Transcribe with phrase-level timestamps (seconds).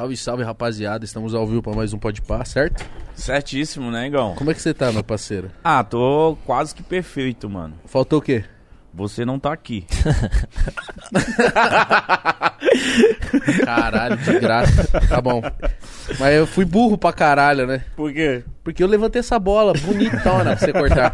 [0.00, 1.04] Salve, salve, rapaziada.
[1.04, 2.82] Estamos ao vivo para mais um Pode Par, certo?
[3.14, 4.34] Certíssimo, né, Igão?
[4.34, 5.50] Como é que você tá, meu parceiro?
[5.62, 7.74] Ah, tô quase que perfeito, mano.
[7.84, 8.42] Faltou o quê?
[8.94, 9.84] Você não tá aqui.
[13.62, 14.88] Caralho, de graça.
[15.06, 15.42] Tá bom.
[16.18, 17.84] Mas eu fui burro pra caralho, né?
[17.94, 18.42] Por quê?
[18.64, 21.12] Porque eu levantei essa bola bonitona pra você cortar.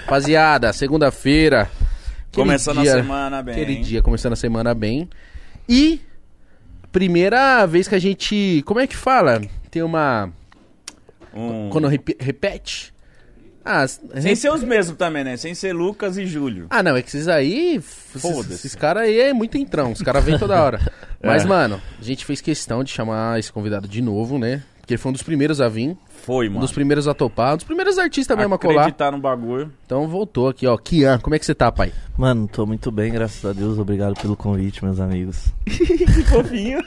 [0.00, 1.70] Rapaziada, segunda-feira.
[2.34, 3.54] Começando dia- a semana bem.
[3.54, 5.08] Aquele dia, começando a semana bem.
[5.68, 6.00] E
[6.96, 8.62] primeira vez que a gente.
[8.64, 9.42] Como é que fala?
[9.70, 10.30] Tem uma.
[11.34, 11.68] Um...
[11.68, 12.94] Quando repe- repete.
[13.62, 15.36] Ah, Sem ser os mesmos também, né?
[15.36, 16.68] Sem ser Lucas e Júlio.
[16.70, 17.74] Ah, não, é que esses aí.
[17.76, 18.54] Esses, Foda-se.
[18.54, 19.92] esses caras aí é muito entrão.
[19.92, 20.80] Os caras vêm toda hora.
[21.22, 21.46] Mas, É.
[21.46, 24.62] mano, a gente fez questão de chamar esse convidado de novo, né?
[24.86, 26.60] Porque ele foi um dos primeiros a vir, Foi, um mano.
[26.60, 28.82] dos primeiros a topar, um dos primeiros artistas mesmo a colar.
[28.82, 29.72] Acreditar no bagulho.
[29.84, 30.78] Então voltou aqui, ó.
[30.78, 31.92] Kian, como é que você tá, pai?
[32.16, 33.80] Mano, tô muito bem, graças a Deus.
[33.80, 35.52] Obrigado pelo convite, meus amigos.
[35.66, 36.78] Que fofinho.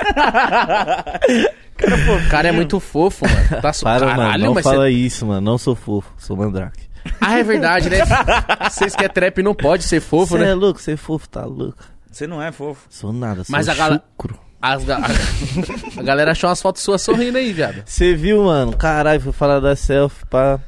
[1.81, 3.61] O cara é muito fofo, mano.
[3.61, 3.83] Tá so...
[3.83, 4.91] Para, Caralho, mano, não mas fala você...
[4.91, 5.41] isso, mano.
[5.41, 6.87] Não sou fofo, sou mandrake.
[7.19, 7.97] Ah, é verdade, né?
[8.71, 10.51] Vocês que é trap não pode ser fofo, Você né?
[10.51, 11.83] é louco, você é fofo, tá louco.
[12.09, 12.87] Você não é fofo.
[12.89, 14.39] Sou nada, sou Mas a chucro.
[14.61, 14.99] As ga-
[15.97, 17.81] A galera achou umas fotos suas sorrindo aí, viado.
[17.85, 18.75] Você viu, mano?
[18.75, 20.59] Caralho, fui falar da selfie, pá.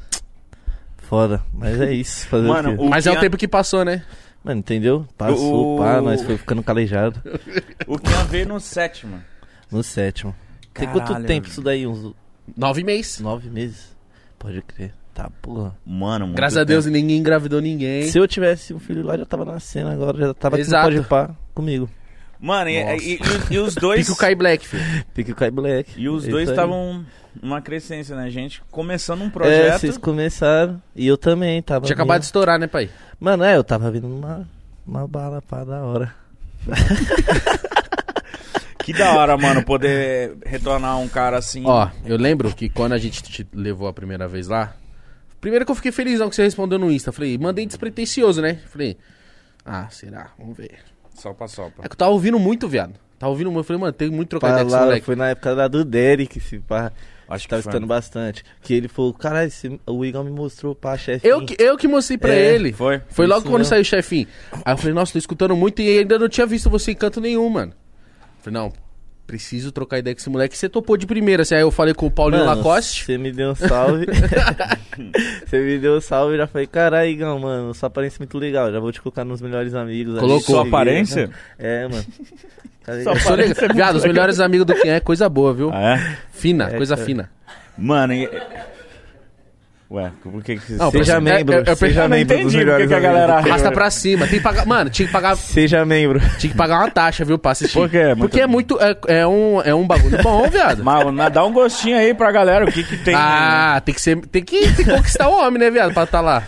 [0.98, 1.42] Foda.
[1.52, 2.84] Mas é isso, fazer Mano, o quê?
[2.84, 4.02] o Mas é o tempo que passou, né?
[4.42, 5.06] Mano, entendeu?
[5.16, 7.20] Passou, O- pá, nós foi ficando calejado.
[7.86, 9.20] O Kian veio no sétimo.
[9.70, 10.34] No sétimo.
[10.72, 11.86] Tem Caralho, quanto tempo isso daí?
[11.86, 12.14] Uns
[12.56, 13.20] Nove meses.
[13.20, 13.94] nove meses?
[14.38, 14.92] Pode crer.
[15.14, 15.76] Tá, porra.
[15.84, 18.04] Mano, muito Graças a Deus ninguém engravidou ninguém.
[18.10, 20.88] Se eu tivesse um filho lá, já tava nascendo agora, já tava aqui Exato.
[20.90, 21.88] no Pode Pá comigo.
[22.42, 24.00] Mano, e, e- e- e os dois...
[24.04, 24.82] Pica o Kai Black, filho.
[25.14, 25.92] Pique o Kai Black.
[25.96, 27.06] E os É dois estavam
[27.40, 28.60] numa crescência, né, gente?
[28.70, 29.78] Começando um É, projeto.
[29.80, 30.82] vocês começaram.
[30.96, 31.86] E eu também tava.
[31.86, 32.90] Tinha acabado de estourar, né, pai?
[33.20, 34.46] Mano, é, eu tava vindo numa
[34.84, 36.12] uma bala pá da hora.
[38.84, 41.62] Que da hora, mano, poder retornar um cara assim.
[41.64, 44.74] Ó, eu lembro que quando a gente te levou a primeira vez lá,
[45.40, 47.12] primeiro que eu fiquei felizão que você respondeu no Insta.
[47.12, 48.58] Falei, mandei despretensioso, né?
[48.66, 48.98] Falei,
[49.64, 50.30] ah, será?
[50.36, 50.78] Vamos ver.
[51.22, 52.94] Só pra só, É que eu tava ouvindo muito, viado.
[53.18, 53.60] Tava ouvindo muito.
[53.60, 55.06] Eu falei, mano, tem muito ideia com esse moleque.
[55.06, 56.90] foi na época da do Derek, se pá.
[57.28, 57.70] Acho que Tava foi.
[57.70, 58.44] escutando bastante.
[58.60, 61.26] Que ele falou, caralho, esse- o Igor me mostrou, pá, chefe.
[61.26, 62.72] Eu que, eu que mostrei pra É, ele.
[62.72, 63.00] Foi?
[63.08, 63.68] Foi logo Isso quando mesmo.
[63.70, 64.26] saiu o chefinho.
[64.64, 67.20] Aí eu falei, nossa, tô escutando muito e ainda não tinha visto você em canto
[67.20, 67.72] nenhum, mano.
[68.40, 68.72] Falei, não,
[69.26, 70.56] preciso trocar ideia com esse moleque.
[70.56, 71.42] Você topou de primeira.
[71.42, 73.04] Assim, aí eu falei com o Paulinho Mano, Lacoste.
[73.04, 74.06] Você me deu um salve.
[75.46, 78.38] Você me deu um salve e já falei, caralho, Igão, mano, sua aparência é muito
[78.38, 78.70] legal.
[78.70, 80.12] Já vou te colocar nos melhores amigos.
[80.14, 80.40] ali." Colocou.
[80.42, 81.30] Sua Cheguei, aparência?
[81.58, 82.04] É, mano.
[83.22, 83.54] Sua legal.
[83.74, 85.70] Viado, os melhores amigos do Kian é coisa boa, viu?
[85.72, 86.16] Ah, é?
[86.32, 87.06] Fina, É, coisa cara.
[87.06, 87.30] fina.
[87.78, 88.28] Mano, e...
[89.92, 90.76] Ué, por que que você...
[90.76, 93.34] Não, Seja É, membro, é, eu seja Eu não membro dos melhores que a galera.
[93.34, 94.26] Arrasta pra cima.
[94.26, 94.64] Tem que pagar.
[94.64, 95.36] Mano, tinha que pagar.
[95.36, 96.18] Seja membro.
[96.38, 97.74] Tinha que pagar uma taxa, viu, pra assistir.
[97.78, 98.06] Por quê?
[98.06, 98.78] Muito- Porque é muito.
[98.80, 100.82] É, é um, é um bagulho bom, viado.
[100.82, 103.14] Mas, mas dá um gostinho aí pra galera, o que que tem...
[103.14, 104.16] Ah, tem que ser.
[104.28, 105.92] Tem que, tem que conquistar o homem, né, viado?
[105.92, 106.42] Pra tá lá.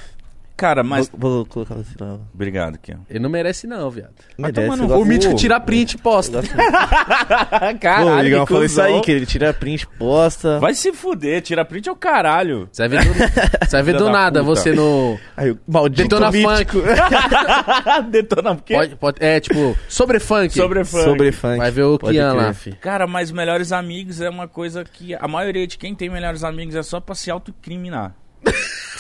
[0.56, 1.08] Cara, mas...
[1.08, 2.18] Vou, vou colocar você lá.
[2.32, 3.00] Obrigado, Kian.
[3.10, 4.12] Ele não merece, não, viado.
[4.38, 4.82] Merece.
[4.82, 6.42] O mítico tira print e posta.
[7.80, 10.60] Caralho, Pô, o Igão que falou isso aí, que ele tira print, posta.
[10.60, 12.68] Vai se fuder, tira print é o caralho.
[12.70, 13.14] Você vai ver do,
[13.66, 14.54] você vai ver do da nada puta.
[14.54, 15.18] você no.
[15.36, 16.78] Aí, o maldito Detona mítico.
[18.10, 18.74] Detona o quê?
[18.74, 20.54] Pode, pode, é, tipo, sobre funk.
[20.54, 21.04] Sobre funk.
[21.04, 21.58] Sobre funk.
[21.58, 22.42] Vai ver o Pode Kian crer.
[22.42, 22.72] lá, fi.
[22.76, 26.76] Cara, mas melhores amigos é uma coisa que a maioria de quem tem melhores amigos
[26.76, 28.14] é só pra se autocriminar.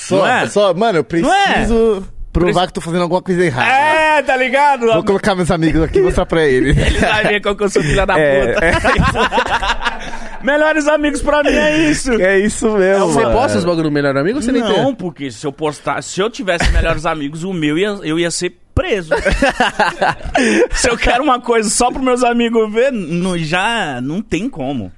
[0.08, 0.46] Só, Não é?
[0.48, 1.52] só, mano, eu Não é?
[1.52, 3.68] preciso provar que tô fazendo alguma coisa errada.
[3.70, 4.86] É, tá ligado?
[4.92, 6.70] Vou colocar meus amigos aqui e mostrar pra ele.
[6.78, 8.66] Ele vai ver qual que eu sou filha da É, puta.
[10.42, 12.12] Melhores amigos pra mim é isso.
[12.20, 13.32] É isso mesmo, Você mano.
[13.38, 14.94] posta os bagulho do melhor amigo ou você nem Não, tem?
[14.94, 18.54] porque se eu postar, se eu tivesse melhores amigos, o meu ia, eu ia ser
[18.74, 19.14] preso.
[20.72, 24.92] se eu quero uma coisa só pros meus amigos ver, não, já não tem como.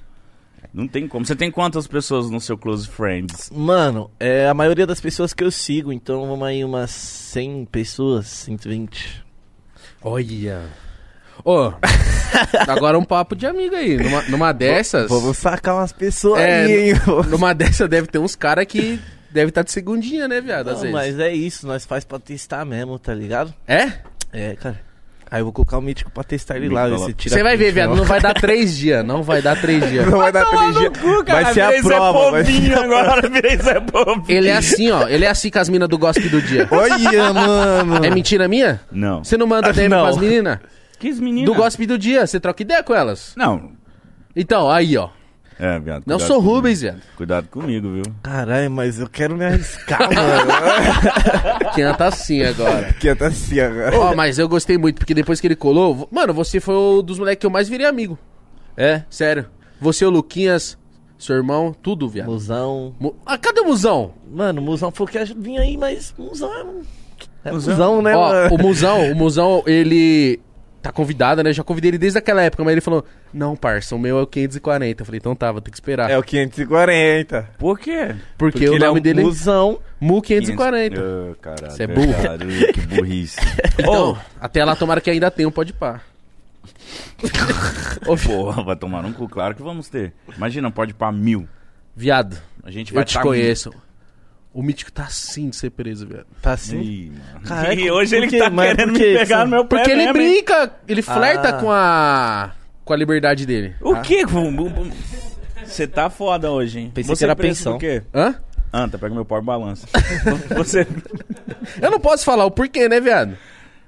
[0.77, 1.25] Não tem como.
[1.25, 3.49] Você tem quantas pessoas no seu close friends?
[3.51, 8.27] Mano, é a maioria das pessoas que eu sigo, então vamos aí umas 100 pessoas,
[8.27, 9.25] 120.
[10.03, 10.65] Olha.
[11.43, 11.73] Ô,
[12.69, 13.97] agora um papo de amigo aí.
[13.97, 15.09] Numa, numa dessas.
[15.09, 16.95] Vamos sacar umas pessoas É, aí, hein?
[17.31, 19.01] Numa dessas deve ter uns caras que
[19.31, 20.69] deve estar de segundinha, né, viado?
[20.69, 20.95] Às Não, vezes.
[20.95, 23.55] mas é isso, nós faz pra testar mesmo, tá ligado?
[23.67, 23.93] É?
[24.31, 24.79] É, cara.
[25.37, 27.71] Aí eu vou colocar o mítico pra testar ele lá, se tira Você vai ver,
[27.71, 27.95] viado.
[27.95, 28.05] não.
[28.05, 29.05] Vai dar três dias.
[29.05, 30.07] Não vai dar três dias.
[30.07, 30.93] Não vai dar três dias.
[31.27, 32.31] Vai ser a prova.
[32.31, 32.79] Vai ser...
[32.79, 33.77] agora, virei Zé.
[34.29, 35.07] Ele é assim, ó.
[35.07, 36.67] Ele é assim com as minas do gospel do dia.
[36.71, 38.03] Olha, mano.
[38.03, 38.81] É mentira minha?
[38.91, 39.23] Não.
[39.23, 40.59] Você não manda Acho DM pras meninas?
[40.99, 41.45] Que menina?
[41.45, 42.27] Do gospel do dia.
[42.27, 43.35] Você troca ideia com elas?
[43.37, 43.73] Não.
[44.35, 45.11] Então, aí, ó.
[45.59, 46.03] É, viado.
[46.07, 46.55] Não sou comigo.
[46.57, 47.01] Rubens, viado.
[47.17, 48.03] Cuidado comigo, viu?
[48.23, 51.71] Caralho, mas eu quero me arriscar, mano.
[51.75, 52.93] Quem tá assim agora.
[52.93, 53.99] que tá assim agora.
[53.99, 56.09] Ó, mas eu gostei muito, porque depois que ele colou.
[56.13, 58.19] Mano, você foi o dos moleques que eu mais virei amigo.
[58.77, 59.47] É, sério.
[59.81, 60.77] Você, o Luquinhas,
[61.19, 62.27] seu irmão, tudo, viado.
[62.27, 62.95] Musão.
[63.01, 64.13] Mu- Ah, cadê o Musão?
[64.31, 66.65] Mano, o Musão foi o que vinha aí, mas Musão é.
[66.65, 66.83] um-
[67.45, 67.73] É Musão?
[67.75, 68.55] Musão, né, Ó, mano?
[68.55, 70.39] o Musão, o Musão, ele
[70.87, 71.53] tá convidado, né?
[71.53, 74.27] Já convidei ele desde aquela época, mas ele falou: Não, parça, o meu é o
[74.27, 75.03] 540.
[75.03, 76.11] Eu falei: Então tá, vou ter que esperar.
[76.11, 77.51] É o 540.
[77.59, 78.15] Por quê?
[78.39, 79.79] porque, o ele é nome um dele é Musão.
[80.01, 81.01] Mu 540.
[81.01, 81.73] Ah, caralho.
[81.73, 82.13] Cê é burro.
[82.13, 83.39] verdade, Que burrice.
[83.79, 86.01] Então, até lá, tomara que ainda tenha um pode pá.
[88.07, 90.13] Ô, porra, vai tomar um cu, claro que vamos ter.
[90.37, 91.49] Imagina, pode ir pra mil.
[91.95, 93.73] Viado, A gente vai eu te tá conheço.
[94.59, 96.25] O mítico tá assim de ser preso, viado.
[96.41, 96.81] Tá assim.
[96.81, 97.13] Ih.
[97.45, 98.39] Caraca, e hoje ele quê?
[98.39, 100.33] tá Mas querendo me pegar no meu pé Porque ele mesmo, hein?
[100.33, 101.53] brinca, ele flerta Ah.
[101.61, 102.53] com a.
[102.83, 103.75] com a liberdade dele.
[103.83, 104.23] O quê?
[105.63, 106.91] Você tá foda hoje, hein?
[106.95, 107.73] Pensei Você que era preso pensão.
[107.75, 108.03] por quê?
[108.15, 108.35] Hã?
[108.73, 109.87] Anta, pega meu pau e balança.
[110.57, 110.87] Você...
[111.81, 113.37] Eu não posso falar o porquê, né, viado?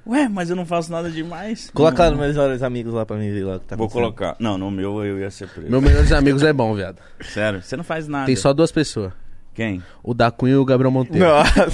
[0.07, 1.71] Ué, mas eu não faço nada demais.
[1.73, 2.11] Coloca Não.
[2.13, 4.37] nos meus melhores amigos lá pra mim ver lá que tá Vou colocar.
[4.39, 5.71] Não, no meu eu ia ser preso.
[5.71, 6.99] Meu melhores amigos é bom, viado.
[7.21, 8.27] Sério, você não faz nada.
[8.27, 9.13] Tem só duas pessoas.
[9.59, 9.83] Quem?
[10.05, 11.27] O da Cunha e o Gabriel Monteiro.
[11.27, 11.59] Nossa.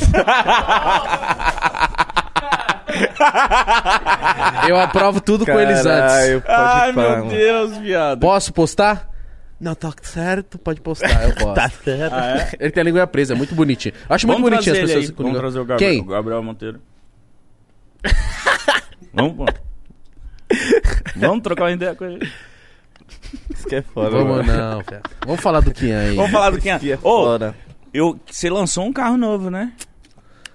[4.67, 6.43] Eu aprovo tudo com eles antes.
[6.43, 7.29] Pode Ai, pá, meu mano.
[7.31, 8.21] Deus, viado.
[8.21, 9.11] Posso postar?
[9.61, 11.55] Não, tá certo, pode postar, eu posso.
[11.55, 12.15] Tá certo.
[12.19, 12.51] Ah, é?
[12.59, 13.95] Ele tem a língua presa, é muito bonitinho.
[14.09, 15.13] Acho muito Vamos bonitinho as trazer ele pessoas aí.
[15.13, 16.01] com Vamos língua- trazer o Gabriel, Quem?
[16.01, 16.81] o Gabriel Monteiro.
[19.13, 19.45] Vamos, pô.
[21.17, 22.33] Vamos trocar uma ideia com ele.
[23.55, 24.59] Isso que é foda, Vamos mano.
[24.59, 25.03] não, velho.
[25.27, 26.17] Vamos falar do Kian aí.
[26.17, 26.79] Vamos falar do quem é.
[26.79, 27.55] Que é Ô, foda.
[27.95, 29.73] Eu, você lançou um carro novo, né?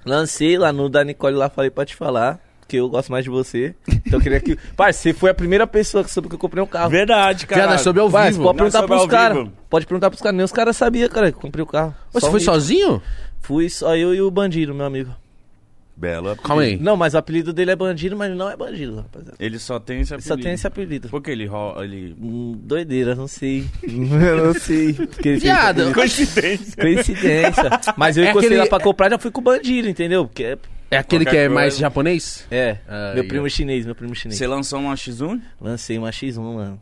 [0.05, 2.39] Lancei lá no da Nicole lá, falei pra te falar.
[2.67, 3.73] Que eu gosto mais de você.
[3.87, 4.55] Então eu queria que.
[4.77, 6.87] Pai, você foi a primeira pessoa que soube que eu comprei um carro.
[6.91, 7.63] Verdade, cara.
[7.63, 8.43] Viado, é sobre ao Vai, vivo.
[8.43, 9.37] pode é perguntar sobre pros ao caras.
[9.39, 9.51] vivo.
[9.67, 10.35] Pode perguntar pros caras.
[10.37, 11.95] Nem os caras sabiam, cara, que eu comprei o carro.
[12.11, 13.01] Você Só foi um- sozinho?
[13.41, 15.09] Fui só eu e o bandido, meu amigo.
[15.99, 16.47] Belo apelido.
[16.47, 16.77] Calma aí.
[16.77, 19.35] Não, mas o apelido dele é bandido, mas ele não é bandido, rapaziada.
[19.39, 20.37] Ele só tem esse Ele apelido.
[20.41, 21.09] só tem esse apelido.
[21.09, 21.83] Por que ele rola.
[21.83, 22.15] Ele...
[22.21, 23.65] Hum, doideira, não sei.
[23.83, 24.93] eu não sei.
[24.93, 25.93] Porque ele fez Viado.
[25.93, 26.81] Coincidência.
[26.81, 27.69] Coincidência.
[27.97, 30.25] Mas eu É encostei aquele- lá pra comprar já fui com o bandido, entendeu?
[30.25, 30.57] Porque é.
[30.91, 31.53] É aquele Qualquer que é coisa.
[31.61, 32.45] mais japonês?
[32.49, 33.49] É, Ah, meu aí, primo ó.
[33.49, 34.39] chinês, meu primo chinês.
[34.39, 35.39] Você lançou uma X1?
[35.61, 36.79] Lancei uma X1, mano.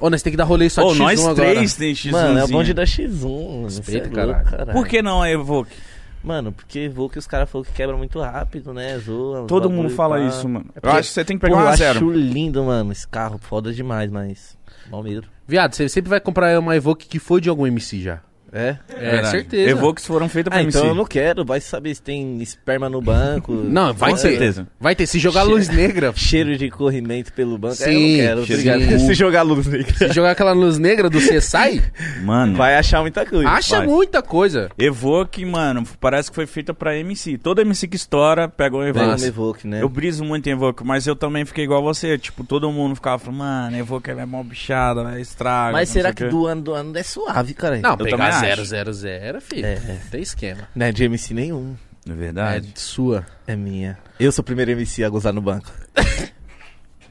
[0.00, 1.52] Ô, nós tem que dar rolê só Ô, de X1 nós agora.
[1.54, 2.10] três tem X1.
[2.10, 3.22] Mano, é o bonde da X1.
[3.22, 3.70] mano.
[3.70, 4.72] Cê Respeita, é louco, caralho.
[4.72, 5.76] Por que não a Evoque?
[6.24, 8.98] Mano, porque vou que os caras falaram que quebra muito rápido, né?
[8.98, 9.46] Zoa.
[9.46, 10.22] Todo mundo fala pá.
[10.24, 10.66] isso, mano.
[10.74, 12.10] É Eu porque- acho que você tem que pegar Pô, eu uma acho zero.
[12.12, 13.38] lindo, mano, esse carro.
[13.38, 14.56] Foda demais, mas.
[14.90, 15.26] Mal medo.
[15.46, 18.20] Viado, você sempre vai comprar uma Evoque que foi de algum MC já.
[18.54, 18.76] É?
[18.88, 19.30] É, Verdade.
[19.30, 19.70] certeza.
[19.70, 20.78] Evoques foram feitas pra Ah, MC.
[20.78, 21.44] então eu não quero.
[21.44, 23.52] Vai saber se tem esperma no banco.
[23.74, 24.22] Não, vai Com ter.
[24.22, 24.66] certeza.
[24.80, 25.06] Vai ter.
[25.06, 27.74] Se jogar luz negra, Cheiro de corrimento pelo banco.
[27.74, 29.92] Sim, Aí eu não quero, cheiro Se jogar luz negra.
[30.08, 31.82] se jogar aquela luz negra do CSI,
[32.22, 33.48] Mano, Vai achar muita coisa.
[33.48, 33.86] acha Vai.
[33.86, 34.70] muita coisa.
[34.78, 37.36] Evoque, mano, parece que foi feita pra MC.
[37.38, 39.22] Todo MC que estoura pega um Pega Evoque.
[39.22, 39.82] um Evoque, né?
[39.82, 42.16] Eu briso muito em Evoque, mas eu também fiquei igual você.
[42.16, 45.72] Tipo, todo mundo ficava falando, mano, Evoque é mó bichada, é estraga.
[45.72, 47.78] Mas será que do ano do ano é suave, cara?
[47.80, 48.64] Não, também pegar acho.
[48.64, 49.66] 000, filho.
[49.66, 49.76] É.
[50.10, 50.68] Tem esquema.
[50.74, 51.76] Não é de MC nenhum.
[52.06, 53.24] É É verdade, sua.
[53.46, 53.98] É minha.
[54.20, 55.70] Eu sou o primeiro MC a gozar no banco.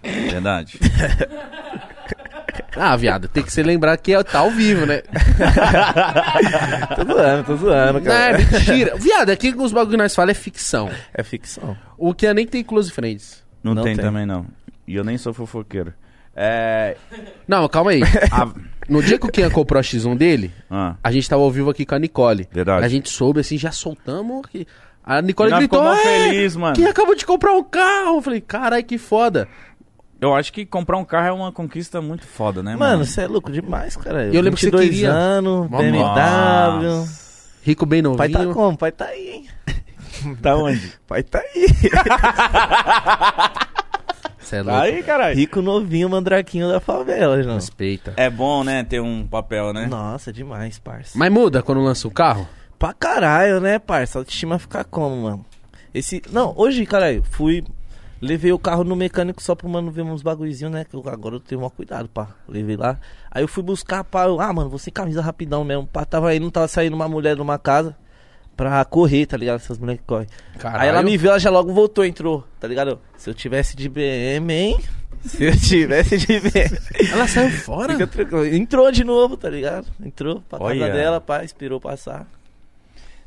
[0.03, 0.79] é verdade.
[2.75, 5.01] Ah, viado, tem que se lembrar que é- tá ao vivo, né?
[6.95, 8.37] tô zoando, tô zoando, Não, é cara.
[8.37, 8.95] mentira.
[8.97, 10.89] Viado, aqui os bagulho que nós falamos é ficção.
[11.13, 11.77] É ficção.
[11.97, 13.43] O que é nem tem close friends.
[13.63, 14.03] Não, Não tem, tem.
[14.03, 14.45] também, não.
[14.87, 15.93] E eu nem sou fofoqueiro.
[16.35, 16.97] É...
[17.47, 18.01] Não, calma aí.
[18.31, 18.51] a-
[18.89, 21.69] No dia que o Kian comprou a X1 dele, Ah, a gente tava ao vivo
[21.69, 22.47] aqui com a Nicole.
[22.51, 22.85] Verdade.
[22.85, 24.45] A gente soube, assim, já soltamos.
[24.47, 24.67] que-
[25.03, 28.17] A Nicole Nós gritou, ficou mó "É, feliz, mano." Quem acabou de comprar um carro?
[28.17, 29.47] Eu falei, carai, que foda.
[30.21, 33.05] eu acho que comprar um carro é uma conquista muito foda, né, Mano, mano?
[33.05, 34.25] você é louco demais, cara.
[34.27, 35.11] eu lembro que você 22 queria.
[35.11, 37.05] anos, Mó BMW.
[37.63, 38.17] Rico bem novinho.
[38.17, 38.77] Pai tá como?
[38.77, 39.47] Pai tá aí, hein?
[40.41, 40.93] Tá onde?
[41.05, 41.67] Pai tá aí.
[44.43, 44.79] Cê é louco.
[44.79, 45.35] Aí, caralho.
[45.35, 47.55] Rico novinho, mandraquinho da favela, não.
[47.55, 48.13] Respeita.
[48.17, 49.85] É bom, né, ter um papel, né?
[49.87, 51.17] Nossa, demais, parça.
[51.17, 52.47] Mas muda quando lança o carro?
[52.77, 54.17] Pra caralho, né, parça?
[54.17, 55.45] A autoestima fica como, mano?
[55.93, 56.21] Esse.
[56.31, 57.63] Não, hoje, caralho, fui.
[58.21, 60.85] Levei o carro no mecânico só pro mano ver uns bagulhozinhos, né?
[60.85, 62.29] Que eu- agora eu tenho maior cuidado, pá.
[62.47, 62.97] Levei lá.
[63.29, 64.25] Aí eu fui buscar, pá.
[64.25, 65.85] Eu, ah, mano, você camisa rapidão mesmo.
[65.87, 67.95] Pá, tava aí, não tava saindo uma mulher de uma casa
[68.55, 69.57] pra correr, tá ligado?
[69.57, 70.27] Essas mulheres que correm.
[70.57, 70.81] Caralho.
[70.83, 72.99] Aí ela me viu, ela já logo voltou, entrou, tá ligado?
[73.17, 74.79] Se eu tivesse de BM, hein?
[75.25, 76.77] Se eu tivesse de BM.
[77.11, 77.97] Ela saiu fora?
[78.51, 79.87] Entrou de novo, tá ligado?
[80.03, 80.91] Entrou pra casa Olha.
[80.91, 82.27] dela, pá, esperou passar.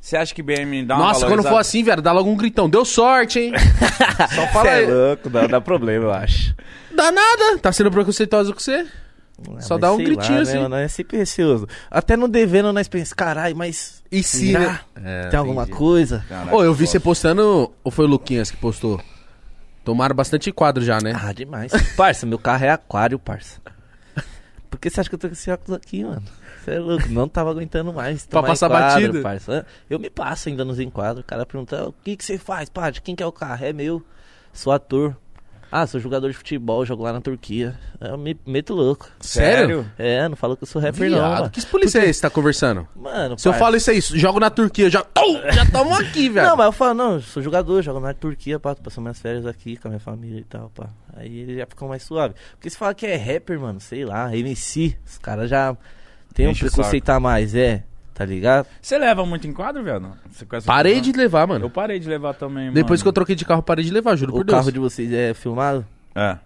[0.01, 2.69] Você acha que BM dá uma Nossa, quando for assim, velho, dá logo um gritão.
[2.71, 3.53] Deu sorte, hein?
[4.35, 4.87] Só fala Cê é aí.
[4.87, 6.55] louco, dá, dá problema, eu acho.
[6.95, 7.59] Dá nada.
[7.59, 8.87] Tá sendo preconceituoso com você?
[9.39, 10.55] Ah, Só mas dá um gritinho lá, assim.
[10.55, 11.69] Né, mano, é sempre receoso.
[11.91, 14.81] Até no devendo nós pensamos, caralho, mas E se, né?
[14.95, 15.77] É, tem alguma entendi.
[15.77, 16.25] coisa?
[16.51, 19.01] Ô, eu vi você postando, ou foi o Luquinhas que postou?
[19.85, 21.13] Tomaram bastante quadro já, né?
[21.15, 21.71] Ah, demais.
[21.97, 23.61] parça, meu carro é aquário, parça.
[24.71, 26.23] Por que você acha que eu tô com esse óculos aqui, mano?
[26.63, 28.27] Você é louco, não tava aguentando mais.
[28.27, 29.23] Pra passar enquadro, batido?
[29.23, 29.67] parça.
[29.89, 31.21] Eu me passo ainda nos enquadros.
[31.21, 32.91] O cara pergunta, o que que você faz, pá?
[32.91, 33.65] De quem que é o carro?
[33.65, 34.03] É meu.
[34.53, 35.17] Sou ator.
[35.79, 37.79] Ah, sou jogador de futebol, jogo lá na Turquia.
[38.01, 39.11] Eu me meto louco.
[39.21, 39.85] Sério?
[39.99, 41.51] É, não falo que eu sou rapper não, Viado, mano.
[41.51, 42.89] que polícia é esse que tá conversando?
[42.97, 46.47] Mano, Se eu falo isso aí, jogo na Turquia, já, Tum, já tamo aqui, velho.
[46.49, 49.45] Não, mas eu falo, não, sou jogador, jogo na Turquia, pá, tô passando minhas férias
[49.45, 50.89] aqui com a minha família e tal, pá.
[51.15, 52.35] Aí ele já ficou mais suave.
[52.53, 55.77] Porque se fala que é rapper, mano, sei lá, MC, os caras já
[56.33, 57.85] tem um Enche preconceito a mais, é,
[58.17, 58.67] tá ligado?
[58.81, 59.85] Você leva muito em quadro,
[60.49, 61.67] conhece Parei de levar, mano.
[61.67, 63.15] Eu parei de levar também, Depois que eu mano.
[63.15, 64.59] troquei de carro, parei de levar, juro O por Deus.
[64.59, 65.85] carro de vocês é filmado?
[66.15, 66.39] É.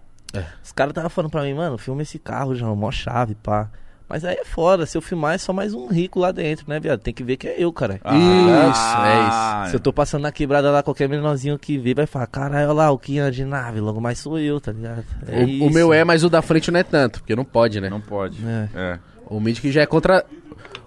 [0.64, 3.68] Os caras tava falando pra mim, mano, filma esse carro já, mó chave, pá.
[4.08, 6.80] Mas aí é foda, se eu filmar é só mais um rico lá dentro, né,
[6.80, 6.98] viado?
[6.98, 8.00] Tem que ver que é eu, cara.
[8.02, 12.64] Ah, Se eu tô passando na quebrada lá, qualquer menorzinho que vê vai falar, caralho,
[12.70, 15.04] olha lá, o que anda de nave, logo mais sou eu, tá ligado?
[15.28, 15.70] É o, o isso.
[15.70, 17.88] meu é, mas o da frente não é tanto, porque não pode, né?
[17.88, 18.38] Não pode.
[18.44, 18.68] É.
[18.74, 18.98] É.
[19.28, 20.24] O Mythic já é contra.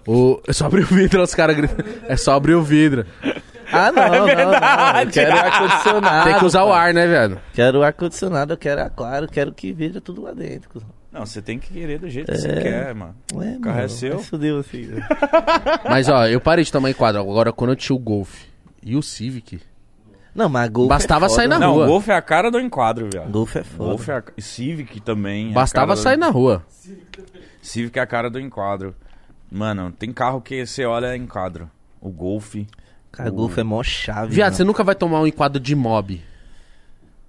[0.06, 0.40] O...
[0.46, 1.76] É só abrir o vidro, os caras gritam.
[2.08, 3.06] É só abrir o vidro.
[3.72, 5.00] Ah, não, não, não.
[5.00, 6.24] Eu quero ar-condicionado.
[6.30, 7.40] Tem que usar o ar, né, velho?
[7.54, 10.68] Quero ar-condicionado, eu quero aquário, quero que veja tudo lá dentro.
[10.70, 10.88] cuzão.
[11.10, 12.40] Não, você tem que querer do jeito que É.
[12.40, 13.14] você quer, mano.
[13.34, 14.16] Ué, O carro é seu?
[14.16, 14.82] mas Fudeu assim.
[14.86, 15.06] né?
[15.88, 17.20] Mas ó, eu parei de tomar enquadro.
[17.20, 18.42] Agora, quando eu tinha o Golf
[18.82, 19.60] e o Civic,
[20.34, 21.66] Não, mas Golf Bastava é sair na mano.
[21.68, 21.84] Não, rua.
[21.84, 23.30] o Golf é a cara do enquadro, viado.
[23.30, 23.90] Golf é foda.
[23.90, 24.22] Golf é a...
[24.36, 25.48] e Civic também.
[25.48, 26.64] é a bastava cara do- sair na rua.
[27.62, 28.94] Civic é a cara do enquadro.
[29.50, 31.70] Mano, tem carro que você olha é enquadro.
[32.00, 32.56] O Golf.
[33.12, 34.34] Cara, Golf é mó chave.
[34.34, 34.56] Viado, mano.
[34.56, 36.20] você nunca vai tomar um enquadro de mob.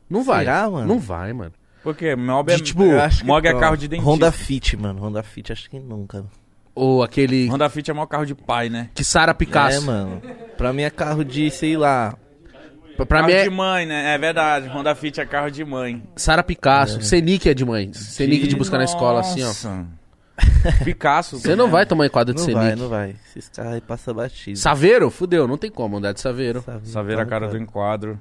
[0.10, 0.46] Não vai.
[0.46, 0.88] Será, mano?
[0.88, 1.54] Não vai, mano.
[1.84, 2.16] Por quê?
[2.16, 2.84] Mob é, De, tipo,
[3.24, 4.10] Mog é carro de dentista.
[4.10, 5.00] Honda Fit, mano.
[5.00, 6.26] Honda Fit acho que nunca.
[6.74, 8.90] Ou aquele Honda Fit é maior carro de pai, né?
[8.94, 9.78] que Sara Picasso.
[9.78, 10.22] É, mano.
[10.58, 12.18] Pra mim é carro de, sei lá.
[12.98, 14.16] Pra carro mim é de mãe, né?
[14.16, 14.68] É verdade.
[14.68, 16.02] Honda Fit é carro de mãe.
[16.16, 17.02] Sara Picasso.
[17.02, 17.94] Senic é de mãe.
[17.94, 19.84] Senic de buscar na escola, assim, ó.
[20.84, 21.40] Picasso.
[21.40, 22.66] Você não vai tomar enquadro de Não Senic.
[22.66, 23.16] vai, não vai.
[23.30, 24.58] Esses carros aí passam batido.
[24.60, 25.10] Saveiro?
[25.10, 26.62] Fudeu, não tem como andar de Saveiro.
[26.62, 26.88] Sabe?
[26.90, 28.20] Saber a Então, cara do enquadro.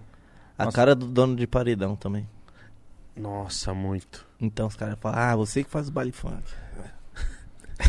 [0.57, 0.77] A Nossa.
[0.77, 2.29] cara do dono de paredão também.
[3.17, 4.25] Nossa, muito.
[4.41, 6.43] Então os caras falam, ah, você que faz o baile funk.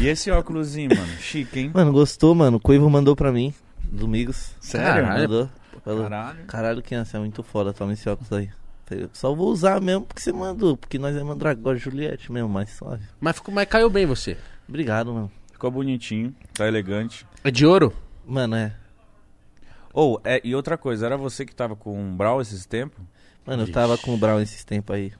[0.01, 1.07] E esse óculosinho, mano?
[1.21, 1.71] Chique, hein?
[1.73, 2.57] Mano, gostou, mano.
[2.57, 3.53] O Coivo mandou pra mim.
[3.83, 4.55] Domingos.
[4.59, 5.03] Sério?
[5.03, 5.21] Caralho.
[5.21, 5.49] Mandou.
[5.83, 6.45] Falou, Caralho.
[6.45, 7.71] Caralho, criança, é muito foda.
[7.71, 8.49] Toma esse óculos aí.
[8.85, 10.77] Falei, Só vou usar mesmo porque você mandou.
[10.77, 13.03] Porque nós é Mandragora Juliette mesmo, mais suave.
[13.19, 14.37] Mas, ficou, mas caiu bem você.
[14.69, 15.31] Obrigado, mano.
[15.51, 16.35] Ficou bonitinho.
[16.53, 17.25] Tá elegante.
[17.43, 17.93] É de ouro?
[18.25, 18.73] Mano, é.
[19.93, 22.99] Ou, é, e outra coisa, era você que tava com o Brawl esses tempos?
[23.45, 25.13] Mano, eu tava com o Brown esses tempos aí.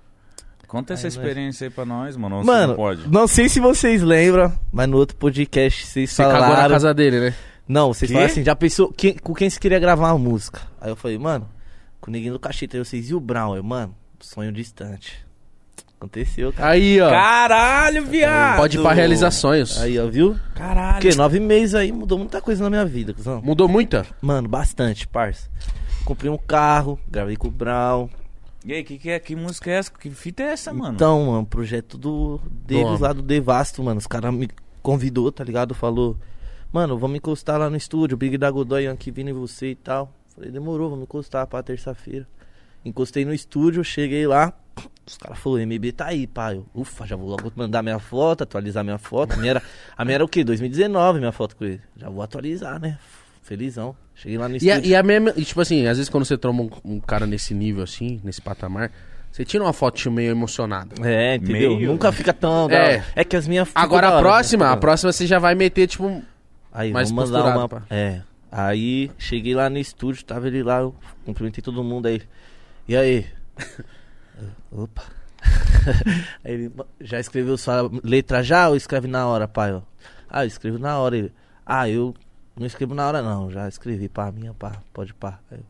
[0.68, 2.40] Conta essa Ai, mas- experiência aí pra nós, mano.
[2.40, 3.08] você Mano, não pode.
[3.10, 6.70] não sei se vocês lembram, mas no outro podcast vocês Você cagou na falaram.
[6.74, 7.36] casa dele, né?
[7.68, 8.14] Não, vocês Quê?
[8.16, 10.62] falaram assim, já pensou quem- com quem você queria gravar uma música?
[10.82, 11.48] Aí eu falei, mano,
[12.06, 13.56] com o Neguinho do Cacheta, aí vocês e o Brown?
[13.56, 15.26] Eu, mano, sonho distante.
[15.98, 16.70] Aconteceu, cara.
[16.70, 17.10] Aí, ó.
[17.10, 18.58] Caralho, viado!
[18.58, 19.82] Pode ir pra realizar sonhos.
[19.82, 20.40] Aí, ó, viu?
[20.54, 21.02] Caralho.
[21.02, 23.42] Porque nove meses aí mudou muita coisa na minha vida, cuzão.
[23.42, 24.06] Mudou muita?
[24.22, 25.50] Mano, bastante, parça.
[26.06, 28.08] Comprei um carro, gravei com o Brown.
[28.64, 29.92] E aí, que, que, é, que música é essa?
[29.92, 30.94] Que fita é essa, mano?
[30.94, 33.98] Então, mano, projeto do deles lá do Devasto, mano.
[33.98, 34.48] Os caras me
[34.84, 35.74] convidou, tá ligado?
[35.74, 36.16] Falou,
[36.72, 39.76] mano, vamos encostar lá no estúdio, o Big da Godoy, aqui vindo em você e
[39.76, 40.14] tal.
[40.36, 42.28] Falei, demorou, vamos encostar pra terça-feira.
[42.84, 44.54] Encostei no estúdio, cheguei lá.
[45.08, 46.56] Os caras falaram, MB tá aí, pai.
[46.56, 49.34] Eu, Ufa, já vou logo mandar minha foto, atualizar minha foto.
[49.34, 49.64] A minha era,
[49.98, 50.44] a minha era o quê?
[50.44, 51.82] 2019, minha foto com ele.
[51.96, 52.98] Já vou atualizar, né?
[53.42, 53.96] Felizão.
[54.16, 54.90] Cheguei lá no E a, estúdio.
[54.92, 55.34] e a mesma.
[55.38, 58.42] E tipo assim, às vezes quando você toma um, um cara nesse nível assim, nesse
[58.42, 58.92] patamar,
[59.32, 60.96] você tira uma foto meio emocionada.
[61.08, 61.76] É, entendeu?
[61.78, 62.70] Meio- Nunca fica tão.
[62.72, 63.04] É.
[63.16, 63.70] É que as minhas.
[63.76, 64.72] Agora a hora, próxima, né?
[64.74, 66.24] a próxima você já vai meter, tipo.
[66.74, 67.70] Aí, mais vamos mandar posturado, uma.
[67.70, 67.84] pá.
[67.90, 68.22] É.
[68.58, 70.96] Aí, cheguei lá no estúdio, tava ele lá, eu
[71.26, 72.22] cumprimentei todo mundo aí.
[72.88, 73.26] E aí?
[74.72, 75.04] Eu, Opa.
[76.42, 76.72] aí ele
[77.02, 79.74] já escreveu sua letra já ou escreve na hora, pai?
[79.74, 79.82] ó?
[80.30, 81.18] Ah, eu escrevo na hora.
[81.18, 81.34] Ele,
[81.66, 82.16] ah, eu
[82.58, 85.38] não escrevo na hora não, já escrevi, pá, minha, pá, pode pá.
[85.52, 85.66] Aí eu,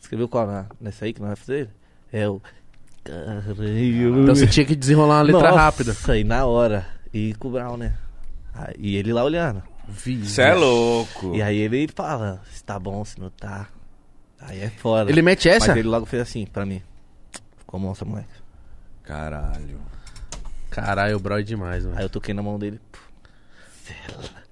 [0.00, 0.46] Escreveu qual?
[0.46, 1.70] Na, nessa aí que nós vai fazer?
[2.12, 2.40] É o.
[3.02, 4.22] Caralho.
[4.22, 5.96] Então você tinha que desenrolar uma letra Nossa, rápida.
[6.08, 6.86] aí na hora.
[7.12, 7.98] E com o Brown, né?
[8.54, 9.60] Ah, E ele lá olhando.
[9.88, 11.34] Você é louco.
[11.34, 13.68] E aí ele fala, se tá bom, se não tá.
[14.40, 15.10] Aí é foda.
[15.10, 15.68] Ele mete essa?
[15.68, 16.82] Mas ele logo fez assim, pra mim.
[17.58, 18.28] Ficou monstro, moleque.
[19.02, 19.80] Caralho.
[20.70, 21.98] Caralho, o bro é demais, mano.
[21.98, 22.80] Aí eu toquei na mão dele.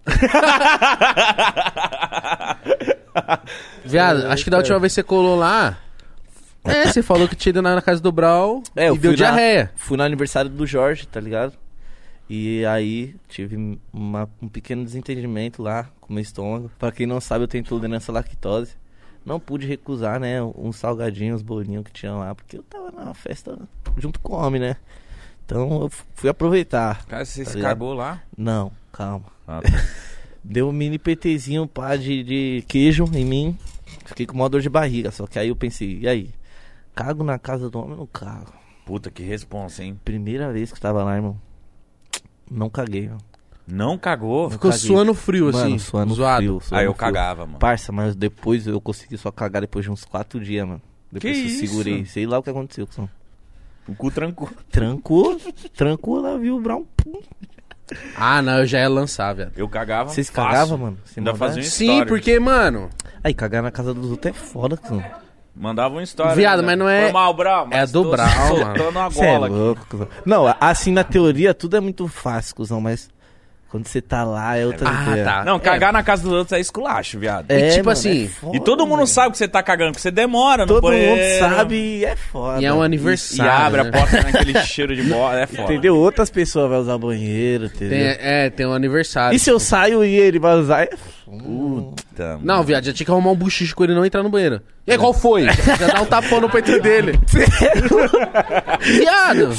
[3.85, 5.79] Viado, acho que da última vez que você colou lá.
[6.65, 9.21] É, você falou que tinha ido na casa do Brau É, eu e deu fui
[9.21, 9.71] na- diarreia.
[9.77, 11.53] Fui no aniversário do Jorge, tá ligado?
[12.29, 16.71] E aí tive uma- um pequeno desentendimento lá com o meu estômago.
[16.79, 18.75] Pra quem não sabe, eu tenho intolerância à lactose.
[19.25, 23.13] Não pude recusar, né, uns salgadinhos, uns bolinhos que tinha lá, porque eu tava na
[23.15, 23.59] festa
[23.97, 24.77] junto com o homem, né?
[25.45, 27.05] Então eu fui aproveitar.
[27.07, 27.71] Cara, você Tá se ligado?
[27.71, 28.23] cagou lá?
[28.37, 29.27] Não, calma.
[29.47, 29.69] Ah, tá.
[30.43, 33.59] Deu um mini PTzinho pá de, de queijo em mim.
[34.05, 35.11] Fiquei com uma dor de barriga.
[35.11, 36.31] Só que aí eu pensei, e aí?
[36.95, 38.53] Cago na casa do homem ou não cago?
[38.85, 39.99] Puta, que responsa, hein?
[40.05, 41.37] Primeira vez que tava lá, irmão.
[42.51, 43.21] Não caguei, mano.
[43.67, 44.49] Não cagou?
[44.51, 44.87] Ficou caguei.
[44.87, 45.59] suando frio, assim.
[45.71, 46.37] Mano, suando zoado.
[46.39, 46.61] frio.
[46.61, 47.01] suando Aí eu frio.
[47.01, 47.59] cagava, mano.
[47.59, 50.81] Parça, mas depois eu consegui só cagar depois de uns quatro dias, mano.
[51.11, 51.67] Depois Que eu isso?
[51.67, 52.05] segurei.
[52.05, 53.09] Sei lá o que aconteceu, cuzão.
[53.89, 54.49] O cu trancou.
[54.71, 55.41] Trancou,
[55.77, 56.85] trancou lá, viu, Brown?
[56.97, 57.21] Pum.
[58.17, 59.53] Ah, não, eu já ia lançar, velho.
[59.57, 60.11] Eu cagava.
[60.11, 60.51] Vocês fácil.
[60.51, 60.99] cagavam, mano?
[61.05, 61.55] Sem Ainda maldade?
[61.55, 62.91] fazia um Sim, porque, mano,
[63.23, 65.03] Aí, cagar na casa dos outros é foda, cuzão.
[65.59, 66.35] Mandava uma história.
[66.35, 66.67] Viado, ainda.
[66.67, 67.67] mas não é- Foi mal, Brau.
[67.67, 69.57] mas é do tô Brau, soltando a é gola aqui.
[69.57, 70.09] louco.
[70.25, 73.09] Não, assim na teoria tudo é muito fácil, cuzão, mas
[73.71, 75.25] quando você tá lá é outra Ah, ideia.
[75.25, 75.45] tá.
[75.45, 77.51] Não, cagar na casa dos outros é esculacho, viado.
[77.51, 79.07] É, tipo mano, assim, é foda, E todo mundo mano.
[79.07, 81.17] sabe que você tá cagando, porque você demora no Todo banheiro.
[81.17, 82.61] mundo sabe e é foda.
[82.61, 83.53] E é um E aniversário.
[83.67, 83.89] abre né?
[83.89, 85.41] a porta naquele cheiro de bola.
[85.41, 85.63] É foda.
[85.63, 85.97] Entendeu?
[85.97, 88.17] Outras pessoas vão usar banheiro, Tem, entendeu?
[88.21, 89.35] é, tem um aniversário.
[89.35, 90.83] E se eu saio e ele vai usar?
[90.85, 90.91] É...
[91.27, 94.61] Puta, Não, viado, já tinha que arrumar um buchicho com ele não entrar no banheiro.
[94.87, 95.45] E aí, qual foi?
[95.79, 97.19] já dá um tapão no peito dele.
[98.81, 99.53] viado,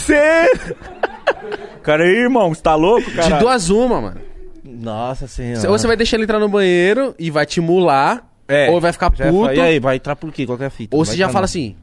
[1.83, 3.35] Cara aí, irmão, você tá louco, cara?
[3.35, 4.21] de duas uma, mano.
[4.63, 5.69] Nossa senhora.
[5.69, 8.93] Ou você vai deixar ele entrar no banheiro e vai te mular, É, ou vai
[8.93, 10.45] ficar Já puto, fala, E aí, vai entrar por quê?
[10.45, 10.95] Qual que é a fita?
[10.95, 11.75] ou você já entrar, fala assim...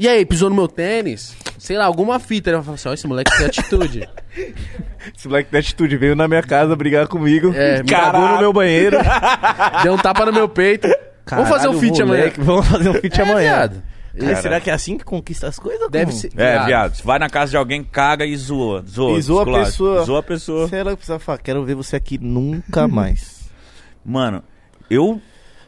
[0.00, 1.36] E aí, pisou no meu tênis?
[1.58, 2.48] Sei lá, alguma fita.
[2.48, 4.08] Ele vai falar assim, ó, esse moleque tem atitude.
[5.14, 7.52] Esse moleque da atitude veio na minha casa brigar comigo.
[7.54, 8.96] É, me cagou no meu banheiro.
[9.82, 10.88] Deu um tapa no meu peito.
[11.26, 12.32] Vamos fazer um Caralho, feat amanhã.
[12.38, 13.40] Vamos fazer um feat É, amanhã.
[13.40, 13.82] viado.
[14.18, 14.36] Cara.
[14.36, 15.86] será que é assim que conquista as coisas?
[15.90, 16.16] Deve como?
[16.18, 16.30] ser...
[16.34, 18.82] É, viado, você vai na casa de alguém, caga e zoa.
[18.88, 20.04] Zoa, E zoa a pessoa.
[20.04, 20.66] Zoa a pessoa.
[20.68, 23.50] Você ela precisa falar, quero ver você aqui nunca mais.
[24.02, 24.42] Mano,
[24.88, 25.20] eu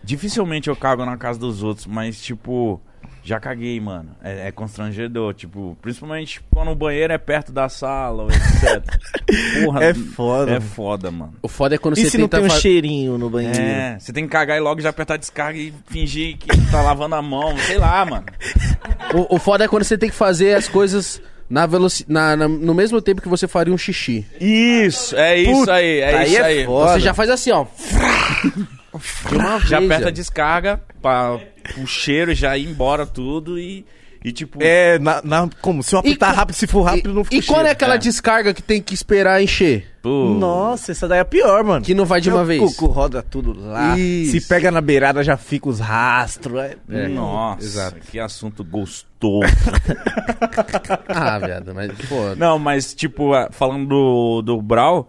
[0.02, 2.80] dificilmente eu cago na casa dos outros, mas tipo,
[3.24, 4.10] já caguei, mano.
[4.22, 8.82] É, é constrangedor, tipo, principalmente quando o banheiro é perto da sala, etc.
[9.64, 10.52] Porra, É foda.
[10.52, 11.34] É foda, mano.
[11.42, 13.58] O foda é quando e você se não tem um fa- cheirinho no banheiro?
[13.60, 16.82] É, você tem que cagar e logo já apertar a descarga e fingir que tá
[16.82, 18.24] lavando a mão, sei lá, mano.
[19.14, 22.04] O, o foda é quando você tem que fazer as coisas na veloci...
[22.08, 24.26] na, na- no mesmo tempo que você faria um xixi.
[24.40, 26.64] Isso, é isso Puta, aí, é aí isso é aí.
[26.64, 26.92] foda.
[26.94, 27.66] Você já faz assim, ó.
[29.28, 31.38] De uma Já vez, aperta a descarga pra
[31.78, 33.86] o cheiro já ir embora tudo e,
[34.24, 34.58] e tipo.
[34.62, 35.82] É, na, na- como?
[35.82, 37.94] Se eu apertar co- rápido, se for rápido, e, não fica E quando é aquela
[37.94, 37.98] É.
[37.98, 39.88] descarga que tem que esperar encher?
[40.02, 41.84] pô, Nossa, essa daí é pior, mano.
[41.84, 42.60] Que não vai de uma Meu vez?
[42.76, 43.96] cuco roda tudo lá.
[43.96, 44.32] Isso.
[44.32, 46.58] Se pega na beirada, já fica os rastros.
[46.60, 46.76] É.
[46.90, 47.96] É, Nossa, exato.
[48.10, 49.42] que assunto gostoso.
[51.08, 52.34] Ah, viado, mas, pô.
[52.36, 55.08] Não, mas tipo, falando do, do Brau,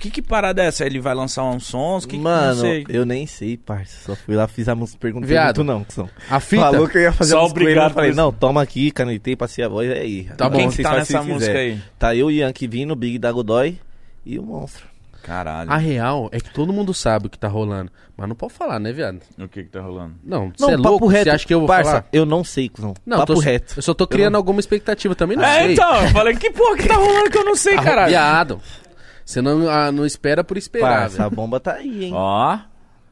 [0.00, 0.84] que que parada é essa?
[0.84, 2.06] Ele vai lançar uns sons?
[2.06, 2.86] Que, Mano, não sei.
[2.88, 3.96] eu nem sei, parça.
[4.06, 6.08] Só fui lá, fiz a música, perguntou Viado, não, que são.
[6.28, 6.62] A fita.
[6.62, 8.62] Falou que eu ia fazer Só a música com ele, obrigado eu falei, não, toma
[8.62, 10.24] aqui, canetei, passei a voz, é aí.
[10.36, 10.56] Tá bom.
[10.58, 11.72] Quem que tá nessa música quiserem.
[11.74, 11.82] aí?
[11.98, 13.78] Tá eu, Ian, que vindo, Big da Godoy
[14.24, 14.88] e o Monstro.
[15.22, 15.70] Caralho.
[15.70, 17.92] A real é que todo mundo sabe o que tá rolando.
[18.16, 19.20] Mas não pode falar, né, viado?
[19.38, 20.14] O que que tá rolando?
[20.24, 21.10] Não, você é louco?
[21.10, 22.06] Você acha que eu vou parça, falar?
[22.10, 22.94] eu não sei, cuzão.
[23.04, 23.74] Não, papo tô- reto.
[23.76, 25.72] Eu só tô criando alguma expectativa também, não é, sei.
[25.74, 28.08] então, eu falei, que porra que tá rolando que eu não sei, Ah, caralho.
[28.10, 28.60] Viado.
[29.30, 31.26] Você não, ah, não espera por esperar, Parça, velho.
[31.26, 32.12] a bomba tá aí, hein.
[32.14, 32.58] Ó,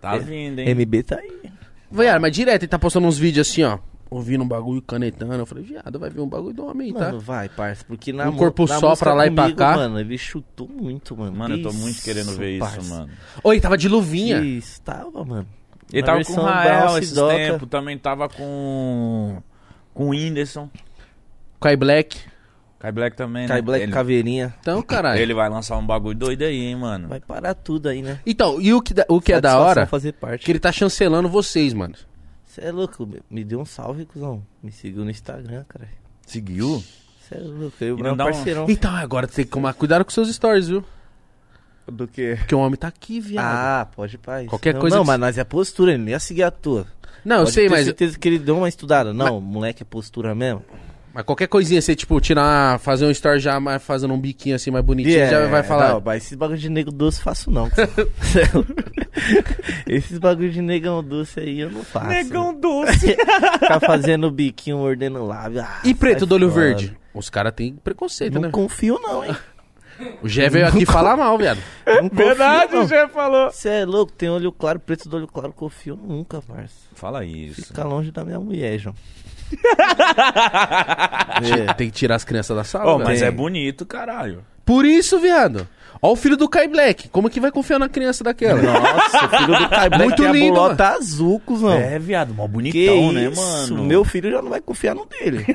[0.00, 0.68] tá vindo, hein?
[0.74, 1.52] MB tá aí.
[1.90, 3.78] Viado, mas direto ele tá postando uns vídeos assim, ó.
[4.11, 5.35] Ouvindo um bagulho canetando.
[5.35, 7.00] Eu falei, viado, vai ver um bagulho do homem, tá?
[7.07, 9.44] Mano, vai, parça, porque na Um mu- corpo na só música pra lá e pra
[9.44, 9.76] comigo, cá.
[9.76, 11.37] Mano, ele chutou muito, mano.
[11.37, 13.11] Mano, eu tô muito querendo ver isso, mano.
[13.44, 14.40] Oi, tava de luvinha.
[14.40, 15.46] Isso, tava, mano.
[15.92, 17.35] Ele Na tava com o versão Rael Brown, esses Sidoca.
[17.37, 19.40] tempos, também tava com
[19.94, 20.68] com o Whindersson.
[21.61, 22.18] Kai Black.
[22.79, 23.49] Kai Black também, né?
[23.49, 24.55] Kai Black ele, Caveirinha.
[24.61, 25.21] Então, caralho.
[25.21, 27.09] ele vai lançar um bagulho doido aí, hein, mano.
[27.09, 28.21] Vai parar tudo aí, né?
[28.25, 29.85] Então, e o que, da- o que é da hora?
[29.87, 30.45] fazer parte.
[30.45, 31.95] Que ele tá chancelando vocês, mano.
[32.47, 34.43] Você é louco, me- deu um salve, cuzão.
[34.62, 35.88] Me seguiu no Instagram, cara.
[36.27, 36.83] Seguiu?
[37.21, 38.67] Você é louco, eu meu não dá um- parceirão.
[38.69, 40.85] Então, agora tem que tomar cuidado com seus stories, viu?
[41.91, 42.37] Do que?
[42.37, 43.45] Porque o homem tá aqui, viado.
[43.45, 44.47] Ah, pode paz.
[44.47, 46.87] Qualquer não, coisa Não, que mas nós é postura, ele não ia seguir a tua.
[47.25, 49.12] não, eu Pode sei, ter mas, certeza que ele deu uma estudada.
[49.12, 50.62] Não, moleque é postura mesmo.
[51.14, 54.71] Mas qualquer coisinha, você, tipo, tirar, fazer um story já mais, fazendo um biquinho assim
[54.71, 55.94] mais bonitinho, É, já vai falar.
[55.94, 57.68] Não, mas esses bagulho de nego doce faço não.
[59.87, 62.09] esses bagulho de negão doce aí eu não faço.
[62.61, 63.16] doce.
[63.59, 65.62] Ficar fazendo biquinho, mordendo lábio.
[65.62, 66.62] Ah, e preto do olho fora.
[66.62, 66.97] verde?
[67.14, 68.51] Os caras têm preconceito, Não né?
[68.51, 69.35] confio não, hein?
[70.23, 71.59] O Gé veio aqui falar mal, viado.
[71.85, 72.88] Não Verdade, confio, não.
[72.88, 73.51] já falou.
[73.51, 76.73] Você é louco, tem olho claro, preto do olho claro, confio nunca, parça.
[76.94, 77.66] Fala isso.
[77.66, 78.94] Fica longe da minha mulher, João.
[81.76, 83.08] Tem que tirar as crianças da sala, Oh, velho.
[83.11, 84.44] mas é bonito, caralho.
[84.64, 85.66] Por isso, viado.
[86.00, 87.08] Ó o filho do Kai Black.
[87.08, 88.61] Como que vai confiar na criança daquela?
[88.62, 91.72] Nossa, o filho do Kai Black Muito tem a lindo, bolota azul, cuzão.
[91.72, 93.40] É, viado, mó que bonitão, né, isso?
[93.40, 93.84] mano?
[93.84, 95.44] Meu filho já não vai confiar no dele.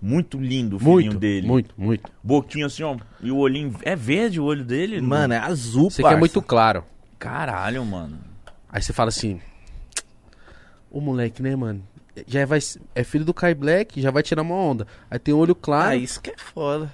[0.00, 1.46] Muito lindo o filhinho Muito, dele.
[1.46, 2.10] muito, muito.
[2.22, 2.96] Boquinho assim, ó.
[3.22, 3.74] E o olhinho.
[3.82, 5.00] É verde o olho dele?
[5.00, 6.18] Mano, é azul, Você quer parça.
[6.18, 6.84] muito claro.
[7.18, 8.18] Caralho, mano.
[8.70, 9.40] Aí você fala assim:
[10.90, 11.82] O moleque, né, mano?
[12.26, 12.58] Já vai,
[12.94, 14.86] é filho do Kai Black, já vai tirar uma onda.
[15.10, 15.90] Aí tem olho claro.
[15.90, 16.92] Ah, isso que é foda.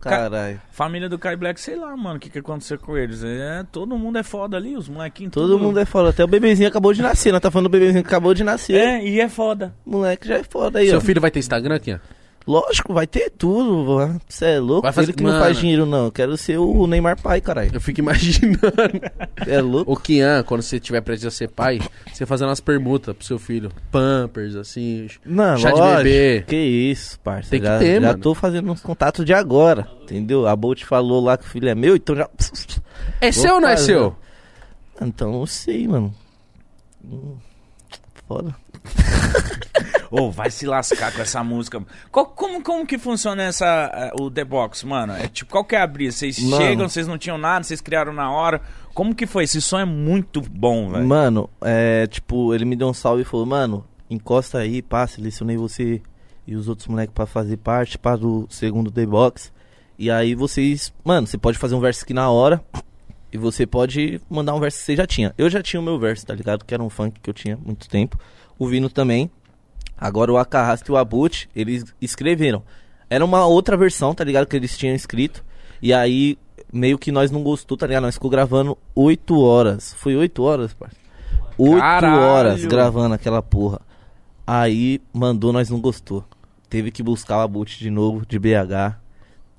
[0.00, 0.60] Caralho.
[0.72, 3.22] Família do Kai Black, sei lá, mano, o que, que aconteceu com eles.
[3.22, 5.32] É, todo mundo é foda ali, os molequinhos.
[5.32, 6.08] Todo mundo é foda.
[6.08, 7.32] Até o bebezinho acabou de nascer.
[7.32, 8.76] Nós tá falando do bebezinho que acabou de nascer.
[8.76, 9.74] É, e é foda.
[9.84, 11.00] Moleque já é foda aí, Seu ó.
[11.02, 11.98] filho vai ter Instagram aqui, ó.
[12.46, 14.10] Lógico, vai ter tudo.
[14.28, 14.82] Você é louco?
[14.82, 15.44] Vai fazer- Ele que não Mano.
[15.44, 16.06] faz dinheiro, não.
[16.06, 17.70] Eu quero ser o Neymar pai, caralho.
[17.72, 18.58] Eu fico imaginando.
[19.46, 19.90] É louco?
[19.92, 21.80] O Kian, quando você tiver prestes a ser pai,
[22.12, 23.70] você fazendo umas permutas pro seu filho.
[23.90, 25.06] Pampers, assim.
[25.24, 26.02] Não, Chá de lógico.
[26.02, 26.44] bebê.
[26.46, 27.50] Que isso, parça.
[27.50, 28.20] Tem que já, ter, já mano.
[28.22, 30.46] tô fazendo uns contatos de agora, entendeu?
[30.46, 32.28] A Bolt falou lá que o filho é meu, então já...
[33.20, 33.86] É Vou seu ou não é fazer.
[33.86, 34.16] seu?
[35.00, 36.14] Então eu sei, mano.
[37.04, 37.36] Hum,
[38.28, 38.54] Foda.
[40.10, 41.80] Ô, vai se lascar com essa música.
[42.10, 45.12] Qual- como, como que funciona essa, eh, o The Box, mano?
[45.12, 46.16] É tipo, qual que é a brisa?
[46.18, 46.56] Vocês Mano.
[46.62, 48.60] chegam, vocês não tinham nada, vocês criaram na hora.
[48.92, 49.44] Como que foi?
[49.44, 51.06] Esse som é muito bom, velho.
[51.06, 55.56] Mano, é tipo, ele me deu um salve e falou, mano, encosta aí, pá, selecionei
[55.56, 56.02] você
[56.44, 59.52] e os outros moleques pra fazer parte, pá, do segundo The Box.
[59.96, 62.60] E aí vocês, mano, você pode fazer um verso aqui na hora
[63.32, 65.32] e você pode mandar um verso que você já tinha.
[65.38, 66.64] Eu já tinha o meu verso, tá ligado?
[66.64, 68.18] Que era um funk que eu tinha muito tempo.
[68.60, 69.30] O Vino também.
[69.96, 72.62] Agora o Acarrasta e o Abut, eles escreveram.
[73.08, 74.46] Era uma outra versão, tá ligado?
[74.46, 75.42] Que eles tinham escrito.
[75.80, 76.36] E aí,
[76.70, 78.02] meio que nós não gostou, tá ligado?
[78.02, 79.94] Nós ficou gravando 8 horas.
[79.94, 80.96] Foi 8 horas, parça?
[81.56, 82.20] 8 Caralho!
[82.20, 83.80] horas gravando aquela porra.
[84.46, 86.22] Aí mandou, nós não gostou.
[86.68, 89.00] Teve que buscar o Abut de novo, de BH.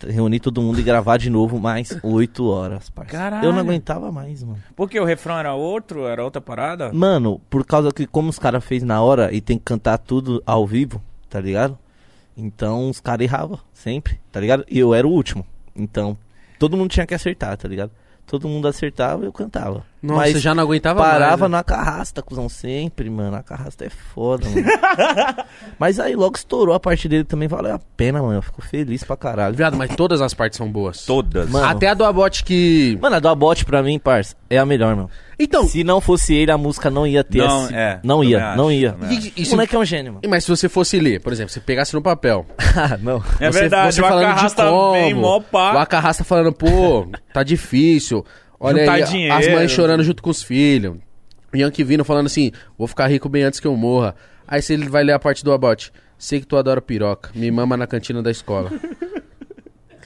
[0.07, 3.11] Reunir todo mundo e gravar de novo mais 8 horas, parça.
[3.11, 3.45] Caralho!
[3.45, 4.59] Eu não aguentava mais, mano.
[4.75, 6.91] Porque o refrão era outro, era outra parada?
[6.93, 10.41] Mano, por causa que como os caras fez na hora e tem que cantar tudo
[10.45, 11.77] ao vivo, tá ligado?
[12.35, 14.65] Então os caras erravam sempre, tá ligado?
[14.69, 15.45] E eu era o último.
[15.75, 16.17] Então,
[16.57, 17.91] todo mundo tinha que acertar, tá ligado?
[18.25, 19.85] Todo mundo acertava e eu cantava.
[20.01, 21.51] Nossa, Mas você já não aguentava parava mais.
[21.51, 21.57] né?
[21.57, 23.35] na carrasta, cuzão, sempre, mano.
[23.37, 24.65] A carrasta é foda, mano.
[25.77, 28.35] Mas aí logo estourou a parte dele também, valeu a pena, mano.
[28.35, 29.55] Eu fico feliz pra caralho.
[29.55, 31.05] Viado, mas todas as partes são boas.
[31.05, 31.49] Todas.
[31.49, 31.65] Mano.
[31.67, 32.97] Até a do Abote que.
[33.01, 35.09] Mano, a do Abote pra mim, parça, é a melhor, mano.
[35.39, 35.67] Então.
[35.67, 38.57] Se não fosse ele, a música não ia ter Não, esse- é, Não ia, acho,
[38.57, 38.95] não ia.
[39.09, 40.21] E, e O se- moleque é um gênio, mano.
[40.29, 42.45] Mas se você fosse ler, por exemplo, você pegasse no papel.
[42.73, 43.21] Ah, não.
[43.37, 45.73] É você, verdade, você o falando de Acarrasta vem mó pá.
[45.73, 48.25] O Acarrasta falando, pô, tá difícil.
[48.63, 49.33] Olha Juntar aí, dinheiro.
[49.35, 50.97] as mães chorando junto com os filhos.
[51.51, 54.15] O Yankee vindo falando assim, vou ficar rico bem antes que eu morra.
[54.47, 55.91] Aí se ele vai ler a parte do abote.
[56.17, 58.69] Sei que tu adora piroca, me mama na cantina da escola.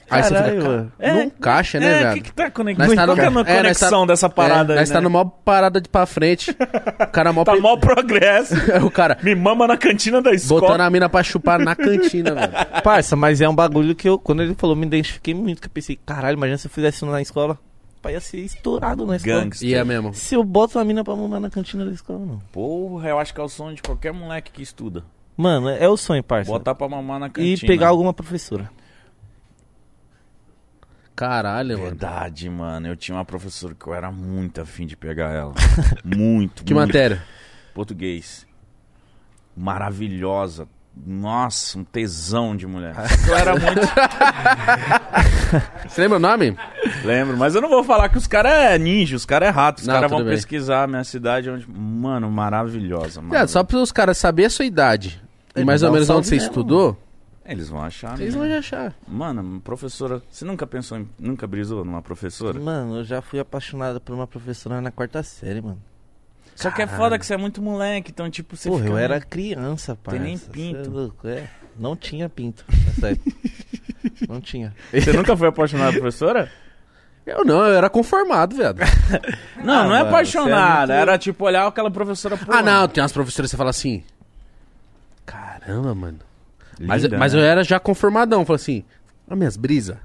[0.08, 0.92] Aí você Caralho, fica, mano.
[1.00, 2.14] cara, não caixa, né, é, velho?
[2.14, 2.78] que, que tá conex...
[2.78, 4.94] Nós tá Qual é a é, nós conexão tá- dessa parada é, aí, Nós tá
[4.94, 5.00] né?
[5.00, 6.52] no maior parada de pra frente.
[6.52, 7.42] O cara mó...
[7.42, 8.54] Tá pe- mó progresso.
[8.86, 10.60] o cara Me mama na cantina da escola.
[10.60, 12.52] botando a mina pra chupar na cantina, velho.
[12.84, 15.60] Parça, mas é um bagulho que eu, quando ele falou, me identifiquei muito.
[15.60, 17.58] Que eu pensei, caralho, imagina se eu fizesse isso na escola.
[18.06, 19.42] Pai, ia ser estourado na escola.
[19.42, 19.68] Gangster.
[19.68, 20.14] E é mesmo.
[20.14, 22.38] Se eu boto uma mina pra mamar na cantina da escola, não.
[22.52, 25.04] Porra, eu acho que é o sonho de qualquer moleque que estuda.
[25.36, 26.50] Mano, é, é o sonho, parça.
[26.50, 27.54] Botar pra mamar na cantina.
[27.56, 28.70] e pegar alguma professora.
[31.16, 31.90] Caralho, mano.
[31.90, 32.86] Verdade, mano.
[32.86, 35.54] Eu tinha uma professora que eu era muito afim de pegar ela.
[36.04, 36.86] muito, Que muito.
[36.86, 37.24] matéria?
[37.74, 38.46] Português.
[39.56, 40.68] Maravilhosa.
[41.04, 42.94] Nossa, um tesão de mulher.
[43.28, 43.80] Eu era muito.
[45.88, 46.56] Você lembra o nome?
[47.04, 49.78] Lembro, mas eu não vou falar que os caras é ninja, os caras é rato.
[49.80, 50.34] Os caras vão bem.
[50.34, 51.68] pesquisar a minha cidade onde.
[51.70, 53.20] Mano, maravilhosa.
[53.20, 53.52] Viado, maravilhosa.
[53.52, 55.22] só para os caras saberem a sua idade
[55.54, 56.48] e mais ou menos onde você mesmo.
[56.48, 56.96] estudou,
[57.44, 58.18] Eles vão achar.
[58.20, 58.48] eles né?
[58.48, 58.94] vão achar.
[59.06, 60.22] Mano, professora.
[60.30, 61.08] Você nunca pensou em.
[61.18, 62.58] Nunca brisou numa professora?
[62.58, 65.78] Mano, eu já fui apaixonado por uma professora na quarta série, mano.
[66.56, 68.92] Só que é foda que você é muito moleque, então, tipo, você Porra, fica.
[68.94, 70.18] eu era criança, parça.
[70.20, 70.78] nem Cê pinto.
[70.80, 71.48] é louco, é.
[71.78, 72.64] Não tinha pinto.
[73.02, 73.30] época.
[74.28, 74.74] não tinha.
[74.92, 76.50] Você nunca foi apaixonado por professora?
[77.26, 78.78] Eu não, eu era conformado, viado.
[79.62, 80.92] Não, Ah, não é mano, apaixonado.
[80.92, 82.36] é muito- Era tipo olhar aquela professora.
[82.36, 84.04] Pô, ah, não, tem umas professoras que você fala assim.
[85.24, 86.18] Caramba, mano.
[86.78, 87.40] Mas, linda, mas né?
[87.40, 88.84] eu era já conformadão, falei assim,
[89.28, 89.96] ah, minhas brisas.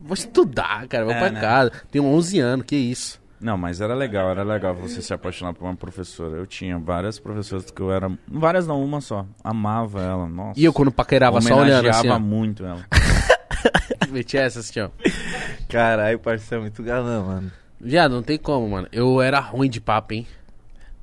[0.00, 1.40] Vou estudar, cara, vou É, pra né?
[1.40, 1.72] casa.
[1.90, 3.20] Tenho 11 anos, que isso.
[3.44, 6.34] Não, mas era legal, era legal você se apaixonar por uma professora.
[6.34, 8.10] Eu tinha várias professoras que eu era.
[8.26, 9.26] Várias não, uma só.
[9.44, 10.58] Amava ela, nossa.
[10.58, 12.18] E eu quando paquerava só olhando assim, ó.
[12.18, 12.86] muito ela.
[14.08, 14.88] Metia essa assim, ó.
[15.68, 17.52] Caralho, parça, é muito galã, mano.
[17.78, 18.88] Viado, não tem como, mano.
[18.90, 20.26] Eu era ruim de papo, hein.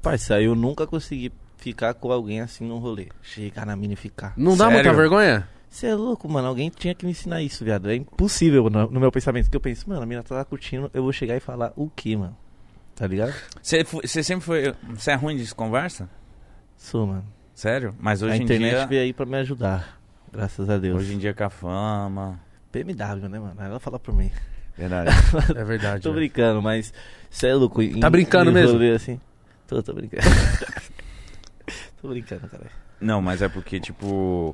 [0.01, 3.09] Parça, eu nunca consegui ficar com alguém assim num rolê.
[3.21, 4.33] Chegar na mina e ficar.
[4.35, 4.73] Não dá Sério?
[4.73, 5.47] muita vergonha?
[5.71, 6.49] Você é louco, mano.
[6.49, 7.89] Alguém tinha que me ensinar isso, viado.
[7.89, 9.49] É impossível no, no meu pensamento.
[9.49, 11.89] Que eu penso, mano, a mina tá lá curtindo, eu vou chegar e falar o
[11.89, 12.35] quê, mano?
[12.93, 13.33] Tá ligado?
[13.63, 14.75] Você, sempre foi.
[14.89, 16.09] Você é ruim de conversa?
[16.75, 17.23] Sou, mano.
[17.55, 17.95] Sério?
[17.99, 18.85] Mas hoje a em internet dia.
[18.85, 19.97] veio aí pra me ajudar.
[20.29, 20.99] Graças a Deus.
[20.99, 22.37] Hoje em dia com a fama.
[22.71, 23.55] BMW, né, mano?
[23.61, 24.29] Ela fala por mim.
[24.77, 25.09] Verdade.
[25.55, 26.03] É verdade.
[26.03, 26.15] Tô né?
[26.15, 26.93] brincando, mas
[27.29, 27.81] você é louco.
[27.81, 28.77] em- Tá brincando em mesmo?
[28.93, 29.19] Assim.
[29.67, 30.23] Tô, tô brincando.
[32.01, 32.67] tô brincando, cara.
[32.99, 34.53] Não, mas é porque, tipo.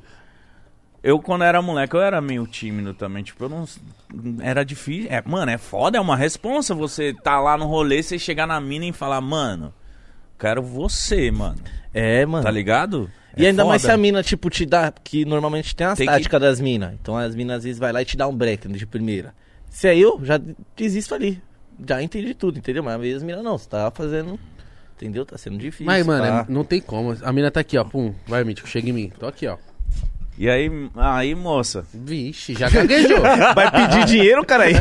[1.02, 3.22] Eu, quando era moleque, eu era meio tímido também.
[3.22, 3.64] Tipo, eu não.
[4.40, 5.08] Era difícil.
[5.10, 8.60] É, mano, é foda, é uma responsa você tá lá no rolê, você chegar na
[8.60, 9.72] mina e falar, mano,
[10.38, 11.58] quero você, mano.
[11.94, 12.42] É, mano.
[12.44, 13.10] Tá ligado?
[13.36, 13.94] E É ainda mais se foda.
[13.94, 14.92] a mina, tipo, te dá.
[14.92, 16.92] Que normalmente tem as Tem que- táticas das minas.
[17.00, 19.32] Então as minas às vezes vai lá e te dá um break de primeira.
[19.70, 20.40] Se é eu, já
[20.76, 21.40] desisto ali.
[21.88, 22.82] Já entendi tudo, entendeu?
[22.82, 24.38] Mas às vezes as minas não, você tá fazendo.
[24.96, 25.24] Entendeu?
[25.24, 25.86] Tá sendo difícil.
[25.86, 27.16] Mas, mano, é- não tem como.
[27.22, 27.84] A mina tá aqui, ó.
[27.84, 28.12] Pum.
[28.26, 29.12] Vai, Mítico, chega em mim.
[29.16, 29.56] Tô aqui, ó.
[30.38, 31.84] E aí, aí, moça.
[31.92, 33.20] Vixe, já gaguejou.
[33.56, 34.74] Vai pedir dinheiro, cara aí.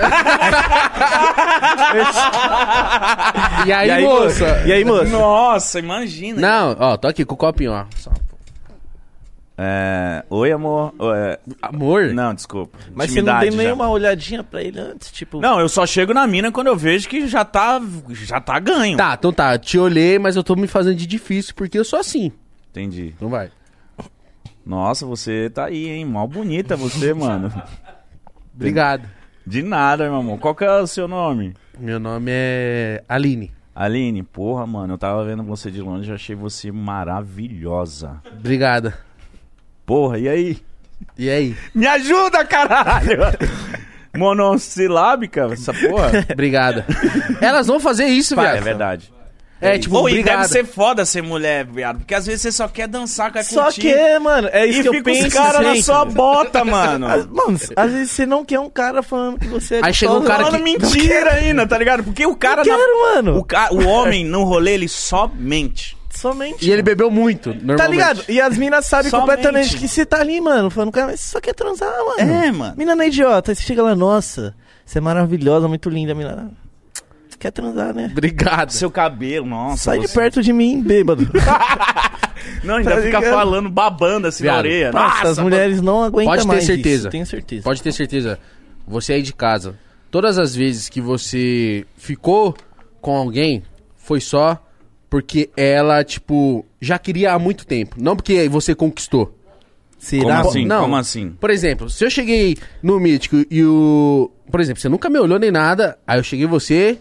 [3.66, 4.64] e aí, E aí, moça?
[4.68, 5.06] E aí, moça?
[5.10, 6.40] Nossa, imagina.
[6.40, 7.86] Não, ó, tô aqui com o copinho, ó.
[7.96, 8.12] Só-
[9.58, 10.94] É, Oi, amor.
[11.16, 12.14] É, Amor?
[12.14, 12.78] Não, desculpa.
[12.94, 13.64] Mas você não Intimidade tem já.
[13.64, 15.40] nenhuma olhadinha pra ele antes, tipo.
[15.42, 18.96] Não, eu só chego na mina quando eu vejo que já tá, já tá ganho.
[18.96, 19.58] Tá, então tá.
[19.58, 22.32] Te olhei, mas eu tô me fazendo de difícil porque eu sou assim.
[22.70, 23.16] Entendi.
[23.20, 23.50] Não vai.
[24.68, 26.04] Nossa, você tá aí, hein?
[26.06, 27.50] Mal bonita você, mano.
[28.54, 29.08] Obrigado.
[29.46, 30.38] De nada, meu amor.
[30.40, 31.54] Qual que é o seu nome?
[31.80, 33.50] Meu nome é Aline.
[33.74, 38.22] Aline, porra, mano, eu tava vendo você de longe e achei você maravilhosa.
[38.38, 38.98] Obrigada.
[39.86, 40.58] Porra, e aí?
[41.18, 41.56] E aí?
[41.74, 43.20] Me ajuda, caralho!
[44.18, 46.26] Monossilábica, essa porra?
[46.34, 46.86] Obrigada.
[47.40, 48.58] Elas vão fazer isso, viado.
[48.58, 49.14] é verdade.
[49.60, 50.42] É, tipo, Ou e obrigado.
[50.42, 51.98] deve ser foda ser mulher, viado.
[51.98, 53.82] Porque às vezes você só quer dançar, quer Só curtir.
[53.82, 55.28] que, mano, é isso E que eu fica penso.
[55.28, 57.08] os caras na sua bota, mano.
[57.34, 60.24] Mano, às vezes você não quer um cara falando que você é Aí chega um
[60.24, 62.04] cara Falando que- mentira ainda, tá ligado?
[62.04, 62.62] Porque o cara...
[62.62, 63.38] Eu na- quero, mano.
[63.40, 63.70] O, ca...
[63.74, 65.98] o homem no rolê, ele só mente.
[66.14, 66.68] Somente.
[66.68, 67.78] E ele bebeu muito, normalmente.
[67.78, 68.24] Tá ligado?
[68.28, 70.70] E as minas sabem completamente que você tá ali, mano.
[70.70, 72.20] Falando, cara, mas você só quer transar, mano.
[72.32, 72.74] É, mano.
[72.78, 73.52] Mina não é idiota.
[73.52, 76.52] Aí você chega lá, nossa, você é maravilhosa, muito linda, mina.
[77.40, 78.10] Quer transar, né?
[78.12, 78.72] Obrigado.
[78.72, 79.84] Seu cabelo, nossa.
[79.86, 81.28] Sai de você- perto de mim, bêbado.
[82.64, 83.34] Não, ainda Tá fica ligado?
[83.34, 84.66] falando, babando assim na Viado.
[84.66, 84.92] orelha.
[84.92, 86.96] Nossa, as mulheres não aguentam Pode ter mais certeza.
[87.04, 87.64] isso, tenho certeza.
[87.64, 88.40] Pode ter certeza.
[88.88, 89.76] Você aí de casa,
[90.10, 92.56] todas as vezes que você ficou
[93.02, 93.64] com alguém,
[93.96, 94.64] foi só
[95.10, 97.96] porque ela, tipo, já queria há muito tempo.
[98.00, 99.34] Não porque você conquistou.
[100.00, 100.38] Será?
[100.38, 100.66] Como assim?
[100.66, 100.82] Não.
[100.82, 101.30] Como assim?
[101.40, 104.32] Por exemplo, se eu cheguei no Mítico e o.
[104.50, 106.98] Por exemplo, você nunca me olhou nem nada, aí eu cheguei você.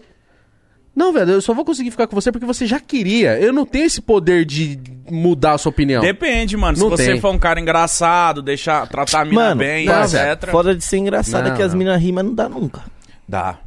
[0.97, 3.37] Não, velho, eu só vou conseguir ficar com você porque você já queria.
[3.39, 4.79] Eu não tenho esse poder de
[5.11, 6.01] mudar a sua opinião.
[6.01, 6.75] Depende, mano.
[6.75, 7.21] Se Não você tem.
[7.21, 10.49] for um cara engraçado, deixar, tratar a mina Mano, bem, não, etc.
[10.49, 12.81] Foda de ser engraçada Não, que as minas rimam não dá nunca.
[13.29, 13.57] Dá.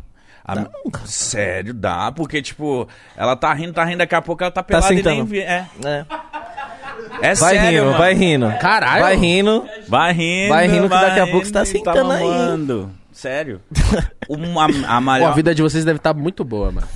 [0.44, 1.02] A Dá nunca.
[1.04, 2.10] Sério, dá.
[2.10, 5.14] Porque, tipo, ela tá rindo, tá rindo, daqui a pouco ela tá pelada e sentando.
[5.14, 5.38] nem vê.
[5.42, 6.04] É, É.
[7.22, 7.98] é Vai sério, rindo, mano.
[7.98, 8.52] vai rindo.
[8.60, 9.02] Caralho.
[9.04, 9.64] Vai rindo.
[9.86, 10.48] Vai rindo.
[10.48, 12.28] Vai rindo que daqui a pouco você tá rindo, sentando aí, hein?
[12.28, 12.90] mamando.
[13.20, 13.60] Sério.
[14.26, 15.32] Uma, a Pô, maior...
[15.32, 16.88] a vida de vocês deve estar muito boa, mano.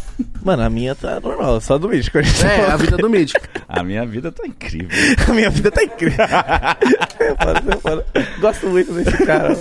[0.43, 2.17] Mano, a minha tá normal, só do mítico.
[2.17, 3.47] É, a vida do Mítico.
[3.69, 4.89] a minha vida tá incrível.
[5.29, 6.17] a minha vida tá incrível.
[7.21, 8.05] Eu falo, eu falo.
[8.41, 9.55] Gosto muito desse cara.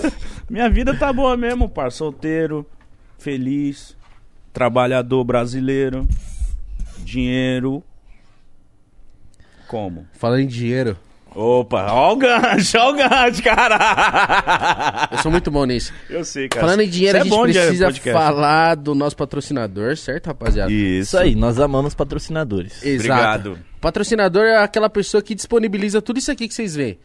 [0.49, 1.91] Minha vida tá boa mesmo, par.
[1.91, 2.65] Solteiro,
[3.17, 3.97] feliz,
[4.53, 6.07] trabalhador brasileiro,
[6.99, 7.83] dinheiro.
[9.67, 10.05] Como?
[10.13, 10.97] Falando em dinheiro,
[11.35, 15.09] Opa, ó o gancho, ó o gancho, cara.
[15.11, 15.91] eu sou muito bom nisso.
[16.09, 16.65] Eu sei, cara.
[16.65, 18.11] Falando em dinheiro, Você a gente é precisa podcast.
[18.25, 20.71] falar do nosso patrocinador, certo, rapaziada?
[20.71, 21.01] Isso.
[21.09, 22.83] Isso aí, nós amamos patrocinadores.
[22.83, 23.49] Exato.
[23.49, 23.59] Obrigado.
[23.81, 26.97] Patrocinador é aquela pessoa que disponibiliza tudo isso aqui que vocês veem.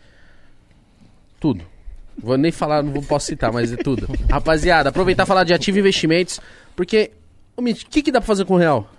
[1.41, 1.65] Tudo.
[2.21, 4.09] Vou nem falar, não vou- posso citar, mas é tudo.
[4.31, 6.41] Rapaziada, aproveitar e falar de ativo investimentos,
[6.75, 7.13] porque
[7.57, 8.91] o que, que dá pra fazer com o real?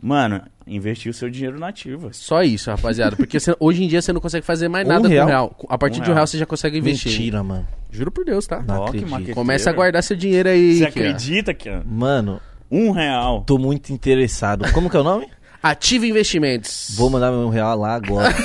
[0.00, 2.10] Mano, investir o seu dinheiro nativo.
[2.12, 3.16] Só isso, rapaziada.
[3.16, 5.24] Porque você- hoje em dia você não consegue fazer mais Um nada real?
[5.24, 5.56] com o real.
[5.70, 6.26] A partir Um de um real real.
[6.28, 7.10] você já consegue investir.
[7.10, 7.66] Mentira, mano.
[7.90, 8.62] Juro por Deus, tá?
[8.66, 9.34] Não acredito.
[9.34, 10.78] Começa a guardar seu dinheiro aí.
[10.78, 14.70] Você acredita que Mano, um real tô muito interessado.
[14.72, 15.26] Como que é o nome?
[15.60, 16.94] Ativo Investimentos.
[16.96, 18.28] Vou mandar meu real lá agora.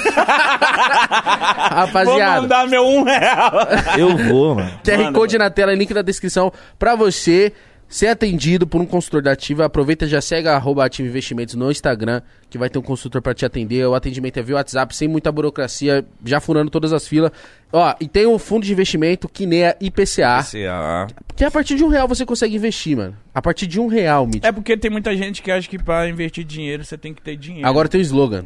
[1.08, 2.34] Rapaziada.
[2.34, 3.52] Vou mandar meu um real.
[3.98, 4.72] Eu vou, mano.
[4.84, 7.54] QR Code na tela, link na descrição pra você
[7.94, 9.66] ser atendido por um consultor da Ativa.
[9.66, 13.22] Aproveita e já segue a arroba Ativa Investimentos no Instagram, que vai ter um consultor
[13.22, 13.86] pra te atender.
[13.86, 17.32] O atendimento é via WhatsApp, sem muita burocracia, já furando todas as filas.
[17.72, 21.08] Ó, e tem o fundo de investimento Kinea IPCA, PCA.
[21.36, 23.16] que a partir de um real você consegue investir, mano.
[23.32, 24.44] A partir de um real, Mitch.
[24.44, 27.38] É porque tem muita gente que acha que pra investir dinheiro você tem que ter
[27.38, 27.68] dinheiro.
[27.68, 28.46] Agora tem o slogan.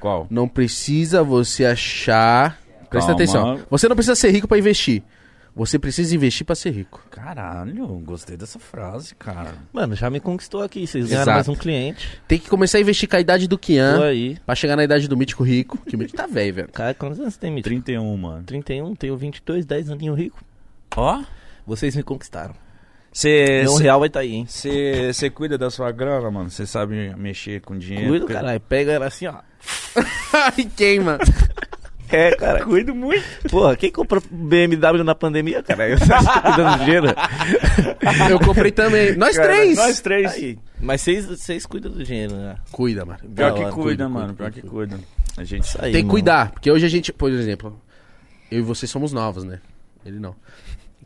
[0.00, 0.26] Qual?
[0.30, 2.58] Não precisa você achar.
[2.88, 3.12] Presta Calma.
[3.12, 3.60] atenção.
[3.68, 5.02] Você não precisa ser rico pra investir.
[5.56, 7.02] Você precisa investir pra ser rico.
[7.10, 9.54] Caralho, gostei dessa frase, cara.
[9.72, 10.86] Mano, já me conquistou aqui.
[10.86, 11.34] Vocês ganharam Exato.
[11.36, 12.20] mais um cliente.
[12.28, 14.36] Tem que começar a investir com a idade do Tô Kian aí.
[14.44, 15.78] pra chegar na idade do mítico rico.
[15.78, 16.68] Que o mítico tá velho, velho.
[16.72, 17.70] Cara, quantos anos você tem, Mítico?
[17.70, 18.44] 31, mano.
[18.44, 20.38] 31, tenho 22, 10 aninho rico.
[20.94, 21.22] Ó,
[21.66, 22.54] Vocês me conquistaram.
[23.10, 24.46] você Meu real vai tá aí, hein?
[24.46, 26.50] Você cuida da sua grana, mano?
[26.50, 28.08] Você sabe mexer com dinheiro?
[28.10, 28.60] Cuido, Porque- caralho.
[28.60, 29.36] Pega ela assim, ó.
[30.34, 31.18] Ai, queima.
[32.10, 32.64] É, cara.
[32.64, 33.24] Cuido muito.
[33.50, 35.96] Porra, quem comprou BMW na pandemia, cara?
[35.98, 37.06] Você tá cuidando do dinheiro?
[38.30, 39.16] Eu comprei também.
[39.16, 39.76] Nós Cara, três.
[39.76, 40.32] Nós três.
[40.34, 40.58] Aí.
[40.80, 42.56] Mas vocês, vocês cuidam do dinheiro, né?
[42.70, 43.18] Cuida, mano.
[43.34, 44.34] Pior que cuida, Cuida, mano.
[44.34, 44.98] Pior que cuida.
[45.36, 46.50] A gente Isso aí, Tem que cuidar.
[46.52, 47.78] Porque hoje a gente, por exemplo,
[48.50, 49.60] eu e você somos novos, né?
[50.04, 50.34] Ele não.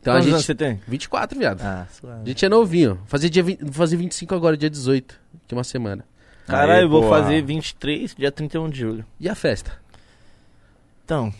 [0.00, 0.46] Então Quantos a anos gente.
[0.46, 0.80] você tem?
[0.86, 1.60] 24, viado.
[1.62, 2.26] Ah, A suave.
[2.26, 3.00] gente é novinho.
[3.06, 5.14] Fazer dia 20, vou fazer 25 agora, dia 18.
[5.46, 6.04] Que é uma semana.
[6.46, 9.04] Caralho, eu vou fazer 23, dia 31 de julho.
[9.18, 9.72] E a festa?
[11.10, 11.34] Então,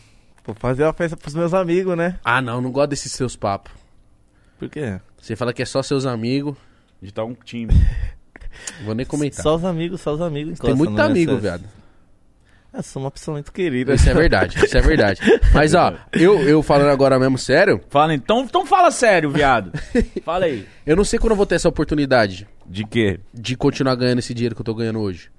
[0.44, 2.18] vou fazer uma festa pros meus amigos, né?
[2.24, 3.70] Ah, não, não gosto desses seus papos.
[4.58, 4.98] Por quê?
[5.16, 6.56] Você fala que é só seus amigos.
[7.00, 7.72] De tá um time.
[8.84, 9.44] Vou nem comentar.
[9.44, 10.58] Só os amigos, só os amigos.
[10.58, 11.62] Tem muito no amigo, viado.
[12.74, 13.94] Eu sou uma pessoa muito querida.
[13.94, 15.20] Isso é verdade, isso é verdade.
[15.54, 19.70] Mas ó, eu, eu falando agora mesmo sério, Fala então, então fala sério, viado.
[20.24, 20.66] Fala aí.
[20.84, 23.20] eu não sei quando eu vou ter essa oportunidade De quê?
[23.32, 25.30] de continuar ganhando esse dinheiro que eu tô ganhando hoje.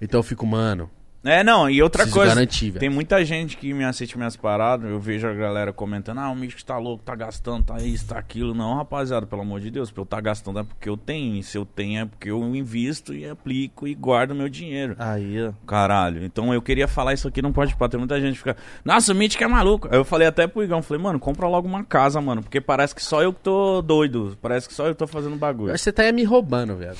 [0.00, 0.88] Então eu fico, mano,
[1.22, 2.34] É, não, e outra preciso coisa.
[2.34, 2.72] garantir.
[2.72, 6.34] Tem muita gente que me assiste minhas paradas, eu vejo a galera comentando, ah, o
[6.34, 8.54] Mítico tá louco, tá gastando, tá isso, tá aquilo.
[8.54, 11.42] Não, rapaziada, pelo amor de Deus, pra eu tá gastando é porque eu tenho, e
[11.42, 14.96] se eu tenho é porque eu invisto e aplico e guardo meu dinheiro.
[14.98, 15.52] Aí, ó.
[15.66, 18.56] Caralho, então eu queria falar isso aqui, não pode pá, tem muita gente que fica,
[18.82, 19.88] nossa, o Mítico é maluco.
[19.90, 22.94] Aí eu falei até pro Igão, falei, mano, compra logo uma casa, mano, porque parece
[22.94, 25.72] que só eu que tô doido, parece que só eu tô fazendo bagulho.
[25.72, 26.96] que você tá aí me roubando, viado.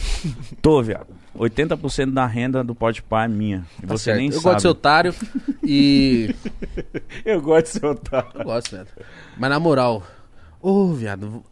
[0.61, 1.07] Tô, viado.
[1.39, 3.65] 80% da renda do Pode Pá é minha.
[3.83, 4.19] E Tá você certo.
[4.19, 4.45] nem eu sabe.
[4.45, 5.15] gosto de ser otário
[5.65, 6.35] e.
[7.25, 8.31] Eu gosto de ser otário.
[8.35, 8.89] Eu gosto, viado.
[9.39, 10.03] Mas na moral,
[10.61, 11.43] ô, viado.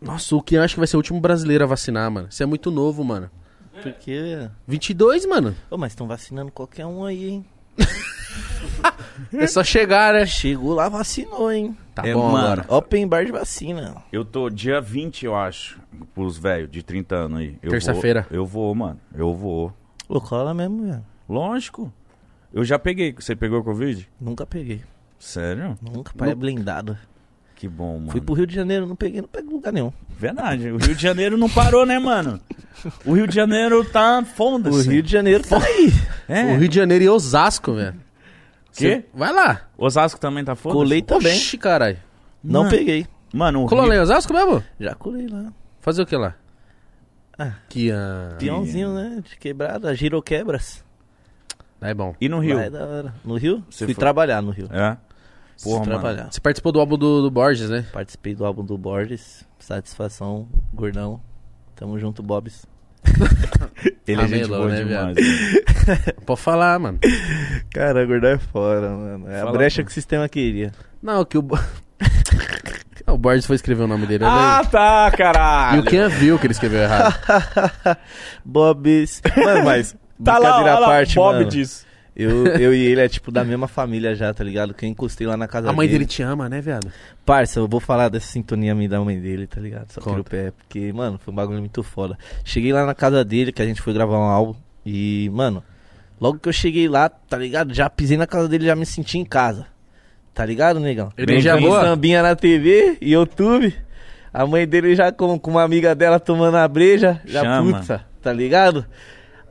[0.00, 2.26] Nossa, o que eu acho que vai ser o último brasileiro a vacinar, mano.
[2.30, 3.30] Você é muito novo, mano.
[3.82, 4.48] Porque.
[4.66, 5.54] 22, mano.
[5.70, 7.44] Ô, mas estão vacinando qualquer um aí, hein?
[9.32, 10.26] É só chegar, né?
[10.26, 11.76] Chegou lá, vacinou, hein?
[11.94, 12.46] Tá É, bom mano.
[12.62, 12.64] agora.
[12.68, 13.96] Open bar de vacina.
[14.12, 15.78] Eu tô dia 20, eu acho,
[16.14, 17.56] pros velhos de 30 anos aí.
[17.62, 18.26] Eu Terça-feira.
[18.30, 18.98] Eu vou, mano.
[19.14, 19.72] Eu vou.
[20.08, 21.04] Ô, cola mesmo, velho.
[21.28, 21.92] Lógico.
[22.52, 23.12] Eu já peguei.
[23.12, 24.08] Você pegou Covid?
[24.20, 24.82] Nunca peguei.
[25.18, 25.78] Sério?
[25.80, 26.96] Nunca, pai é blindado.
[27.56, 28.10] Que bom, mano.
[28.10, 29.92] Fui pro Rio de Janeiro, não peguei, não peguei lugar nenhum.
[30.18, 30.70] Verdade.
[30.70, 32.40] O Rio de Janeiro não parou, né, mano?
[33.06, 34.90] O Rio de Janeiro tá O foda-se.
[34.90, 35.92] Rio de Janeiro tá aí.
[36.28, 36.54] É.
[36.54, 37.94] O Rio de Janeiro e Osasco, velho.
[38.76, 39.02] Quê?
[39.02, 39.68] Você- Vai lá.
[39.78, 40.78] Osasco também tá foda-se?
[40.78, 41.36] Colei também.
[41.36, 41.98] Oxi, caralho.
[42.42, 42.76] Não Mano.
[42.76, 43.06] peguei.
[43.32, 44.00] Mano, o Colou lá Rio...
[44.00, 44.62] em Osasco mesmo?
[44.78, 45.52] Já colei lá.
[45.80, 46.34] Fazer o que lá?
[47.38, 47.52] Ah.
[47.68, 49.22] Que ah, Peãozinho, né?
[49.24, 50.83] De quebrada, giro quebras.
[51.90, 52.14] É bom.
[52.20, 52.56] E no Rio?
[52.56, 53.14] Lá é da hora.
[53.24, 53.62] No Rio?
[53.70, 54.68] Você Fui foi- trabalhar no Rio.
[54.70, 54.96] É?
[55.56, 55.90] Fui Porra, mano.
[56.00, 56.32] trabalhar.
[56.32, 57.86] Você participou do álbum do, do Borges, né?
[57.92, 59.44] Participei do álbum do Borges.
[59.58, 61.20] Satisfação, gordão.
[61.76, 62.66] Tamo junto, Bobs.
[64.06, 65.16] Ele é gente boa né, demais.
[66.26, 66.98] Pode falar, mano.
[67.70, 69.28] Cara, gordão é fora, mano.
[69.30, 69.86] É Fala, a brecha pô.
[69.86, 70.72] que o sistema queria.
[71.02, 71.42] Não, que o.
[73.06, 74.24] O Borges foi escrever o nome dele.
[74.24, 75.12] Ah, tá, aí.
[75.12, 75.80] E caralho.
[75.82, 77.14] o Ken viu que ele escreveu errado.
[78.42, 79.20] Bobs.
[79.36, 79.94] Mano, mas.
[80.24, 81.48] Tá lá, lá, parte, Bob mano.
[81.48, 81.84] diz.
[82.16, 84.72] Eu, eu e ele é tipo da mesma família já, tá ligado?
[84.72, 85.98] Que eu encostei lá na casa A mãe dele.
[86.00, 86.88] dele te ama, né, viado?
[87.26, 89.90] Parça, eu vou falar dessa sintonia minha da mãe dele, tá ligado?
[89.90, 90.14] Só Conta.
[90.14, 92.16] que o pé, porque, mano, foi um bagulho muito foda.
[92.44, 94.54] Cheguei lá na casa dele, que a gente foi gravar um álbum,
[94.86, 95.60] e, mano,
[96.20, 97.74] logo que eu cheguei lá, tá ligado?
[97.74, 99.66] Já pisei na casa dele, já me senti em casa.
[100.32, 101.10] Tá ligado, negão?
[101.16, 101.80] Ele já boa?
[101.80, 103.74] sambinha na TV, YouTube.
[104.32, 107.80] A mãe dele já com, com uma amiga dela tomando a breja, já Chama.
[107.80, 108.84] puta, tá ligado?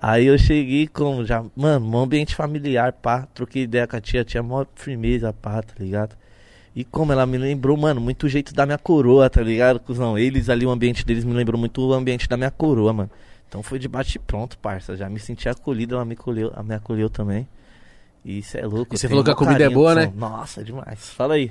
[0.05, 3.25] Aí eu cheguei como já, mano, um ambiente familiar, pá.
[3.33, 6.13] Troquei ideia com a tia, tinha maior firmeza, pá, tá ligado?
[6.75, 10.17] E como ela me lembrou, mano, muito o jeito da minha coroa, tá ligado, cuzão?
[10.17, 13.09] Eles ali, o ambiente deles me lembrou muito o ambiente da minha coroa, mano.
[13.47, 14.97] Então foi de bate e pronto, parça.
[14.97, 17.47] Já me senti acolhido, ela me acolheu, ela me acolheu também.
[18.25, 18.93] E isso é louco.
[18.93, 20.07] E você falou que a comida é boa, cuzão.
[20.11, 20.13] né?
[20.17, 21.11] Nossa, demais.
[21.11, 21.49] Fala aí.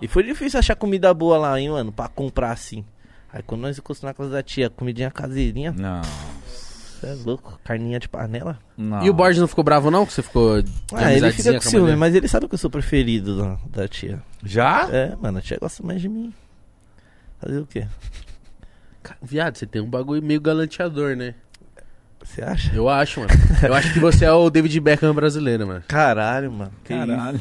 [0.00, 2.86] E foi difícil achar comida boa lá, hein, mano, pra comprar assim.
[3.30, 6.00] Aí quando nós encostamos na casa da tia, comidinha caseirinha, Não,
[7.00, 8.58] você é louco, carninha de panela.
[8.76, 9.04] não.
[9.04, 10.06] E o Borges não ficou bravo, não?
[10.06, 10.62] Que você ficou.
[10.62, 11.96] de Ah, ele fica com a mãe ciúme, dele?
[11.96, 14.22] mas ele sabe que eu sou preferido da, da tia.
[14.42, 14.88] Já?
[14.90, 16.32] É, mano, a tia gosta mais de mim.
[17.40, 17.86] Fazer o quê?
[19.22, 21.34] Viado, você tem um bagulho meio galanteador, né?
[22.24, 22.74] Você acha?
[22.74, 23.32] Eu acho, mano.
[23.62, 25.84] Eu acho que você é o David Beckham brasileiro, mano.
[25.86, 26.72] Caralho, mano.
[26.82, 27.40] Que, Caralho.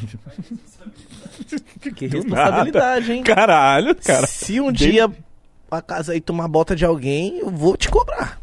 [1.47, 1.59] isso?
[1.95, 3.23] que responsabilidade, hein?
[3.23, 4.27] Caralho, cara.
[4.27, 5.09] Se um dia
[5.71, 8.39] a casa aí tomar bota de alguém, eu vou te cobrar.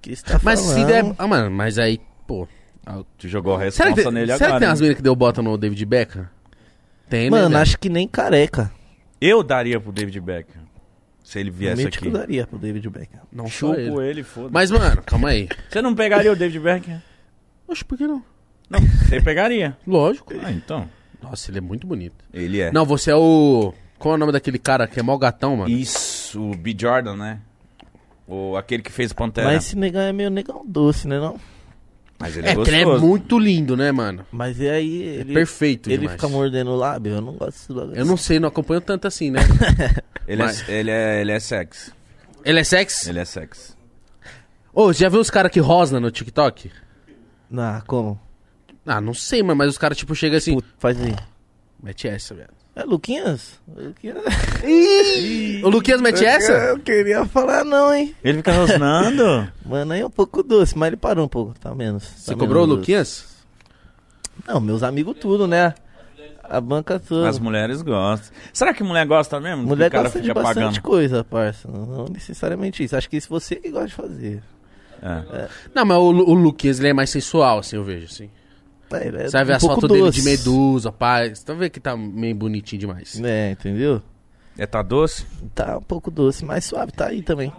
[0.00, 1.14] Porque você tá Mas se falando- der.
[1.18, 2.48] Ah, mano, mas aí, pô.
[3.18, 4.58] Tu jogou a Será que, nele será que agora.
[4.58, 4.70] tem hein?
[4.70, 6.28] umas meninas que deu bota no David Beckham?
[7.08, 7.30] Tem, né?
[7.30, 7.60] Mano, velho?
[7.62, 8.72] acho que nem careca.
[9.20, 10.62] Eu daria pro David Beckham.
[11.22, 12.12] Se ele viesse mítico aqui.
[12.12, 13.20] daria pro David Beckham.
[13.30, 13.86] Não só ele.
[13.88, 15.48] Chupo ele, foda Mas, mano, calma aí.
[15.70, 17.02] Você não pegaria o David Beckham?
[17.68, 18.24] Oxe, por que não?
[18.68, 19.76] Não, você pegaria.
[19.86, 20.32] Lógico.
[20.42, 20.88] Ah, então.
[21.22, 22.24] Nossa, ele é muito bonito.
[22.32, 22.72] Ele é.
[22.72, 23.74] Não, você é o...
[23.98, 25.68] Qual é o nome daquele cara que é mó gatão, mano?
[25.70, 26.74] Isso, o B.
[26.76, 27.40] Jordan, né?
[28.30, 29.48] O, aquele que fez Pantera.
[29.48, 31.38] Mas esse negão é meio negão doce, né não?
[32.18, 33.04] Mas ele é, É, é gostoso.
[33.06, 34.24] muito lindo, né, mano?
[34.30, 36.20] Mas e aí ele, Perfeito ele demais.
[36.20, 37.14] fica mordendo o lábio?
[37.14, 37.96] Eu não gosto desse bagulho.
[37.96, 39.40] Eu não sei, não acompanho tanto assim, né?
[40.28, 41.90] Ele, Mas- é, ele, é, ele é sexy.
[42.44, 43.08] ele é sexy?
[43.08, 43.72] Ele é sexy.
[44.72, 46.70] Ô, já viu os caras que rosna no TikTok?
[47.56, 48.20] Ah, como?
[48.86, 50.54] Ah, não sei, mano, mas os caras, tipo, chegam assim...
[50.54, 51.16] Puta, faz aí.
[51.82, 52.50] Mete essa, velho.
[52.74, 53.60] É Luquinhas?
[53.68, 54.22] Luquinhas...
[55.62, 56.52] O Luquinhas mete essa?
[56.52, 58.14] Eu queria falar não, hein?
[58.22, 59.50] Ele fica rosnando?
[59.66, 62.04] Mano, aí é um pouco doce, mas ele parou um pouco, tá menos.
[62.04, 62.80] Você tá cobrou o menos.
[62.80, 63.26] Luquinhas?
[64.46, 65.74] Não, meus amigos tudo, né?
[66.42, 67.28] A banca toda.
[67.28, 68.36] As mulheres gostam.
[68.52, 69.62] Será que mulher gosta mesmo?
[69.62, 70.82] Mulher que o cara gosta de bastante pagando?
[70.82, 71.68] coisa, parça.
[71.70, 72.96] Não, não necessariamente isso.
[72.96, 74.42] Acho que isso você que gosta de fazer.
[75.02, 75.48] É.
[75.74, 78.28] Não, mas o, o Luquinhas, ele é mais sensual, assim, eu vejo, assim.
[78.92, 81.34] É, ele é Você vai ver um as fotos dele de medusa, pai.
[81.34, 83.20] Você tá vendo que tá meio bonitinho demais.
[83.22, 84.02] É, entendeu?
[84.58, 85.24] É, tá doce?
[85.54, 87.52] Tá um pouco doce, mas suave, tá aí também.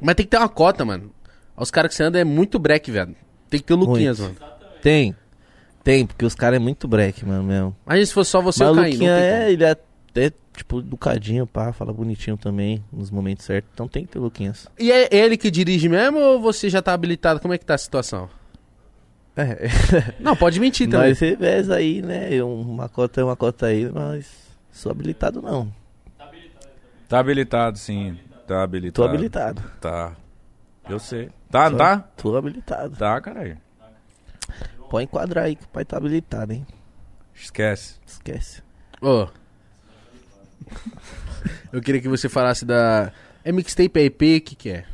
[0.00, 1.10] Mas tem que ter uma cota, mano.
[1.56, 3.16] Os caras que você anda é muito break, velho.
[3.48, 4.40] Tem que ter o Luquinhas, Muito.
[4.40, 4.54] mano.
[4.82, 5.16] Tem.
[5.82, 7.76] Tem, porque os caras é muito break, mano, mesmo.
[7.86, 9.50] Mas se fosse só você mas Caim, não Luquinha é, como.
[9.50, 13.70] ele é até, tipo, educadinho, pá, fala bonitinho também, nos momentos certos.
[13.72, 14.66] Então tem que ter o Luquinhas.
[14.78, 17.40] E é ele que dirige mesmo ou você já tá habilitado?
[17.40, 18.28] Como é que tá a situação?
[19.36, 19.68] É,
[20.18, 21.08] Não, pode mentir também.
[21.10, 22.42] nós revés aí, né?
[22.42, 24.26] Uma cota é uma cota aí, mas
[24.72, 25.72] sou habilitado não.
[27.08, 28.18] Tá habilitado, sim.
[28.46, 28.94] Tá habilitado.
[28.94, 29.62] Tô habilitado.
[29.80, 30.16] Tá.
[30.88, 31.30] Eu sei.
[31.50, 31.98] Tá, Tô- tá?
[32.16, 32.96] Tô habilitado.
[32.96, 33.58] Tá, caralho.
[34.88, 36.66] Pode enquadrar aí que o pai tá habilitado, hein?
[37.34, 37.96] Esquece.
[38.06, 38.62] Esquece.
[39.02, 39.28] Ô.
[41.72, 43.12] Eu queria que você falasse da.
[43.44, 44.84] É mixtape, é EP, o que, que é?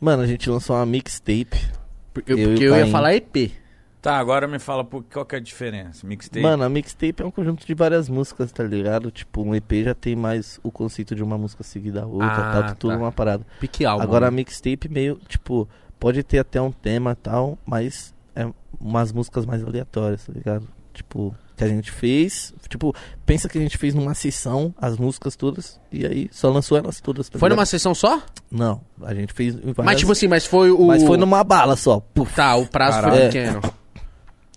[0.00, 1.70] Mano, a gente lançou uma mixtape.
[2.12, 3.52] Porque, Eu porque eu ia falar EP.
[4.00, 6.06] Tá, agora me fala por qual que é a diferença.
[6.06, 6.40] Mixtape.
[6.40, 9.10] Mano, a mixtape é um conjunto de várias músicas, tá ligado?
[9.10, 12.52] Tipo, um EP já tem mais o conceito de uma música seguida a outra, Ah,
[12.52, 12.98] tal, tá tudo tá.
[12.98, 13.46] uma parada.
[13.60, 14.02] Pique álbum.
[14.02, 14.36] Agora a né?
[14.36, 18.48] mixtape meio, tipo, pode ter até um tema e tal, mas é
[18.80, 20.66] umas músicas mais aleatórias, tá ligado?
[20.94, 22.94] Tipo, que a gente fez, tipo,
[23.26, 27.00] pensa que a gente fez numa sessão as músicas todas e aí só lançou elas
[27.02, 28.22] todas, tá Foi numa sessão só?
[28.50, 29.76] Não, a gente fez várias...
[29.76, 30.86] Mas tipo assim, mas foi o.
[30.86, 32.34] Mas foi numa bala só, puf.
[32.34, 33.30] Tá, o prazo Caralho.
[33.30, 33.79] foi É.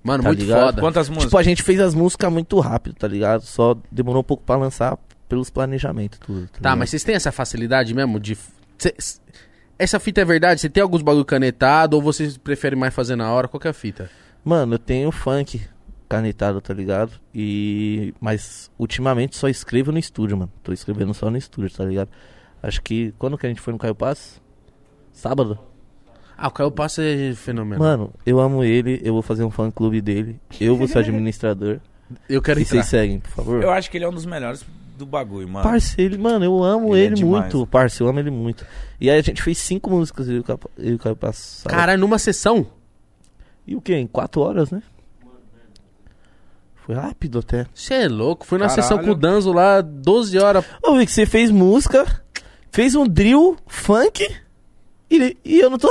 [0.04, 0.66] Mano, Tá muito ligado?
[0.66, 0.82] foda.
[0.82, 1.26] Quantas músicas?
[1.30, 3.41] Tipo, a gente fez as músicas muito rápido, tá ligado?
[3.41, 4.97] Só demorou um pouco pra lançar
[5.30, 6.47] pelos planejamentos tudo.
[6.49, 8.38] Tá, Tá, mas vocês têm essa facilidade mesmo de.
[8.78, 8.93] cê-
[9.80, 10.60] essa fita é verdade?
[10.62, 13.47] Você tem alguns bagulho canetado ou vocês preferem mais fazer na hora?
[13.47, 14.10] Qual que é a fita?
[14.43, 15.62] Mano, eu tenho funk
[16.10, 17.14] canetado, tá ligado?
[17.34, 18.14] E.
[18.20, 20.51] Mas ultimamente só escrevo no estúdio, mano.
[20.62, 22.10] Tô escrevendo só no estúdio, tá ligado?
[22.62, 23.14] Acho que.
[23.18, 24.41] Quando que a gente foi no Caio Passo?
[25.12, 25.58] Sábado?
[26.38, 27.80] Ah, o Caio Passo é fenomenal.
[27.80, 30.40] Mano, eu amo ele, eu vou fazer um fã clube dele.
[30.60, 31.80] Eu vou ser administrador.
[32.30, 32.76] eu quero e entrar.
[32.78, 33.64] vocês seguem, por favor.
[33.64, 34.66] Eu acho que ele é um dos melhores
[34.98, 35.64] do bagulho, mano.
[35.64, 37.44] Parce, ele, mano, eu amo Ele é ele, demais.
[37.54, 37.68] muito.
[37.68, 38.66] Parce, eu amo ele muito.
[39.00, 41.18] E aí a gente fez cinco músicas eu e o Caio- eu e o Caio
[41.34, 41.76] sábado.
[41.76, 42.66] Caralho, numa sessão?
[43.66, 43.96] E o quê?
[43.96, 44.82] Em quatro horas, né?
[46.76, 47.66] Foi rápido até.
[47.74, 48.46] Você é louco.
[48.46, 48.82] Fui na Caralho.
[48.84, 50.66] sessão com o Danzo lá, 12 horas.
[50.84, 52.06] Ô, Vic, você fez música,
[52.72, 54.28] fez um drill, funk,
[55.10, 55.88] e, e eu não tô?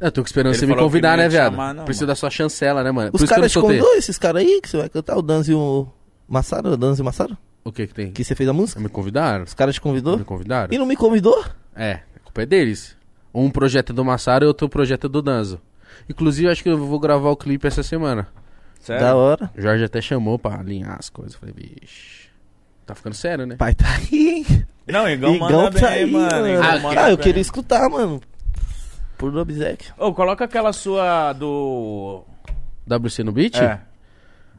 [0.00, 1.52] Eu tô esperando Ele você me convidar, né, viado?
[1.52, 2.12] chamar, não, Preciso mano.
[2.12, 3.10] da sua chancela, né, mano?
[3.12, 5.86] Os eu caras convidou, esses caras aí, que você vai cantar, o Danzo e o
[6.28, 7.36] Massaro, o Danzo e o Massaro?
[7.62, 8.10] O que que tem?
[8.12, 8.80] Que você fez a música?
[8.80, 9.44] Me convidaram?
[9.44, 10.16] Os caras te convidou?
[10.16, 10.72] Me convidaram?
[10.72, 11.44] E não me convidou?
[11.76, 12.96] É, a culpa é deles.
[13.34, 15.60] Um projeto é do Massaro e outro projeto é do Danzo.
[16.08, 18.26] Inclusive, acho que eu vou gravar o clipe essa semana.
[18.80, 19.02] Sério?
[19.04, 19.50] Da hora.
[19.56, 21.34] O Jorge até chamou pra alinhar as coisas.
[21.34, 22.30] Falei, vixe.
[22.86, 23.56] Tá ficando sério, né?
[23.56, 24.44] Pai tá aí.
[24.88, 26.26] Não, Igão, Igão manda tá bem, aí, mano.
[26.30, 26.48] mano.
[26.48, 27.24] Igão Ah, manda Ah, eu bem.
[27.24, 28.20] queria escutar, mano.
[29.20, 29.92] Por do obséquio.
[29.98, 32.22] Ô, coloca aquela sua do...
[32.88, 33.56] WC no beat?
[33.56, 33.78] É.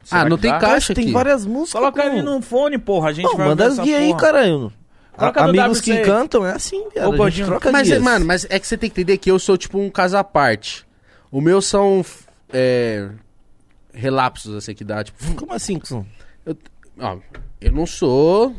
[0.04, 0.58] Será Ah, não tem dá?
[0.60, 1.12] caixa que tem aqui.
[1.12, 1.72] várias músicas.
[1.80, 3.08] Coloca ele no fone, porra.
[3.08, 4.72] A gente vai manda as guias aí, caralho.
[5.16, 5.82] Coloca Amigos WC.
[5.82, 7.06] que cantam, é assim, viado.
[7.06, 7.46] a gente Gordinho.
[7.48, 8.02] troca Mas, é, guias.
[8.04, 10.22] mano, mas é que você tem que entender que eu sou tipo um caso à
[10.22, 10.86] parte.
[11.30, 12.04] O meu são
[12.52, 13.08] é,
[13.92, 15.18] relapsos, assim, que dá, tipo...
[15.34, 16.06] Como assim, Cusão?
[17.00, 17.18] Ó,
[17.60, 18.54] eu não sou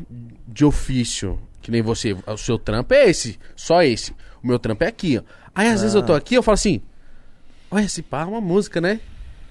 [0.46, 2.14] de ofício, que nem você.
[2.28, 4.12] O seu trampo é esse, só esse.
[4.44, 5.24] O meu trampo é aqui, ó.
[5.56, 6.82] Aí às vezes eu tô aqui eu falo assim:
[7.70, 9.00] Olha, esse pá é uma música, né?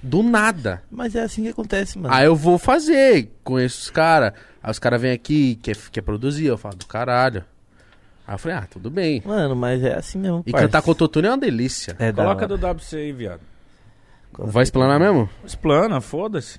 [0.03, 0.83] Do nada.
[0.91, 2.13] Mas é assim que acontece, mano.
[2.13, 4.33] Aí eu vou fazer, conheço os caras.
[4.63, 7.45] Aí os caras vêm aqui, quer, quer produzir, eu falo do caralho.
[8.27, 9.23] Aí eu falei, ah, tudo bem.
[9.25, 10.67] Mano, mas é assim mesmo, E parça.
[10.67, 11.97] cantar com autotune é uma delícia.
[11.99, 13.41] É Coloca do WC aí, viado.
[14.37, 15.29] Vai explanar mesmo?
[15.45, 16.59] Explana, foda-se.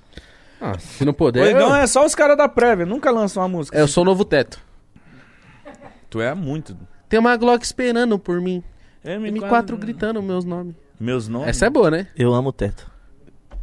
[0.62, 1.50] Ah, se não O puder.
[1.50, 1.76] Igão eu...
[1.76, 3.78] é só os caras da prévia, nunca lançam uma música.
[3.78, 4.60] É, eu sou o novo teto.
[6.10, 6.78] Tu é muito.
[7.10, 8.64] Tem uma Glock esperando por mim.
[9.04, 10.76] M4, M4 gritando meus nomes.
[11.00, 11.50] Meus nomes.
[11.50, 12.08] Essa é boa, né?
[12.16, 12.90] Eu amo o Teto.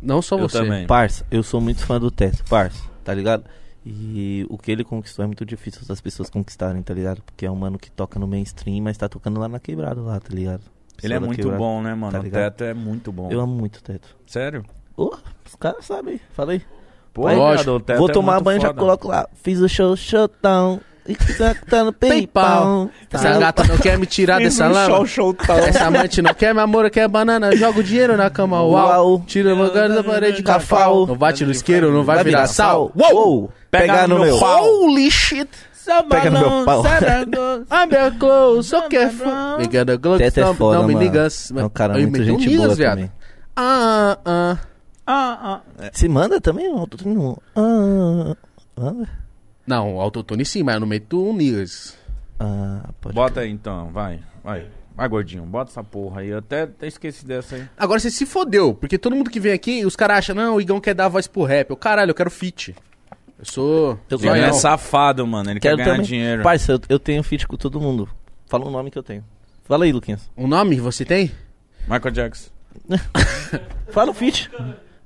[0.03, 0.59] Não só Eu você.
[0.59, 0.87] também.
[0.87, 3.45] Parça, eu sou muito fã do Teto, parça, tá ligado?
[3.85, 7.23] E o que ele conquistou é muito difícil das pessoas conquistarem, tá ligado?
[7.23, 10.21] Porque é um mano que toca no mainstream, mas tá tocando lá na quebrada lá,
[10.21, 10.63] tá ligado?
[11.03, 11.59] Ele é muito quebrada.
[11.59, 12.13] bom, né, mano?
[12.13, 12.31] Tá o?
[12.31, 13.31] Teto é muito bom.
[13.31, 14.17] Eu amo muito o Teto.
[14.27, 14.65] Sério?
[14.97, 15.15] Ô,
[15.47, 16.63] os caras sabem, fala aí.
[17.13, 17.65] Pô, Vai, lógico.
[17.65, 18.79] viado, o Teto Vou é tomar muito banho, já foda.
[18.81, 19.27] coloco lá.
[19.35, 20.81] Fiz o show, showdown.
[21.69, 22.91] Tá no Paypal.
[23.11, 24.97] Essa gata não quer me tirar Fiz dessa um lama.
[24.97, 25.59] show, show, tal.
[25.59, 27.55] Essa amante não quer, minha amor, quer banana.
[27.57, 28.71] Joga o dinheiro na cama, uau.
[28.71, 29.25] Uau.
[29.27, 31.07] Tira o lugar da parede, Cafau.
[31.07, 32.93] Não bate no isqueiro, não vai, virar sal.
[32.95, 33.51] Uou!
[33.71, 34.65] Pega no meu pau.
[34.65, 35.49] Holy shit.
[36.09, 36.85] Pega no meu pau.
[36.85, 39.59] I'm your close, so careful.
[39.59, 41.53] Ligando a Glock, Teto é não, foda, não me ligas.
[41.57, 43.11] É um cara muito gente boa também.
[43.57, 44.59] Ah, ah.
[45.07, 45.91] Ah, ah.
[45.93, 46.73] Se manda também?
[46.73, 47.43] Não, tô tendo...
[47.57, 48.37] Ah,
[48.79, 49.09] manda?
[49.67, 51.97] Não, autotune sim, mas eu não meto um niggas.
[52.39, 54.21] Ah, pode Bota aí então, vai.
[54.43, 54.67] Vai.
[54.97, 55.43] Vai, gordinho.
[55.45, 56.29] Bota essa porra aí.
[56.29, 57.65] Eu até, até esqueci dessa aí.
[57.79, 60.61] Agora você se fodeu, porque todo mundo que vem aqui, os caras acham, não, o
[60.61, 61.71] Igão quer dar voz pro rap.
[61.71, 62.75] Eu, caralho, eu quero fit.
[63.39, 63.99] Eu sou.
[64.11, 64.45] Eu Ele zoião.
[64.47, 65.51] é safado, mano.
[65.51, 66.07] Ele Quero quer ganhar também.
[66.09, 66.43] dinheiro.
[66.43, 68.09] Parça, eu, eu tenho feat com todo mundo.
[68.47, 69.25] Fala o nome que eu tenho.
[69.65, 70.29] Fala aí, Luquinhas.
[70.37, 71.31] Um nome você tem?
[71.89, 72.51] Michael Jackson.
[73.91, 74.51] Fala o feat.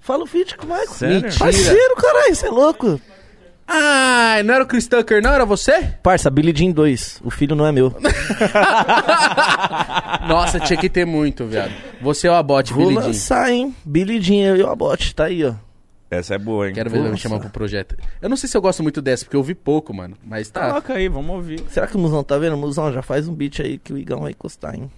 [0.01, 0.89] Fala o feat com o Michael.
[0.89, 1.23] Sério?
[1.23, 1.39] Mentira.
[1.39, 3.01] Parceiro, caralho, você é louco.
[3.67, 5.33] Ah, não era o Chris Tucker, não?
[5.33, 5.83] Era você?
[6.03, 7.23] Parça, Billy Jean 2.
[7.25, 7.95] O filho não é meu.
[10.29, 11.73] Nossa, tinha que ter muito, viado.
[12.01, 13.07] Você é o abote, Vou Billy Jean.
[13.07, 13.75] lançar, hein?
[13.85, 15.15] Billy Jean, eu e o Abote.
[15.15, 15.55] Tá aí, ó.
[16.11, 16.75] Essa é boa, hein?
[16.75, 17.23] Quero ver ele me Nossa.
[17.23, 17.97] chamar pro projeto.
[18.23, 20.17] Eu não sei se eu gosto muito dessa, porque eu ouvi pouco, mano.
[20.25, 20.69] Mas tá.
[20.69, 21.65] Coloca aí, vamos ouvir.
[21.71, 22.57] Será que o Musão tá vendo?
[22.57, 24.91] Musão, já faz um beat aí que o Igão vai encostar, hein?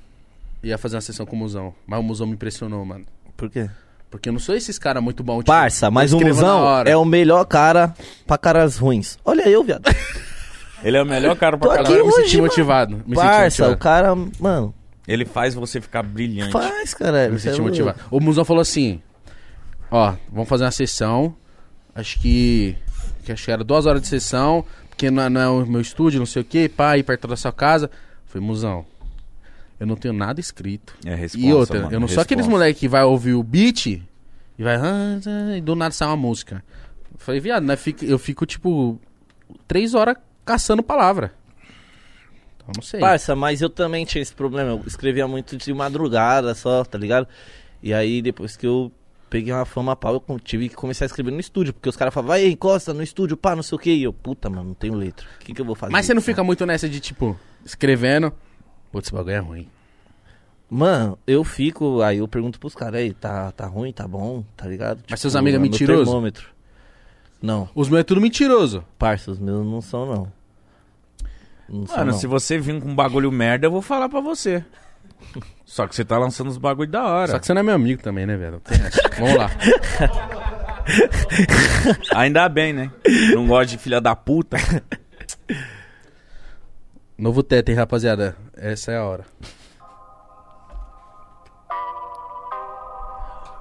[0.62, 1.73] Ia fazer uma sessão com o Musão.
[1.87, 3.07] Mas o Musão me impressionou, mano.
[3.37, 3.71] Por quê?
[4.11, 5.39] Porque eu não sou esses caras muito bons.
[5.41, 7.95] tipo, Parça, mas o Musão é o melhor cara
[8.27, 9.19] pra caras ruins.
[9.25, 9.85] Olha eu, viado.
[10.83, 12.49] Ele é o melhor cara pra Tô cada aqui Agora eu me senti mano.
[12.49, 13.03] motivado.
[13.07, 13.79] Me Parça, senti o motivado.
[13.79, 14.75] cara, mano,
[15.09, 16.53] Ele faz você ficar brilhante.
[16.53, 17.33] faz, caralho.
[17.33, 17.71] Me Você é senti louco.
[17.75, 18.01] motivado.
[18.11, 19.01] O Musão falou assim:
[19.91, 21.35] Ó, vamos fazer uma sessão.
[21.95, 22.77] Acho que.
[23.25, 24.65] que acho que era duas horas de sessão.
[24.89, 27.27] Porque não é, não é o meu estúdio, não sei o que, pá, ir perto
[27.29, 27.91] da sua casa.
[28.27, 28.85] Foi, Musão.
[29.79, 30.95] Eu não tenho nada escrito.
[31.05, 33.87] É resposta, E outra, mano, eu não sou aqueles moleque que vai ouvir o beat
[33.87, 34.03] e
[34.59, 34.77] vai.
[34.77, 35.18] "Ah,
[35.53, 36.64] ah", E do nada sai uma música.
[37.12, 37.77] Eu falei, viado, né?
[37.77, 38.99] fico- Eu fico, tipo,
[39.68, 41.33] três horas caçando palavra.
[42.57, 43.01] Então não sei.
[43.01, 44.70] Parça, mas eu também tinha esse problema.
[44.70, 47.27] Eu escrevia muito de madrugada só, tá ligado?
[47.83, 48.91] E aí, depois que eu
[49.29, 51.72] peguei uma fama pau, eu com- tive que começar a escrever no estúdio.
[51.74, 53.91] Porque os caras falavam, vai, encosta no estúdio, pá, não sei o que.
[53.91, 55.27] E eu, puta, mano, não tenho letra.
[55.41, 55.93] O que, que eu vou fazer?
[55.93, 58.33] Mas você não fica muito nessa de, tipo, escrevendo.
[58.97, 59.68] Putz, esse bagulho é ruim.
[60.70, 64.66] Mano, eu fico, aí eu pergunto pros caras, aí, tá, tá ruim, tá bom, tá
[64.66, 65.03] ligado?
[65.11, 66.05] Mas seus amigos é meu mentiroso?
[66.05, 66.49] termômetro.
[67.42, 68.82] Não, Os meus é tudo mentiroso.
[68.99, 70.32] parça, os meus não são, não.
[71.68, 72.18] Não são, Mano, não.
[72.18, 74.64] se você vir com um bagulho merda, eu vou falar pra você.
[75.66, 77.32] Só que você tá lançando os bagulho da hora.
[77.32, 78.62] Só que você não é meu amigo também, né, velho?
[79.20, 79.51] Vamos lá.
[82.16, 82.90] Ainda bem, né?
[83.34, 84.57] Não gosta de filha da puta.
[87.18, 88.36] Novo teto, hein, rapaziada?
[88.57, 89.27] Essa é a hora.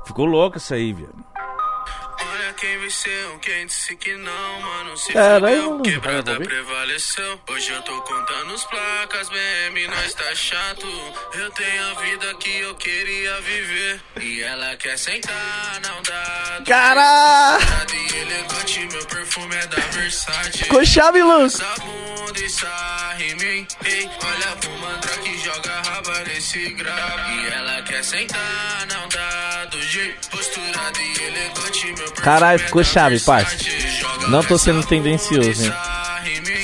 [0.06, 0.96] Ficou louco isso aí.
[0.96, 4.96] Olha quem venceu, quem disse que não, mano.
[4.98, 7.40] Se fudeu, quebrada prevaleceu.
[7.50, 10.88] Hoje eu tô contando os placas, BM, nós tá chato.
[11.34, 14.02] Eu tenho a vida que eu queria viver.
[14.22, 16.64] E ela quer sentar, não dá.
[16.66, 17.66] Caralho!
[18.16, 20.58] Elegante, meu perfume é da Versace.
[20.60, 21.60] Ficou chave, Lucas!
[22.38, 23.68] Em mim.
[23.86, 27.48] Ei, olha pro mantra que joga raba nesse grave.
[27.48, 30.30] Ela quer sentar, não dá do jeito.
[30.30, 33.58] Posturada e elegante, meu Caralho, é ficou da chave, parça.
[34.28, 35.74] Não tô sendo tendencioso, hein.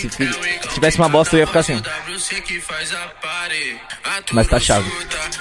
[0.02, 1.82] Se É se tivesse uma bosta, eu ia ficar assim.
[4.34, 4.92] Mas tá chave.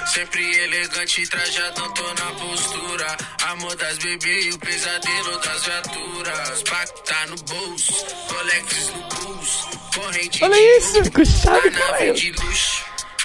[0.07, 3.17] Sempre elegante, trajadão, tô na postura.
[3.49, 6.63] Amor das bebês e o pesadelo das viaturas.
[6.63, 9.80] Pac tá no bolso, Rolex no pulso.
[9.95, 12.15] Corrente Olha isso, ficou chave, Tá caralho.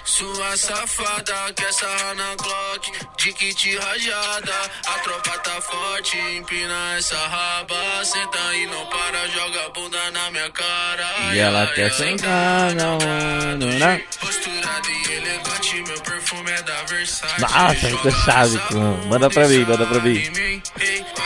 [0.05, 4.53] Sua safada quer sarrar na Glock De kit rajada
[4.87, 10.31] A tropa tá forte Empina essa raba Senta e não para Joga a bunda na
[10.31, 14.01] minha cara E ela quer sentar, não, não, não.
[14.21, 19.64] Posturada e elegante Meu perfume é da Versace Nossa, ficou chave, com- manda pra mim,
[19.67, 20.62] manda pra mim.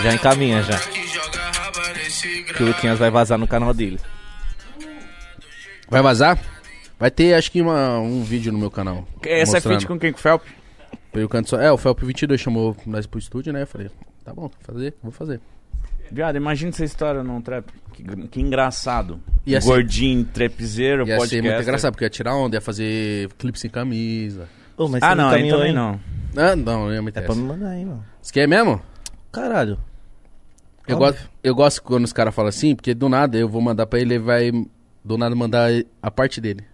[0.03, 0.79] Já encaminha, já.
[2.57, 4.01] Que o Luquinhas vai vazar no canal dele.
[5.91, 6.39] Vai vazar?
[6.99, 9.07] Vai ter, acho que, uma- um vídeo no meu canal.
[9.23, 9.75] Essa é mostrando.
[9.81, 10.13] feat com quem?
[10.13, 10.43] Com o Felp?
[11.13, 11.61] Eu canto só.
[11.61, 13.63] É, o Felp 22 chamou nós pro estúdio, né?
[13.63, 13.91] Eu falei,
[14.25, 15.41] tá bom, vou fazer, vou fazer.
[16.13, 17.67] Viado, imagina essa história num trap.
[17.93, 19.21] Que, que engraçado.
[19.47, 21.29] Ia ser- Gordinho, trapzeiro, Ia podcast.
[21.37, 24.49] ser muito engraçado, porque ia tirar onda, ia fazer clipe sem camisa.
[24.77, 25.77] Ô, mas Ah, não, aí encaminhou, também hein?
[25.77, 26.01] não.
[26.37, 27.41] Ah, não, não ia me É pra interessa.
[27.41, 28.05] me mandar aí, mano.
[28.21, 28.81] Você quer mesmo?
[29.33, 29.79] Caralho.
[30.87, 31.13] Eu Óbvio.
[31.13, 34.01] gosto, eu gosto quando os caras falam assim, porque do nada eu vou mandar pra
[34.01, 34.51] ele, ele vai
[35.05, 35.71] do nada mandar
[36.03, 36.65] a parte dele.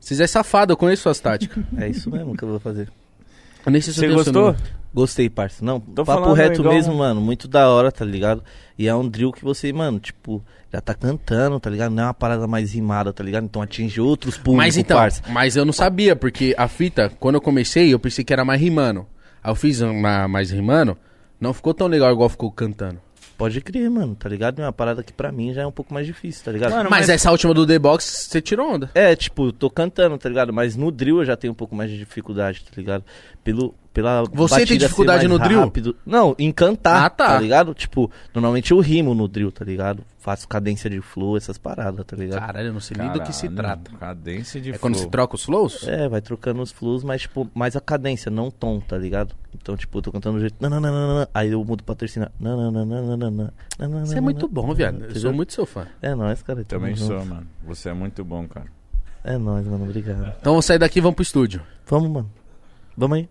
[0.00, 1.62] Vocês é safado, eu conheço suas táticas.
[1.78, 2.90] É isso mesmo que eu vou fazer.
[3.64, 4.56] Eu nem sei se Você gostou?
[4.92, 5.64] Gostei, parça.
[5.64, 7.20] Não, Tô papo reto igual- mesmo, mano.
[7.20, 8.42] Muito da hora, tá ligado?
[8.76, 10.42] E é um drill que você, mano, tipo,
[10.72, 11.92] já tá cantando, tá ligado?
[11.92, 13.44] Não é uma parada mais rimada, tá ligado?
[13.44, 15.22] Então atinge outros públicos, Mas então, parça.
[15.30, 18.60] mas eu não sabia, porque a fita, quando eu comecei, eu pensei que era mais
[18.60, 19.06] rimando.
[19.42, 20.98] Aí eu fiz uma mais rimando,
[21.40, 23.00] não ficou tão legal igual ficou cantando.
[23.42, 24.62] Pode crer, mano, tá ligado?
[24.62, 26.70] É uma parada que pra mim já é um pouco mais difícil, tá ligado?
[26.70, 28.88] Mano, Mas, mas- essa última do The Box, você tirou onda.
[28.94, 30.52] É, tipo, eu tô cantando, tá ligado?
[30.52, 33.02] Mas no drill eu já tenho um pouco mais de dificuldade, tá ligado?
[33.42, 35.60] Pelo, pela Você tem dificuldade mais no drill?
[35.60, 35.96] rápido.
[36.06, 37.26] Não, em cantar, Ah, tá.
[37.28, 37.38] tá.
[37.40, 37.74] ligado?
[37.74, 40.02] Tipo, normalmente eu rimo no drill, tá ligado?
[40.18, 42.38] Faço cadência de flow, essas paradas, tá ligado?
[42.40, 43.98] Caralho, eu não sei nem do que se Caralho, trata.
[43.98, 45.04] Cadência de É quando flow.
[45.04, 45.88] se troca os flows?
[45.88, 49.34] É, vai trocando os flows, mas tipo, mais a cadência, não o tom, tá ligado?
[49.54, 50.56] Então, tipo, eu tô cantando do jeito.
[50.60, 52.30] nananana, Aí eu mudo pra terceira.
[54.04, 55.04] Você é muito bom, viado.
[55.04, 55.86] Eu sou muito seu fã.
[56.00, 56.64] É nóis, cara.
[56.64, 57.08] Também junto.
[57.14, 57.46] sou, mano.
[57.64, 58.66] Você é muito bom, cara.
[59.24, 59.84] É nóis, mano.
[59.84, 60.32] Obrigado.
[60.40, 61.60] Então vamos sair daqui e vamos pro estúdio.
[61.86, 62.30] Vamos, mano.
[62.96, 63.28] Vamos aí.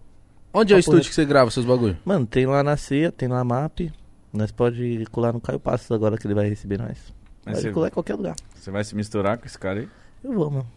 [0.53, 1.97] Onde é o estúdio que você grava seus bagulho?
[2.03, 3.91] Mano, tem lá na ceia, tem lá a MAP.
[4.33, 7.13] Nós pode colar no Caio Passos agora que ele vai receber nós.
[7.45, 8.35] Mas Pode você, colar em qualquer lugar.
[8.53, 9.89] você vai se misturar com esse cara aí?
[10.23, 10.67] Eu vou, mano.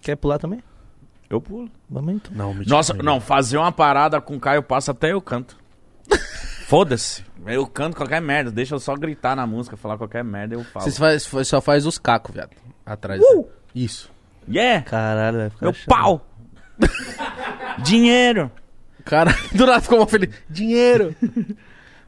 [0.00, 0.62] Quer pular também?
[1.28, 1.68] Eu pulo.
[1.90, 2.32] Vamos então.
[2.34, 5.56] Não, me Nossa, não, fazer uma parada com o Caio Passo até eu canto.
[6.66, 7.24] Foda-se.
[7.44, 8.50] Eu canto qualquer merda.
[8.50, 10.84] Deixa eu só gritar na música, falar qualquer merda eu falo.
[10.84, 12.50] Você faz, faz- só faz os cacos, viado.
[12.84, 13.20] Atrás.
[13.74, 14.10] Isso.
[14.48, 14.82] Yeah!
[14.84, 15.86] Caralho, vai ficar Meu chato.
[15.88, 16.26] pau!
[17.82, 18.50] Dinheiro!
[19.06, 20.28] Cara, do nada ficou uma feliz.
[20.50, 21.14] Dinheiro.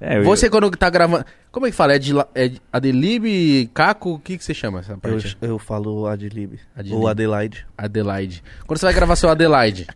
[0.01, 1.25] É, eu, Você quando tá gravando...
[1.51, 1.93] Como é que fala?
[1.93, 4.11] É, de, la- é de Adelib, Caco?
[4.13, 5.37] O que que você chama essa Eu, parte?
[5.43, 6.53] eu falo Adlib.
[6.77, 6.95] Adlib.
[6.95, 7.67] Ou Adelaide.
[7.77, 8.41] Adelaide.
[8.65, 9.89] Quando você vai gravar seu Adelaide,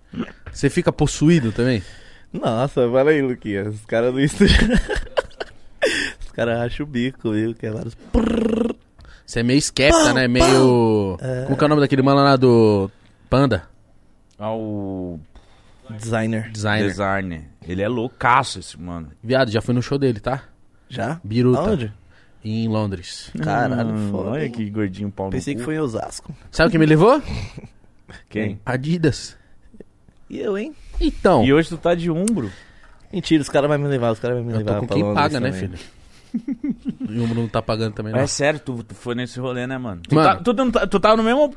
[0.52, 1.84] você fica possuído também?
[2.32, 3.76] Nossa, fala aí, Luquinhas.
[3.76, 4.56] Os caras do estúdio.
[6.26, 7.54] Os caras acham o bico, viu?
[7.54, 7.96] Que é vários.
[9.24, 10.26] Você é meio skepta, né?
[10.26, 11.16] Meio...
[11.46, 12.90] Como que é o nome daquele mano lá do...
[13.30, 13.62] Panda?
[14.36, 15.20] Ao
[15.90, 16.50] Designer.
[16.50, 16.88] Designer.
[16.88, 17.44] designer.
[17.66, 19.10] Ele é loucaço, esse mano.
[19.22, 20.44] Viado, já fui no show dele, tá?
[20.88, 21.20] Já?
[21.22, 21.60] Biruta.
[21.60, 21.92] Aonde?
[22.44, 23.30] Em Londres.
[23.42, 24.30] Caralho, Hum, foda.
[24.30, 25.66] Olha que gordinho pau no Pensei que cu.
[25.66, 26.34] foi em Osasco.
[26.50, 27.22] Sabe quem me levou?
[28.28, 28.60] Quem?
[28.66, 29.36] Adidas.
[30.28, 30.74] E eu, hein?
[31.00, 32.50] Então, E hoje tu tá de umbro.
[33.12, 34.94] Mentira, os caras vão me levar, os caras vão me eu levar tô com pra
[34.94, 35.68] quem Londres paga, né, também.
[35.68, 35.78] filho?
[36.34, 38.20] E o mundo não tá pagando também, não.
[38.20, 40.00] É sério, tu, tu foi nesse rolê, né, mano?
[40.08, 40.28] Tu, Mano.
[40.28, 41.54] tá- tu, tá- tu tava no mesmo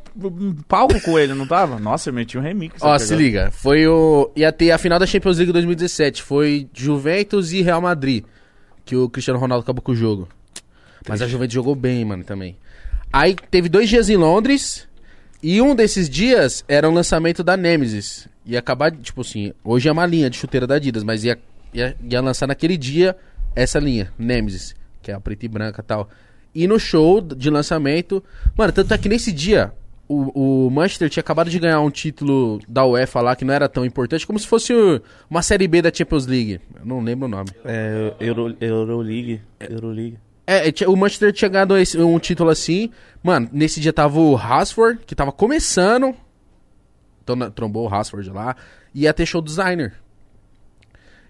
[0.67, 1.79] palco com ele, não tava?
[1.79, 2.81] Nossa, eu meti um remix.
[2.81, 3.51] Ó, né, se liga.
[3.51, 4.31] Foi o...
[4.35, 6.21] Ia ter a final da Champions League 2017.
[6.23, 8.23] Foi Juventus e Real Madrid.
[8.83, 10.27] Que o Cristiano Ronaldo acabou com o jogo.
[11.07, 12.57] Mas a Juventus jogou bem, mano, também.
[13.13, 14.87] Aí teve dois dias em Londres.
[15.41, 18.27] E um desses dias era o lançamento da Nemesis.
[18.45, 21.37] Ia acabar, tipo assim, hoje é uma linha de chuteira da Adidas, mas ia,
[21.73, 23.15] ia, ia lançar naquele dia
[23.55, 26.09] essa linha, Nemesis, que é a preta e branca e tal.
[26.53, 28.23] E no show de lançamento,
[28.57, 29.73] mano, tanto é que nesse dia
[30.07, 33.67] o, o Manchester tinha acabado de ganhar um título da UEFA lá que não era
[33.67, 34.71] tão importante, como se fosse
[35.29, 36.61] uma série B da Champions League.
[36.79, 37.49] Eu não lembro o nome.
[37.65, 39.41] É, Euro, Euroleague.
[39.59, 40.17] Euroleague.
[40.47, 42.91] É, tinha- o Manchester tinha ganhado esse- um título assim.
[43.23, 46.13] Mano, nesse dia tava o Rashford, que tava começando.
[47.23, 48.55] Então, trombou o Rashford lá.
[48.93, 49.93] E ia ter show designer.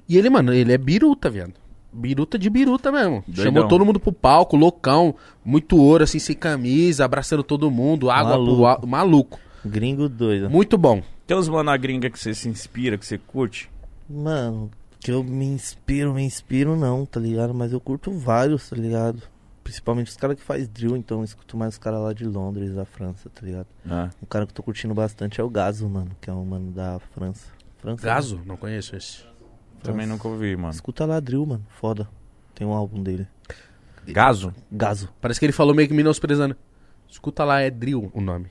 [0.07, 1.53] E ele, mano, ele é biruta, viado.
[1.95, 3.23] Biruta de biruta mesmo.
[3.25, 3.43] Doidão.
[3.45, 5.15] Chamou todo mundo pro palco, loucão.
[5.43, 8.09] Muito ouro, assim, sem camisa, abraçando todo mundo.
[8.11, 8.65] Água pro Maluco.
[8.65, 8.87] alto.
[8.87, 9.39] Maluco.
[9.65, 10.49] Gringo doido.
[10.49, 11.01] Muito bom.
[11.25, 13.71] Tem uns mano na gringa que você se inspira, que você curte?
[14.07, 14.69] Mano,
[14.99, 17.53] que eu me inspiro, me inspiro não, tá ligado?
[17.53, 19.23] Mas eu curto vários, tá ligado?
[19.63, 22.75] Principalmente os caras que faz drill, então eu escuto mais os caras lá de Londres,
[22.75, 23.65] da França, tá ligado?
[23.89, 24.11] Ah.
[24.21, 26.71] Um cara que eu tô curtindo bastante é o Gaso, mano, que é um mano
[26.71, 27.47] da França.
[27.79, 28.41] França Gaso?
[28.45, 29.23] Não conheço esse.
[29.91, 30.73] Também nunca ouvi, mano.
[30.73, 32.07] Escuta lá drill, mano, foda.
[32.53, 33.27] Tem um álbum dele.
[34.07, 34.53] Gaso?
[34.71, 35.09] Gaso.
[35.19, 36.55] Parece que ele falou meio que menosprezando.
[37.09, 38.47] Escuta lá, é Drill o nome.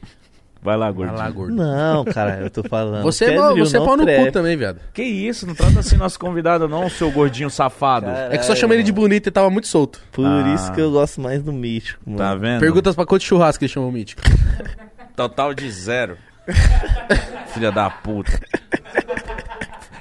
[0.62, 1.18] Vai lá, Vai gordinho.
[1.18, 1.55] lá, gordo.
[1.55, 3.03] Não, cara, eu tô falando.
[3.03, 4.24] Você é, pau- drill, você é não pau no trap.
[4.26, 4.80] cu também, viado.
[4.95, 8.07] Que isso, não trata assim nosso convidado não, seu gordinho safado.
[8.09, 10.01] É que só chamei ele de bonito e tava muito solto.
[10.11, 10.55] Por Ah.
[10.55, 12.16] isso que eu gosto mais do mítico, mano.
[12.18, 12.61] Tá vendo?
[12.61, 14.22] Perguntas pra quanto churrasco ele chamou o Mítico.
[15.14, 16.16] Total de zero.
[17.53, 18.32] Filha da puta.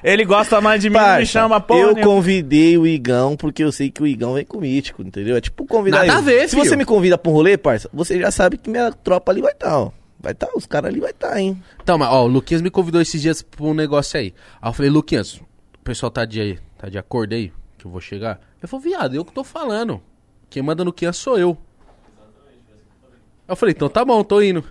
[0.03, 1.79] Ele gosta mais de mim, não me chama, porra.
[1.79, 2.03] eu nenhuma.
[2.13, 5.35] convidei o Igão porque eu sei que o Igão vem com o mítico, entendeu?
[5.37, 6.17] É tipo convidar Nada ele.
[6.17, 6.67] a ver, Se filho.
[6.69, 9.53] você me convida pra um rolê, parça, você já sabe que minha tropa ali vai
[9.53, 9.91] estar, ó.
[10.19, 11.61] Vai estar, os caras ali vai estar, hein?
[11.81, 14.33] Então, mas, ó, o Luquinhas me convidou esses dias pra um negócio aí.
[14.61, 15.43] Aí eu falei, Luquinhas, o
[15.83, 17.51] pessoal tá de, tá de acordo aí?
[17.77, 18.39] que eu vou chegar.
[18.61, 20.01] Eu falei, viado, eu que tô falando.
[20.49, 21.57] Quem manda no Kian sou eu.
[23.47, 24.63] Eu falei, então tá bom, tô indo.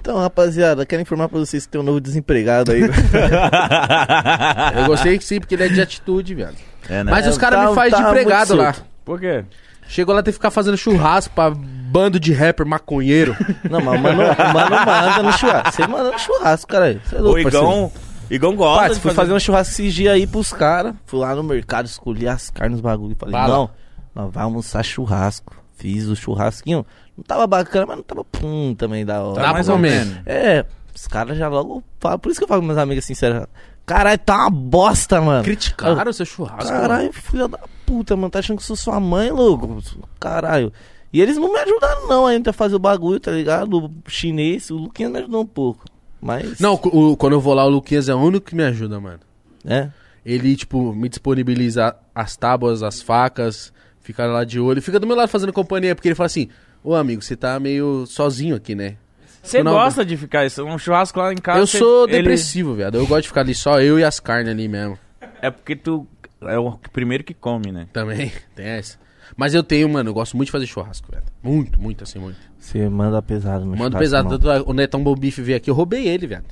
[0.00, 2.82] Então, rapaziada, quero informar pra vocês que tem um novo desempregado aí.
[4.76, 6.56] Eu gostei que sim, porque ele é de atitude, viado.
[6.88, 7.10] É, né?
[7.10, 8.74] Mas os caras Tá- me fazem de tá empregado lá.
[9.04, 9.44] Por quê?
[9.88, 13.34] Chegou lá, tem que ficar fazendo churrasco pra bando de rapper maconheiro.
[13.70, 15.72] Não, mas o mano, o mano manda no churrasco.
[15.72, 17.00] Você manda no churrasco, caralho.
[17.04, 17.66] Você é O louco, parceiro.
[17.66, 17.92] Igão,
[18.30, 20.94] Igão gosta fui fazer um churrasco esses dias aí pros caras.
[21.06, 23.16] Fui lá no mercado, escolhi as carnes, os bagulho.
[23.18, 23.48] Falei, Bala.
[23.48, 23.70] não,
[24.14, 25.56] nós vamos almoçar churrasco.
[25.78, 26.84] Fiz o churrasquinho.
[27.18, 29.42] Não tava bacana, mas não tava pum também da hora.
[29.42, 30.18] Tá mais ou menos.
[30.24, 30.64] É,
[30.94, 32.18] os caras já logo falam.
[32.18, 33.44] Por isso que eu falo com meus amigos sinceros.
[33.84, 35.42] Caralho, tá uma bosta, mano.
[35.42, 36.70] Criticaram o seu churrasco.
[36.70, 38.30] Caralho, filha da puta, mano.
[38.30, 39.82] Tá achando que eu sou sua mãe, louco?
[40.20, 40.72] Caralho.
[41.12, 43.86] E eles não me ajudaram, não, ainda a fazer o bagulho, tá ligado?
[43.86, 45.84] O chinês, o Luquinha me ajudou um pouco.
[46.20, 46.60] Mas.
[46.60, 49.20] Não, o- quando eu vou lá, o Luquinhas é o único que me ajuda, mano.
[49.66, 49.88] É.
[50.24, 54.82] Ele, tipo, me disponibiliza as tábuas, as facas, fica lá de olho.
[54.82, 56.48] Fica do meu lado fazendo companhia, porque ele fala assim,
[56.82, 58.96] ô amigo, você tá meio sozinho aqui, né?
[59.42, 60.62] Você Não, gosta de ficar isso?
[60.64, 61.60] Um churrasco lá em casa.
[61.60, 62.96] eu você- sou ele- depressivo, viado.
[62.96, 64.98] Eu gosto de ficar ali só eu e as carnes ali mesmo.
[65.40, 66.06] É porque tu
[66.42, 67.86] é o primeiro que come, né?
[67.92, 68.98] Também, tem essa.
[69.36, 71.22] Mas eu tenho, mano, eu gosto muito de fazer churrasco, velho.
[71.42, 72.36] Muito, muito, assim, muito.
[72.58, 74.38] Você manda pesado no Mando churrasco, pesado.
[74.38, 76.44] Tanto O Netão Bobife veio aqui, eu roubei ele, velho.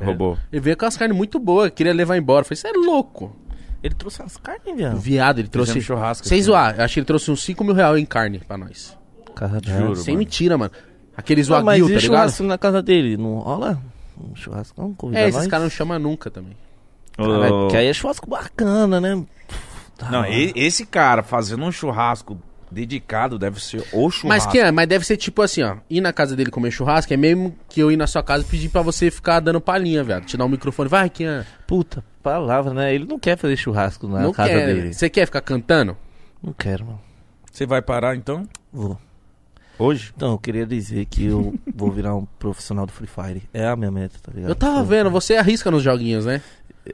[0.00, 0.38] Roubou.
[0.50, 2.40] Ele veio com as carnes muito boas, queria levar embora.
[2.40, 3.36] Eu falei, você é louco.
[3.82, 4.98] Ele trouxe as carnes, O viado.
[4.98, 5.72] viado, ele trouxe.
[5.72, 6.44] Fizemos churrasco Sem aqui.
[6.44, 8.96] zoar, acho que ele trouxe uns 5 mil reais em carne pra nós.
[9.34, 9.80] Casa dela.
[9.80, 9.96] Juro.
[9.96, 10.18] Sem mano.
[10.24, 10.70] mentira, mano.
[11.16, 12.02] Aqueles Não, mas wagyu, e tá ligado?
[12.18, 13.16] churrasco na casa dele?
[13.16, 13.80] Não rola?
[14.18, 15.46] Um churrasco não convida É, esses nós?
[15.48, 16.56] caras não chamam nunca também.
[17.16, 19.22] Caralho, Ô, Que aí é churrasco bacana, né?
[19.98, 22.38] Tá Não, e- esse cara fazendo um churrasco
[22.70, 24.28] dedicado deve ser o churrasco.
[24.28, 25.76] Mas que é, mas deve ser tipo assim, ó.
[25.90, 28.46] Ir na casa dele comer churrasco é mesmo que eu ir na sua casa e
[28.46, 30.24] pedir pra você ficar dando palhinha, velho.
[30.24, 30.88] Te dar um microfone.
[30.88, 31.44] Vai, Kian.
[31.66, 32.94] Puta, palavra, né?
[32.94, 34.66] Ele não quer fazer churrasco na Não casa quer.
[34.66, 34.92] dele.
[34.94, 35.96] Você quer ficar cantando?
[36.42, 37.00] Não quero, mano.
[37.50, 38.48] Você vai parar então?
[38.72, 38.96] Vou.
[39.80, 40.12] Hoje?
[40.14, 43.42] Então, eu queria dizer que eu vou virar um profissional do Free Fire.
[43.54, 44.50] É a minha meta, tá ligado?
[44.50, 46.42] Eu tava vendo, você arrisca nos joguinhos, né?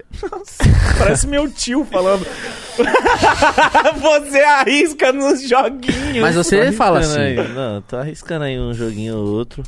[0.96, 2.24] Parece meu tio falando.
[4.00, 6.20] você arrisca nos joguinhos.
[6.20, 7.18] Mas você fala assim.
[7.18, 7.48] Aí.
[7.48, 9.64] Não, tô arriscando aí um joguinho ou outro.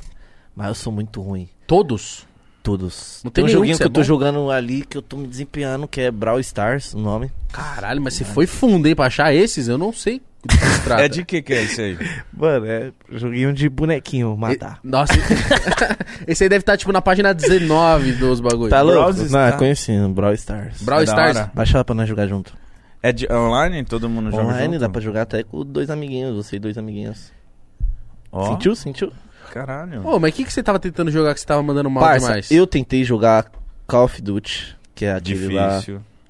[0.54, 1.48] Mas eu sou muito ruim.
[1.66, 2.24] Todos?
[2.62, 3.20] Todos.
[3.24, 4.06] Não tem tem um nenhum joguinho que que, eu tô é bom?
[4.06, 7.32] jogando ali que eu tô me desempenhando, que é Brawl Stars, o nome.
[7.52, 9.66] Caralho, mas você foi fundo, hein, pra achar esses?
[9.66, 11.02] Eu não sei do que se trata.
[11.02, 11.98] É de que que é isso aí?
[12.32, 14.78] Mano, é joguinho de bonequinho, matar.
[14.84, 15.12] E- Nossa,
[16.26, 18.70] esse aí deve estar tipo na página 19 dos bagulhos.
[18.70, 18.98] Tá louco?
[19.00, 19.56] Brawl Não, é Stars.
[19.56, 20.82] conhecido, Brawl Stars.
[20.82, 21.38] Brawl É Stars.
[21.54, 22.56] Baixa lá pra nós jogar junto.
[23.02, 23.84] É de online?
[23.84, 24.80] Todo mundo joga Online junto?
[24.80, 27.32] dá pra jogar até com dois amiguinhos, você e dois amiguinhos.
[28.32, 28.74] Ó, Sentiu?
[28.74, 29.12] Sentiu?
[29.52, 30.06] caralho.
[30.06, 32.26] Ô, mas o que, que você tava tentando jogar que você tava mandando mal Parça,
[32.26, 32.50] demais?
[32.50, 33.50] eu tentei jogar
[33.86, 35.80] Call of Duty, que é aquele lá...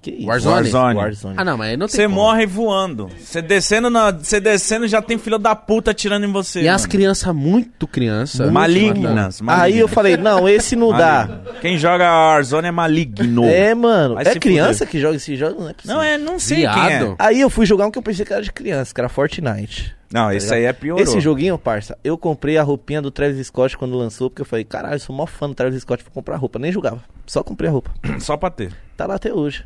[0.00, 0.26] Que isso?
[0.26, 0.96] Warzone?
[0.96, 1.34] Warzone.
[1.36, 2.14] Ah, não, mas aí não tem Você como.
[2.14, 3.10] morre voando.
[3.18, 6.62] Você descendo, na, você descendo já tem filho da puta atirando em você.
[6.62, 6.92] E as mano.
[6.92, 8.48] crianças, muito criança.
[8.50, 9.40] Malignas.
[9.40, 9.80] Aí malignas.
[9.80, 11.40] eu falei, não, esse não dá.
[11.60, 13.44] Quem joga Warzone é maligno.
[13.44, 14.14] É, mano.
[14.14, 15.60] Vai é criança que joga esse jogo?
[15.60, 15.96] Não é possível.
[15.96, 16.74] Não, é, não sei Viado.
[16.74, 17.14] quem é.
[17.18, 19.96] Aí eu fui jogar um que eu pensei que era de criança, que era Fortnite.
[20.12, 20.98] Não, esse aí é pior.
[20.98, 24.64] Esse joguinho, parça, eu comprei a roupinha do Travis Scott quando lançou, porque eu falei,
[24.64, 26.58] caralho, eu sou mó fã do Travis Scott, vou comprar roupa.
[26.58, 27.90] Nem jogava, só comprei a roupa.
[28.20, 28.72] Só pra ter.
[28.96, 29.64] Tá lá até hoje.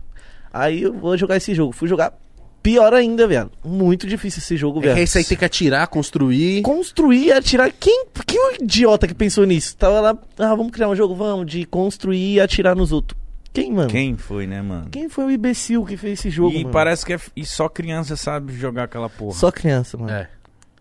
[0.52, 1.72] Aí eu vou jogar esse jogo.
[1.72, 2.12] Fui jogar
[2.62, 3.50] pior ainda, velho.
[3.64, 4.94] Muito difícil esse jogo, É velho.
[4.96, 6.62] que esse aí tem que atirar, construir.
[6.62, 7.72] Construir, atirar.
[7.72, 9.76] Quem, que idiota que pensou nisso?
[9.76, 13.20] Tava lá, ah, vamos criar um jogo, vamos, de construir e atirar nos outros.
[13.52, 13.90] Quem, mano?
[13.90, 14.88] Quem foi, né, mano?
[14.90, 16.72] Quem foi o imbecil que fez esse jogo, e mano?
[16.72, 19.34] parece que é, e só criança sabe jogar aquela porra.
[19.34, 20.10] Só criança, mano.
[20.10, 20.28] É.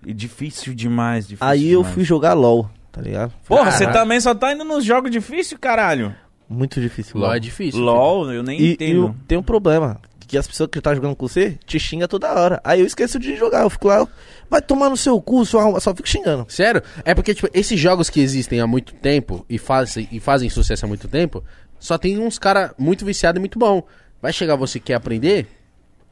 [0.05, 1.93] E difícil demais, difícil Aí eu demais.
[1.95, 3.34] fui jogar LOL, tá ligado?
[3.45, 6.15] Porra, você também só tá indo nos jogos difíceis, caralho.
[6.52, 7.18] Muito difícil.
[7.20, 7.80] LOL é difícil.
[7.82, 9.06] LOL, eu nem E, e entendo.
[9.08, 9.99] o- tem um problema.
[10.28, 12.62] Que as pessoas que tá jogando com você te xingam toda hora.
[12.64, 13.64] Aí eu esqueço de jogar.
[13.64, 14.08] Eu fico lá,
[14.49, 16.45] vai tomar no seu cu, só, só fico xingando.
[16.47, 16.82] Sério?
[17.04, 20.86] É porque, tipo, esses jogos que existem há muito tempo e fazem, e fazem sucesso
[20.86, 21.43] há muito tempo,
[21.80, 23.84] só tem uns cara muito viciado e muito bom.
[24.22, 25.47] Vai chegar você que quer aprender?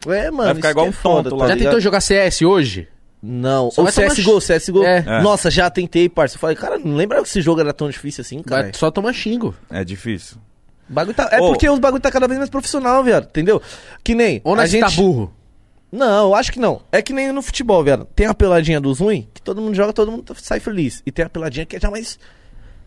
[0.07, 0.45] É, mano.
[0.45, 1.51] Vai ficar isso igual que um é foda, tonto tá lá.
[1.55, 2.87] Já tentou jogar CS hoje?
[3.21, 3.69] Não.
[3.71, 4.83] Só tomar CSGO, ch- CSGO.
[4.83, 5.03] É.
[5.05, 5.21] É.
[5.21, 6.35] Nossa, já tentei, parça.
[6.35, 8.63] Eu falei, cara, não lembrava que esse jogo era tão difícil assim, cara.
[8.63, 9.53] Vai só tomar xingo.
[9.69, 10.37] É difícil.
[10.87, 11.29] Bagulho tá...
[11.31, 11.49] É Ô.
[11.49, 13.25] porque os bagulho tá cada vez mais profissional, velho.
[13.25, 13.61] Entendeu?
[14.03, 14.41] Que nem.
[14.43, 14.81] Ou a nós gente...
[14.81, 15.33] tá burro?
[15.91, 16.81] Não, eu acho que não.
[16.91, 18.05] É que nem no futebol, velho.
[18.15, 21.01] Tem a peladinha dos ruins, que todo mundo joga, todo mundo sai feliz.
[21.05, 22.17] E tem a peladinha que é já mais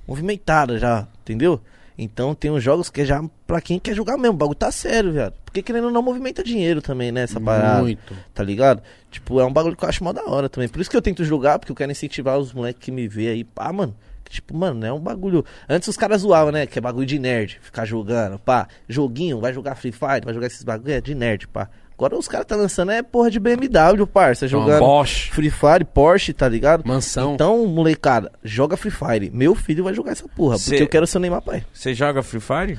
[0.07, 1.61] movimentada, já, entendeu?
[1.97, 4.34] Então tem uns jogos que é já pra quem quer jogar mesmo.
[4.34, 5.32] O bagulho tá sério, velho.
[5.45, 7.22] Porque querendo ou não, movimenta dinheiro também, né?
[7.22, 7.82] Essa parada.
[7.82, 8.16] Muito.
[8.32, 8.82] Tá ligado?
[9.11, 10.68] Tipo, é um bagulho que eu acho mó da hora também.
[10.68, 13.28] Por isso que eu tento jogar, porque eu quero incentivar os moleques que me vê
[13.28, 13.45] aí.
[13.45, 13.95] Pá, mano.
[14.28, 15.45] Tipo, mano, é um bagulho.
[15.68, 16.66] Antes os caras zoavam, né?
[16.66, 17.59] Que é bagulho de nerd.
[17.61, 18.66] Ficar jogando, pá.
[18.88, 20.95] Joguinho, vai jogar Free Fire, vai jogar esses bagulho.
[20.95, 21.68] É de nerd, pá.
[21.95, 24.49] Agora os caras tá lançando é porra de BMW, parça.
[24.49, 25.28] Jogando Bosch.
[25.30, 26.82] Free Fire, Porsche, tá ligado?
[26.86, 27.34] Mansão.
[27.34, 29.30] Então, molecada, joga Free Fire.
[29.32, 31.64] Meu filho vai jogar essa porra, Cê- porque eu quero ser o Neymar pai.
[31.72, 32.78] Você joga Free Fire?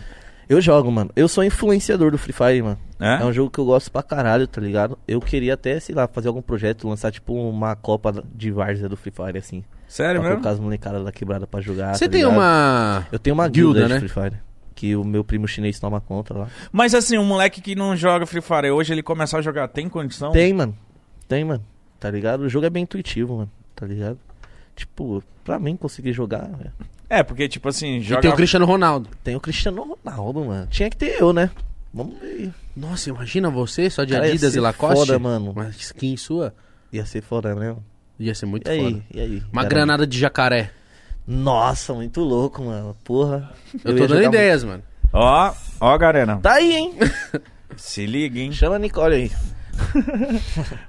[0.50, 1.10] Eu jogo, mano.
[1.16, 2.78] Eu sou influenciador do Free Fire, mano.
[3.00, 3.22] É?
[3.22, 5.00] É um jogo que eu gosto pra caralho, tá ligado?
[5.08, 8.98] Eu queria até, sei lá, fazer algum projeto, lançar tipo uma Copa de Várzea do
[8.98, 9.64] Free Fire, assim.
[9.88, 10.42] Sério pra mesmo?
[10.42, 11.96] colocar as molecadas da quebrada pra jogar.
[11.96, 12.34] Você tá tem ligado?
[12.38, 13.08] uma.
[13.12, 14.00] Eu tenho uma guilda, guilda, né?
[14.02, 14.42] de Free Fire.
[14.76, 16.48] Que o meu primo chinês toma conta lá.
[16.72, 19.88] Mas assim, um moleque que não joga Free Fire hoje, ele começar a jogar, tem
[19.88, 20.32] condição?
[20.32, 20.76] Tem, mano.
[21.28, 21.64] Tem, mano.
[22.00, 22.42] Tá ligado?
[22.42, 23.52] O jogo é bem intuitivo, mano.
[23.76, 24.18] Tá ligado?
[24.76, 26.72] Tipo, pra mim conseguir jogar, velho.
[27.10, 28.22] É, porque tipo assim, E joga...
[28.22, 29.10] tem o Cristiano Ronaldo.
[29.24, 30.68] Tem o Cristiano Ronaldo, mano.
[30.72, 31.52] Tinha que ter eu, né?
[31.94, 32.52] Vamos ver.
[32.76, 34.96] Nossa, imagina você só de Cara, ia Adidas ser e Lacoste.
[34.96, 35.52] foda, mano.
[35.52, 36.54] Uma skin sua.
[36.92, 37.76] Ia ser foda, né?
[38.20, 38.80] Ia ser muito E aí?
[38.84, 39.04] foda.
[39.14, 39.44] E aí?
[39.52, 40.72] Uma Era- granada de jacaré.
[41.28, 42.96] Nossa, muito louco, mano.
[43.04, 43.50] Porra.
[43.84, 44.84] Eu, ia tô dando jogar ideias, mano.
[45.12, 46.34] Ó, ó, Garena.
[46.34, 46.44] muito.
[46.44, 46.94] Tá aí, hein?
[47.78, 48.52] Se liga, hein?
[48.52, 49.32] Chama a Nicole aí.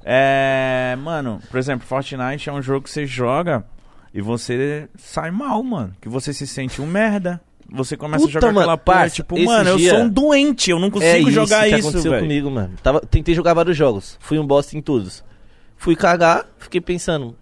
[0.05, 3.65] É, mano, por exemplo, Fortnite é um jogo que você joga
[4.13, 5.93] e você sai mal, mano.
[6.01, 7.41] Que você se sente um merda.
[7.73, 10.71] Você começa Puta, a jogar mano, aquela parça, tipo, mano, eu dia- sou um doente,
[10.71, 12.23] eu não consigo é isso jogar que isso, aconteceu velho.
[12.23, 12.75] comigo, mano.
[12.83, 14.17] Tava, tentei jogar vários jogos.
[14.21, 15.25] Fui um bosta em todos.
[15.77, 17.35] Fui cagar, fiquei pensando,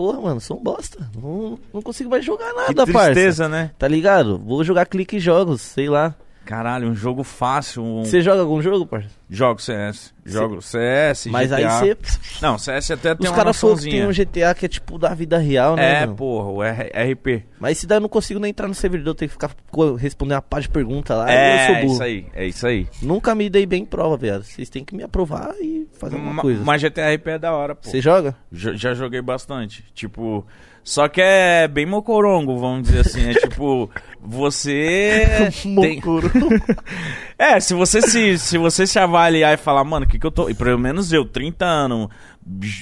[0.00, 1.10] porra, mano, sou um bosta.
[1.14, 3.10] Não, não consigo mais jogar Que nada, parça.
[3.12, 3.70] tristeza, né?
[3.78, 4.38] Tá ligado?
[4.38, 6.14] Vou jogar clique em jogos, sei lá.
[6.50, 7.84] Caralho, um jogo fácil.
[7.84, 8.04] Um...
[8.04, 9.08] Você joga algum jogo, parça?
[9.30, 10.12] Jogo CS.
[10.26, 11.56] Jogo CS, Mas GTA.
[11.56, 11.96] aí você.
[12.42, 14.98] Não, CS até tem Os uma caras falam que tem um GTA que é tipo
[14.98, 15.98] da vida real, né?
[15.98, 16.16] É, mano?
[16.16, 17.44] porra, o R- RP.
[17.60, 19.50] Mas esse daí eu não consigo nem entrar no servidor, tenho que ficar
[19.96, 21.26] respondendo uma pá de pergunta lá.
[21.32, 21.92] eu é, sou burro.
[21.92, 22.88] isso aí, é isso aí.
[23.00, 24.42] Nunca me dei bem em prova, viado.
[24.42, 26.64] Vocês têm que me aprovar e fazer alguma Ma- coisa.
[26.64, 27.88] Mas GTA RP é da hora, pô.
[27.88, 28.34] Você joga?
[28.50, 29.84] Jo- Já joguei bastante.
[29.94, 30.44] Tipo,
[30.82, 33.30] só que é bem mocorongo, vamos dizer assim.
[33.30, 35.50] É tipo, você.
[35.62, 36.00] tem...
[37.38, 40.30] É, se você se, se você se avaliar e falar, mano, o que, que eu
[40.30, 40.50] tô.
[40.50, 42.08] E pelo menos eu, 30 anos.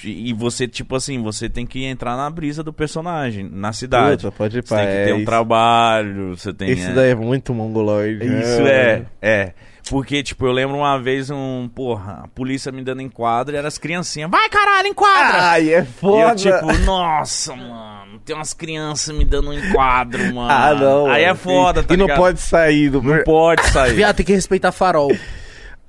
[0.05, 4.23] E você, tipo assim, você tem que entrar na brisa do personagem, na cidade.
[4.23, 5.27] Puta, pode ir Você pra tem que ter um isso.
[5.27, 6.71] trabalho, você tem.
[6.71, 6.93] Esse é.
[6.93, 8.25] daí é muito mongoloide.
[8.25, 9.53] Isso é, é.
[9.91, 13.69] Porque, tipo, eu lembro uma vez um, porra, a polícia me dando enquadro e eram
[13.69, 14.31] as criancinhas.
[14.31, 15.43] Vai, caralho, enquadra!
[15.43, 16.31] Ai, é E foda.
[16.33, 20.51] eu, tipo, nossa, mano, tem umas crianças me dando um enquadro, mano.
[20.51, 21.07] ah, não.
[21.11, 21.39] Aí é mano.
[21.39, 22.19] foda, e, tá E não ligado?
[22.19, 23.01] pode sair do...
[23.03, 23.95] Não pode sair.
[23.97, 25.11] Viado, tem que respeitar farol.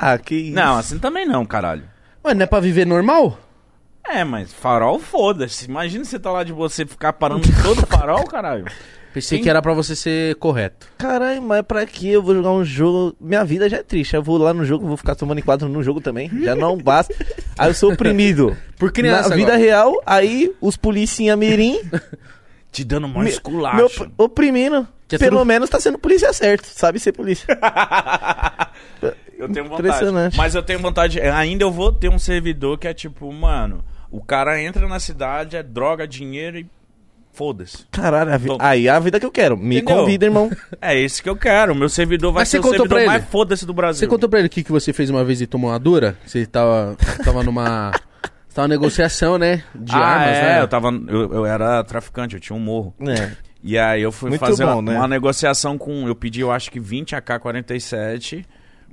[0.01, 0.55] Ah, que isso.
[0.55, 1.83] Não, assim também não, caralho.
[2.23, 3.37] Ué, não é pra viver normal?
[4.07, 5.65] É, mas farol, foda-se.
[5.65, 8.63] Imagina você tá lá de você ficar parando em todo farol, caralho.
[9.13, 9.43] Pensei Sim.
[9.43, 10.87] que era pra você ser correto.
[10.97, 13.15] Caralho, mas pra que eu vou jogar um jogo?
[13.19, 14.15] Minha vida já é triste.
[14.15, 16.29] Eu vou lá no jogo, vou ficar tomando enquadro no jogo também.
[16.43, 17.13] Já não basta.
[17.57, 18.55] Aí eu sou oprimido.
[18.77, 19.63] Por criança Na vida agora.
[19.63, 21.79] real, aí os policinha mirim
[22.71, 23.31] Te dando mó me,
[24.17, 24.87] oprimindo.
[25.07, 26.67] Que é Pelo menos tá sendo polícia certo.
[26.67, 27.47] Sabe ser polícia.
[29.39, 29.87] Eu tenho vontade.
[29.87, 30.37] Impressionante.
[30.37, 31.19] Mas eu tenho vontade.
[31.21, 35.55] Ainda eu vou ter um servidor que é tipo, mano, o cara entra na cidade,
[35.55, 36.67] é droga, dinheiro e.
[37.31, 37.85] Foda-se.
[37.91, 39.55] Caralho, a vi- aí é a vida que eu quero.
[39.55, 39.97] Me Entendeu?
[40.01, 40.49] convida, irmão.
[40.81, 41.73] É esse que eu quero.
[41.73, 43.31] Meu servidor vai Mas ser você o contou servidor pra mais ele?
[43.31, 43.99] foda-se do Brasil.
[43.99, 46.17] Você contou pra ele o que, que você fez uma vez e tomou uma dura?
[46.25, 47.91] Você tava, tava numa.
[47.91, 49.63] Você tava negociação, né?
[49.73, 50.61] De ah, armas, é, né?
[50.61, 50.89] eu tava.
[51.07, 52.93] Eu, eu era traficante, eu tinha um morro.
[53.07, 53.31] É.
[53.63, 54.97] E aí eu fui Muito fazer bom, uma, né?
[54.97, 56.07] uma negociação com.
[56.07, 58.45] Eu pedi, eu acho que 20 AK-47,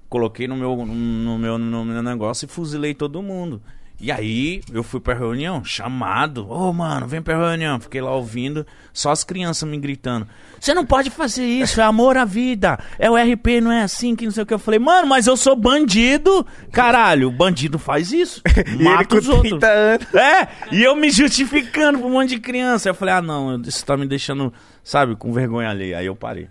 [0.09, 3.63] coloquei no meu, no, meu, no meu negócio e fuzilei todo mundo.
[3.99, 6.51] E aí eu fui pra reunião, chamado.
[6.51, 7.81] Ô, mano, vem pra reunião.
[7.81, 10.29] Fiquei lá ouvindo, só as crianças me gritando.
[10.61, 12.79] Você não pode fazer isso, é amor à vida.
[12.99, 14.53] É o RP, não é assim, que não sei o que.
[14.53, 16.47] Eu falei, mano, mas eu sou bandido.
[16.71, 18.43] Caralho, o bandido faz isso.
[18.79, 19.61] Mata os outros.
[19.61, 20.15] 30 anos.
[20.15, 22.91] É, e eu me justificando pra um monte de criança.
[22.91, 24.53] Eu falei, ah, não, isso tá me deixando,
[24.85, 25.95] sabe, com vergonha ali.
[25.95, 26.49] Aí eu parei.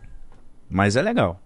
[0.67, 1.39] Mas é legal.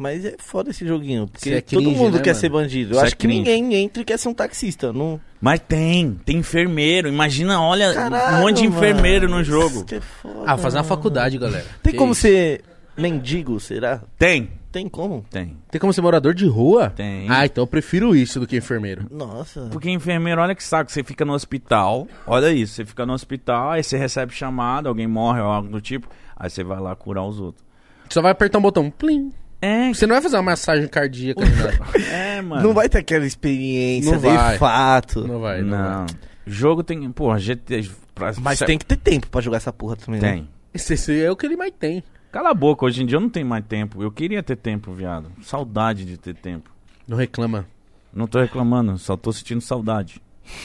[0.00, 1.28] Mas é foda esse joguinho.
[1.28, 2.40] Porque é todo cringe, mundo né, quer mano?
[2.40, 2.94] ser bandido.
[2.94, 3.38] Eu é acho que cringe.
[3.40, 4.94] ninguém entra e quer ser um taxista.
[4.94, 5.20] Não...
[5.38, 7.06] Mas tem, tem enfermeiro.
[7.06, 9.66] Imagina, olha, Caralho, um monte de enfermeiro mano, no jogo.
[9.76, 11.66] isso que é foda, Ah, fazer uma faculdade, galera.
[11.82, 12.22] Tem Que como isso?
[12.22, 12.62] ser
[12.96, 14.02] mendigo, será?
[14.18, 15.22] Tem, Tem como?
[15.30, 16.88] tem, Tem como ser morador de rua?
[16.96, 17.26] tem.
[17.28, 19.06] Ah, então eu prefiro isso do que enfermeiro.
[19.10, 19.68] Nossa.
[19.70, 23.72] Porque enfermeiro, olha que saco, você fica no hospital, olha isso, você fica no hospital,
[23.72, 27.24] aí você recebe chamada, alguém morre ou algo do tipo, aí você vai lá curar
[27.24, 27.64] os outros.
[28.08, 29.32] Só vai apertar um botão, plim.
[29.62, 31.78] É, Você não vai fazer uma massagem cardíaca, nada.
[32.10, 32.62] é, mano.
[32.62, 34.58] Não vai ter aquela experiência Não de vai.
[34.58, 35.26] fato.
[35.26, 36.06] Não vai, não, Não.
[36.06, 36.16] vai.
[36.46, 37.90] Jogo tem, porra, GT.
[38.14, 40.20] pra- Mas cê- tem que ter tempo pra jogar essa porra também.
[40.20, 40.32] né?
[40.32, 40.48] Tem.
[40.72, 42.02] Esse, esse é o que ele mais tem.
[42.32, 44.02] Cala a boca, hoje em dia eu não tenho mais tempo.
[44.02, 45.30] Eu queria ter tempo, viado.
[45.42, 46.70] Saudade de ter tempo.
[47.06, 47.66] Não reclama.
[48.14, 50.20] Não tô reclamando, só tô sentindo saudade.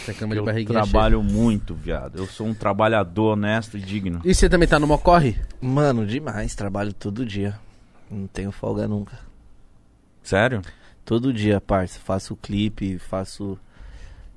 [0.07, 2.17] Reclama de Eu barriguinha trabalho muito, viado.
[2.17, 4.19] Eu sou um trabalhador honesto e digno.
[4.21, 4.31] cheia.
[4.31, 5.35] E você também tá no Mocorre?
[5.61, 6.55] Mano, demais.
[6.55, 7.59] Trabalho todo dia.
[8.09, 9.17] Não tenho folga nunca.
[10.23, 10.61] Sério?
[11.03, 11.99] Todo dia, parça.
[11.99, 13.57] Faço clipe, faço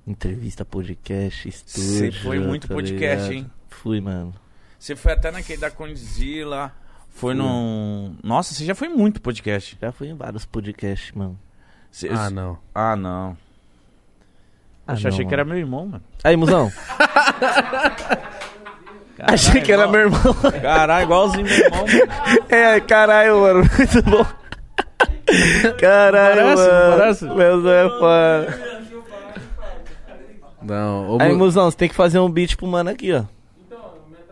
[0.06, 1.82] entrevista, podcast, estúdio.
[1.90, 3.32] Você foi muito tá podcast, ligado?
[3.32, 3.50] hein?
[3.68, 4.34] Fui, mano.
[4.78, 6.72] Você foi até naquele da Condzilla.
[7.10, 8.16] Foi num.
[8.22, 9.76] Nossa, você já foi muito podcast.
[9.80, 11.38] Já fui em vários podcasts, mano.
[11.90, 12.58] Você- Ah, não.
[12.74, 13.36] Ah, não.
[14.86, 15.34] Ah, Poxa, não, achei que mano.
[15.34, 16.04] era meu irmão, mano.
[16.22, 16.70] Aí, musão.
[19.20, 20.34] Achei que era igual- meu irmão.
[20.62, 22.44] Caralho, igualzinho meu irmão, mano.
[22.48, 23.58] É, caralho, mano.
[23.78, 24.26] Muito bom.
[25.78, 26.96] Caralho, Parece, mano.
[26.98, 27.24] parece.
[27.24, 28.68] Meu Deus, é foda.
[30.62, 31.10] Não.
[31.16, 33.24] Ô, Aí, Mu- musão, você tem que fazer um beat pro mano aqui, ó.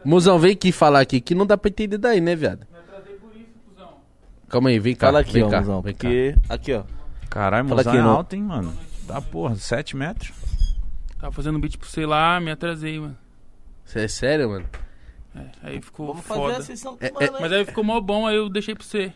[0.04, 2.66] Musão, vem aqui falar aqui, que não dá pra entender daí, né, viado?
[4.48, 5.08] Calma aí, vem cá.
[5.08, 5.82] Fala aqui, vem ó, cá, musão.
[5.82, 5.98] vem cá.
[6.00, 6.34] Porque.
[6.48, 6.82] Aqui, ó.
[7.28, 8.72] Caralho, Fala mozão aqui, é alto, hein, mano.
[9.06, 10.32] Tá porra, 7 metros.
[11.20, 13.16] Tava fazendo beat pro sei lá, me atrasei, mano.
[13.86, 14.66] Você é sério, mano?
[15.34, 16.56] É, aí ficou Vamos fazer foda.
[16.56, 18.82] a sessão com É, o mano, Mas aí ficou mó bom, aí eu deixei pra
[18.84, 19.12] você.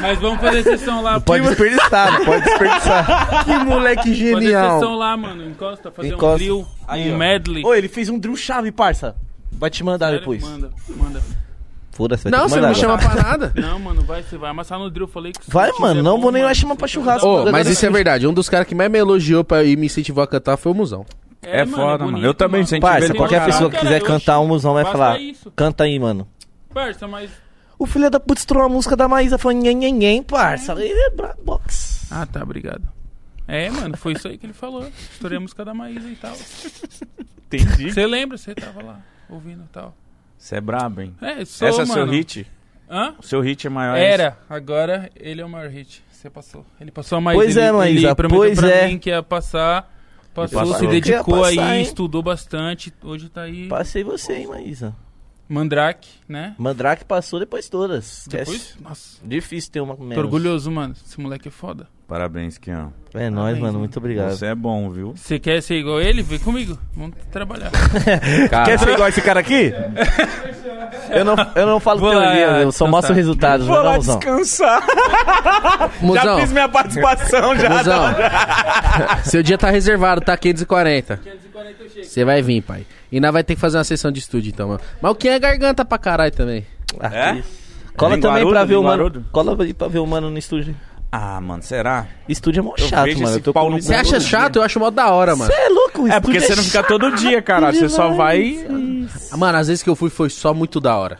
[0.00, 1.20] Mas vamos fazer sessão lá.
[1.20, 3.44] Pode desperdiçar, não pode desperdiçar.
[3.44, 4.80] que moleque Fazer genial.
[4.80, 5.46] sessão lá, mano.
[5.48, 6.26] Encosta, fazer Encosta.
[6.34, 7.18] um drill, Aí, um ó.
[7.18, 7.64] medley.
[7.64, 9.16] Ô, ele fez um drill chave, parça.
[9.52, 10.20] Vai te mandar Sério?
[10.20, 10.42] depois.
[10.42, 11.22] Manda, manda.
[11.96, 13.00] Foda-se, vai Não, ter que você não mandar me agora.
[13.02, 13.52] chama pra nada.
[13.60, 15.06] Não, mano, vai, você vai amassar no drill.
[15.06, 16.74] Eu falei que se Vai, você mano, tiver não bom, vou nem mano, mais chamar
[16.74, 17.26] você pra vai churrasco.
[17.26, 18.26] dar- Ô, Agora mas isso é verdade.
[18.26, 20.74] Um dos caras que mais me elogiou pra, e me incentivou a cantar foi o
[20.74, 21.06] Musão.
[21.42, 22.10] É mano, foda, mano.
[22.12, 22.64] bonito, Eu também mano.
[22.64, 23.52] incentivei Parça, qualquer caralho.
[23.52, 25.20] pessoa que quiser cantar, um musão vai basta falar.
[25.20, 25.50] isso.
[25.54, 26.26] Canta aí, mano.
[26.74, 27.30] Parça, mas...
[27.78, 30.72] O filho da puta estourou a música da Maísa falando nhen, nhen, nhen, parça.
[30.72, 31.10] Ele é
[31.44, 32.06] box.
[32.10, 32.82] Ah, tá, obrigado.
[33.46, 34.86] É, mano, foi isso aí que ele falou.
[35.12, 36.34] Estourei a música da Maísa e tal.
[37.46, 37.92] Entendi.
[37.92, 38.36] Você lembra?
[38.36, 39.94] Você tava lá, ouvindo e tal.
[40.38, 41.14] Você é brabo, hein?
[41.20, 41.92] É, sou, Essa é mano.
[41.92, 42.46] seu hit?
[42.88, 43.14] Hã?
[43.18, 43.96] O seu hit é maior.
[43.96, 46.02] Era, agora ele é o maior hit.
[46.10, 46.64] Você passou.
[46.80, 47.42] Ele passou a Maísa.
[47.42, 48.86] Pois é, ele, Maísa, Ele prometeu pois pra é.
[48.88, 49.92] mim que ia passar.
[50.34, 50.78] Passou, passou.
[50.78, 51.82] se dedicou passar, aí, hein?
[51.82, 52.92] estudou bastante.
[53.02, 53.68] Hoje tá aí.
[53.68, 54.94] Passei você, hein, Maísa.
[55.48, 56.54] Mandrake, né?
[56.58, 58.26] Mandrake passou depois todas.
[58.28, 58.82] Depois, Esquece.
[58.82, 59.16] nossa.
[59.24, 60.14] Difícil ter uma menos.
[60.14, 60.94] Tô orgulhoso, mano.
[61.06, 61.86] Esse moleque é foda.
[62.08, 62.92] Parabéns, Kian.
[63.14, 63.62] É nóis, Parabéns, mano.
[63.62, 63.78] mano.
[63.80, 64.30] Muito obrigado.
[64.30, 65.12] Você é bom, viu?
[65.16, 66.22] Você quer ser igual ele?
[66.22, 66.78] Vem comigo.
[66.96, 67.70] Vamos trabalhar.
[68.64, 69.72] Quer ser igual esse cara aqui?
[71.10, 72.90] eu, não, eu não falo Vou lá, teoria, eu só descansar.
[72.90, 73.66] mostro resultados.
[73.66, 74.86] Vou Não, lá descansar.
[76.00, 77.70] Musão, minha participação já.
[77.70, 78.04] Musão.
[79.24, 81.20] Seu dia tá reservado, tá 540.
[82.02, 82.86] Você vai vir, pai.
[83.10, 84.80] E nós vai ter que fazer uma sessão de estúdio, então, mano.
[85.00, 86.66] Mas o que é garganta pra caralho também.
[87.00, 87.42] Ah, É?
[87.96, 89.24] Cola Em também pra ver o mano.
[89.32, 90.76] Cola aí pra ver o mano no estúdio.
[91.10, 92.06] Ah, mano, será?
[92.28, 93.28] Estúdio é mó Eu chato, vejo mano.
[93.30, 94.56] esse Eu tô pau no Você acha chato?
[94.56, 95.50] Eu acho mó da hora, mano.
[95.50, 97.78] Você é louco, o É porque estúdio você não fica todo dia, caralho.
[97.78, 98.66] Você só vai.
[99.38, 101.18] Mano, às vezes que eu fui foi só muito da hora.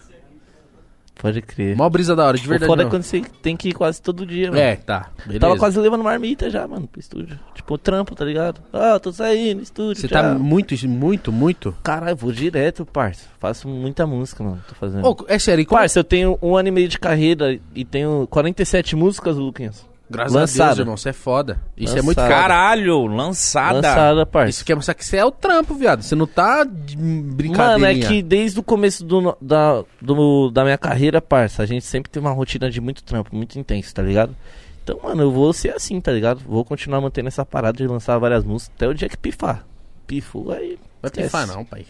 [1.19, 1.75] Pode crer.
[1.75, 2.69] Mó brisa da hora, de O verdade.
[2.69, 2.91] foda é não.
[2.91, 4.61] quando você tem que ir quase todo dia, mano.
[4.61, 5.11] É, tá.
[5.25, 5.41] Beleza.
[5.41, 7.39] Tava quase levando marmita já, mano, pro estúdio.
[7.55, 8.61] Tipo, trampo, tá ligado?
[8.73, 10.01] Ah, tô saindo, estúdio.
[10.01, 11.75] Você tá muito, muito, muito.
[11.83, 13.27] Caralho, vou direto, parça.
[13.39, 14.63] Faço muita música, mano.
[14.69, 15.07] Tô fazendo.
[15.07, 15.81] Ô, é sério, e como...
[15.81, 19.87] Parça, eu tenho um ano e meio de carreira e tenho 47 músicas, Lucas.
[20.11, 20.67] Graças a lançada.
[20.69, 21.61] Deus, irmão, você é foda.
[21.77, 22.35] Isso é muito Lançada.
[22.43, 23.75] Caralho, lançada.
[23.75, 24.51] Lançada, parça.
[24.51, 26.03] Isso quer mostrar que você é o trampo, viado.
[26.03, 27.73] Você não tá brincadeira.
[27.79, 31.85] Mano, é que desde o começo do, da, do- da minha carreira, parça, a gente
[31.85, 34.35] sempre teve uma rotina de muito trampo, muito intenso, tá ligado?
[34.83, 36.41] Então, mano, eu vou ser assim, tá ligado?
[36.47, 39.65] Vou continuar mantendo essa parada de lançar várias músicas até o dia que pifar.
[40.07, 40.79] Pifo, aí.
[41.03, 41.27] Vai esquece.
[41.29, 41.85] pifar não, pai.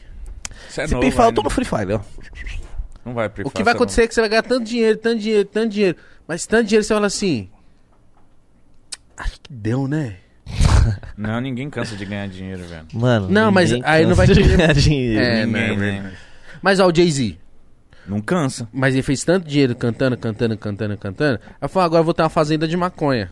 [0.70, 2.00] Você é Se novo pifar, eu tô no Free Fire, ó.
[3.04, 3.46] Não vai pifar.
[3.46, 5.68] O que vai você acontecer é que você vai ganhar tanto dinheiro, tanto dinheiro, tanto
[5.72, 5.96] dinheiro.
[6.26, 7.50] Mas tanto dinheiro você fala assim.
[9.16, 10.16] Acho que deu, né?
[11.16, 11.40] Não.
[11.40, 12.86] ninguém cansa de ganhar dinheiro, velho.
[12.92, 15.20] Mano, Não, mas ninguém aí não vai cansa de querer- ganhar dinheiro.
[15.20, 16.00] É, Ninguém, né?
[16.02, 16.12] né?
[16.62, 17.36] Mas ó, o Jay-Z.
[18.06, 18.68] Não cansa.
[18.72, 21.40] Mas ele fez tanto dinheiro cantando, cantando, cantando, cantando.
[21.60, 23.30] Aí falou, agora eu vou ter uma fazenda de maconha.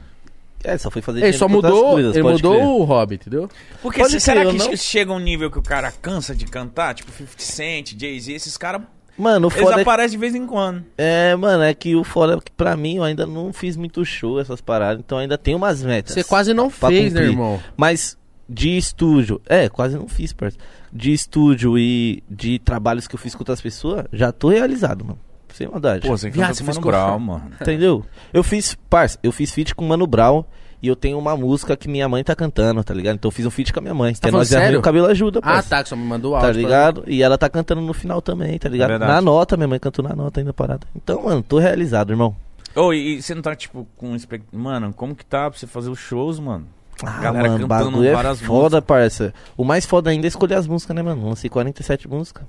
[0.65, 2.67] É, só foi fazer Ele dinheiro só com outras mudou, coisas, ele pode mudou crer.
[2.67, 3.51] o hobby, entendeu?
[3.83, 6.95] Porque Pode se- será que não- chega um nível que o cara cansa de cantar?
[6.95, 8.81] Tipo 50 Cent, Jay-Z, esses caras,
[9.17, 10.85] Mano, o eles foda é, aparecem de vez em quando.
[10.99, 14.05] é, mano, é que o foda é que pra mim eu ainda não fiz muito
[14.05, 16.15] show, essas paradas, então ainda tem umas metas.
[16.15, 17.33] Você quase não pra fez, né, cumprir.
[17.33, 17.61] irmão?
[17.77, 20.59] Mas de estúdio, é, quase não fiz, parça.
[20.93, 25.19] De estúdio e de trabalhos que eu fiz com outras pessoas, já tô realizado, mano.
[25.53, 26.07] Sem maldade.
[26.07, 27.51] Pô, você Viado, você fez Mano com- Brown, mano.
[27.61, 28.05] Entendeu?
[28.33, 30.43] Eu fiz, parça, eu fiz feat com o Mano Brown
[30.85, 33.15] e eu tenho uma música que minha mãe tá cantando, tá ligado?
[33.15, 34.15] Então eu fiz um feat com a minha mãe.
[34.15, 34.79] tá é Nós sério?
[34.79, 35.71] o cabelo ajuda, Ah, parça.
[35.71, 36.61] tá, que só me mandou Tá áudio.
[36.63, 37.05] ligado?
[37.07, 38.91] E ela tá cantando no final também, tá ligado?
[38.91, 39.11] Verdade.
[39.13, 40.87] Na nota, minha mãe cantou na nota ainda parada.
[40.95, 42.37] Então, mano, tô realizado, irmão.
[42.77, 44.17] Ô, e, e você não tá, tipo, com...
[44.53, 46.67] Mano, como que tá pra você fazer os shows, mano?
[47.03, 49.33] Ah, Galera mano, cantando bagulho é várias foda, parça.
[49.57, 51.29] O mais foda ainda é escolher as músicas, né, mano?
[51.29, 52.45] Lancei 47 músicas.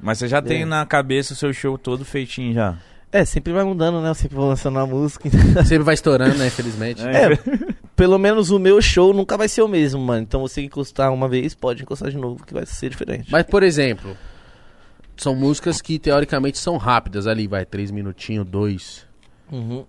[0.00, 0.64] Mas você já tem É.
[0.64, 2.76] na cabeça o seu show todo feitinho já.
[3.10, 4.10] É, sempre vai mudando, né?
[4.10, 5.28] Eu sempre vou lançando uma música.
[5.64, 7.00] Sempre vai estourando, né, infelizmente.
[7.02, 7.30] É,
[7.98, 10.22] pelo menos o meu show nunca vai ser o mesmo, mano.
[10.22, 13.28] Então você encostar uma vez, pode encostar de novo, que vai ser diferente.
[13.28, 14.16] Mas, por exemplo,
[15.16, 19.04] são músicas que teoricamente são rápidas ali, vai, três minutinhos, dois.
[19.50, 19.84] Uhum.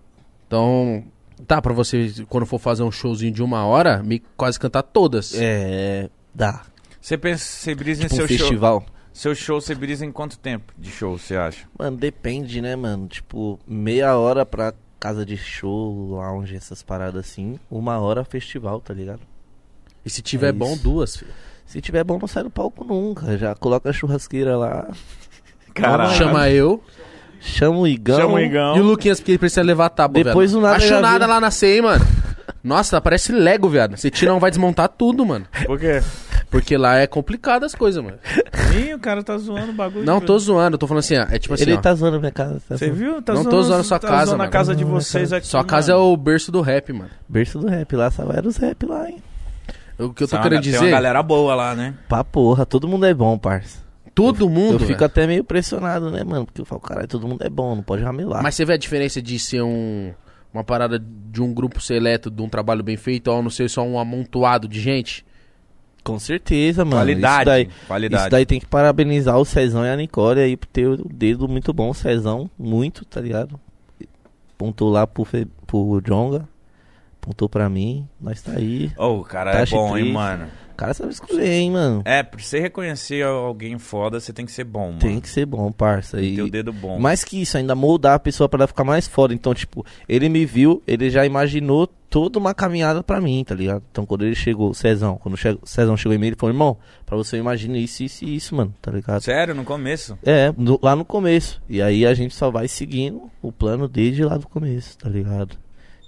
[0.47, 1.03] Então,
[1.45, 5.35] tá pra você, quando for fazer um showzinho de uma hora, me quase cantar todas.
[5.35, 6.09] É.
[6.33, 6.63] Dá.
[6.99, 8.37] Você pensa, você brisa Tipo em um seu show.
[8.39, 8.85] festival.
[9.13, 11.67] Seu show, você brisa em quanto tempo de show, você acha?
[11.77, 13.07] Mano, depende, né, mano?
[13.07, 17.57] Tipo, meia hora pra casa de show, lounge, essas paradas assim.
[17.69, 19.21] Uma hora festival, tá ligado?
[20.05, 20.83] E se tiver É bom, isso.
[20.83, 21.31] duas, filho.
[21.65, 23.37] Se tiver bom, não sai do palco nunca.
[23.37, 24.89] Já coloca a churrasqueira lá.
[25.73, 26.13] Caralho.
[26.15, 26.83] Chama eu
[27.41, 28.19] Chama o Igão.
[28.19, 28.75] Chama o Igão.
[28.77, 30.61] e o Luquinhas, porque ele precisa levar tábua, Depois velho.
[30.61, 32.05] do nada Acho já nada lá na CEI, mano.
[32.63, 33.95] Nossa, parece Lego, viado.
[33.97, 35.45] Você tira um, vai desmontar tudo, mano.
[35.65, 36.01] Por quê?
[36.49, 38.17] Porque lá é complicado as coisas, mano.
[38.75, 40.03] Ih, o cara tá zoando o bagulho.
[40.05, 41.77] Não tô zoando, tô falando assim, ó, é tipo assim, Ele ó.
[41.77, 42.55] tá zoando minha casa.
[42.67, 42.99] Tá Você zoando.
[42.99, 43.21] viu?
[43.21, 44.51] Tá Não tô zoando, zoando sua tá casa, zoando a mano.
[44.51, 45.45] casa de vocês aqui.
[45.47, 46.07] Sua casa é mano.
[46.11, 47.09] o berço do rap, mano.
[47.27, 49.21] Berço do rap lá, só era os rap lá, hein?
[49.99, 51.93] O que eu tô uma- querendo Tem uma dizer, galera boa lá, né?
[52.07, 53.77] Pra porra, todo mundo é bom, parça.
[54.15, 55.05] todo mundo, Eu fico velho.
[55.05, 56.45] até meio pressionado, né, mano?
[56.45, 58.41] Porque eu falo, caralho, todo mundo é bom, não pode ramelar.
[58.41, 60.11] Mas você vê a diferença de ser um
[60.53, 63.83] uma parada de um grupo seleto, de um trabalho bem feito, ou não ser só
[63.83, 65.25] um amontoado de gente?
[66.03, 66.97] Com certeza, mano.
[66.97, 67.35] Qualidade.
[67.37, 68.23] Isso daí, Qualidade.
[68.23, 71.47] isso daí tem que parabenizar o Cezão e a Nicole aí por ter o dedo
[71.47, 71.89] muito bom.
[71.89, 73.59] O Cezão, muito, tá ligado?
[74.55, 75.45] Apontou lá pro, Fe...
[75.67, 76.47] pro Jonga.
[77.21, 78.07] Apontou pra mim.
[78.19, 78.91] Nós tá aí.
[78.97, 80.47] Ô, o cara Tá é bom, hein, mano.
[80.79, 82.01] O cara sabe escolher, hein, mano.
[82.05, 84.99] É, pra você reconhecer alguém foda, você tem que ser bom, mano.
[84.99, 86.17] Tem que ser bom, parça.
[86.19, 86.35] Que E...
[86.37, 86.97] ter o dedo bom.
[86.97, 89.33] Mais que isso, ainda moldar a pessoa pra ela ficar mais foda.
[89.33, 93.83] Então, tipo, ele me viu, ele já imaginou toda uma caminhada pra mim, tá ligado?
[93.91, 96.77] Então, quando ele chegou, o Cezão, quando o Cezão chegou em mim, ele falou, irmão,
[97.05, 99.21] pra você eu imagino isso, isso e isso, mano, tá ligado?
[99.21, 100.17] Sério, no começo.
[100.23, 101.61] É, no- lá no começo.
[101.67, 105.57] E aí a gente só vai seguindo o plano desde lá do começo, tá ligado?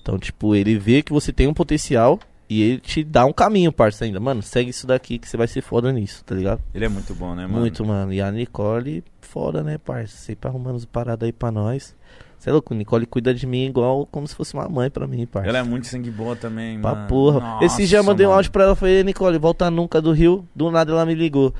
[0.02, 2.18] Então, tipo, ele vê que você tem um potencial
[2.54, 4.20] e ele te dá um caminho, parça, ainda.
[4.20, 6.62] Mano, segue isso daqui que você vai ser foda nisso, tá ligado?
[6.74, 7.60] Ele é muito bom, né, mano?
[7.60, 8.12] Muito, mano.
[8.12, 10.18] E a Nicole, foda, né, parça?
[10.18, 11.95] Sempre arrumando as paradas aí pra nós.
[12.38, 15.26] Você é louco, Nicole cuida de mim igual como se fosse uma mãe pra mim,
[15.28, 15.47] parça.
[15.47, 17.08] Ela é muito sangue boa também, Pra mano.
[17.08, 17.39] porra.
[17.39, 20.12] Nossa, Esse dia eu mandei um áudio pra ela, falei, "Ei, Nicole, volta nunca do
[20.12, 20.45] Rio.
[20.56, 21.54] Do nada ela me ligou.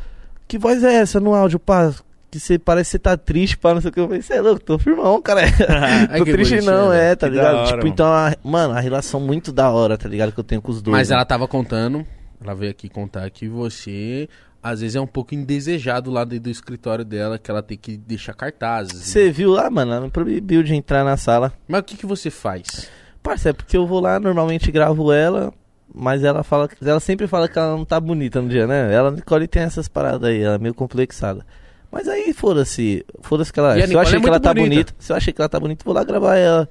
[0.47, 1.93] Que voz é essa no áudio, pá?
[2.32, 3.99] Que você parece que você tá triste, pá, não sei o que.
[3.99, 5.41] Eu falei, você é louco, tô firmão, cara.
[6.09, 7.11] Ai, tô triste bonitinho, não, né?
[7.11, 7.51] é, tá Que ligado?
[7.53, 7.88] da hora, tipo, mano.
[7.89, 10.32] então, a- mano, a relação muito da hora, tá ligado?
[10.32, 10.95] Que eu tenho com os dois.
[10.97, 11.15] Mas né?
[11.15, 12.05] ela tava contando,
[12.41, 14.29] ela veio aqui contar que você
[14.63, 17.97] às vezes é um pouco indesejado lá dentro do escritório dela, que ela tem que
[17.97, 18.93] deixar cartazes.
[19.07, 19.91] Você viu lá, mano?
[19.91, 21.51] Ela me proibiu de entrar na sala.
[21.67, 22.88] Mas o que, que você faz?
[23.23, 25.51] Parça, é porque eu vou lá, normalmente gravo ela,
[25.93, 28.93] mas ela fala, ela sempre fala que ela não tá bonita no dia, né?
[28.93, 31.45] Ela, Nicole, tem essas paradas aí, ela é meio complexada.
[31.91, 34.69] Mas aí, foda-se, foda-se que ela, E se eu achei é que ela tá bonita.
[34.75, 36.69] bonita, se eu achei que ela tá bonita, vou lá gravar ela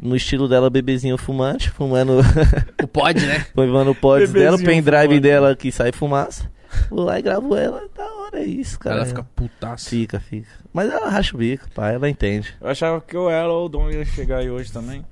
[0.00, 2.20] no estilo dela, bebezinho fumante, fumando,
[2.82, 3.46] O pode, né?
[3.54, 5.20] fumando o pods dela, o pendrive fumante.
[5.20, 6.50] dela que sai fumaça.
[6.90, 8.96] Vou lá e gravo ela, da hora é isso, cara.
[8.96, 9.88] ela fica putaça.
[9.90, 10.48] Fica, fica.
[10.72, 12.52] Mas ela racha o bico, pai, ela entende.
[12.60, 15.04] Eu achava que ou ela ou o Dom ia chegar aí hoje também.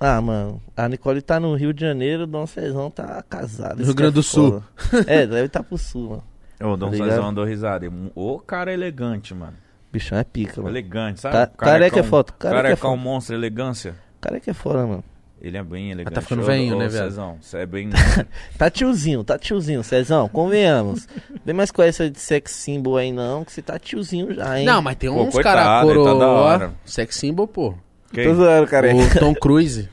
[0.00, 3.78] Ah, mano, a Nicole tá no Rio de Janeiro, o Dom Cezão tá casado.
[3.78, 4.62] Rio que é Grande do Sul.
[5.06, 6.22] é, deve estar pro sul, mano.
[6.60, 7.86] Ô, o Dom Tá andou risada.
[8.14, 9.54] Ô, cara elegante, mano.
[9.92, 10.68] Bichão é pica, mano.
[10.72, 11.34] Elegante, sabe?
[11.34, 13.00] Cara careca é com- foto, careca Careca é um foto.
[13.00, 13.94] monstro, elegância.
[14.20, 15.04] Careca é foda, mano.
[15.40, 16.14] Ele é bem elegante.
[16.14, 17.04] tá ficando velhinho, né, viado?
[17.04, 17.90] Cezão, você é bem...
[18.58, 21.06] Tá tiozinho, tá tiozinho, Cezão, convenhamos.
[21.44, 24.66] Vem mais com essa de sex symbol aí não, que você tá tiozinho já, hein?
[24.66, 26.72] Não, mas tem Pô, uns caras tá da coroa, hora.
[26.84, 27.72] sex symbol, pô.
[28.12, 28.34] Quem?
[28.34, 29.88] zoando, O Tom Cruise.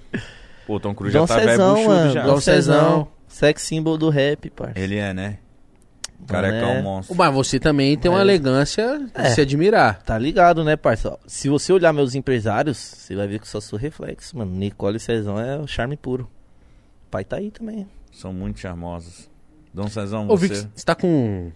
[0.66, 2.12] Pô, o Tom Cruise já Dom tá velho Cezão, buchudo mano.
[2.12, 2.24] já.
[2.26, 2.42] Dom.
[2.42, 3.08] Cezão.
[3.28, 4.80] Sex symbol do rap, parça.
[4.80, 5.38] Ele é, né?
[6.28, 6.80] Careca é é.
[6.80, 7.16] um monstro.
[7.16, 8.22] Mas você também tem uma É.
[8.22, 9.30] elegância de É.
[9.30, 10.02] se admirar.
[10.04, 11.18] Tá ligado, né, parça?
[11.28, 14.52] Se você olhar meus empresários, você vai ver que eu só sou reflexo, mano.
[14.52, 16.24] Nicole Cezão é o charme puro.
[17.08, 17.88] O pai tá aí também.
[18.12, 19.30] São muito charmosos.
[19.74, 20.48] Dom Cezão, Ô, você...
[20.48, 21.52] Vic, você tá com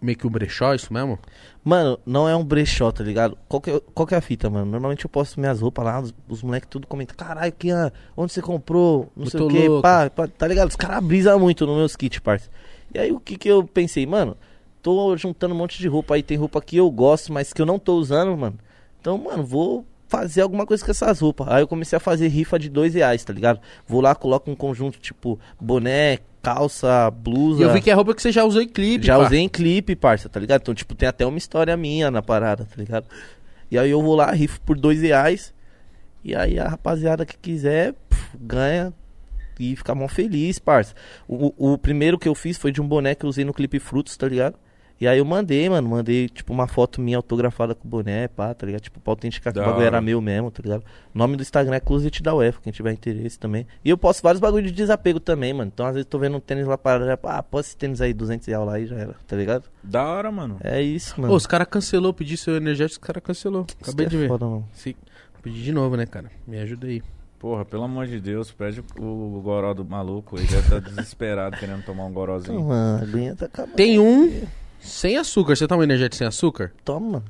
[0.00, 1.18] meio que um brechó, isso mesmo?
[1.64, 3.36] Mano, não é um brechó, tá ligado?
[3.48, 4.66] Qual que, é, qual que é a fita, mano?
[4.70, 7.70] Normalmente eu posto minhas roupas lá, os, os moleques tudo comentam, caralho, que,
[8.16, 9.10] onde você comprou?
[9.16, 9.82] Não sei o Muito que, louco.
[9.82, 10.68] pá, pá, tá ligado?
[10.68, 12.48] Os caras brisam muito nos meus kits, parça.
[12.94, 14.36] E aí o que que eu pensei, mano?
[14.80, 17.66] Tô juntando um monte de roupa aí, tem roupa que eu gosto, mas que eu
[17.66, 18.56] não tô usando, mano.
[19.00, 21.48] Então, mano, vou fazer alguma coisa com essas roupas.
[21.48, 23.60] Aí eu comecei a fazer rifa de dois reais, tá ligado?
[23.86, 27.62] Vou lá, coloco um conjunto, tipo, boné, calça, blusa.
[27.62, 29.24] E eu vi que é roupa que você já usou em clipe, Já pá.
[29.26, 30.60] usei em clipe, parça, tá ligado?
[30.60, 33.06] Então, tipo, tem até uma história minha na parada, tá ligado?
[33.70, 35.52] E aí eu vou lá, rifo por dois reais.
[36.22, 38.92] E aí a rapaziada que quiser, pf, ganha
[39.58, 40.94] e fica mó feliz, parça.
[41.28, 43.78] O, o primeiro que eu fiz foi de um boné que eu usei no clipe
[43.78, 44.56] Frutos, tá ligado?
[45.00, 48.54] E aí eu mandei, mano, mandei, tipo, uma foto minha autografada com o boné, pá,
[48.54, 48.80] tá ligado?
[48.80, 50.84] Tipo, pra autenticar que o bagulho era meu mesmo, tá ligado?
[51.12, 53.66] O nome do Instagram é Closet da UEFA, quem tiver interesse também.
[53.84, 55.70] E eu posto vários bagulhos de desapego também, mano.
[55.74, 58.14] Então, às vezes, tô vendo um tênis lá parado, já, ah, posta esse tênis aí,
[58.14, 59.64] 200 reais lá e já era, tá ligado?
[59.82, 60.58] Da hora, mano.
[60.62, 61.32] É isso, mano.
[61.32, 63.66] Ô, os caras cancelou, pedi seu energético, os caras cancelou.
[63.82, 64.28] Acabei de é ver.
[64.28, 64.68] foda, mano.
[64.72, 64.94] Sim.
[65.42, 66.30] Pedi de novo, né, cara?
[66.46, 67.02] Me ajuda aí.
[67.44, 70.38] Porra, pelo amor de Deus, pede o, o goró do maluco.
[70.38, 72.64] Ele deve estar desesperado querendo tomar um gorozinho.
[72.64, 73.74] Mano, a aguinha tá acabando.
[73.76, 74.46] Tem um
[74.80, 75.54] sem açúcar.
[75.54, 76.72] Você toma um energético sem açúcar?
[76.82, 77.24] Toma, mano.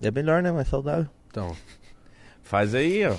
[0.00, 0.52] É melhor, né?
[0.52, 1.08] Mais saudável.
[1.28, 1.52] Então,
[2.44, 3.16] Faz aí, ó.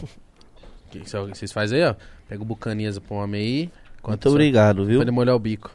[0.90, 1.96] que que vocês fazem aí, ó?
[2.30, 3.72] Pega o bucaninhas pro homem aí.
[4.08, 5.00] Muito obrigado, viu?
[5.00, 5.70] Pode molhar o bico.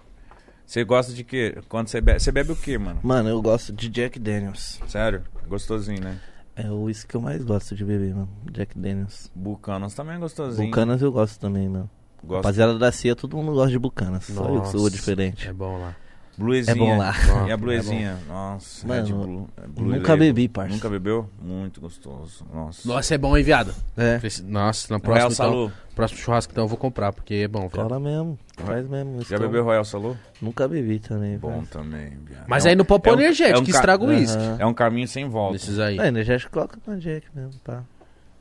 [0.64, 1.58] Você gosta de quê?
[1.68, 2.18] Quando você bebe.
[2.18, 2.98] Você bebe o quê, mano?
[3.02, 4.80] Mano, eu gosto de Jack Daniels.
[4.88, 5.22] Sério?
[5.46, 6.18] Gostosinho, né?
[6.54, 8.28] É o uísque que eu mais gosto de beber, mano.
[8.50, 9.30] Jack Daniels.
[9.34, 10.68] Bucanas também é gostosinho.
[10.68, 11.88] Bucanas eu gosto também, mano.
[12.22, 12.36] Gosto.
[12.36, 14.24] Rapaziada da CIA, todo mundo gosta de Bucanas.
[14.24, 15.48] Só eu que sou Nossa, diferente.
[15.48, 15.96] É bom lá.
[16.36, 16.74] Bluezinha.
[16.74, 17.12] É bom lá.
[17.46, 18.18] E a bluezinha?
[18.28, 19.48] Nossa, Mano, Red Blue.
[19.56, 20.18] É Blue nunca Label.
[20.18, 20.74] bebi, parça.
[20.74, 21.28] Nunca bebeu?
[21.40, 22.46] Muito gostoso.
[22.52, 22.88] Nossa.
[22.88, 23.74] Nossa, é bom, hein, viado?
[23.96, 24.20] É.
[24.44, 25.72] Nossa, na próxima, então, Salu.
[25.94, 27.68] Próximo churrasco, então, eu vou comprar, porque é bom.
[27.68, 28.38] Cola mesmo.
[28.56, 29.16] Faz mesmo.
[29.22, 30.16] Já estou- bebeu Royal Salu?
[30.40, 31.36] Nunca bebi também.
[31.38, 31.64] Bom Bom.
[31.64, 32.44] também, viado.
[32.46, 34.42] Mas É aí um- no pop é um- energético, é um ca- estraga o uísque.
[34.58, 35.54] É um caminho sem volta.
[35.54, 35.98] Desses aí.
[35.98, 37.82] É, energético coloca na Jack mesmo, pá.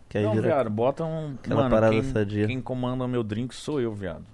[0.09, 0.47] Que aí Não, vira...
[0.47, 1.35] viado, bota um.
[1.41, 2.47] Aquela Mano, parada quem, sadia.
[2.47, 4.25] quem comanda o meu drink sou eu, viado.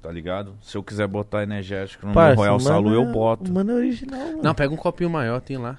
[0.00, 0.54] Tá ligado?
[0.62, 3.52] Se eu quiser botar energético no Parça, meu Royal Salu, eu é- boto.
[3.52, 4.40] Mano é original, mano.
[4.42, 5.78] Não, pega um copinho maior, tem lá.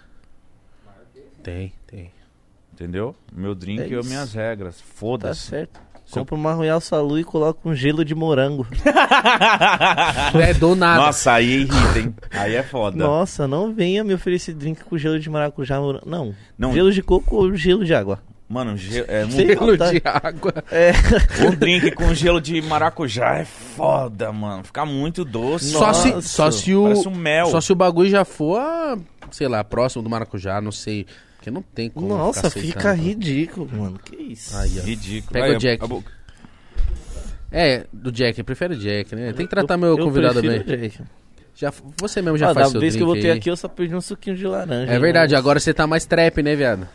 [1.42, 2.12] Tem, tem.
[2.74, 3.16] Entendeu?
[3.34, 4.78] Meu drink É e minhas regras.
[4.78, 5.48] Tá Foda-se.
[5.48, 5.80] certo.
[6.12, 8.66] Compra uma Royal Salu e coloca um gelo de morango.
[10.42, 11.02] É do nada.
[11.02, 12.16] Nossa, aí irrita, hein?
[12.32, 12.98] Aí é foda.
[12.98, 15.80] Nossa, não venha me oferecer drink com gelo de maracujá.
[15.80, 16.10] morango.
[16.10, 16.36] Não.
[16.58, 16.74] Não.
[16.74, 18.20] Gelo de coco ou gelo de água.
[18.50, 19.30] Mano, ge- é, um.
[19.32, 20.54] Gelo de água.
[20.72, 20.92] É.
[21.46, 24.64] um drink com gelo de maracujá é foda, mano.
[24.64, 25.72] Fica muito doce.
[25.72, 26.86] Só se, só se o.
[27.08, 27.48] Um mel.
[27.48, 28.98] Só se o bagulho já for, ah,
[29.32, 31.06] sei lá, próximo do maracujá, não sei.
[31.38, 32.08] Porque não tem como.
[32.08, 34.00] Nossa, fica ridículo, mano.
[34.00, 34.56] Que isso?
[34.58, 34.84] Aí, ó.
[34.84, 35.32] Ridículo.
[35.34, 35.84] Pega Aí, o Jack.
[35.84, 35.88] a
[37.52, 39.32] É, do Jack, prefere o Jack, né?
[39.34, 40.62] Tem que tratar meu Eu convidado bem.
[40.64, 41.00] Jack.
[41.56, 43.38] Já, você mesmo já Ah, faz da seu vez que eu voltei aí.
[43.38, 44.92] aqui, eu só perdi um suquinho de laranja.
[44.92, 46.88] É verdade, mas- agora você tá mais trap, né, viado?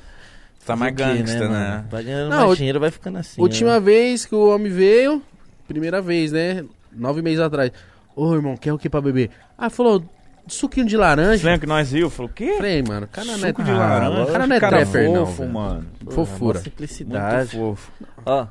[0.65, 1.49] Tá mais quê, gangsta, né?
[1.49, 1.85] mano?
[1.91, 3.41] Vai ganhando Não, mais dinheiro, vai ficando assim.
[3.41, 3.81] Última né?
[3.81, 5.21] vez que o homem veio,
[5.67, 6.65] primeira vez, né?
[6.93, 7.73] Nove meses atrás.
[8.15, 9.31] Ô, irmão, quer o que pra beber?
[9.59, 10.05] Ah, falou,
[10.49, 11.45] suquinho de laranja.
[11.45, 12.11] Lembra que nós riu?
[12.11, 12.55] Falou, o quê?
[12.57, 14.23] Falei, mano, o cara não é, Suco de Ah, laranja.
[14.23, 15.27] o cara não é cara trapper, não.
[15.27, 15.53] fofo, velho.
[15.53, 15.87] mano.
[16.11, 16.59] Fofura.
[16.59, 17.57] Mó simplicidade.
[17.57, 17.93] Muito fofo.
[18.27, 18.47] Ó,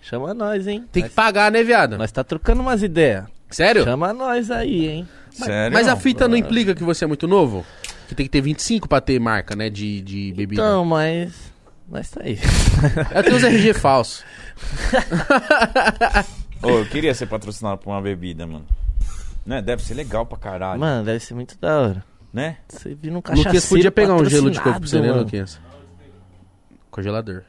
[0.00, 0.84] chama nós, hein?
[0.92, 1.96] Tem que pagar, né, viado?
[1.98, 3.24] Nós tá trocando umas ideias.
[3.50, 3.84] Sério?
[3.84, 5.08] Chama nós aí, hein?
[5.30, 5.72] Sério?
[5.76, 7.64] Mas a fita não implica que você é muito novo?
[8.08, 10.60] Que tem que ter 25 pra ter marca, né, de, de bebida.
[10.62, 11.32] Então, mas.
[11.88, 12.38] Nós tá aí.
[13.14, 14.24] Eu tenho os RG falsos.
[16.62, 18.64] Ô, eu queria ser patrocinado por uma bebida, mano.
[19.44, 19.60] Né?
[19.60, 20.80] Deve ser legal pra caralho.
[20.80, 22.04] Mano, deve ser muito da hora.
[22.32, 22.56] Né?
[22.68, 25.02] Você viu num O cachaceiro Luquinhas podia pegar um gelo de coco pra você, né,
[25.02, 25.60] patrocinado, Luquinhas?
[26.90, 27.42] Congelador.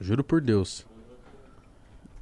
[0.00, 0.86] Juro por Deus.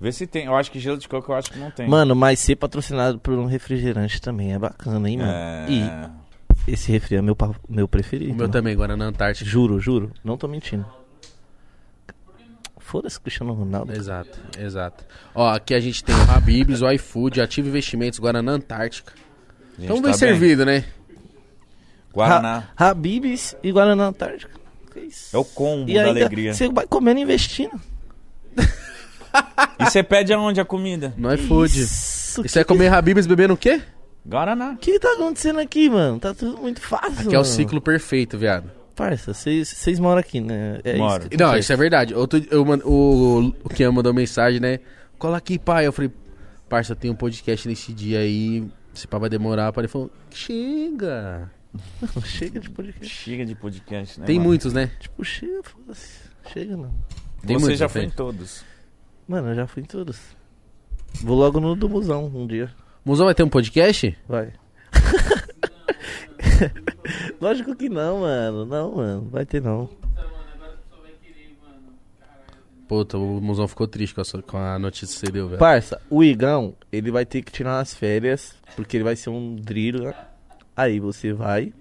[0.01, 0.47] Vê se tem.
[0.47, 1.89] Eu acho que gelo de coco eu acho que não tem.
[1.89, 5.33] Mano, mas ser patrocinado por um refrigerante também é bacana, hein, mano?
[5.33, 5.67] É...
[5.69, 7.37] E esse refri é meu,
[7.69, 8.33] meu preferido.
[8.33, 8.53] O meu mano.
[8.53, 9.49] também, agora na Antártica.
[9.49, 10.13] Juro, juro.
[10.23, 10.85] Não tô mentindo.
[12.87, 13.93] Foda-se, Cristiano Ronaldo.
[13.95, 15.05] Exato, exato.
[15.35, 19.15] Ó, aqui a gente tem o Habibs, o iFood, Ativo Investimentos, Guaraná Antártica.
[19.79, 20.15] Então tá bem bem.
[20.19, 20.85] servido, né?
[22.13, 22.69] Guaraná.
[22.77, 24.53] Ha Habibs e Guaraná Antártica.
[24.93, 25.35] Que isso?
[25.35, 26.53] É o combo E da aí, alegria.
[26.55, 27.81] você vai comendo e investindo.
[29.81, 31.13] E você pede aonde a comida?
[31.17, 31.81] No iFood.
[31.81, 33.83] Isso, E você vai comer Habibs bebendo o quê?
[34.25, 34.73] Guaraná.
[34.73, 36.21] O que tá acontecendo aqui, mano?
[36.21, 37.13] Tá tudo muito fácil.
[37.27, 37.45] Aqui é o mano.
[37.45, 38.71] ciclo perfeito, viado.
[38.95, 40.81] Parça, vocês moram aqui, né?
[40.85, 41.25] É Moro.
[41.31, 41.39] isso.
[41.43, 42.15] Não, isso é verdade.
[42.15, 44.79] Outro, eu, mand- o, o Kian mandou mensagem, né?
[45.19, 45.87] Cola aqui, pai.
[45.87, 46.13] Eu falei,
[46.69, 48.65] parça, tem um podcast nesse dia aí.
[48.93, 49.73] Se pá vai demorar.
[49.73, 51.51] Pai, ele falou, chega.
[52.25, 53.13] Chega de podcast.
[53.13, 54.27] Chega de podcast, né?
[54.27, 54.49] tem mano?
[54.49, 54.93] muitos, né?
[55.01, 56.21] Tipo, chega, foda-se.
[56.53, 56.95] Chega, não.
[57.45, 58.65] Tem Você muitos, já foi em todos.
[59.27, 60.21] Mano, eu já fui em todos.
[61.21, 62.71] Vou logo no do Musão um dia.
[63.05, 64.17] Musão vai ter um podcast?
[64.29, 64.53] Vai.
[67.41, 68.65] Lógico que não, mano.
[68.67, 69.29] Não, mano.
[69.31, 69.89] Vai ter não.
[72.87, 75.59] Puta, o Musão ficou triste com a, sua- com a notícia que você deu, velho.
[75.59, 79.57] Parça, o Igão, ele vai ter que tirar umas férias, porque ele vai ser um
[79.57, 80.15] driller.
[80.77, 81.73] Aí você vai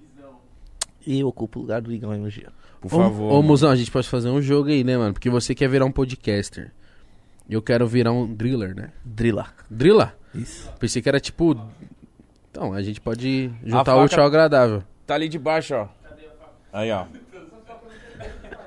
[1.05, 2.49] e ocupa o lugar do Igão aí um dia.
[2.79, 3.33] Por Ô, favor.
[3.33, 5.13] Ô, Musão, a gente pode fazer um jogo aí, né, mano?
[5.13, 6.71] Porque você quer virar um podcaster.
[7.49, 8.91] E eu quero virar um driller, né?
[9.03, 9.47] Driller.
[9.69, 10.15] Driller?
[10.33, 10.71] Isso.
[10.79, 11.53] Pensei que era tipo.
[12.55, 14.83] Então, a gente pode juntar faca- útil ao agradável.
[15.07, 15.87] Tá ali de baixo, ó.
[16.71, 17.05] Aí, ó.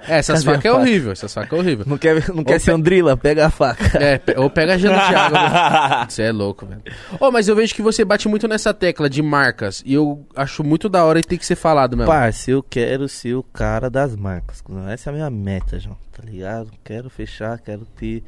[0.09, 0.81] É, essas facas é faca?
[0.83, 1.85] horrível, essas facas é horrível.
[1.89, 3.17] Não quer, não quer ser um drila?
[3.17, 3.97] Pega a faca.
[3.99, 6.07] É, pe- ou pega gelo de água.
[6.09, 6.83] Você é louco, velho.
[7.21, 9.83] Ô, mas eu vejo que você bate muito nessa tecla de marcas.
[9.87, 12.11] E eu acho muito da hora e tem que ser falado mesmo.
[12.13, 14.63] Parça, eu quero ser o cara das marcas.
[14.93, 15.97] Essa é a minha meta, João.
[16.13, 16.71] Tá ligado?
[16.85, 18.23] Quero fechar, quero ter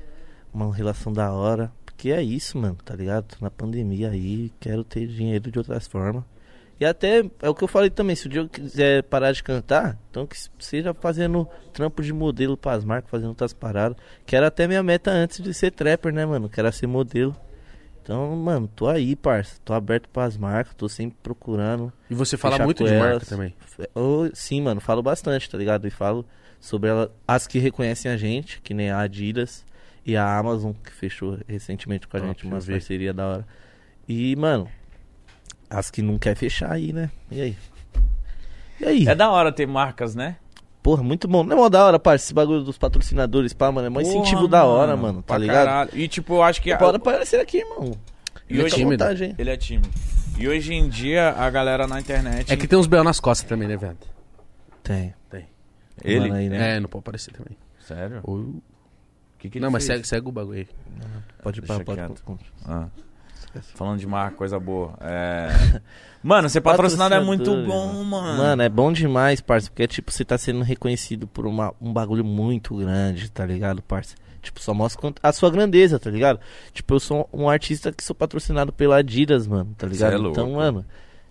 [0.54, 1.70] uma relação da hora.
[1.98, 3.24] Porque é isso, mano, tá ligado?
[3.24, 6.22] Tô na pandemia aí, quero ter dinheiro de outras formas.
[6.78, 9.98] E até, é o que eu falei também, se o eu quiser parar de cantar,
[10.08, 13.98] então que seja fazendo trampo de modelo pras marcas, fazendo outras paradas.
[14.24, 16.48] Que era até minha meta antes de ser trapper, né, mano?
[16.48, 17.34] Que era ser modelo.
[18.00, 19.56] Então, mano, tô aí, parça.
[19.64, 21.92] Tô aberto pras marcas, tô sempre procurando.
[22.08, 23.28] E você fala muito de marca elas.
[23.28, 23.56] também.
[23.92, 25.84] Eu, sim, mano, falo bastante, tá ligado?
[25.84, 26.24] E falo
[26.60, 29.66] sobre ela, as que reconhecem a gente, que nem a Adidas
[30.08, 33.46] e a Amazon, que fechou recentemente com a Top, gente uma parceria da hora.
[34.08, 34.66] E, mano,
[35.68, 37.10] as que não quer fechar aí, né?
[37.30, 37.56] E aí?
[38.80, 39.06] E aí?
[39.08, 40.36] É da hora ter marcas, né?
[40.82, 41.42] Porra, muito bom.
[41.44, 43.86] Não é mó da hora, parça, esse bagulho dos patrocinadores, pá, mano.
[43.86, 45.66] É mó incentivo Porra, da hora, mano, tá ligado?
[45.66, 45.90] caralho.
[45.92, 46.72] E tipo, eu acho que.
[46.76, 47.92] Pô, Bora aparecer aqui, irmão.
[48.48, 49.04] E Fica hoje- à tímido.
[49.04, 49.34] vontade, hein?
[49.36, 49.90] Ele é tímido.
[50.38, 52.50] E hoje em dia, a galera na internet.
[52.50, 53.04] É que tem uns B.O.
[53.04, 53.98] nas costas também, né, velho?
[54.82, 55.14] Tem.
[56.04, 56.20] Ele?
[56.20, 56.76] Mano aí, né?
[56.76, 57.56] É, não pode aparecer também.
[57.80, 58.20] Sério?
[58.22, 58.62] Ou-
[59.38, 60.68] que que ele Não, mas segue, segue o bagulho aí.
[61.42, 62.00] Pode ir pra pode,
[62.66, 62.88] Ah.
[63.74, 64.94] Falando de marca, coisa boa.
[65.00, 65.48] É...
[66.22, 68.38] Mano, ser patrocinado é muito bom, mano.
[68.38, 72.24] Mano, é bom demais, parça, porque tipo, você tá sendo reconhecido por uma, um bagulho
[72.24, 74.16] muito grande, tá ligado, parça?
[74.42, 76.40] Tipo, só mostra a sua grandeza, tá ligado?
[76.72, 80.12] Tipo, eu sou um artista que sou patrocinado pela Adidas, mano, tá ligado?
[80.12, 80.30] É louco.
[80.32, 80.84] então, mano,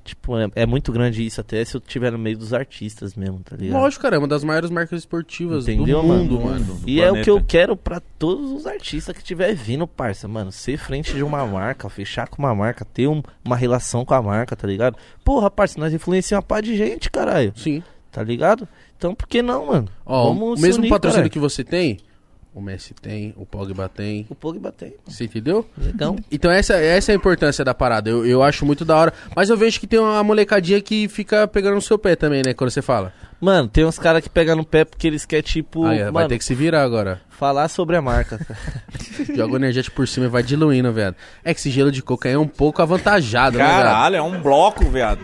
[0.08, 3.40] tipo, é, é muito grande isso, até se eu tiver no meio dos artistas mesmo,
[3.44, 3.80] tá ligado?
[3.80, 6.50] Lógico, cara, é uma das maiores marcas esportivas Entendeu, do mundo, mano?
[6.50, 6.74] mano.
[6.80, 7.46] Do E é o que eu planeta.
[7.48, 10.52] quero pra todos os artistas que tiver vindo, parça, mano.
[10.52, 14.22] Ser frente de uma marca, fechar com uma marca, ter um- uma relação com a
[14.22, 14.98] marca, tá ligado?
[15.24, 17.54] Porra, parça, nós influenciamos uma pá de gente, caralho.
[17.56, 17.84] Sim.
[18.12, 18.68] Tá ligado?
[18.98, 19.88] Então por que não, mano?
[20.06, 21.32] Ó, o se mesmo unir, patrocínio caralho.
[21.32, 21.98] que você tem,
[22.58, 24.26] o Messi tem, o Pogba tem.
[24.32, 24.96] O Pogba tem.
[25.06, 25.64] Você entendeu?
[25.78, 26.16] Legal.
[26.32, 28.10] Então essa, essa é a importância da parada.
[28.10, 29.14] Eu, eu acho muito da hora.
[29.36, 32.56] Mas eu vejo que tem uma molecadinha que fica pegando no seu pé também, né?
[32.56, 33.14] Quando você fala.
[33.40, 36.30] Mano, tem uns caras que pegam no pé porque eles querem, tipo, Aí, vai mano,
[36.30, 37.22] ter que se virar agora.
[37.30, 38.40] falar sobre a marca.
[39.36, 41.16] Joga o energético por cima e vai diluindo, velho.
[41.44, 43.78] É que esse gelo de coca aí é um pouco avantajado, né, velho?
[43.78, 45.24] Caralho, é um bloco, viado.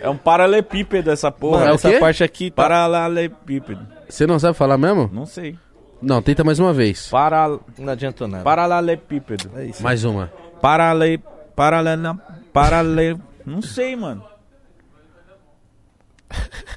[0.00, 1.58] É um paralelepípedo essa porra.
[1.58, 1.98] Mano, é o essa quê?
[2.00, 2.64] parte aqui tá...
[2.64, 3.86] Paralelepípedo.
[4.08, 5.08] Você não sabe falar mesmo?
[5.12, 5.56] Não sei.
[6.04, 7.08] Não, tenta mais uma vez.
[7.08, 7.58] Para...
[7.78, 8.44] Não adiantou nada.
[8.44, 9.50] Paralelepípedo.
[9.56, 9.82] É isso.
[9.82, 10.32] Mais uma.
[10.60, 11.18] Parale...
[11.56, 12.18] Paralele...
[12.52, 13.18] Parale...
[13.44, 14.24] Não sei, mano.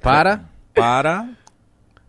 [0.01, 0.41] Para,
[0.73, 1.29] Para...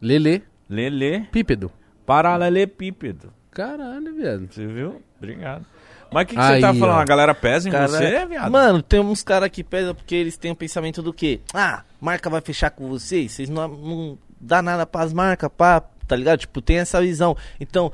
[0.00, 1.26] Lele, Lele...
[1.32, 1.72] pípedo.
[2.06, 3.32] Paralelepípedo.
[3.50, 4.48] Caralho, viado.
[4.50, 5.02] Você viu?
[5.16, 5.66] Obrigado.
[6.12, 6.96] Mas o que, que Aí, você tá falando?
[6.96, 7.00] ó.
[7.00, 8.50] A galera pesa em Cara, você, viado?
[8.50, 11.40] Mano, tem uns caras que pesam porque eles têm o pensamento do quê?
[11.52, 16.16] Ah, marca vai fechar com vocês, vocês não, não dá nada pras marcas, pá, tá
[16.16, 16.40] ligado?
[16.40, 17.36] Tipo, tem essa visão.
[17.60, 17.92] Então,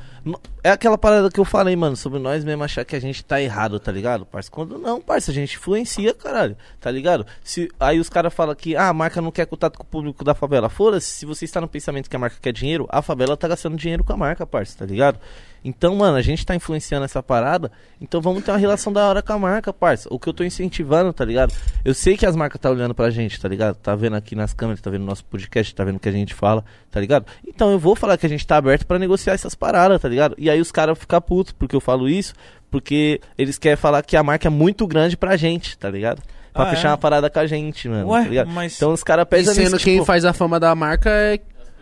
[0.64, 3.38] é aquela parada que eu falei, mano, sobre nós mesmo achar que a gente tá
[3.38, 4.50] errado, tá ligado, parça?
[4.50, 7.26] Quando não, parça, a gente influencia, caralho, tá ligado?
[7.44, 10.24] Se, aí os caras falam que ah, a marca não quer contato com o público
[10.24, 10.70] da favela.
[10.70, 13.76] Foda-se, se você está no pensamento que a marca quer dinheiro, a favela tá gastando
[13.76, 15.20] dinheiro com a marca, parça, tá ligado?
[15.64, 19.22] Então, mano, a gente tá influenciando essa parada, então vamos ter uma relação da hora
[19.22, 20.06] com a marca, parça.
[20.12, 21.54] O que eu tô incentivando, tá ligado?
[21.82, 23.76] Eu sei que as marcas tá olhando pra gente, tá ligado?
[23.76, 26.34] Tá vendo aqui nas câmeras, tá vendo nosso podcast, tá vendo o que a gente
[26.34, 27.24] fala, tá ligado?
[27.46, 30.34] Então eu vou falar que a gente tá aberto pra negociar essas paradas, tá ligado?
[30.36, 32.34] E aí os caras ficam putos porque eu falo isso,
[32.70, 36.22] porque eles querem falar que a marca é muito grande pra gente, tá ligado?
[36.52, 36.90] Pra Ah, fechar é?
[36.92, 38.50] uma parada com a gente, mano, Ué, tá ligado?
[38.50, 41.40] mas- Então os caras pesam sendo nisso, quem tipo, faz a fama da marca é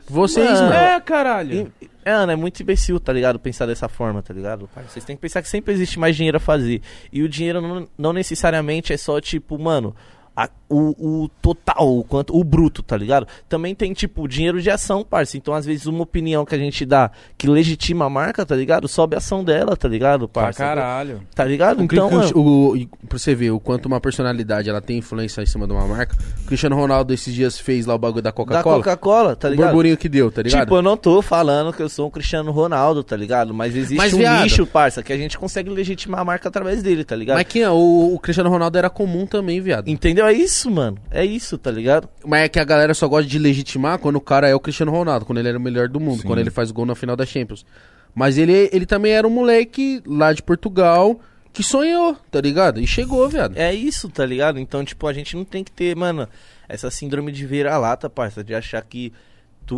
[0.08, 0.62] vocês, Mano.
[0.70, 0.74] mano.
[0.74, 1.72] É, caralho.
[1.80, 3.38] e- É, Ana, é muito imbecil, tá ligado?
[3.38, 4.68] Pensar dessa forma, tá ligado?
[4.74, 4.82] pai?
[4.88, 6.82] Vocês têm que pensar que sempre existe mais dinheiro a fazer.
[7.12, 9.94] E o dinheiro não, não necessariamente é só, tipo, mano,
[10.36, 13.26] a- o, o total, o quanto, o bruto, tá ligado?
[13.48, 15.36] Também tem, tipo, dinheiro de ação, parça.
[15.36, 18.88] Então, às vezes, uma opinião que a gente dá que legitima a marca, tá ligado?
[18.88, 20.58] Sobe a ação dela, tá ligado, Pra parça?
[20.64, 21.20] caralho.
[21.34, 21.80] Tá ligado?
[21.80, 24.98] O, Então, Cri- mano, o, o- pra você ver o quanto uma personalidade ela tem
[24.98, 26.16] influência em cima de uma marca.
[26.42, 28.76] O Cristiano Ronaldo esses dias fez lá o bagulho da da Coca-Cola.
[28.78, 29.66] Coca-Cola, tá o ligado?
[29.66, 30.60] burburinho que deu, tá ligado?
[30.62, 33.52] Tipo, eu não tô falando que eu sou um Cristiano Ronaldo, tá ligado?
[33.52, 36.82] Mas existe Mas, um viado- nicho, parça, que a gente consegue legitimar a marca através
[36.82, 37.36] dele, tá ligado?
[37.36, 37.68] Mas quem é?
[37.70, 39.88] O, o Cristiano Ronaldo era comum também, viado.
[39.88, 40.21] Entendeu?
[40.28, 40.98] É isso, mano.
[41.10, 42.08] É isso, tá ligado?
[42.24, 44.92] Mas é que a galera só gosta de legitimar quando o cara é o Cristiano
[44.92, 47.26] Ronaldo, quando ele era o melhor do mundo, quando ele faz gol na final da
[47.26, 47.64] Champions.
[48.14, 51.18] Mas ele, ele também era um moleque lá de Portugal
[51.52, 52.80] que sonhou, tá ligado?
[52.80, 53.56] E chegou, viado.
[53.56, 54.58] É isso, tá ligado?
[54.58, 56.28] Então, tipo, a gente não tem que ter, mano,
[56.68, 59.12] essa síndrome de vira-lata, parça, de achar que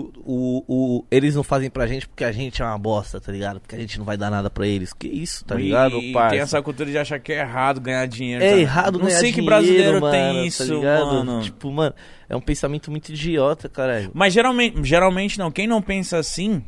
[0.02, 3.30] tu- o, o, eles não fazem pra gente porque a gente é uma bosta, tá
[3.30, 3.60] ligado?
[3.60, 4.92] Porque a gente não vai dar nada pra eles.
[4.92, 6.30] Que isso, tá E- ligado, e parça?
[6.30, 8.42] tem essa cultura de achar que é errado ganhar dinheiro.
[8.42, 8.60] É sabe?
[8.62, 11.06] errado Não ganhar sei que dinheiro, brasileiro mano, tem tá isso, ligado?
[11.24, 11.42] mano.
[11.42, 11.94] Tipo, mano,
[12.28, 14.10] é um pensamento muito idiota, caralho.
[14.12, 15.50] Mas geralmente, geralmente não.
[15.50, 16.64] Quem não pensa assim,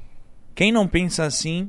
[0.54, 1.68] quem não pensa assim,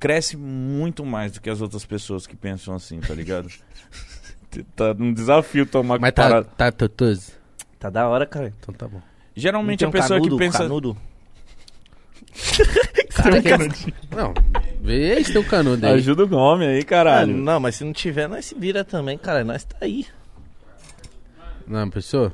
[0.00, 3.48] cresce muito mais do que as outras pessoas que pensam assim, tá ligado?
[4.74, 6.48] tá um desafio tomar Mas tá, parada.
[6.56, 7.32] tá totoso.
[7.78, 8.52] Tá da hora, cara.
[8.58, 9.00] Então tá bom.
[9.38, 10.58] Geralmente a tem um pessoa canudo, que pensa.
[10.64, 10.96] Canudo?
[14.14, 14.32] Não,
[14.80, 15.94] vê se tem um canudo aí.
[15.94, 17.34] Ajuda o homem aí, Ah, caralho.
[17.36, 19.44] não, mas se não tiver, nós se vira também, cara.
[19.44, 20.06] Nós tá aí.
[21.66, 22.32] Não, pessoa?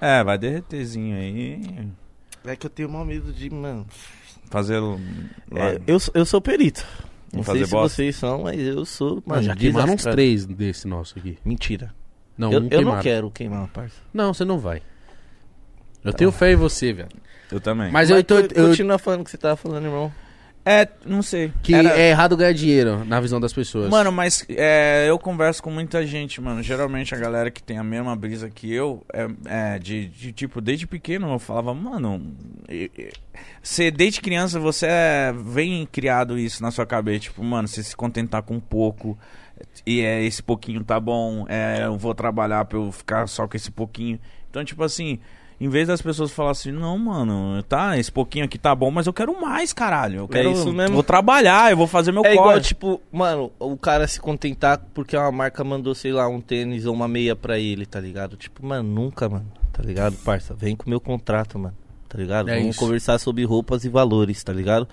[0.00, 1.88] É, vai derreterzinho aí.
[2.44, 3.86] É que eu tenho mal medo de, mano.
[4.50, 4.80] Fazer.
[5.54, 6.84] É, eu, sou- eu sou perito.
[7.32, 7.88] Não sei se bosta?
[7.96, 9.22] vocês são, mas eu sou.
[9.24, 11.38] Mano, já queimaram uns três desse nosso aqui.
[11.44, 11.94] Mentira.
[12.36, 13.96] Não, eu um eu não quero queimar, parça.
[14.12, 14.82] Não, você não vai.
[16.04, 17.08] Eu tenho fé em você, velho.
[17.50, 17.90] Eu também.
[17.92, 18.38] Mas, eu tô.
[18.38, 20.12] Eu, Continua falando o que você tava falando, irmão.
[20.64, 21.52] É, não sei.
[21.60, 23.90] que Era- é errado ganhar dinheiro na visão das pessoas.
[23.90, 26.62] Mano, mas é, eu converso com muita gente, mano.
[26.62, 30.60] Geralmente a galera que tem a mesma brisa que eu, é, é, de, de, tipo,
[30.60, 32.32] desde pequeno eu falava, mano,
[33.60, 37.96] você desde criança você é, vem criado isso na sua cabeça, tipo, mano, você se
[37.96, 39.18] contentar com pouco.
[39.84, 43.56] E é esse pouquinho tá bom, é, eu vou trabalhar pra eu ficar só com
[43.56, 44.18] esse pouquinho.
[44.48, 45.18] Então, tipo assim,
[45.64, 49.06] em vez das pessoas falarem assim, não, mano, tá, esse pouquinho aqui tá bom, mas
[49.06, 50.18] eu quero mais, caralho.
[50.18, 50.50] Eu quero.
[50.50, 50.94] isso mesmo.
[50.94, 52.60] Vou trabalhar, eu vou fazer meu É igual, corre.
[52.62, 56.92] tipo, mano, o cara se contentar porque uma marca mandou, sei lá, um tênis ou
[56.92, 58.36] uma meia pra ele, tá ligado?
[58.36, 60.52] Tipo, mano, nunca, mano, tá ligado, parça?
[60.52, 61.76] Vem com o meu contrato, mano,
[62.08, 62.48] tá ligado?
[62.48, 62.80] É Vamos isso.
[62.80, 64.88] conversar sobre roupas e valores, tá ligado?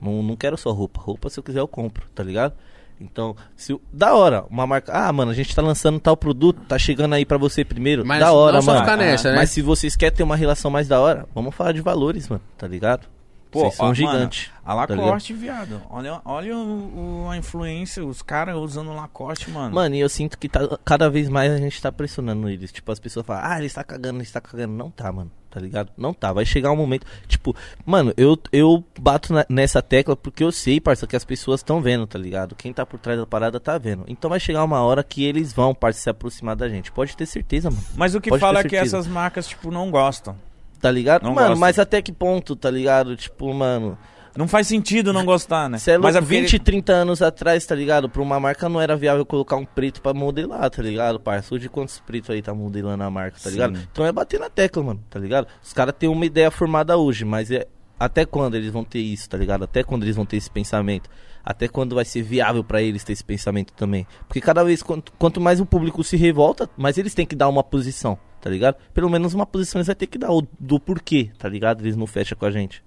[0.00, 1.00] Não, não quero só roupa.
[1.00, 2.54] Roupa, se eu quiser, eu compro, tá ligado?
[3.00, 4.92] Então, se o- da hora, uma marca.
[4.92, 8.04] Ah, mano, a gente tá lançando tal produto, tá chegando aí pra você primeiro.
[8.06, 8.80] Mas da hora, não mano.
[8.80, 9.36] ficar nessa, né?
[9.36, 12.42] Mas se vocês querem ter uma relação mais da hora, vamos falar de valores, mano,
[12.56, 13.06] tá ligado?
[13.50, 14.50] Vocês são ó, gigantes.
[14.64, 15.82] Mano, a tá Lacoste, viado.
[15.90, 19.74] Olha, olha o, o- a influência, os caras usando Lacoste, mano.
[19.74, 22.72] Mano, e eu sinto que tá- cada vez mais a gente tá pressionando eles.
[22.72, 24.72] Tipo, as pessoas falam, ah, ele está cagando, ele está cagando.
[24.72, 25.30] Não tá, mano.
[25.52, 25.90] Tá ligado?
[25.98, 26.32] Não tá.
[26.32, 27.06] Vai chegar um momento.
[27.28, 27.54] Tipo,
[27.84, 31.82] mano, eu, eu bato na- nessa tecla porque eu sei, parça, que as pessoas estão
[31.82, 32.54] vendo, tá ligado?
[32.54, 34.02] Quem tá por trás da parada tá vendo.
[34.08, 36.90] Então vai chegar uma hora que eles vão, parça, se aproximar da gente.
[36.90, 37.82] Pode ter certeza, mano.
[37.94, 40.34] Mas o que pode fala é que essas marcas, tipo, não gostam.
[40.80, 41.24] Tá ligado?
[41.24, 41.60] Não mano, gosto.
[41.60, 43.14] mas até que ponto, tá ligado?
[43.14, 43.98] Tipo, mano.
[44.36, 45.78] Não faz sentido não gostar, né?
[45.78, 48.08] Você é louco, mas é porque- 20, 30 anos atrás, tá ligado?
[48.08, 51.54] Pra uma marca não era viável colocar um preto pra modelar, tá ligado, parça?
[51.54, 53.50] Hoje quantos pretos aí tá modelando a marca, tá Sim.
[53.50, 53.78] ligado?
[53.92, 55.46] Então é bater na tecla, mano, tá ligado?
[55.62, 57.66] Os caras têm uma ideia formada hoje, mas é
[58.00, 59.64] até quando eles vão ter isso, tá ligado?
[59.64, 61.08] Até quando eles vão ter esse pensamento?
[61.44, 64.06] Até quando vai ser viável pra eles ter esse pensamento também?
[64.26, 67.48] Porque cada vez, quanto, quanto mais o público se revolta, mais eles têm que dar
[67.48, 68.76] uma posição, tá ligado?
[68.94, 71.82] Pelo menos uma posição eles vão ter que dar, o, do porquê, tá ligado?
[71.82, 72.82] Eles não fecham com a gente.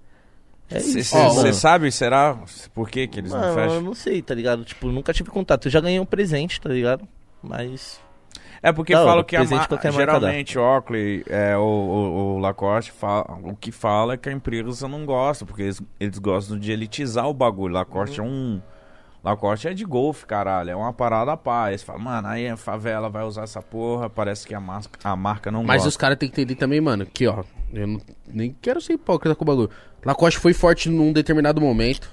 [0.70, 0.80] É.
[0.80, 1.54] Você mano.
[1.54, 2.38] sabe, será?
[2.74, 3.80] Por que, que eles não Mano, eu fecham?
[3.82, 4.64] não sei, tá ligado?
[4.64, 5.66] Tipo, nunca tive contato.
[5.66, 7.06] Eu já ganhei um presente, tá ligado?
[7.42, 8.00] Mas.
[8.62, 13.38] É porque hora, falam que a marca geralmente Oakley, é, o, Lacoste, fala...
[13.44, 17.28] o que fala é que a empresa não gosta, porque eles, eles gostam de elitizar
[17.28, 17.74] o bagulho.
[17.74, 18.60] Lacoste é um...
[19.26, 21.70] Lacoste é de golfe, caralho, é uma parada a paz.
[21.70, 24.88] Eles falam, mano, aí a favela vai usar essa porra, parece que a, mas...
[25.02, 25.88] a marca não Mas gosta.
[25.88, 27.42] os caras têm que entender também, mano, que ó,
[27.72, 28.00] eu não-
[28.32, 29.70] nem quero ser hipócrita com o bagulho.
[30.04, 32.08] Lacoste foi forte num determinado momento.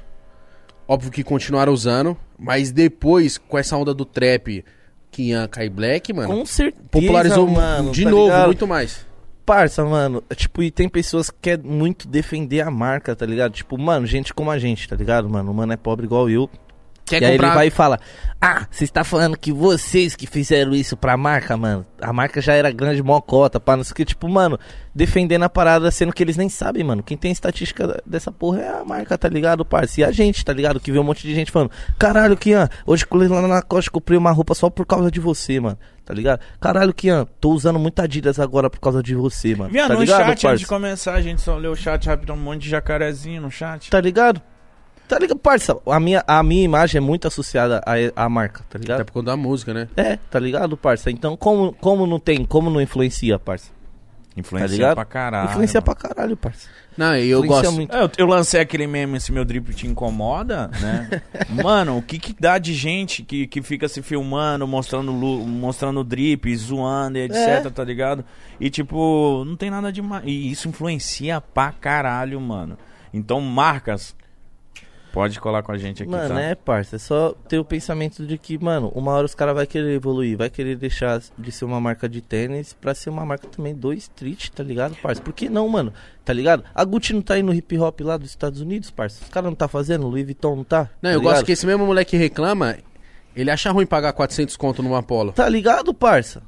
[0.87, 4.65] Óbvio que continuaram usando, mas depois, com essa onda do trap,
[5.11, 6.83] Kian, Kai Black, mano, Com certeza.
[6.89, 8.45] popularizou mano, de tá novo, ligado?
[8.47, 9.05] muito mais.
[9.45, 10.23] Parça, mano.
[10.35, 13.51] Tipo, e tem pessoas que querem muito defender a marca, tá ligado?
[13.51, 15.51] Tipo, mano, gente como a gente, tá ligado, mano?
[15.51, 16.49] O mano é pobre igual eu.
[17.05, 17.47] Quer e aí comprar...
[17.47, 17.99] ele vai e fala:
[18.41, 21.85] Ah, você está falando que vocês que fizeram isso pra marca, mano.
[22.01, 24.05] A marca já era grande mocota, pá, não sei o que.
[24.05, 24.57] Tipo, mano,
[24.95, 27.03] defendendo a parada, sendo que eles nem sabem, mano.
[27.03, 30.01] Quem tem estatística dessa porra é a marca, tá ligado, parça?
[30.01, 30.79] E a gente, tá ligado?
[30.79, 34.17] Que vê um monte de gente falando: Caralho, Kian, hoje colei lá na costa, comprei
[34.17, 35.77] uma roupa só por causa de você, mano.
[36.05, 36.41] Tá ligado?
[36.59, 39.71] Caralho, Kian, tô usando muita Adidas agora por causa de você, mano.
[39.71, 40.65] Viado, tá no ligado, chat, antes de parça?
[40.67, 43.89] começar, a gente só leu o chat rapidão, um monte de jacarezinho no chat.
[43.89, 44.41] Tá ligado?
[45.07, 45.77] Tá ligado, parça?
[45.85, 49.05] A minha, a minha imagem é muito associada à, à marca, tá Até ligado?
[49.05, 49.87] por conta da música, né?
[49.95, 51.11] É, tá ligado, parça?
[51.11, 53.69] Então, como, como não tem, como não influencia, parça?
[54.35, 55.49] Influencia Tá pra caralho.
[55.51, 55.85] influencia mano.
[55.85, 56.67] pra caralho, parça.
[56.97, 57.75] Não, e eu Influencia gosto.
[57.75, 57.95] muito.
[57.95, 61.21] É, Eu, eu lancei aquele meme, se meu drip te incomoda, né?
[61.63, 66.55] Mano, o que que dá de gente que, que fica se filmando, mostrando mostrando drip,
[66.55, 67.69] zoando e etc, É.
[67.69, 68.25] tá ligado?
[68.59, 70.01] E tipo, não tem nada de...
[70.23, 72.75] E isso influencia pra caralho, mano.
[73.13, 74.15] Então, marcas...
[75.13, 76.41] Pode colar com a gente aqui, Mano, tá?
[76.41, 76.95] é, parça.
[76.95, 80.35] É só ter o pensamento de que, mano, uma hora os caras vão querer evoluir,
[80.35, 83.93] vai querer deixar de ser uma marca de tênis pra ser uma marca também do
[83.93, 85.21] street, tá ligado, parça?
[85.21, 85.93] Por que não, mano?
[86.25, 86.63] Tá ligado?
[86.73, 89.23] A Gucci não tá aí no hip hop lá dos Estados Unidos, parça.
[89.23, 90.89] Os caras não tá fazendo, o Louis Vuitton não tá?
[90.99, 91.45] Não, tá eu gosto ligado?
[91.45, 92.75] que esse mesmo moleque reclama,
[93.35, 95.31] ele acha ruim pagar 400 conto numa Polo.
[95.31, 96.41] Tá ligado, parça?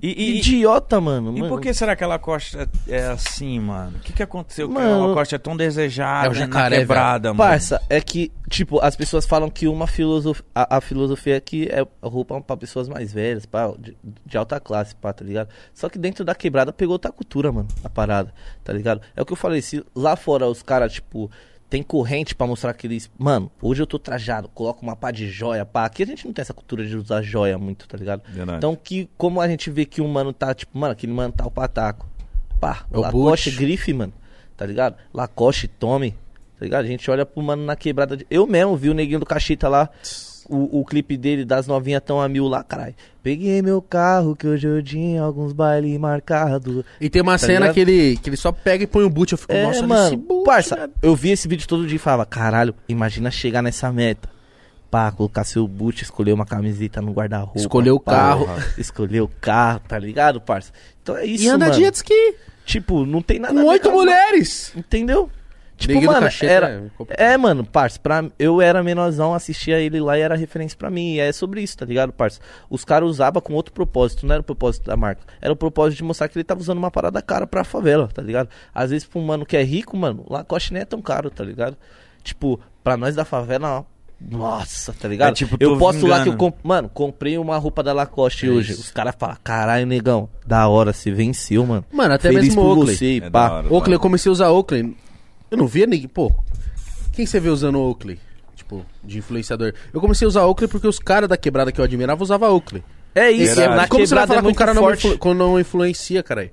[0.00, 1.30] E, e- Idiota, mano.
[1.36, 1.48] e mano.
[1.48, 3.96] por que será que a Lacoste é, é assim, mano?
[3.96, 6.78] O que, que aconteceu que Mano, a Lacoste é tão desejada, é o na jacaré,
[6.80, 7.50] quebrada, mano?
[7.50, 10.44] Parça, é que, tipo, as pessoas falam que uma filosofia.
[10.54, 14.94] A, a filosofia aqui é roupa pra pessoas mais velhas, pá, de, de alta classe,
[14.94, 15.48] pá, tá ligado?
[15.72, 18.32] Só que dentro da quebrada pegou outra cultura, mano, a parada,
[18.62, 19.00] tá ligado?
[19.16, 21.30] É o que eu falei, se lá fora os caras, tipo,
[21.68, 23.10] tem corrente pra mostrar que eles.
[23.18, 25.84] Mano, hoje eu tô trajado, coloco uma pá de joia, pá.
[25.84, 28.22] Aqui a gente não tem essa cultura de usar joia muito, tá ligado?
[28.28, 28.58] Verdade.
[28.58, 31.46] Então, que, como a gente vê que um mano tá, tipo, mano, aquele mano tá
[31.46, 32.08] o pataco.
[32.60, 34.12] Pá, É o Lacoste, grife, mano.
[34.56, 34.96] Tá ligado?
[35.12, 36.12] Lacoste, tome.
[36.58, 36.84] Tá ligado?
[36.84, 38.16] A gente olha pro mano na quebrada.
[38.16, 38.26] De...
[38.30, 39.90] Eu mesmo vi o neguinho do Cachita lá.
[40.48, 42.94] O, o clipe dele das novinhas tão a mil lá, caralho.
[43.22, 46.84] Peguei meu carro que hoje eu tinha alguns bailes marcados.
[47.00, 47.74] E tem uma Tá cena ligado?
[47.74, 49.32] que ele, que ele só pega e põe o boot.
[49.32, 50.06] Eu fico, É, nossa, mano.
[50.06, 50.92] esse boot, parça, velho.
[51.02, 54.28] eu vi esse vídeo todo dia e falava, caralho, imagina chegar nessa meta.
[54.88, 57.58] Pá, colocar seu boot, escolher uma camiseta no guarda-roupa.
[57.58, 58.46] Escolher o pá, carro.
[58.78, 60.70] Escolher o carro, tá ligado, parça?
[61.02, 61.72] Então é isso, E anda mano.
[61.76, 62.34] de jet ski.
[62.64, 64.72] Tipo, não tem nada Com oito mulheres.
[64.76, 65.28] Entendeu?
[65.76, 66.88] Tipo, Neguinho do mano, era...
[67.10, 67.32] é.
[67.34, 68.24] É, mano, parça, pra...
[68.38, 71.14] eu era menorzão, assistia ele lá e era referência pra mim.
[71.14, 72.40] E é sobre isso, tá ligado, parça?
[72.70, 75.22] Os caras usavam com outro propósito, não era o propósito da marca.
[75.40, 78.22] Era o propósito de mostrar que ele tava usando uma parada cara pra favela, tá
[78.22, 78.48] ligado?
[78.74, 81.30] Às vezes pra um mano que é rico, mano, o Lacoste nem é tão caro,
[81.30, 81.76] tá ligado?
[82.22, 83.84] Tipo, pra nós da favela, ó,
[84.18, 85.32] nossa, tá ligado?
[85.32, 86.38] É tipo, eu tô posto lá que eu, vingando.
[86.38, 86.54] comp...
[86.62, 88.72] mano, comprei uma roupa da Lacoste É hoje.
[88.72, 91.84] Os caras falam, caralho, negão, da hora, você venceu, mano.
[91.92, 92.96] Mano, até Feliz mesmo Oakley.
[92.96, 93.50] você, É pá.
[93.50, 93.72] hora.
[93.72, 94.96] Oakley, eu comecei a usar Oakley.
[95.50, 96.08] Eu não via ninguém.
[96.08, 96.32] Pô,
[97.12, 98.18] quem você vê usando Oakley?
[98.54, 99.72] Tipo, de influenciador.
[99.92, 102.82] Eu comecei a usar Oakley porque os caras da quebrada que eu admirava usavam Oakley.
[103.14, 103.76] É isso, Verdade.
[103.82, 106.50] na Como você vai falar é que o cara não, influ- não influencia, caralho?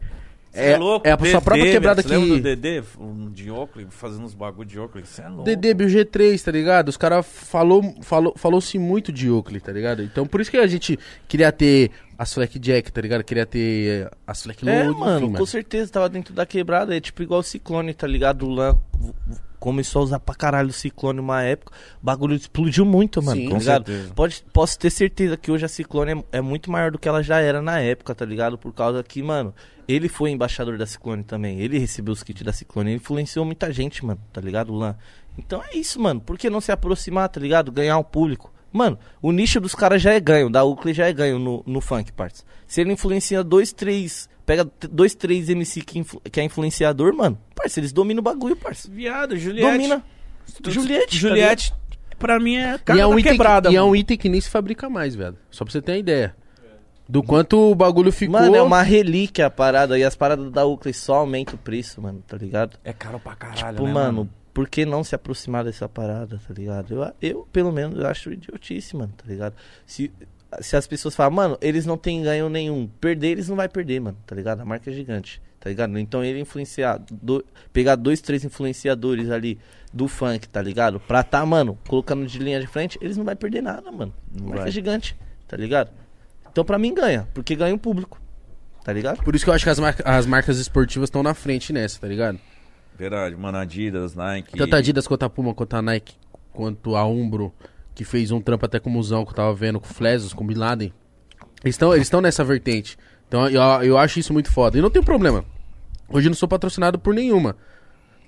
[0.53, 2.13] Cê é, louco, é a sua própria quebrada velho.
[2.13, 2.43] Você lembra do.
[2.43, 2.83] Dedê?
[2.99, 5.03] Um de Oakley, fazendo uns bagulho de Oakley?
[5.03, 5.43] Você é louco.
[5.45, 6.89] DD, BG3, tá ligado?
[6.89, 10.03] Os caras falou, falou, falou-se muito de Oakley, tá ligado?
[10.03, 10.97] Então por isso que a gente
[11.27, 11.89] queria ter
[12.23, 13.23] as Fleck Jack, tá ligado?
[13.23, 16.95] Queria ter as Fleck Low, É, enfim, mano, com certeza, tava dentro da quebrada.
[16.95, 18.47] É tipo igual o Ciclone, tá ligado?
[18.47, 18.77] O Lan
[19.59, 21.71] começou a usar pra caralho o Ciclone uma época.
[22.01, 23.85] O bagulho explodiu muito, mano, Sim, tá com ligado?
[23.85, 24.13] certeza.
[24.13, 27.21] Pode, posso ter certeza que hoje a Ciclone é, é muito maior do que ela
[27.21, 28.57] já era na época, tá ligado?
[28.57, 29.53] Por causa que, mano,
[29.87, 31.59] ele foi embaixador da Ciclone também.
[31.59, 32.91] Ele recebeu os kits da Ciclone.
[32.91, 34.73] Ele influenciou muita gente, mano, tá ligado?
[34.73, 34.95] O Lan.
[35.37, 36.21] Então é isso, mano.
[36.21, 37.71] Por que não se aproximar, tá ligado?
[37.71, 38.52] Ganhar um público.
[38.73, 41.79] Mano, o nicho dos caras já é ganho, da Oakley já é ganho no, no
[41.79, 42.43] funk, parts.
[42.67, 44.27] Se ele influencia dois, três.
[44.45, 47.37] Pega dois, três MC que, influ- que é influenciador, mano.
[47.55, 48.89] Parça, eles dominam o bagulho, parça.
[48.91, 49.71] Viado, Juliette.
[49.71, 50.03] Domina.
[50.67, 51.05] Juliette.
[51.07, 51.73] tá Juliette,
[52.19, 53.91] pra mim, é E cara é, um item, quebrada, que, e é mano.
[53.91, 55.37] um item que nem se fabrica mais, velho.
[55.49, 56.35] Só pra você ter uma ideia.
[57.07, 58.39] Do quanto o bagulho ficou.
[58.39, 59.97] Mano, é uma relíquia a parada.
[59.99, 62.77] E as paradas da Oakley só aumentam o preço, mano, tá ligado?
[62.83, 66.53] É caro pra caralho, tipo, né, mano, por que não se aproximar dessa parada, tá
[66.53, 66.93] ligado?
[66.93, 69.55] Eu, eu pelo menos, eu acho idiotice, mano, tá ligado?
[69.85, 70.11] Se,
[70.61, 72.87] se as pessoas falam, mano, eles não têm ganho nenhum.
[73.01, 74.61] Perder, eles não vai perder, mano, tá ligado?
[74.61, 75.97] A marca é gigante, tá ligado?
[75.97, 79.57] Então ele influenciar, do- pegar dois, três influenciadores ali
[79.91, 80.99] do funk, tá ligado?
[80.99, 84.13] Pra tá, mano, colocando de linha de frente, eles não vai perder nada, mano.
[84.35, 84.69] A Não marca vai.
[84.69, 85.15] é gigante,
[85.47, 85.89] tá ligado?
[86.51, 88.21] Então pra mim ganha, porque ganha o público,
[88.83, 89.23] tá ligado?
[89.23, 91.99] Por isso que eu acho que as, mar- as marcas esportivas estão na frente nessa,
[91.99, 92.39] tá ligado?
[92.97, 94.57] Verdade, mano, Adidas, Nike.
[94.57, 96.15] Tanto a Adidas quanto a Puma, quanto a Nike,
[96.51, 97.53] quanto a Umbro,
[97.95, 100.33] que fez um trampo até com o Musão, que eu tava vendo, com o Flesos,
[100.33, 100.93] com o Bin Laden.
[101.63, 102.97] Eles estão nessa vertente.
[103.27, 104.77] Então eu, eu acho isso muito foda.
[104.77, 105.43] E não tem problema.
[106.09, 107.55] Hoje eu não sou patrocinado por nenhuma.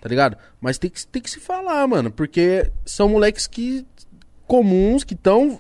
[0.02, 0.38] Tá ligado?
[0.62, 2.12] Mas tem que, tem que se falar, mano.
[2.12, 3.86] Porque são moleques que.
[4.48, 5.60] comuns, que estão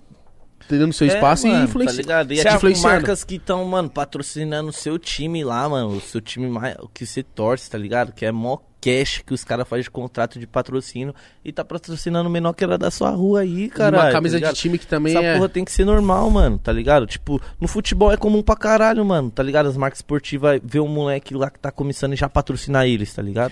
[0.67, 1.97] tendo seu espaço É, mano, e influenciando.
[1.97, 2.31] Tá ligado?
[2.31, 2.95] E é tipo influenciando.
[2.95, 5.89] marcas que estão, mano, patrocinando o seu time lá, mano.
[5.97, 6.75] O seu time mais.
[6.79, 8.13] O que você torce, tá ligado?
[8.13, 11.13] Que é mó cash que os caras fazem de contrato de patrocínio
[11.43, 13.97] e tá patrocinando o menor que era da sua rua aí, E cara.
[13.97, 15.33] uma camisa de time que também Essa é.
[15.35, 17.07] porra tem que ser normal, mano, tá ligado?
[17.07, 19.67] Tipo, no futebol é comum pra caralho, mano, tá ligado?
[19.67, 23.21] As marcas esportivas vê um moleque lá que tá começando e já patrocinar eles, tá
[23.21, 23.51] ligado?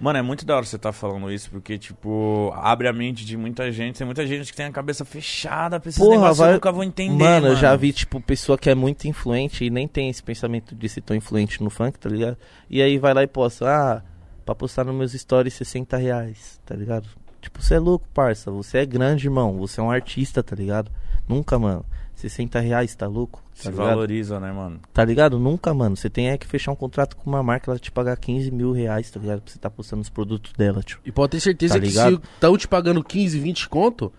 [0.00, 3.36] Mano, é muito da hora você tá falando isso, porque, tipo, abre a mente de
[3.36, 3.96] muita gente.
[3.96, 6.72] Tem muita gente que tem a cabeça fechada pra esses Porra, negócios vai- eu nunca
[6.72, 7.46] vou entender, Mano, mano.
[7.48, 10.88] eu já vi, tipo, pessoa que é muito influente e nem tem esse pensamento de
[10.88, 12.36] ser tão influente no funk, tá ligado?
[12.68, 14.02] E aí vai lá e posta, ah,
[14.44, 17.08] pra postar nos meus stories 60 reais, tá ligado?
[17.40, 18.50] Tipo, você é louco, parça.
[18.50, 19.58] Você é grande, irmão.
[19.58, 20.90] Você é um artista, tá ligado?
[21.28, 21.84] Nunca, mano.
[22.14, 23.42] 60 reais, tá louco?
[23.52, 23.86] Se Tá ligado?
[23.88, 24.80] valoriza, né, mano?
[24.94, 25.38] Tá ligado?
[25.38, 25.94] Nunca, mano.
[25.96, 28.72] Você tem é que fechar um contrato com uma marca, ela te pagar 15 mil
[28.72, 29.42] reais, tá ligado?
[29.42, 30.98] Pra você tá postando os produtos dela, tio.
[31.04, 32.16] E pode ter certeza Tá que ligado?
[32.16, 34.10] se estão te pagando 15, 20 conto,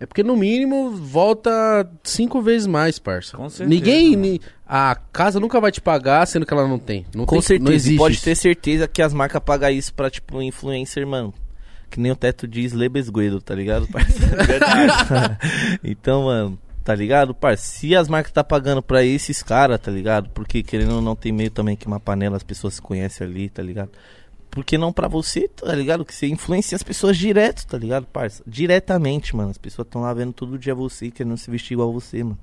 [0.00, 3.36] é porque no mínimo volta cinco vezes mais, parça.
[3.36, 4.16] Com certeza, Ninguém.
[4.16, 7.04] ni- A casa nunca vai te pagar sendo que ela não tem.
[7.14, 7.64] Não Com tem, certeza.
[7.64, 7.98] Não e existe.
[7.98, 8.24] pode isso.
[8.24, 11.34] ter certeza que as marcas pagam isso pra, tipo, influencer, mano.
[11.90, 14.36] Que nem o teto diz Lebesguedo, tá ligado, parceiro?
[15.82, 17.60] então, mano, tá ligado, parceiro?
[17.80, 20.30] Se as marcas tá pagando pra esses caras, tá ligado?
[20.30, 23.48] Porque querendo ou não tem meio também que uma panela, as pessoas se conhecem ali,
[23.48, 23.90] tá ligado?
[24.50, 26.04] Por que não pra você, tá ligado?
[26.04, 28.42] Que você influencia as pessoas direto, tá ligado, parça?
[28.46, 29.50] Diretamente, mano.
[29.50, 32.38] As pessoas estão lá vendo todo dia você, querendo se vestir igual você, mano.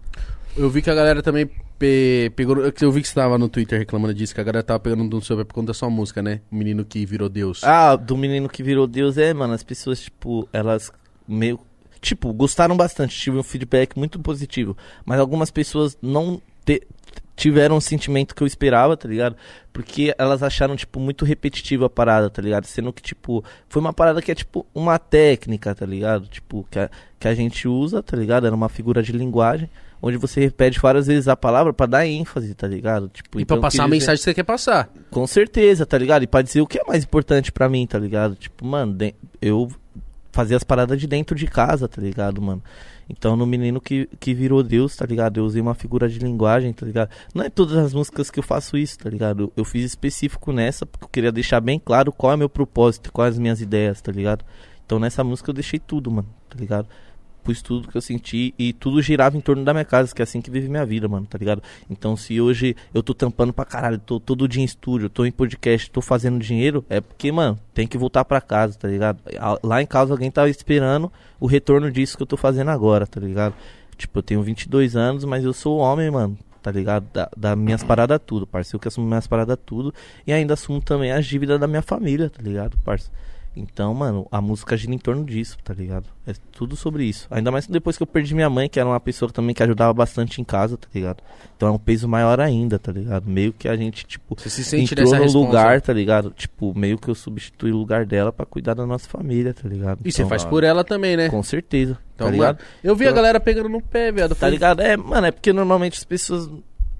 [0.55, 2.57] Eu vi que a galera também pe- pegou.
[2.81, 5.21] Eu vi que você tava no Twitter reclamando disso, que a galera tava pegando um
[5.21, 6.39] sobre por conta da sua música, né?
[6.51, 7.63] O menino que virou Deus.
[7.63, 10.91] Ah, do menino que virou Deus, é, mano, as pessoas, tipo, elas
[11.27, 11.59] meio.
[11.99, 14.77] Tipo, gostaram bastante, tive um feedback muito positivo.
[15.05, 16.87] Mas algumas pessoas não te-
[17.35, 19.35] tiveram o sentimento que eu esperava, tá ligado?
[19.71, 22.65] Porque elas acharam, tipo, muito repetitiva a parada, tá ligado?
[22.65, 26.27] Sendo que, tipo, foi uma parada que é, tipo, uma técnica, tá ligado?
[26.27, 26.89] Tipo, que a,
[27.19, 28.47] que a gente usa, tá ligado?
[28.47, 29.69] Era uma figura de linguagem,
[30.01, 33.07] onde você repete várias vezes a palavra pra dar ênfase, tá ligado?
[33.09, 34.89] Tipo, e então pra passar a dizer- mensagem que você quer passar.
[35.11, 36.23] com certeza, tá ligado?
[36.23, 38.35] E pra dizer o que é mais importante pra mim, tá ligado?
[38.35, 38.95] Tipo, mano,
[39.41, 39.69] eu
[40.37, 42.61] fazia as paradas de dentro de casa, tá ligado, mano?
[43.09, 45.39] Então, no menino que, que virou Deus, tá ligado?
[45.39, 47.09] Eu usei uma figura de linguagem, tá ligado?
[47.33, 49.45] Não é todas as músicas que eu faço isso, tá ligado?
[49.45, 53.11] Eu, eu fiz específico nessa, porque eu queria deixar bem claro qual é meu propósito,
[53.11, 54.45] quais as minhas ideias, tá ligado?
[54.85, 56.87] Então, nessa música eu deixei tudo, mano, tá ligado?
[57.47, 60.23] Pus tudo que eu senti e tudo girava em torno da minha casa, que é
[60.23, 61.63] assim que vive minha vida, mano, tá ligado?
[61.89, 65.31] Então, se hoje eu tô tampando pra caralho, tô todo dia em estúdio, tô em
[65.31, 69.19] podcast, tô fazendo dinheiro, é porque, mano, tem que voltar pra casa, tá ligado?
[69.63, 71.09] Lá em casa alguém tava esperando
[71.39, 73.55] o retorno disso que eu tô fazendo agora, tá ligado?
[73.95, 77.07] Tipo, eu tenho 22 anos, mas eu sou homem, mano, tá ligado?
[77.13, 79.93] Da, da minhas paradas tudo, parceiro, que assumo minhas paradas tudo
[80.25, 83.15] e ainda assumo também as dívidas da minha família, tá ligado, parceiro?
[83.59, 86.05] Então, mano, a música gira em torno disso, tá ligado?
[86.27, 87.27] É tudo sobre isso.
[87.31, 89.93] Ainda mais depois que eu perdi minha mãe, que era uma pessoa também que ajudava
[89.93, 91.23] bastante em casa, tá ligado?
[91.55, 93.27] Então é um peso maior ainda, tá ligado?
[93.27, 95.37] Meio que a gente, tipo, Você se sente entrou no responsa.
[95.45, 96.31] lugar, tá ligado?
[96.31, 99.99] Tipo, meio que eu substituí o lugar dela pra cuidar da nossa família, tá ligado?
[100.05, 101.29] E você Então, faz por ela também, né?
[101.29, 102.57] Com certeza, Então, tá ligado?
[102.57, 104.35] mano, eu vi a Então- galera pegando no pé, viado.
[104.35, 104.81] Tá ligado?
[104.81, 106.49] É, mano, é porque normalmente as pessoas.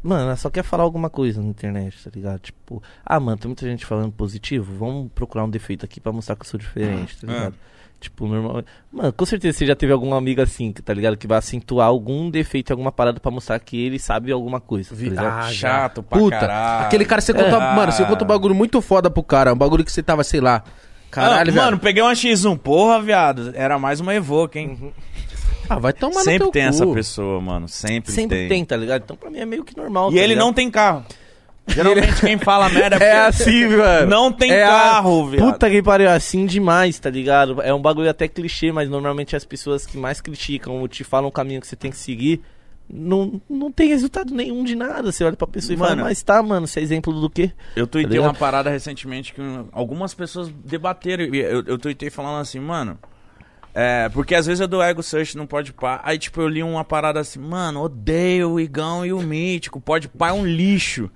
[0.08, 2.40] Mano, ela só quer falar alguma coisa na internet, tá ligado?
[2.40, 6.36] Tipo, ah, mano, tem muita gente falando positivo, vamos procurar um defeito aqui pra mostrar
[6.38, 7.56] que eu sou diferente, tá Ah, ligado?
[8.00, 8.64] Tipo, normal.
[8.90, 11.18] Mano, com certeza você já teve algum amigo assim, que, tá ligado?
[11.18, 14.96] Que vai acentuar algum defeito em alguma parada pra mostrar que ele sabe alguma coisa.
[15.14, 15.40] Tá?
[15.40, 15.52] Ah.
[15.52, 16.86] Chato pra Puta, caralho.
[16.86, 17.58] aquele cara, você conta.
[17.58, 17.76] Ah.
[17.76, 19.52] Mano, você conta um bagulho muito foda pro cara.
[19.52, 20.64] Um bagulho que você tava, sei lá.
[21.12, 23.52] Caralho, ah, mano, peguei uma X1, porra, viado.
[23.56, 24.94] Era mais uma Evoque, hein?
[25.70, 26.70] Ah, vai tomar no Sempre teu tem cu.
[26.70, 27.68] essa pessoa, mano.
[27.68, 28.64] Sempre, Sempre tem.
[28.66, 29.04] tá ligado?
[29.04, 30.12] Então pra mim é meio que normal.
[30.12, 30.46] E tá ele ligado?
[30.46, 31.06] não tem carro.
[31.70, 34.08] Geralmente quem fala merda é, É assim, mano.
[34.10, 35.52] não tem É a- carro, viado.
[35.52, 37.62] Puta que pariu, é assim demais, tá ligado?
[37.62, 41.28] É um bagulho até clichê, mas normalmente as pessoas que mais criticam ou te falam
[41.28, 42.42] o caminho que você tem que seguir,
[42.90, 45.12] não, não tem resultado nenhum de nada.
[45.12, 47.52] Você olha pra pessoa e fala, mas tá, mano, você é exemplo do quê?
[47.76, 48.28] Eu tuitei ligado?
[48.28, 49.42] uma parada recentemente que
[49.74, 51.26] algumas pessoas debateram.
[51.26, 52.98] Eu, eu tuitei falando assim, mano.
[53.80, 56.84] É, porque às vezes eu dou ego search no Podpah, aí tipo eu li uma
[56.84, 61.12] parada assim, mano, odeio o Igão e o Mítico, Podpah é um lixo.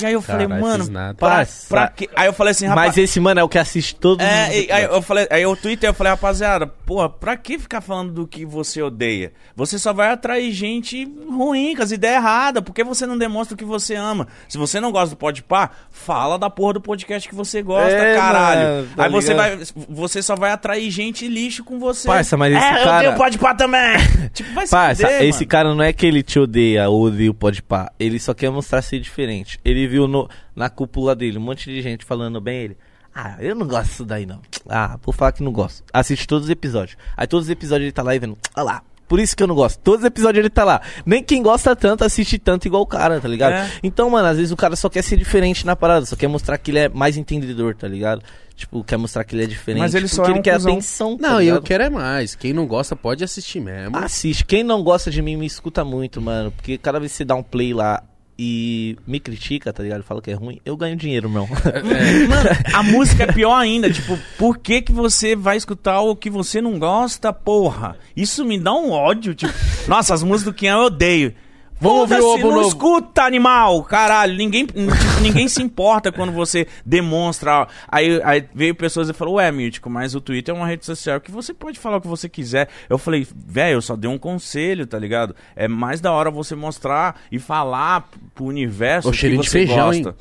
[0.00, 1.14] E aí eu falei, mano, nada.
[1.14, 2.08] pra, pra quê?
[2.14, 4.60] Aí eu falei assim, rapaz, Mas esse, mano, é o que assiste todos os É,
[4.60, 8.12] e- aí eu falei, aí eu tuitei, eu falei, rapaziada, porra, pra que ficar falando
[8.12, 9.32] do que você odeia?
[9.56, 13.54] Você só vai atrair gente ruim, com as ideias erradas, por que você não demonstra
[13.54, 14.28] o que você ama?
[14.48, 18.14] Se você não gosta do Podpah, fala da porra do podcast que você gosta, É,
[18.16, 18.60] caralho.
[18.68, 19.48] mano, tá aí você ligado?
[19.58, 22.06] vai, você só vai atrair gente lixo com você.
[22.06, 23.96] Parça, mas esse é, eu cara- odeio o Podpah também.
[24.32, 25.48] tipo, vai se Parça, fuder, esse mano.
[25.48, 27.90] cara não é que ele te odeia ou odeia o Podpah.
[27.98, 29.58] Ele só quer mostrar ser diferente.
[29.64, 32.76] Ele viu no, na cúpula dele um monte de gente falando bem ele.
[33.14, 34.40] Ah, eu não gosto disso daí não.
[34.68, 35.82] Ah, vou falar que não gosto.
[35.92, 36.96] Assiste todos os episódios.
[37.16, 38.38] Aí todos os episódios ele tá lá e vendo.
[38.56, 38.82] Olha lá.
[39.10, 39.80] Por isso que eu não gosto.
[39.80, 40.80] Todos os episódios ele tá lá.
[41.04, 43.54] Nem quem gosta tanto assiste tanto igual o cara, tá ligado?
[43.54, 43.70] É.
[43.82, 46.56] Então, mano, às vezes o cara só quer ser diferente na parada, só quer mostrar
[46.58, 48.22] que ele é mais entendedor, tá ligado?
[48.54, 49.80] Tipo, quer mostrar que ele é diferente.
[49.80, 50.72] Mas ele só porque é um ele quer cuzão.
[50.72, 51.16] atenção.
[51.16, 52.36] tá Não, e eu quero é mais.
[52.36, 53.96] Quem não gosta pode assistir mesmo.
[53.96, 54.44] Assiste.
[54.44, 56.52] Quem não gosta de mim me escuta muito, mano.
[56.52, 58.04] Porque cada vez que você dá um play lá
[58.42, 60.02] e me critica, tá ligado?
[60.02, 61.46] Fala que é ruim, eu ganho dinheiro, meu.
[61.46, 63.92] Mano, a música é pior ainda.
[63.92, 67.98] Tipo, por que que você vai escutar o que você não gosta, porra?
[68.16, 69.34] Isso me dá um ódio.
[69.34, 69.52] Tipo,
[69.86, 71.34] nossa, as músicas do Kian eu odeio.
[71.80, 72.68] Vamos ouvir o álbum não novo.
[72.68, 73.82] escuta, animal!
[73.84, 74.78] Caralho, ninguém, tipo,
[75.22, 77.66] ninguém se importa quando você demonstra.
[77.88, 81.20] Aí, aí veio pessoas e falou, ué, Mítico, mas o Twitter é uma rede social
[81.20, 82.68] que você pode falar o que você quiser.
[82.88, 85.34] Eu falei, velho, eu só dei um conselho, tá ligado?
[85.56, 89.66] É mais da hora você mostrar e falar pro universo o que cheirinho você de
[89.66, 90.16] feijão, gosta.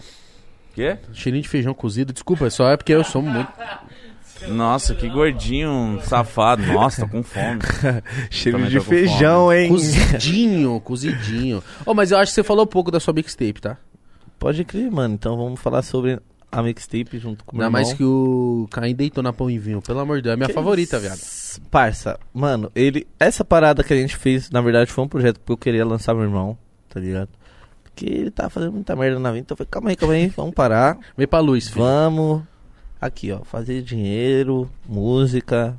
[0.73, 0.97] Quê?
[1.11, 2.13] Cheirinho de feijão cozido.
[2.13, 3.51] Desculpa, só é porque eu sou muito.
[4.47, 6.65] Nossa, que gordinho safado.
[6.65, 7.59] Nossa, tô com fome.
[8.29, 9.69] Cheiro Também de tô com feijão, hein?
[9.69, 11.63] Cozidinho, cozidinho.
[11.85, 13.77] Ô, mas eu acho que você falou pouco da sua mixtape, tá?
[14.37, 15.13] Pode crer, mano.
[15.13, 16.19] Então vamos falar sobre
[16.51, 17.87] a mixtape junto com o meu Ainda irmão.
[17.89, 19.81] mais que o Caim deitou na pão e vinho.
[19.81, 21.05] Pelo amor de Deus, é minha Que favorita, isso?
[21.05, 21.69] viado.
[21.69, 23.05] Parça, mano, ele.
[23.19, 26.13] Essa parada que a gente fez, na verdade, foi um projeto porque eu queria lançar
[26.13, 26.57] meu irmão,
[26.87, 27.29] tá ligado?
[27.83, 29.41] Porque ele tá fazendo muita merda na vida.
[29.41, 30.97] Então eu falei, calma aí, calma aí, vamos parar.
[31.17, 31.83] Vem pra luz, filho.
[31.83, 32.43] Vamos.
[32.99, 33.43] Aqui, ó.
[33.43, 35.75] Fazer dinheiro, música,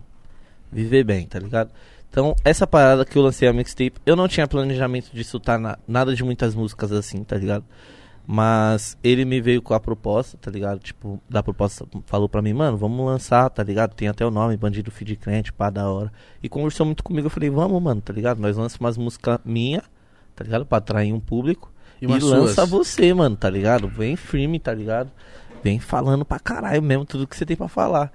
[0.72, 1.70] viver bem, tá ligado?
[2.08, 5.78] Então, essa parada que eu lancei a mixtape, eu não tinha planejamento de soltar na-
[5.86, 7.64] nada de muitas músicas assim, tá ligado?
[8.26, 10.78] Mas ele me veio com a proposta, tá ligado?
[10.80, 13.94] Tipo, da proposta, falou pra mim, mano, vamos lançar, tá ligado?
[13.94, 16.12] Tem até o nome, Bandido Feed Crente, pá, da hora.
[16.42, 18.38] E conversou muito comigo, eu falei, vamos, mano, tá ligado?
[18.40, 19.82] Nós lançamos umas músicas minha,
[20.36, 20.64] tá ligado?
[20.66, 21.72] Pra atrair um público.
[22.00, 22.68] E E, lança suas.
[22.70, 23.88] você, mano, tá ligado?
[23.88, 25.10] Vem firme, tá ligado?
[25.62, 28.10] Vem falando pra caralho mesmo tudo que você tem pra falar.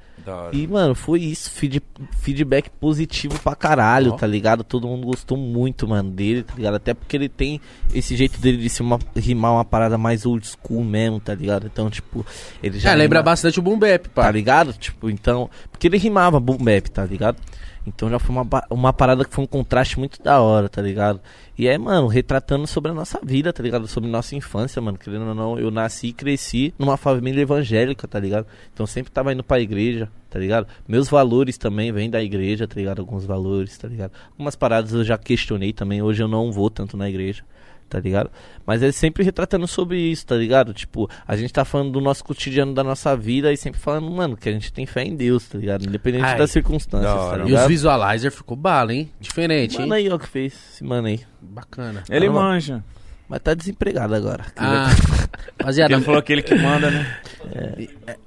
[0.51, 1.51] E, mano, foi isso.
[1.51, 1.83] feed-
[2.19, 4.15] feedback positivo pra caralho, Ó.
[4.15, 4.63] tá ligado?
[4.63, 6.75] Todo mundo gostou muito, mano, dele, tá ligado?
[6.75, 7.61] Até porque ele tem
[7.93, 11.67] esse jeito dele de se uma, rimar uma parada mais old school mesmo, tá ligado?
[11.67, 12.25] Então, tipo,
[12.63, 12.89] ele já.
[12.89, 14.31] Já lembra rima- bastante o Boom Bap, Tá pá.
[14.31, 14.73] ligado?
[14.73, 15.47] Tipo, então.
[15.71, 17.37] Porque ele rimava boom bap, tá ligado?
[17.85, 21.21] Então já foi uma, uma parada que foi um contraste muito da hora, tá ligado?
[21.57, 23.87] E é, mano, retratando sobre a nossa vida, tá ligado?
[23.87, 24.97] Sobre nossa infância, mano.
[24.97, 28.47] Querendo ou não, eu nasci e cresci numa família evangélica, tá ligado?
[28.73, 30.67] Então sempre tava indo pra igreja, tá ligado?
[30.87, 32.99] Meus valores também vêm da igreja, tá ligado?
[32.99, 34.11] Alguns valores, tá ligado?
[34.31, 36.01] Algumas paradas eu já questionei também.
[36.01, 37.43] Hoje eu não vou tanto na igreja
[37.89, 38.29] tá ligado?
[38.65, 40.73] Mas é sempre retratando sobre isso, tá ligado?
[40.73, 44.35] Tipo, a gente tá falando do nosso cotidiano, da nossa vida e sempre falando, mano,
[44.35, 45.85] que a gente tem fé em Deus, tá ligado?
[45.85, 47.39] Independente Ai, das circunstâncias, tá hora.
[47.39, 47.67] E os ligado?
[47.67, 49.09] visualizer ficou bala, hein?
[49.19, 50.05] Diferente, Mano hein?
[50.07, 51.21] aí, ó, que fez esse mano aí.
[51.41, 52.03] Bacana.
[52.09, 52.83] Ele Ah, manja.
[53.27, 54.45] Mas tá desempregado agora.
[54.55, 54.87] Ah,
[55.59, 57.17] rapaziada, Ele falou aquele que manda, né?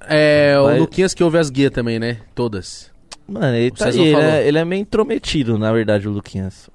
[0.07, 2.17] é o Vai- Luquinhas que ouve as guias também, né?
[2.35, 2.91] Todas.
[3.27, 4.25] Mano, ele tá ele falou.
[4.27, 6.69] é, ele é meio intrometido, na verdade, o Luquinhas.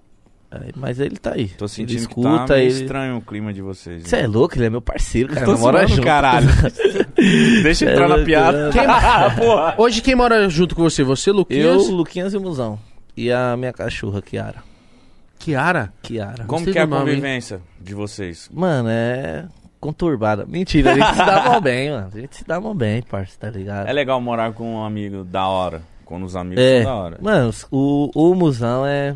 [0.62, 1.48] É, mas ele tá aí.
[1.48, 2.80] Tô ele sentindo escuta, que tá meio ele...
[2.82, 4.02] estranho o clima de vocês.
[4.04, 5.46] Você é louco, ele é meu parceiro, cara.
[5.46, 6.04] Tô namora zoando, junto.
[6.04, 6.46] caralho.
[7.62, 8.70] Deixa Cê entrar é na piada.
[8.70, 8.72] né?
[9.38, 9.74] Porra.
[9.78, 11.02] Hoje quem mora junto com você?
[11.02, 11.88] Você, Eu, Luquinhas?
[11.88, 12.78] Luquinhas e o Musão.
[13.16, 14.62] E a minha cachorra, Kiara.
[15.38, 15.92] Kiara?
[16.02, 16.44] Kiara.
[16.44, 17.16] Como Gostei que é a nome, hein?
[17.16, 18.48] convivência de vocês?
[18.52, 19.44] Mano, é
[19.80, 20.46] conturbada.
[20.46, 22.10] Mentira, a gente se dá mal bem, mano.
[22.14, 23.86] A gente se dá mal bem, parça, tá ligado?
[23.86, 25.82] É legal morar com um amigo da hora.
[26.04, 27.18] Quando os amigos É, são da hora.
[27.20, 29.14] mano, o, o Musão é...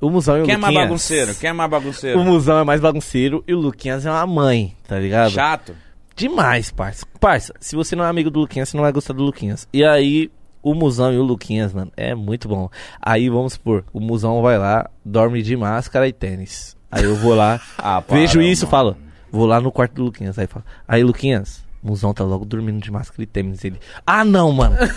[0.00, 1.34] O Musão e o Quem é mais Luquinhas- bagunceiro?
[1.36, 2.20] Quem é mais bagunceiro?
[2.20, 5.30] O Musão é mais bagunceiro e o Luquinhas é uma mãe, tá ligado?
[5.30, 5.74] Chato?
[6.14, 7.04] Demais, parça.
[7.20, 9.68] Parça, se você não é amigo do Luquinhas, você não vai gostar do Luquinhas.
[9.72, 10.30] E aí,
[10.62, 12.70] o Musão e o Luquinhas, mano, é muito bom.
[13.00, 16.74] Aí, vamos supor, o Musão vai lá, dorme de máscara e tênis.
[16.90, 18.70] Aí eu vou lá, Ah, para, vejo isso, mano.
[18.70, 18.96] falo,
[19.30, 20.38] vou lá no quarto do Luquinhas.
[20.38, 23.62] Aí falo, aí Luquinhas, o Musão tá logo dormindo de máscara e tênis.
[23.64, 24.76] Ele, ah não, mano.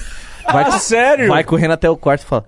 [0.51, 1.27] Vai, Ah, sério?
[1.27, 2.43] vai correndo até o quarto e fala,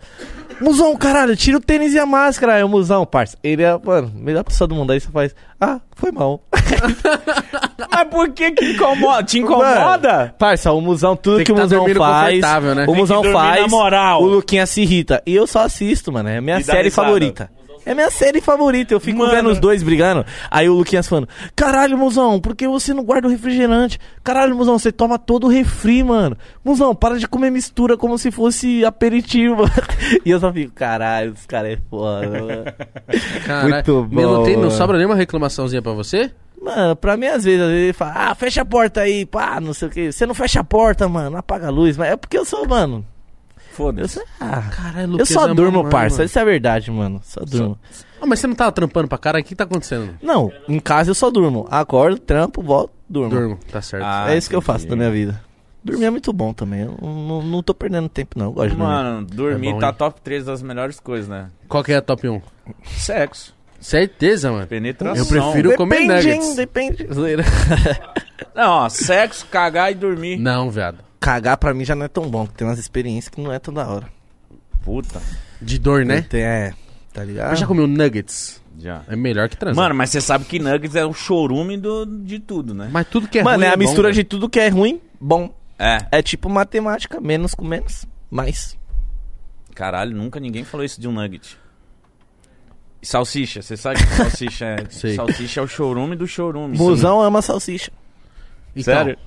[0.61, 2.55] Musão, caralho, tira o tênis e a máscara.
[2.55, 4.91] Aí o Musão, parça, ele é, mano, melhor pessoa do mundo.
[4.91, 6.41] Aí você faz, ah, foi mal.
[7.91, 9.23] Mas por que que incomoda?
[9.23, 10.33] Te incomoda?
[10.37, 12.41] Parça, o Musão, tudo que, que o tá Musão faz.
[12.75, 12.83] né?
[12.83, 13.61] O Tem Musão faz.
[13.61, 14.23] na moral.
[14.23, 15.21] O Luquinha se irrita.
[15.25, 16.29] E eu só assisto, mano.
[16.29, 17.07] É a minha série risada.
[17.07, 17.49] favorita.
[17.85, 18.93] É minha série favorita.
[18.93, 19.31] Eu fico Mano.
[19.31, 20.25] vendo os dois brigando.
[20.49, 23.99] Aí o Luquinhas falando: Caralho, Musão, por que você não guarda o refrigerante?
[24.23, 26.37] Caralho, Musão, você toma todo o refri, mano.
[26.63, 29.63] Musão, para de comer mistura como se fosse aperitivo.
[30.25, 32.63] e eu só fico: Caralho, esse cara é foda, mano.
[33.45, 33.73] Caralho.
[33.73, 36.31] Muito Meu, Não, bom, tem, não sobra nenhuma reclamaçãozinha pra você?
[36.61, 39.59] Mano, pra mim, às vezes, às vezes ele fala, ah, fecha a porta aí, pá,
[39.59, 40.11] não sei o que.
[40.11, 41.97] Você não fecha a porta, mano, apaga a luz.
[41.97, 43.03] Mas é porque eu sou, mano.
[43.71, 44.13] Eu Foda-se.
[44.15, 44.23] sou.
[44.39, 46.17] Ah, Caralho, eu só é durmo, mamãe, parça.
[46.17, 46.25] mano.
[46.25, 47.21] Isso é verdade, mano.
[47.23, 47.79] Só durmo.
[48.21, 49.43] Ah, mas você não tava trampando pra caralho?
[49.43, 50.13] O que tá acontecendo?
[50.21, 51.67] Não, em casa eu só durmo.
[51.71, 53.29] Acordo, trampo, volto, durmo.
[53.29, 54.03] Durmo, tá certo.
[54.05, 55.41] Ah, é isso que eu faço da minha vida.
[55.83, 56.81] Dormir é muito bom também.
[56.81, 58.45] Eu não, não, tô perdendo tempo, não.
[58.47, 58.91] Eu gosto de dormir.
[58.93, 59.95] Mano, dormir É bom, tá hein?
[59.97, 61.49] top 3 das melhores coisas, né?
[61.67, 62.39] Qual que é a top 1?
[62.85, 63.55] Sexo.
[63.79, 64.67] Certeza, mano.
[64.67, 65.17] Penetração.
[65.17, 66.49] Eu prefiro comer Depende, nuggets.
[66.49, 66.55] hein?
[66.55, 67.07] Depende.
[67.11, 67.43] Zoeira.
[68.53, 70.37] Não, ó, sexo, cagar e dormir.
[70.37, 70.99] Não, viado.
[71.21, 72.47] Cagar pra mim já não é tão bom.
[72.47, 74.09] Tem umas experiências que não é tão da hora.
[74.83, 75.21] Puta.
[75.61, 76.23] De dor, né?
[76.23, 76.73] Tem, é,
[77.13, 77.51] tá ligado?
[77.51, 78.59] Mas já comeu nuggets?
[78.79, 79.03] Já.
[79.07, 79.75] É melhor que transar.
[79.83, 82.89] Mano, mas você sabe que nuggets é o chorume do, de tudo, né?
[82.91, 84.15] mas tudo que é Mano, ruim é a bom, mistura velho.
[84.15, 85.53] de tudo que é ruim, bom.
[85.77, 85.99] É.
[86.11, 88.75] É tipo matemática, menos com menos, mais.
[89.75, 91.55] Caralho, nunca ninguém falou isso de um nugget.
[93.03, 94.85] Salsicha, você sabe que salsicha é?
[94.89, 95.15] Sei.
[95.15, 96.77] Salsicha é o chorume do chorume.
[96.77, 97.91] Musão ama salsicha.
[98.75, 99.17] Então, Sério?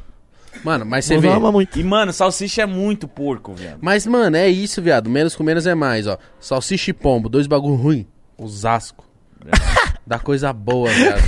[0.62, 1.28] Mano, mas você vê.
[1.28, 1.78] Ama muito.
[1.78, 3.78] E, mano, salsicha é muito porco, velho.
[3.80, 5.10] Mas, mano, é isso, viado.
[5.10, 6.16] Menos com menos é mais, ó.
[6.38, 8.06] Salsicha e pombo, dois bagulho ruim.
[8.38, 9.04] Osasco.
[10.06, 11.22] Dá coisa boa, viado.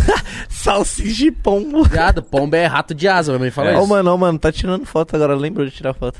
[0.48, 1.84] Salsicha e pombo.
[1.84, 3.86] Viado, pombo é rato de asa, minha mãe fala Ó, isso.
[3.88, 5.34] mano, ó, mano, tá tirando foto agora.
[5.34, 6.18] Lembrou de tirar foto.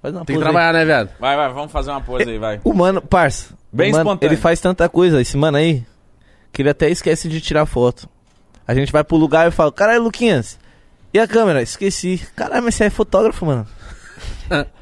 [0.00, 0.52] Faz uma Tem que pose aí.
[0.52, 1.10] trabalhar, né, viado?
[1.20, 2.60] Vai, vai, vamos fazer uma pose aí, vai.
[2.64, 3.54] O mano, parça.
[3.72, 4.32] Bem mano, espontâneo.
[4.34, 5.84] Ele faz tanta coisa, esse mano aí,
[6.52, 8.08] que ele até esquece de tirar foto.
[8.66, 10.58] A gente vai pro lugar e eu falo, caralho, Luquinhas,
[11.12, 11.62] e a câmera?
[11.62, 12.20] Esqueci.
[12.34, 13.66] Caralho, mas você é fotógrafo, mano.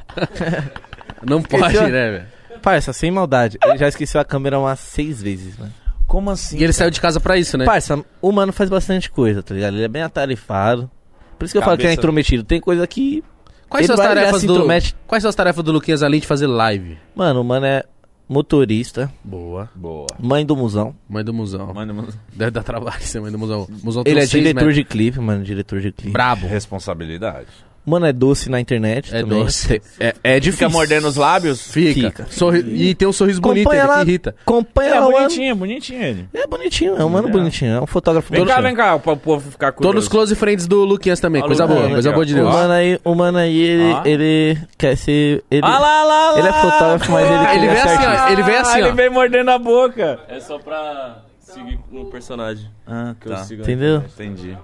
[1.22, 1.88] Não pode, Esqueceu?
[1.88, 2.26] né, velho?
[2.62, 3.58] Parça, sem maldade.
[3.64, 5.72] Ele já esqueceu a câmera umas seis vezes, mano.
[6.06, 6.58] Como assim?
[6.58, 7.64] E ele saiu de casa pra isso, né?
[7.64, 9.74] Parça, o mano faz bastante coisa, tá ligado?
[9.74, 10.90] Ele é bem atarefado.
[11.38, 12.42] Por isso que eu falo que é Cabeça- intrometido.
[12.44, 13.22] Tem coisa que.
[13.68, 14.54] Quais ele são as vai, tarefas se do.
[14.54, 14.96] intromete.
[15.06, 16.98] Quais são as tarefas do Luquinhas além de fazer live?
[17.14, 17.84] Mano, o mano é
[18.30, 19.68] motorista, Boa.
[19.74, 20.06] Boa.
[20.20, 20.94] mãe do musão.
[21.08, 21.74] Mãe do Musão.
[21.74, 23.66] Manda uma Deve dar trabalho ser mãe do Musão.
[23.82, 24.74] Musão Ele é diretor metros.
[24.76, 26.12] de clipe, mano, diretor de clipe.
[26.12, 26.46] Brabo.
[26.46, 27.48] responsabilidade.
[27.84, 29.42] Mano, é doce na internet É também.
[29.42, 29.80] doce.
[29.98, 30.68] É, é difícil.
[30.68, 31.62] Fica mordendo os lábios?
[31.72, 32.10] Fica.
[32.10, 32.26] Fica.
[32.30, 34.34] Sorri- E tem um sorriso bonito, Acompanha ele que irrita.
[34.42, 35.12] Acompanha É o ano.
[35.12, 36.28] bonitinho, bonitinho ele.
[36.34, 37.32] É bonitinho, é um mano É.
[37.32, 37.72] bonitinho.
[37.76, 40.10] É um fotógrafo Vem cá, vem cá, pra o povo ficar Tô nos curioso.
[40.10, 41.42] close friends do Luquinhas também.
[41.42, 42.48] Coisa boa, coisa aqui, boa de O Deus.
[42.52, 44.02] mano aí, o mano aí, ele, Ó.
[44.04, 45.42] ele quer ser.
[45.50, 46.38] Ele, Ah lá, lá, lá.
[46.38, 48.28] ele é fotógrafo, mas ele Ele queria vem assim, ó.
[48.28, 48.86] Ele vem assim, Ah, ó.
[48.88, 50.20] Ele vem mordendo a boca.
[50.28, 52.66] É só pra seguir no personagem.
[52.86, 53.62] Ah, Que eu sigo.
[53.62, 54.04] Entendeu?
[54.14, 54.56] Entendi.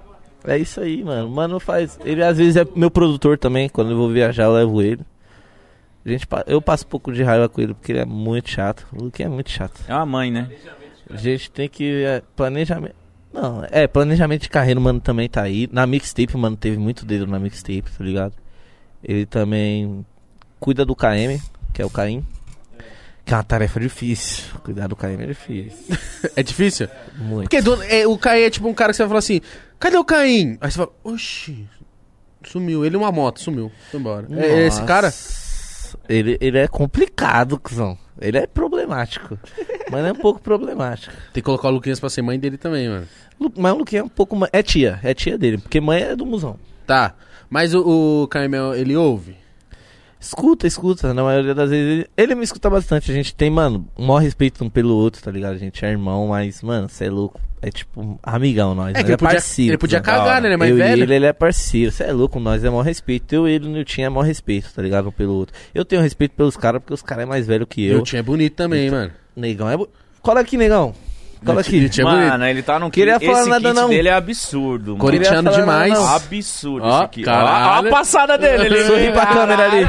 [0.46, 1.28] É isso aí, mano.
[1.28, 1.98] O Mano faz.
[2.04, 3.68] Ele às vezes é meu produtor também.
[3.68, 5.02] Quando eu vou viajar, eu levo ele.
[6.04, 8.86] A gente, eu passo um pouco de raiva com ele porque ele é muito chato.
[8.92, 9.80] O Luquinha é muito chato.
[9.88, 10.48] É uma mãe, né?
[11.10, 12.04] A gente tem que.
[12.04, 12.94] É, planejamento.
[13.32, 15.68] Não, é, planejamento de carreira, mano, também tá aí.
[15.70, 18.32] Na mixtape, mano, teve muito dedo na mixtape, tá ligado?
[19.02, 20.06] Ele também
[20.58, 21.38] cuida do KM,
[21.74, 22.24] que é o Caim.
[23.26, 24.44] Que é uma tarefa difícil.
[24.62, 25.96] Cuidar do KM é difícil.
[26.36, 26.88] É difícil?
[27.18, 27.42] Muito.
[27.50, 29.40] Porque do- é, o Caim é tipo um cara que você vai falar assim:
[29.78, 30.56] cadê o Caim?
[30.60, 31.66] Aí você fala: oxi,
[32.44, 32.84] sumiu.
[32.84, 33.70] Ele e uma moto, sumiu.
[33.90, 34.26] Foi embora.
[34.30, 35.12] É, é esse cara?
[36.08, 37.98] Ele, ele é complicado, cuzão.
[38.20, 39.38] Ele é problemático.
[39.90, 41.12] mas é um pouco problemático.
[41.32, 43.06] Tem que colocar o Luquinhas pra ser mãe dele também, mano.
[43.40, 44.36] Lu- Mas o Luquinha é um pouco.
[44.52, 45.58] É tia, é tia dele.
[45.58, 46.58] Porque mãe é do musão.
[46.86, 47.14] Tá.
[47.50, 49.36] Mas o, o Caim, ele ouve?
[50.26, 51.14] Escuta, escuta.
[51.14, 53.10] Na maioria das vezes ele, ele me escuta bastante.
[53.10, 55.54] A gente tem, mano, um maior respeito um pelo outro, tá ligado?
[55.54, 57.40] A gente é irmão, mas, mano, você é louco.
[57.62, 58.94] É tipo amigão nós.
[58.94, 59.70] É que ele podia, parceiro.
[59.70, 60.14] ele podia cuzão.
[60.14, 60.48] cagar, né?
[60.48, 61.02] Ele é mais eu velho.
[61.02, 61.90] Ele, ele é parceiro.
[61.90, 63.34] Você é louco, nós é maior respeito.
[63.34, 65.08] Eu e ele no tinha é maior respeito, tá ligado?
[65.08, 65.54] Um pelo outro.
[65.74, 67.94] Eu tenho respeito pelos caras porque os caras é mais velho que eu.
[67.94, 69.12] Meu tio é bonito também, mano.
[69.34, 69.78] Negão é.
[70.20, 70.92] Cola aqui, negão.
[71.42, 71.90] Meu aqui.
[72.00, 72.02] é.
[72.04, 73.26] Mano, ele tá no Queria kit.
[73.26, 73.88] falar Esse nada, kit não.
[73.88, 74.98] dele é absurdo, mano.
[75.00, 75.92] Corintiano demais.
[75.98, 77.24] Absurdo Ó, esse aqui.
[77.26, 78.66] Ó, a passada dele.
[78.66, 78.84] Ele...
[78.84, 79.86] Sorri pra câmera ali.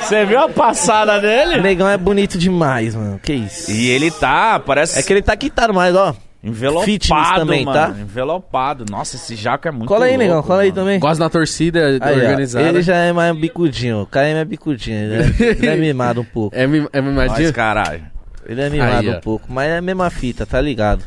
[0.00, 1.60] Você viu a passada dele?
[1.60, 3.20] Negão é bonito demais, mano.
[3.22, 3.70] Que isso.
[3.70, 6.14] E ele tá, parece É que ele tá quitado mais, ó.
[6.42, 7.78] envelopado fitness também, mano.
[7.78, 7.94] tá?
[8.00, 8.84] Envelopado.
[8.90, 10.42] Nossa, esse jaco é muito Cola aí, louco, negão.
[10.42, 10.80] Cola aí mano.
[10.82, 10.98] também.
[11.00, 12.68] Gosta na torcida Aí, ó, organizada.
[12.68, 14.00] ele já é mais bicudinho.
[14.02, 14.96] O cara é bicudinho.
[14.96, 16.54] Ele é, ele é mimado um pouco.
[16.58, 17.52] É, mim- é Mas, mimadinho?
[17.52, 18.02] caralho.
[18.46, 19.52] Ele é mimado Aí, um pouco.
[19.52, 21.04] Mas é a mesma fita, tá ligado?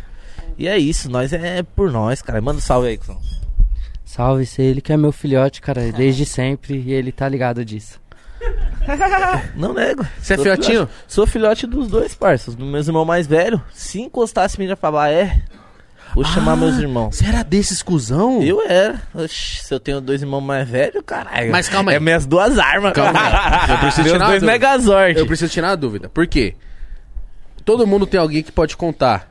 [0.58, 1.10] E é isso.
[1.10, 2.42] Nós é por nós, cara.
[2.42, 3.20] Manda um salve aí, cuzão.
[4.06, 8.00] Salve, se ele que é meu filhote, cara, desde sempre, e ele tá ligado disso.
[9.56, 10.06] Não nego.
[10.22, 10.66] Você é Sou fiotinho?
[10.88, 12.56] filhote- Sou filhote dos dois parças.
[12.56, 13.62] Do meu irmão mais velho.
[13.74, 15.42] Se encostasse já falava, ah, é.
[16.14, 17.16] Vou chamar meus irmãos.
[17.18, 18.42] Você era desses cuzão?
[18.42, 19.02] Eu era.
[19.14, 21.52] Oxi, se eu tenho dois irmãos mais velhos, caralho.
[21.52, 21.98] Mas calma aí.
[21.98, 23.66] É minhas duas armas, Calma cara.
[23.66, 23.72] aí.
[23.72, 24.52] Eu preciso Meus tirar dois dúvida.
[24.54, 25.20] Megazord.
[25.20, 26.08] Eu preciso tirar a dúvida.
[26.08, 26.56] Por quê?
[27.66, 29.30] Todo mundo tem alguém que pode contar.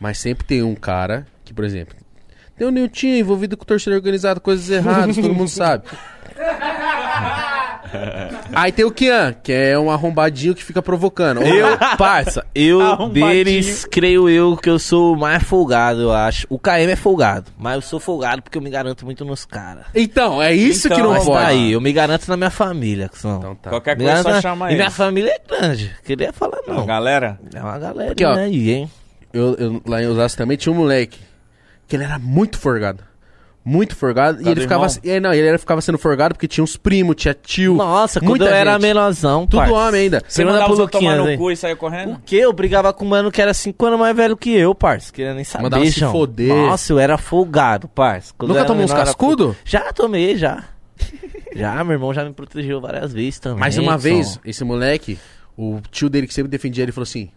[0.00, 1.96] Mas sempre tem um cara que, por exemplo,
[2.56, 5.84] tem o Nilton envolvido com torcida organizada, coisas erradas, todo mundo sabe.
[8.52, 11.42] Aí tem o Kian, que é um arrombadinho que fica provocando.
[11.42, 11.66] Eu,
[11.96, 16.46] parça, eu deles, creio eu que eu sou o mais folgado, eu acho.
[16.50, 19.84] O KM é folgado, mas eu sou folgado porque eu me garanto muito nos caras.
[19.94, 21.38] Então, é isso Então, que não Mas pode.
[21.42, 23.38] tá aí, eu me garanto na minha família, que são.
[23.38, 23.70] Então tá.
[23.70, 24.76] Qualquer Me coisa garanto só na- chama E ele.
[24.76, 26.84] minha família é grande, queria falar não.
[26.86, 28.34] Galera, É uma galera Aqui, ó.
[28.34, 28.90] aí, hein?
[29.32, 31.18] Eu, eu- lá em Osasco também tinha um moleque
[31.88, 33.02] que ele era muito forgado.
[33.64, 34.42] Muito forgado.
[34.42, 37.32] e Tá ele ficava, é, não, ele ficava sendo forgado porque tinha uns primos, tinha
[37.32, 37.74] tio.
[37.74, 39.72] Nossa, quando muita eu era menorzão, Tudo parça.
[39.72, 40.22] homem ainda.
[40.28, 42.12] você manda mandava pro outros tomar Luquinhas, no cu e sair correndo?
[42.12, 42.36] O que?
[42.36, 45.10] Eu brigava com um mano que era 5 anos mais velho que eu, parça.
[45.10, 46.54] Queria nem saber, Mandava se foder.
[46.54, 48.34] Nossa, eu era folgado, parça.
[48.36, 49.56] Quando Nunca tomou uns cascudo?
[49.64, 50.64] Já tomei, já.
[51.56, 53.60] já, meu irmão já me protegeu várias vezes também.
[53.60, 55.18] Mas uma vez, esse moleque,
[55.56, 57.30] o tio dele que sempre defendia ele falou assim: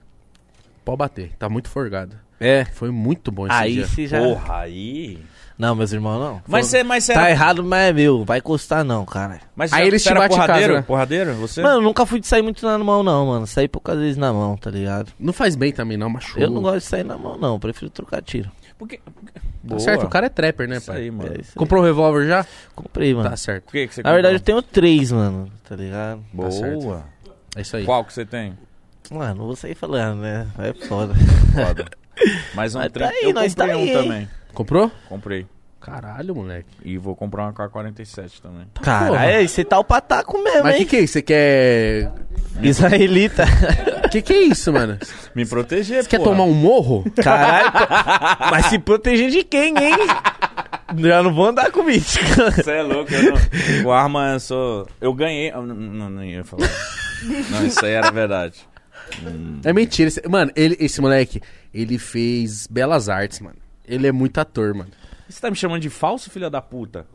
[0.84, 1.32] pode bater.
[1.40, 2.18] Tá muito forgado.
[2.38, 2.66] É.
[2.66, 3.88] Foi muito bom esse Aí dia.
[3.88, 4.20] você já.
[4.20, 5.20] Porra, aí.
[5.58, 6.42] Não, meus irmãos, não.
[6.48, 6.84] Mas você.
[6.84, 8.24] Mas cê Tá era- errado, mas é meu.
[8.24, 9.40] Vai custar não, cara.
[9.56, 10.74] Mas Aí eles te era batem em casa, porradeiro?
[10.76, 10.82] né?
[10.84, 11.34] Porradeiro?
[11.36, 11.62] Você?
[11.64, 13.48] Mano, eu nunca fui de sair muito na mão, não, mano.
[13.48, 15.12] Saí poucas vezes na mão, tá ligado?
[15.20, 16.40] Não faz bem também, não, machuca.
[16.40, 17.60] Eu não gosto de sair na mão, não.
[17.60, 18.52] Prefiro trocar tiro.
[18.78, 19.00] Porque...
[19.68, 20.98] Tá certo, o cara é trapper, né, Isso pai?
[21.02, 21.30] aí, mano.
[21.36, 21.56] É isso aí.
[21.56, 22.46] Comprou um revólver já?
[22.76, 23.30] Comprei, mano.
[23.30, 23.64] Tá certo.
[23.66, 25.52] Por que, que você Na verdade, eu tenho três, mano.
[25.68, 26.24] Tá ligado?
[26.32, 26.52] Boa.
[26.52, 27.04] certo.
[27.56, 27.84] É isso aí.
[27.84, 28.58] Qual que você tem?
[29.12, 30.48] Mano, não vou sair falando, né?
[30.60, 31.14] É foda.
[31.54, 31.86] Foda.
[32.54, 33.94] Mais um Mas tá aí, eu nós comprei tá um aí, hein?
[34.04, 34.30] também.
[34.58, 34.92] Comprou?
[35.08, 35.46] Comprei.
[35.80, 36.68] Caralho, moleque.
[36.84, 38.66] E vou comprar uma K-47 também.
[38.82, 40.88] Caralho, você tá o pataco mesmo, Mas o que, hein?
[40.88, 41.14] que é isso?
[41.14, 42.12] Você quer.
[42.64, 43.46] Israelita.
[44.04, 44.98] O que, que é isso, mano?
[45.36, 47.06] Me proteger, Você quer tomar um morro?
[47.24, 47.72] Caralho.
[47.72, 47.78] pô.
[48.50, 49.96] Mas se proteger de quem, hein?
[50.98, 52.50] Já não vou andar com mítica.
[52.52, 53.84] Você é louco, eu não...
[53.84, 54.88] Com arma eu sou...
[55.00, 55.52] Eu ganhei...
[55.52, 56.68] eu Não, não, não ia falar.
[57.52, 58.68] Não, isso aí era verdade.
[59.64, 60.08] É mentira.
[60.08, 61.40] Esse- Mano, ele, esse moleque,
[61.72, 63.56] ele fez belas artes, mano.
[63.88, 64.90] Ele é muito ator, mano.
[65.30, 67.06] Você tá me chamando de falso, filho da puta?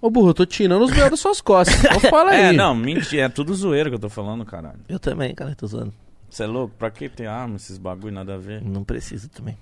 [0.00, 1.78] Ô, burro, eu tô tirando os véus das suas costas.
[1.84, 2.46] Então fala aí.
[2.46, 3.22] É, não, mentira.
[3.22, 4.80] É tudo zoeiro que eu tô falando, caralho.
[4.88, 5.94] Eu também, cara, tô zoando.
[6.28, 6.74] Você é louco?
[6.76, 8.60] Pra que ter arma, esses bagulho, nada a ver?
[8.62, 9.56] Não preciso também.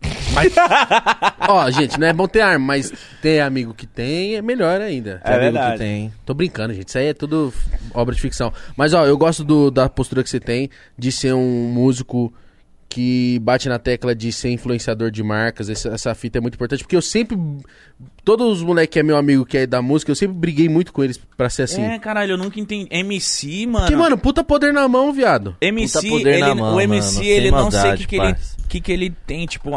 [1.48, 5.20] Ó, gente, não é bom ter arma, mas ter amigo que tem é melhor ainda.
[5.24, 5.72] É Amigo verdade.
[5.72, 6.12] Que tem.
[6.24, 6.88] Tô brincando, gente.
[6.88, 7.52] Isso aí é tudo
[7.94, 8.52] obra de ficção.
[8.76, 12.32] Mas, ó, eu gosto do- da postura que você tem de ser um músico
[12.88, 15.68] que bate na tecla de ser influenciador de marcas.
[15.68, 17.36] Essa, essa fita é muito importante, porque eu sempre.
[18.28, 20.92] Todos os moleques que é meu amigo que é da música, eu sempre briguei muito
[20.92, 21.82] com eles pra ser assim.
[21.82, 22.86] É, caralho, eu nunca entendi.
[22.90, 23.86] MC, mano.
[23.86, 25.56] Porque, mano, puta poder na mão, viado.
[25.62, 28.06] MC, Puta poder ele, na mão, o MC, mano, ele sem não sei o maldade,
[28.06, 28.36] que, que, ele,
[28.68, 29.70] que, que ele tem, tipo,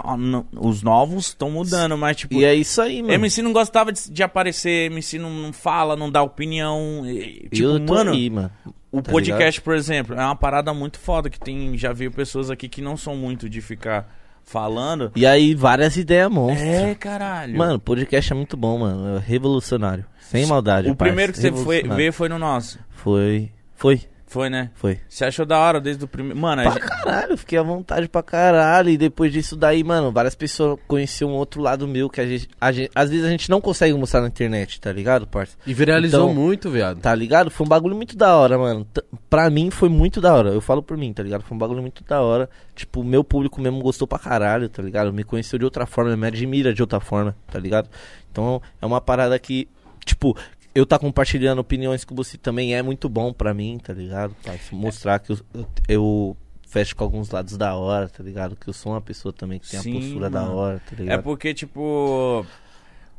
[0.59, 3.13] os novos estão mudando, mas, tipo, E é isso aí, mano.
[3.13, 7.03] MC não gostava de, de aparecer, MC não, não fala, não dá opinião.
[7.05, 8.51] e, tipo, eu tô mano, aí, mano.
[8.91, 12.51] o tá podcast, por exemplo, é uma parada muito foda que tem, já veio pessoas
[12.51, 14.13] aqui que não são muito de ficar
[14.43, 15.11] falando.
[15.15, 16.67] E aí, várias ideias monstras.
[16.67, 17.57] É, caralho.
[17.57, 19.17] Mano, podcast é muito bom, mano.
[19.17, 20.05] É revolucionário.
[20.19, 21.09] Sem maldade, o parça.
[21.11, 22.79] primeiro que você foi, veio foi no nosso.
[22.89, 23.51] Foi.
[23.75, 24.01] Foi.
[24.31, 24.71] Foi, né?
[24.75, 24.97] Foi.
[25.09, 26.39] Você achou da hora desde o primeiro.
[26.39, 28.89] Mano, a Pra gente- caralho, fiquei à vontade pra caralho.
[28.89, 32.47] E depois disso daí, mano, várias pessoas conheciam um outro lado meu que a gente,
[32.59, 35.57] a gente- Às vezes a gente não consegue mostrar na internet, tá ligado, parça?
[35.67, 37.01] E viralizou Então- muito, viado.
[37.01, 37.51] Tá ligado?
[37.51, 38.85] Foi um bagulho muito da hora, mano.
[38.85, 40.49] T- Pra mim foi muito da hora.
[40.51, 41.41] Eu falo por mim, tá ligado?
[41.43, 42.49] Foi um bagulho muito da hora.
[42.73, 45.11] Tipo, o meu público mesmo gostou pra caralho, tá ligado?
[45.11, 47.89] Me conheceu de outra forma, me admira de outra forma, tá ligado?
[48.31, 49.67] Então é uma parada que,
[50.05, 50.37] tipo,
[50.73, 54.35] eu tá compartilhando opiniões com você também é muito bom pra mim, tá ligado?
[54.41, 56.37] Pra mostrar que eu, eu, eu
[56.67, 58.55] fecho com alguns lados da hora, tá ligado?
[58.55, 60.55] Que eu sou uma pessoa também que tem Sim, a postura da mano.
[60.55, 61.23] hora, tá É ligado?
[61.23, 62.45] porque, tipo.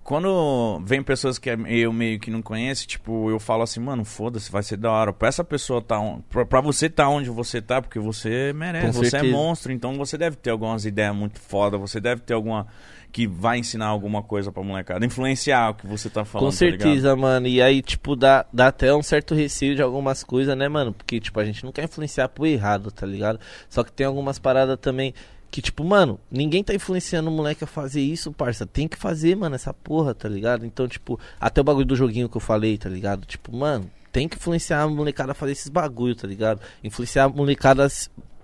[0.05, 4.51] Quando vem pessoas que eu meio que não conheço, tipo, eu falo assim, mano, foda-se,
[4.51, 5.12] vai ser da hora.
[5.12, 6.01] Pra essa pessoa tá.
[6.01, 9.33] on- Pra, pra você tá onde você tá, porque você merece, Com você certeza.
[9.33, 12.66] é monstro, então você deve ter algumas ideias muito foda, você deve ter alguma.
[13.12, 16.47] Que vai ensinar alguma coisa pra molecada, influenciar o que você tá falando.
[16.47, 17.47] Com tá certeza, mano.
[17.47, 20.94] E aí, tipo, dá, dá até um certo receio de algumas coisas, né, mano?
[20.94, 23.39] Porque, tipo, a gente não quer influenciar pro errado, tá ligado?
[23.68, 25.12] Só que tem algumas paradas também
[25.51, 28.64] que, tipo, mano, ninguém tá influenciando o moleque a fazer isso, parça.
[28.64, 30.64] Tem que fazer, mano, essa porra, tá ligado?
[30.64, 33.26] Então, tipo, até o bagulho do joguinho que eu falei, tá ligado?
[33.26, 36.62] Tipo, mano, tem que influenciar a molecada a fazer esses bagulho, tá ligado?
[36.82, 37.86] Influenciar a molecada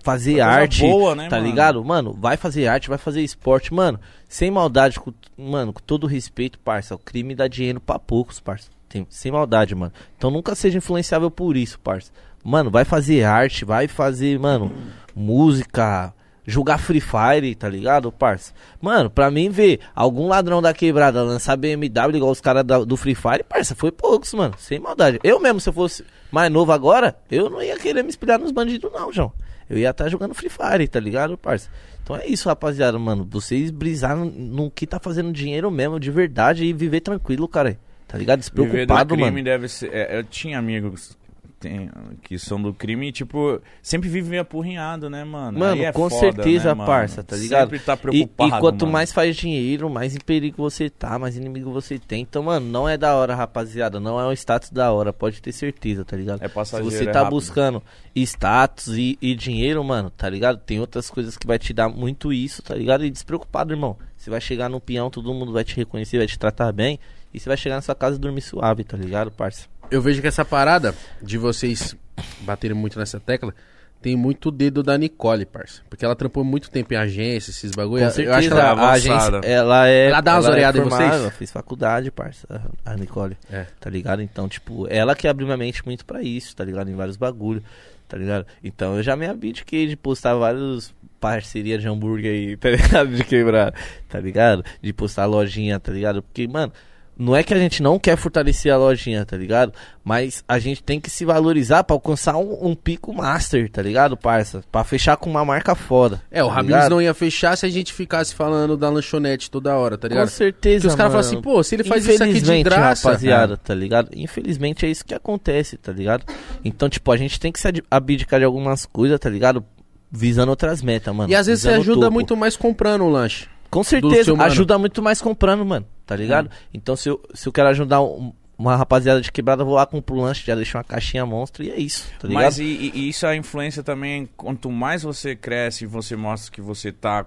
[0.03, 1.49] fazer arte, boa, né, tá mano?
[1.49, 1.85] ligado?
[1.85, 3.99] Mano, vai fazer arte, vai fazer esporte, mano.
[4.29, 6.95] Sem maldade, com, mano, com todo respeito, parça.
[6.95, 8.69] O crime dá dinheiro pra poucos, parça.
[8.89, 9.93] Tem- sem maldade, mano.
[10.17, 12.11] Então nunca seja influenciável por isso, parça.
[12.43, 14.73] Mano, vai fazer arte, vai fazer, mano,
[15.15, 16.15] música,
[16.47, 18.53] jogar Free Fire, tá ligado, parça?
[18.81, 23.15] Mano, pra mim ver algum ladrão da quebrada lançar BMW igual os caras do Free
[23.15, 24.55] Fire, parça, foi poucos, mano.
[24.57, 25.19] Sem maldade.
[25.23, 28.53] Eu mesmo, se eu fosse mais novo agora, eu não ia querer me espelhar nos
[28.53, 29.33] bandidos, não, João.
[29.69, 31.69] Eu ia estar jogando Free Fire, tá ligado, parça?
[32.03, 33.27] Então é isso, rapaziada, mano.
[33.31, 37.79] Vocês brisar no, no que tá fazendo dinheiro mesmo, de verdade, e viver tranquilo, cara.
[38.07, 38.41] Tá ligado?
[38.41, 39.45] Viver do Despreocupado, crime mano.
[39.45, 39.93] deve ser.
[39.93, 41.18] é, eu tinha amigos
[41.61, 41.91] tem-
[42.23, 45.59] que são do crime e, tipo, sempre vivem apurrinhado, né, mano?
[45.59, 46.87] Mano, é com foda, certeza, né, mano?
[46.87, 47.71] parça, tá ligado?
[47.71, 48.57] Sempre tá E, preocupado.
[48.57, 48.93] e quanto mano.
[48.93, 52.23] mais faz dinheiro, mais em perigo você tá, mais inimigo você tem.
[52.23, 53.99] Então, mano, não é da hora, rapaziada.
[54.01, 56.43] Não é um status da hora, pode ter certeza, tá ligado?
[56.43, 57.35] É Se passageiro, você é tá rápido.
[57.35, 57.83] buscando
[58.15, 60.59] status e, e dinheiro, mano, tá ligado?
[60.59, 63.05] Tem outras coisas que vai te dar muito isso, tá ligado?
[63.05, 63.97] E despreocupado, irmão.
[64.17, 66.99] Você vai chegar no peão, todo mundo vai te reconhecer, vai te tratar bem.
[67.33, 69.67] E você vai chegar na sua casa e dormir suave, tá ligado, parça?
[69.91, 71.97] Eu vejo que essa parada de vocês
[72.41, 73.55] baterem muito nessa tecla
[74.01, 75.83] tem muito dedo da Nicole, parça.
[75.89, 78.03] Porque ela trampou muito tempo em agência, esses bagulho.
[78.03, 78.63] Com Eu certeza, acho que ela...
[78.63, 80.07] é a agência, ela é...
[80.09, 81.13] Ela dá umas ela é oreadas em vocês?
[81.13, 82.47] Ela fez faculdade, parça,
[82.85, 83.37] a Nicole.
[83.51, 83.67] É.
[83.81, 84.23] Tá ligado?
[84.23, 86.89] Então, tipo, ela que abriu minha mente muito pra isso, tá ligado?
[86.91, 87.63] Em vários bagulho,
[88.07, 88.47] tá ligado?
[88.63, 93.09] Então eu já me abdiquei de postar vários parceria de hambúrguer aí, tá ligado?
[93.09, 93.75] De quebrar,
[94.09, 94.65] tá ligado?
[94.81, 96.23] De postar lojinha, tá ligado?
[96.23, 96.73] Porque, mano,
[97.19, 99.73] não é que a gente não quer fortalecer a lojinha, tá ligado?
[100.05, 104.17] Mas a gente tem que se valorizar pra alcançar um, um pico master, tá ligado,
[104.17, 104.63] parça?
[104.71, 106.23] Pra fechar com uma marca foda.
[106.31, 106.91] É, o tá Ramires ligado?
[106.91, 110.29] não ia fechar se a gente ficasse falando da lanchonete toda hora, tá Com ligado?
[110.29, 113.09] certeza, Porque os caras falam assim, pô, se ele faz isso aqui de graça...
[113.09, 114.11] rapaziada, tá ligado?
[114.15, 116.25] Infelizmente é isso que acontece, tá ligado?
[116.65, 119.65] Então, tipo, a gente tem que se abdicar de algumas coisas, tá ligado?
[120.11, 121.31] Visando outras metas, mano.
[121.31, 123.47] E às vezes você o ajuda muito mais comprando o lanche.
[123.71, 126.51] Com certeza, ajuda muito mais comprando, mano, tá ligado?
[126.73, 130.17] Então, se eu, se eu quero ajudar um- uma rapaziada de quebrada, vou lá, compro
[130.17, 132.43] um lanche, já deixo uma caixinha monstro e é isso, tá ligado?
[132.45, 136.17] Mas e, e- e isso é a influência também, quanto mais você cresce e você
[136.17, 137.25] mostra que você tá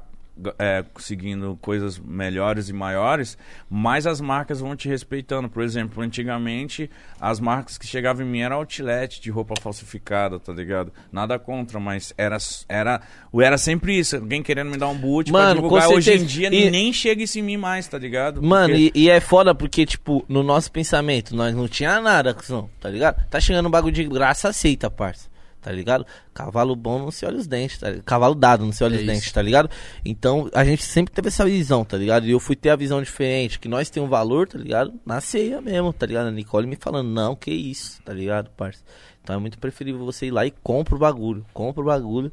[0.57, 3.37] é, conseguindo coisas melhores e maiores,
[3.69, 5.49] mais as marcas vão te respeitando.
[5.49, 6.89] Por exemplo, antigamente
[7.19, 10.91] as marcas que chegavam em mim eram outlet de roupa falsificada, tá ligado?
[11.11, 12.37] Nada contra, mas era
[12.67, 13.01] era
[13.39, 15.87] era sempre isso, alguém querendo me dar um boot pra Mano, divulgar.
[15.87, 18.41] com Hoje em dia E- nem chega isso em mim mais, tá ligado?
[18.41, 22.35] Mano, Porque- e, e é foda porque, tipo, no nosso pensamento, nós não tinha nada,
[22.79, 23.25] tá ligado?
[23.29, 25.30] Tá chegando um bagulho de graça, aceita, parça.
[25.61, 26.05] Tá ligado?
[26.33, 27.87] Cavalo bom não se olha os dentes, tá?
[28.03, 29.11] Cavalo dado não se olha É os isso.
[29.11, 29.69] dentes, tá ligado?
[30.03, 32.25] Então, a gente sempre teve essa visão, tá ligado?
[32.25, 34.93] E eu fui ter a visão diferente, que nós tem um valor, tá ligado?
[35.05, 36.27] Na ceia mesmo, tá ligado?
[36.27, 38.83] A Nicole me falando, não, que isso, tá ligado, parça?
[39.23, 42.31] Então é muito preferível você ir lá e compra o bagulho, compra o bagulho,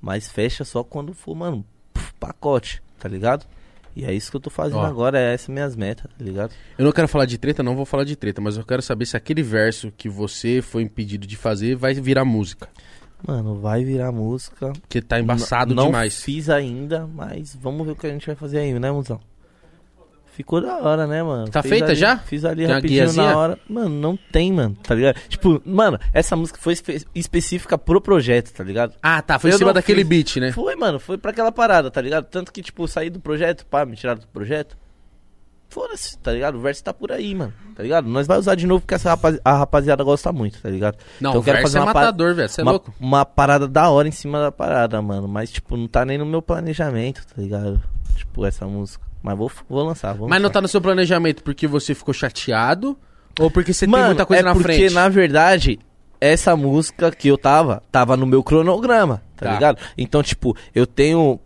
[0.00, 1.62] mas fecha só quando for, mano,
[2.18, 3.44] pacote, tá ligado?
[3.96, 4.86] E é isso que eu tô fazendo Ó.
[4.86, 6.52] agora, é essas minhas metas, tá ligado?
[6.78, 9.06] Eu não quero falar de treta, não vou falar de treta, mas eu quero saber
[9.06, 12.68] se aquele verso que você foi impedido de fazer vai virar música.
[13.26, 14.72] Mano, vai virar música.
[14.80, 16.22] Porque tá embaçado N- não demais.
[16.22, 19.20] fiz ainda, mas vamos ver o que a gente vai fazer aí, né, Musão?
[20.32, 21.48] Ficou da hora, né, mano?
[21.50, 22.16] Tá feita ali- já?
[22.18, 23.26] Fiz ali Tem uma rapidinho guiazinha?
[23.30, 23.58] na hora.
[23.68, 25.16] Mano, não tem, mano, tá ligado?
[25.28, 28.94] Tipo, mano, essa música foi espe- específica pro projeto, tá ligado?
[29.02, 29.38] Ah, tá.
[29.38, 30.08] Foi em Eu cima não daquele fiz.
[30.08, 30.52] beat, né?
[30.52, 32.24] Foi, mano, foi pra aquela parada, tá ligado?
[32.26, 34.76] Tanto que, tipo, eu saí do projeto, pá, me tiraram do projeto.
[35.68, 36.56] Foda-se, tá ligado?
[36.56, 38.08] O verso tá por aí, mano, tá ligado?
[38.08, 40.96] Nós vai usar de novo porque essa rapaz- a rapaziada gosta muito, tá ligado?
[41.20, 42.48] Não, Então eu o quero verso fazer é pa- matador, velho.
[42.48, 42.92] Você é uma, louco?
[42.98, 45.28] uma parada da hora em cima da parada, mano.
[45.28, 47.80] Mas, tipo, não tá nem no meu planejamento, tá ligado?
[48.16, 49.09] Tipo, essa música.
[49.22, 50.54] Mas vou, vou lançar, vou Mas não lançar.
[50.54, 52.96] tá no seu planejamento porque você ficou chateado
[53.38, 54.94] ou porque você tem Mano, muita coisa é na porque, frente?
[54.94, 55.78] na verdade,
[56.20, 59.52] essa música que eu tava, tava no meu cronograma, tá, Tá.
[59.52, 59.78] ligado?
[59.96, 61.38] Então, tipo, eu tenho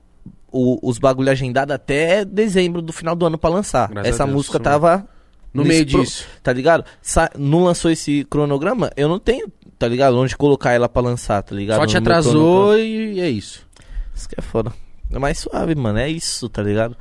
[0.52, 3.88] o- os bagulho agendado até dezembro do final do ano pra lançar.
[3.88, 5.08] Graças essa Deus, música isso tava...
[5.52, 6.26] No meio pro- disso.
[6.42, 6.84] Tá ligado?
[7.00, 9.46] Sa- não lançou esse cronograma, eu não tenho,
[9.78, 10.18] tá ligado?
[10.18, 11.78] Onde colocar ela pra lançar, tá ligado?
[11.78, 13.64] Só te atrasou e é isso.
[14.12, 14.72] Isso que é foda.
[15.12, 15.98] É mais suave, mano.
[16.00, 16.96] É isso, tá ligado?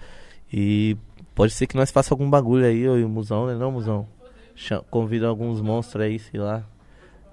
[0.56, 0.96] E
[1.34, 3.56] pode ser que nós faça algum bagulho aí, eu e o Musão, né?
[3.56, 4.08] Não, Musão?
[4.92, 6.64] Convida alguns monstros aí, sei lá.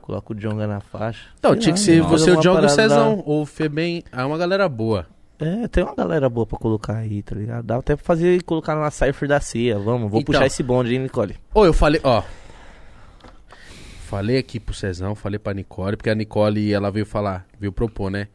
[0.01, 1.29] Coloca o Jonga na faixa.
[1.43, 3.23] Não, tinha lá, que ser você, o Diogo e o Cezão.
[3.27, 4.03] Ou o Febem.
[4.11, 5.07] É uma galera boa.
[5.39, 7.65] da- É, tem uma galera boa pra colocar aí, tá ligado?
[7.65, 9.79] Dá até pra fazer e colocar na Cypher da ceia.
[9.79, 10.33] Vamos, vou Então.
[10.33, 11.37] puxar esse bonde, hein, Nicole?
[11.55, 12.23] Ô, eu falei, ó.
[14.07, 18.11] Falei aqui pro Cezão, falei pra Nicole, porque a Nicole, ela veio falar, veio propor,
[18.11, 18.27] né?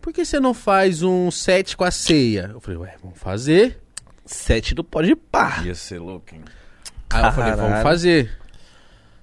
[0.00, 2.50] Por que você não faz um set com a ceia?
[2.52, 3.81] Eu falei, ué, vamos fazer.
[4.24, 5.62] Sete do pode pá.
[5.64, 6.42] Ia ser louco, hein?
[7.10, 8.30] Aí eu falei, vamos fazer.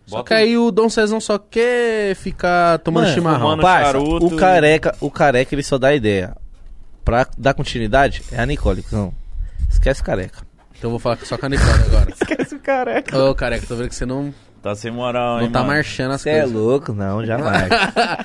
[0.05, 3.39] Só Bota que aí o Dom Cezão só quer ficar tomando Mano, chimarrão.
[3.41, 6.35] fumando Parça, charuto o careca, o careca ele só dá ideia.
[7.05, 9.13] Pra dar continuidade, é a Nicole, não.
[9.69, 10.39] Esquece o careca.
[10.77, 12.09] Então eu vou falar só com a Nicole agora.
[12.13, 13.17] Esquece o careca.
[13.23, 15.71] Ô, careca, tô vendo que você não, Tá sem moral, não hein, tá mano?
[15.73, 16.51] marchando as Você é coisas.
[16.55, 16.93] louco?
[16.93, 17.69] Não, jamais.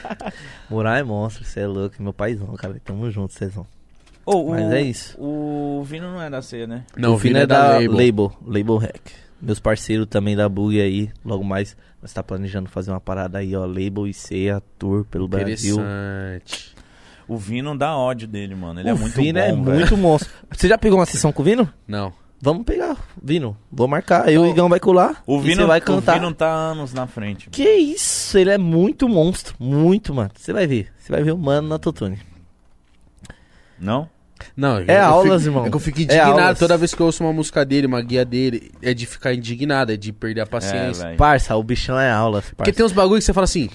[0.69, 2.03] Morar é monstro, você é louco.
[2.03, 2.77] Meu paizão, cara.
[2.85, 3.67] Tamo junto, Cezão.
[4.27, 5.17] Ô, o- Mas é isso.
[5.21, 6.85] O Vino não é da ceia, né?
[6.97, 7.93] Não, o Fino Vina é da Label.
[7.93, 8.33] Label.
[8.47, 9.11] Label Hack.
[9.41, 11.11] Meus parceiros também da Bug aí.
[11.25, 13.67] Logo mais, nós tá planejando fazer uma parada aí, ó.
[13.67, 15.75] Label e ceia, tour pelo Brasil.
[15.75, 16.75] Interessante.
[17.29, 18.81] O Vino dá ódio dele, mano.
[18.81, 19.63] Ele o é muito Vino bom, é velho.
[19.63, 20.31] muito monstro.
[20.51, 21.69] Você já pegou uma sessão com o Vino?
[21.87, 22.13] Não.
[22.41, 23.57] Vamos pegar, Vino.
[23.73, 24.29] Vou marcar.
[24.31, 25.23] Eu e o Igão vai colar.
[25.27, 26.15] O Vino, você vai o cantar.
[26.21, 27.49] Vino tá anos na frente.
[27.49, 29.55] Que isso, ele é muito monstro.
[29.59, 30.31] Muito, mano.
[30.37, 30.89] Você vai ver.
[30.99, 32.19] Você vai ver o mano na Totune.
[33.79, 34.09] Não?
[34.57, 35.67] Não, É aulas, fico, irmão.
[35.67, 36.59] É que eu fico É indignado aulas.
[36.59, 38.73] toda vez que eu ouço uma música dele, uma guia dele.
[38.83, 41.05] É de ficar indignado, é de perder a paciência.
[41.07, 41.15] É.
[41.17, 42.43] Parça, o bichão é aula.
[42.43, 42.73] Porque Parça.
[42.73, 43.71] tem uns bagulho que você fala assim.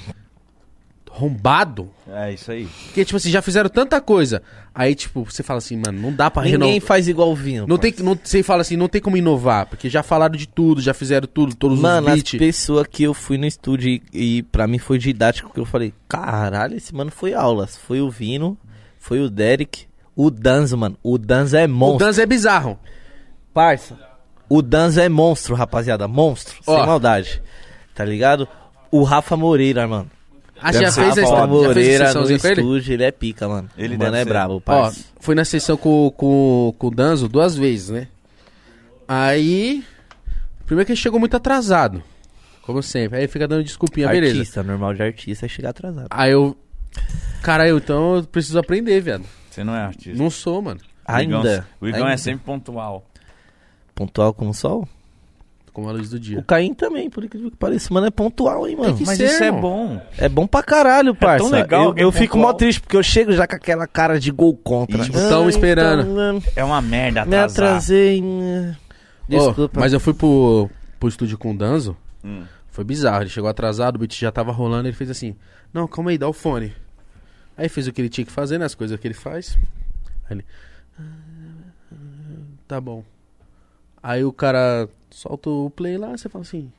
[1.12, 1.90] arrombado.
[2.08, 2.68] É isso aí.
[2.86, 4.42] Porque, tipo assim, já fizeram tanta coisa.
[4.74, 6.88] Aí, tipo, você fala assim, mano, não dá pra Ninguém renovar.
[6.88, 7.66] faz igual o Vinho.
[7.68, 10.82] Não tem, não, você fala assim, não tem como inovar, porque já falaram de tudo,
[10.82, 12.40] já fizeram tudo, todos Mano, os as beats.
[12.40, 15.94] pessoas que eu fui no estúdio e, e pra mim foi didático, que eu falei,
[16.08, 17.76] caralho, esse mano foi aulas.
[17.76, 18.58] Foi o Vino,
[18.98, 19.88] foi o Derek,
[20.22, 20.98] o Danzo, mano.
[21.02, 22.06] O Danzo é O monstro.
[22.06, 22.78] Danzo é bizarro.
[23.54, 23.98] Parça.
[24.50, 26.10] O Danzo é monstro, rapaziada.
[26.10, 26.58] Monstro.
[26.68, 26.76] Ó.
[26.76, 27.42] Sem maldade.
[27.96, 28.46] Tá ligado?
[28.92, 30.12] O Rafa Moreira, mano.
[30.60, 33.70] Ah, já fez, a, Rafa já fez a Moreira no estúdio, ele é pica, mano.
[33.78, 34.30] Ele o mano é ser.
[34.30, 35.06] brabo, Ó, parça.
[35.22, 38.10] fui na sessão com, com, com o Danzo duas vezes, né?
[39.08, 39.86] Aí.
[40.66, 42.04] Primeiro que ele chegou muito atrasado.
[42.64, 43.20] Como sempre.
[43.20, 44.38] Aí fica dando desculpinha, beleza.
[44.38, 46.08] artista, normal de artista é chegar atrasado.
[46.10, 46.58] Aí eu.
[47.42, 49.24] Caralho, então eu preciso aprender, viado.
[49.60, 50.18] Você não é artista.
[50.24, 50.80] Não sou, mano.
[51.08, 51.68] O Igão- Ainda.
[51.82, 52.14] O Igão ainda.
[52.14, 53.04] é sempre pontual.
[53.94, 54.88] Pontual como o sol?
[55.74, 56.44] Como a luz do O dia.
[56.48, 57.94] Caim também, por incrível que pareça.
[57.94, 58.96] Mano, é pontual, hein, mano.
[58.98, 60.02] que Mas ser, isso é bom.
[60.18, 61.48] É bom pra caralho, parça.
[61.50, 64.32] legal Eu, alguém eu fico mó triste, porque eu chego já com aquela cara de
[64.32, 65.04] gol contra.
[65.04, 66.10] Tipo, tão esperando.
[66.10, 67.68] então, É uma merda me atrasar.
[67.68, 68.22] atrasei.
[68.22, 68.78] né?
[69.28, 69.78] Desculpa.
[69.78, 70.70] Ó, mas eu fui pro,
[71.00, 71.96] pro estúdio com o Danzo.
[72.24, 72.44] Hum.
[72.70, 73.24] Foi bizarro.
[73.24, 74.88] Ele chegou atrasado, o beat já tava rolando.
[74.88, 75.36] Ele fez assim:
[75.74, 76.74] Não, calma aí, dá o fone.
[77.60, 78.66] Aí fez o que ele tinha que fazer, né?
[78.66, 79.58] As coisas que ele faz.
[80.30, 80.46] Aí ele.
[80.98, 81.04] "Ah,
[82.68, 83.04] Tá bom.
[84.02, 86.72] Aí o cara solta o play lá, você fala assim.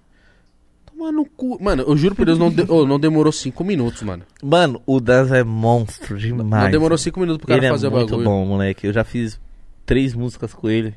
[0.86, 1.62] Toma no cu.
[1.62, 4.22] Mano, eu juro por Deus, não, de- ô, não demorou cinco minutos, mano.
[4.42, 6.64] Mano, o Danzo é monstro demais.
[6.64, 8.24] não demorou cinco minutos pro cara ele fazer é o muito bagulho.
[8.24, 8.86] bom, moleque.
[8.86, 9.38] Eu já fiz
[9.84, 10.94] três músicas com ele.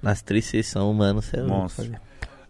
[0.00, 1.20] Nas três sessões, mano.
[1.20, 1.90] Cê é louco, Monstro.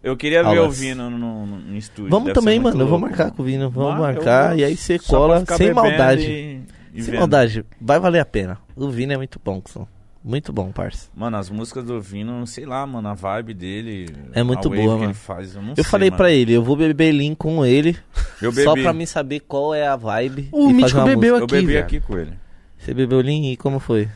[0.03, 0.67] Eu queria ver Aulas.
[0.77, 2.11] o Vino no, no, no estúdio.
[2.11, 2.85] Vamos deve também, muito mano.
[2.85, 3.71] Eu vou louco, marcar com o Vino.
[3.71, 4.59] Vamos Ah, eu marcar.
[4.59, 6.23] E aí você cola sem maldade.
[6.31, 6.61] e-
[6.97, 7.21] e sem vendo.
[7.21, 7.65] maldade.
[7.81, 8.59] Vai valer a pena.
[8.75, 9.87] O Vino é muito bom, Kson.
[10.25, 11.09] Muito bom, parça.
[11.15, 14.07] Mano, as músicas do Vino, sei lá, mano, a vibe dele.
[14.33, 15.05] É muito a wave boa, que mano.
[15.05, 16.17] ele faz, eu não Eu sei, falei mano.
[16.17, 17.97] pra ele, eu vou beber Lean com ele.
[18.43, 18.83] Eu Só bebi.
[18.83, 20.49] pra mim saber qual é a vibe.
[20.51, 21.41] O e Mítico fazer uma bebeu música.
[21.41, 21.85] Eu aqui, bebi velho.
[21.85, 22.33] aqui com ele.
[22.77, 24.09] Você bebeu Lean e como foi?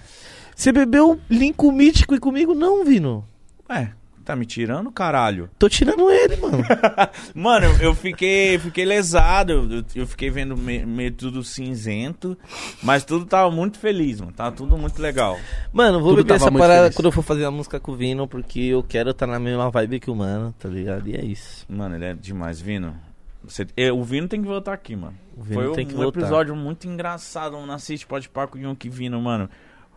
[0.57, 3.25] Você bebeu Lean com o Mítico e comigo não, Vino.
[3.71, 3.93] Ué,
[4.25, 5.49] tá me tirando, caralho?
[5.59, 6.59] Tô tirando ele, mano.
[7.35, 12.37] Mano, eu, eu fiquei, fiquei lesado, eu, eu fiquei vendo me- meio tudo cinzento,
[12.83, 14.33] mas tudo tava muito feliz, mano.
[14.33, 15.39] Tava tudo muito legal.
[15.73, 16.97] Mano, vou Tudo beber essa parada feliz.
[16.97, 19.71] quando eu for fazer a música com o Vino, porque eu quero estar na mesma
[19.71, 21.09] vibe que o mano, tá ligado?
[21.09, 21.65] E é isso.
[21.69, 22.95] Mano, ele é demais, Vino.
[23.43, 25.15] Você, eu- o Vino tem que voltar aqui, mano.
[25.37, 26.21] O Vino Foi tem um, que um voltar.
[26.21, 27.53] episódio muito engraçado.
[27.65, 29.49] Não assiste Pode Par com o Yonk Vino, mano.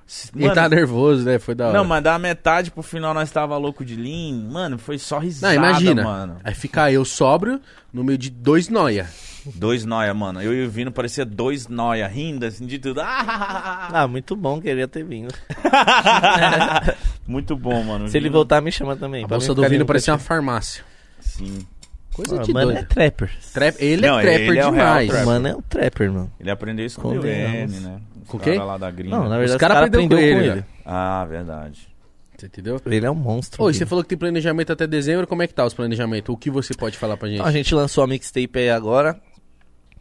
[0.06, 1.40] Se- Ele mano, tá nervoso, né?
[1.40, 1.78] Foi da hora.
[1.78, 4.50] Não, mas da metade pro final nós tava louco de Lean.
[4.52, 6.04] Mano, foi só risada, Não, imagina.
[6.04, 6.38] mano.
[6.44, 7.60] Aí fica eu sóbrio
[7.92, 9.08] no meio de dois noia.
[9.56, 10.42] Dois noia, mano.
[10.42, 13.02] Eu e o Vino parecia dois noia, rindo assim de tudo.
[13.02, 13.90] Ah!
[13.94, 15.34] Ah, muito bom, queria ter vindo.
[17.28, 18.08] Muito bom, mano.
[18.10, 19.24] Se ele voltar, me chama também.
[19.24, 20.84] A bolsa do Vino parecia uma farmácia.
[21.20, 21.66] Sim.
[22.14, 22.80] Coisa Ah, de mano doido.
[22.80, 23.32] é trapper.
[23.54, 25.10] Trap- ele Não, é trapper ele é o demais.
[25.10, 25.26] trapper.
[25.26, 26.32] Mano é um trapper, mano.
[26.40, 27.66] Ele aprendeu isso com o né?
[28.28, 28.60] Com cara quem?
[28.60, 29.16] lá da gringa.
[29.16, 30.50] Não, na verdade, Os os cara aprendeu aprendeu com ele, ele.
[30.50, 30.66] velho.
[30.86, 31.88] Ah, verdade.
[32.38, 32.82] Você entendeu?
[32.86, 33.64] Ele é um monstro.
[33.64, 35.28] Ô, e você falou que tem planejamento até dezembro.
[35.28, 36.34] Como é que tá os planejamentos?
[36.34, 37.42] O que você pode falar pra gente?
[37.42, 39.20] A gente lançou a mixtape aí agora.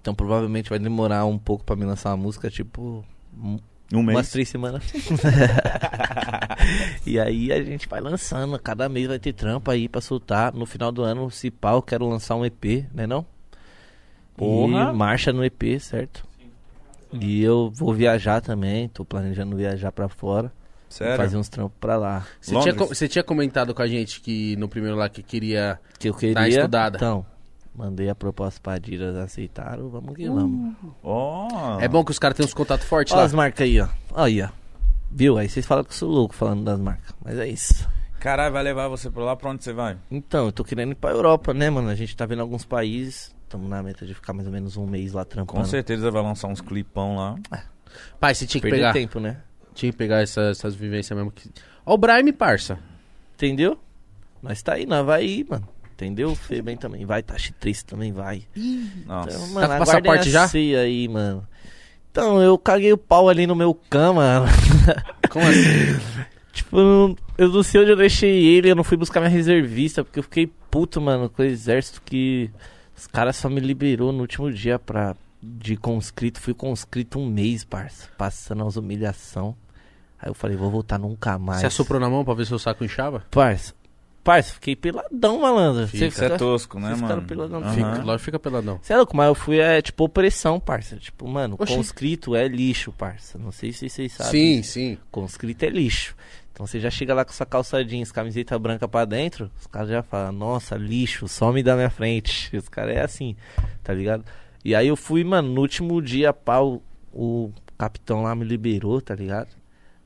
[0.00, 3.04] Então provavelmente vai demorar um pouco pra me lançar uma música, tipo.
[3.38, 3.58] um-
[3.94, 4.30] Um Umas mês.
[4.30, 4.82] três semanas.
[7.06, 8.58] e aí a gente vai lançando.
[8.58, 10.52] Cada mês vai ter trampa aí pra soltar.
[10.54, 13.24] No final do ano, se pau, eu quero lançar um EP, né não?
[14.36, 14.90] Porra.
[14.90, 16.24] E marcha no EP, certo?
[17.12, 18.88] E eu vou viajar também.
[18.88, 20.52] Tô planejando viajar pra fora.
[20.88, 21.16] Sério?
[21.16, 22.26] Fazer uns trampos pra lá.
[22.40, 25.78] Você tinha, você tinha comentado com a gente que no primeiro lá que queria.
[25.98, 26.34] Que eu queria.
[26.34, 26.96] Tá estudada.
[26.98, 27.24] Então,
[27.74, 29.88] mandei a proposta pra Adidas, aceitaram.
[29.88, 30.74] Vamos que vamos.
[31.02, 31.80] Ó.
[31.80, 33.26] É bom que os caras têm uns contatos fortes Olha lá.
[33.26, 33.88] as marcas aí, ó.
[34.10, 34.48] Olha aí, ó.
[35.10, 35.38] Viu?
[35.38, 37.14] Aí vocês falam que eu sou louco falando das marcas.
[37.24, 37.88] Mas é isso.
[38.20, 39.34] Caralho, vai levar você pra lá?
[39.34, 39.96] Pra onde você vai?
[40.10, 41.88] Então, eu tô querendo ir pra Europa, né, mano?
[41.88, 43.34] A gente tá vendo alguns países.
[43.52, 45.58] Estamos na meta de ficar mais ou menos um mês lá trampando.
[45.60, 47.36] Com certeza vai lançar uns clipão lá.
[48.18, 48.92] Pai, você tinha que Perder pegar.
[48.94, 49.42] tempo, né?
[49.74, 51.30] Tinha que pegar essa- essas vivências mesmo.
[51.30, 51.50] Que...
[51.84, 52.78] Ó, o Brime, parça.
[53.34, 53.78] Entendeu?
[54.42, 55.68] Nós tá aí, nós vai ir, mano.
[55.92, 56.34] Entendeu?
[56.34, 58.44] Fê bem também vai, Tashi 3 também vai.
[59.04, 59.28] Nossa.
[59.36, 60.48] Então, Tá mano, com aguardem passaporte a já?
[60.48, 61.46] ceia aí, mano.
[62.10, 64.46] Então, eu caguei o pau ali no meu cama.
[65.30, 65.60] Como assim?
[66.54, 69.30] Tipo, eu não- eu não sei onde eu deixei ele, eu não fui buscar minha
[69.30, 72.50] reservista, porque eu fiquei puto, mano, com o exército que
[73.02, 76.40] os caras só me liberou no último dia pra, de conscrito.
[76.40, 79.56] Fui conscrito um mês, parça, passando as humilhação.
[80.20, 81.60] Aí eu falei, vou voltar nunca mais.
[81.60, 83.24] Você assoprou na mão pra ver se o saco inchava?
[83.28, 83.74] Parça,
[84.22, 85.88] parça, fiquei peladão, malandro.
[85.88, 86.06] Fica.
[86.06, 86.98] Isso é tosco, né, mano?
[86.98, 87.60] ficaram peladão.
[87.60, 87.74] Aham.
[87.74, 88.78] Fica, lógico fica peladão.
[88.80, 90.96] Você é louco, mas eu fui, é, tipo, opressão, parça.
[90.96, 91.74] Tipo, mano, Oxi.
[91.74, 93.36] conscrito é lixo, parça.
[93.36, 94.30] Não sei se vocês sabem.
[94.30, 94.98] Sim, sim.
[95.10, 96.14] Conscrito é lixo.
[96.62, 99.88] Então você já chega lá com sua calça jeans, camiseta branca pra dentro, os caras
[99.88, 102.54] já falam, nossa, lixo, some da minha frente.
[102.56, 103.34] Os caras é assim,
[103.82, 104.24] tá ligado?
[104.64, 106.80] E aí eu fui, mano, no último dia, pá, o,
[107.12, 109.48] o capitão lá me liberou, tá ligado?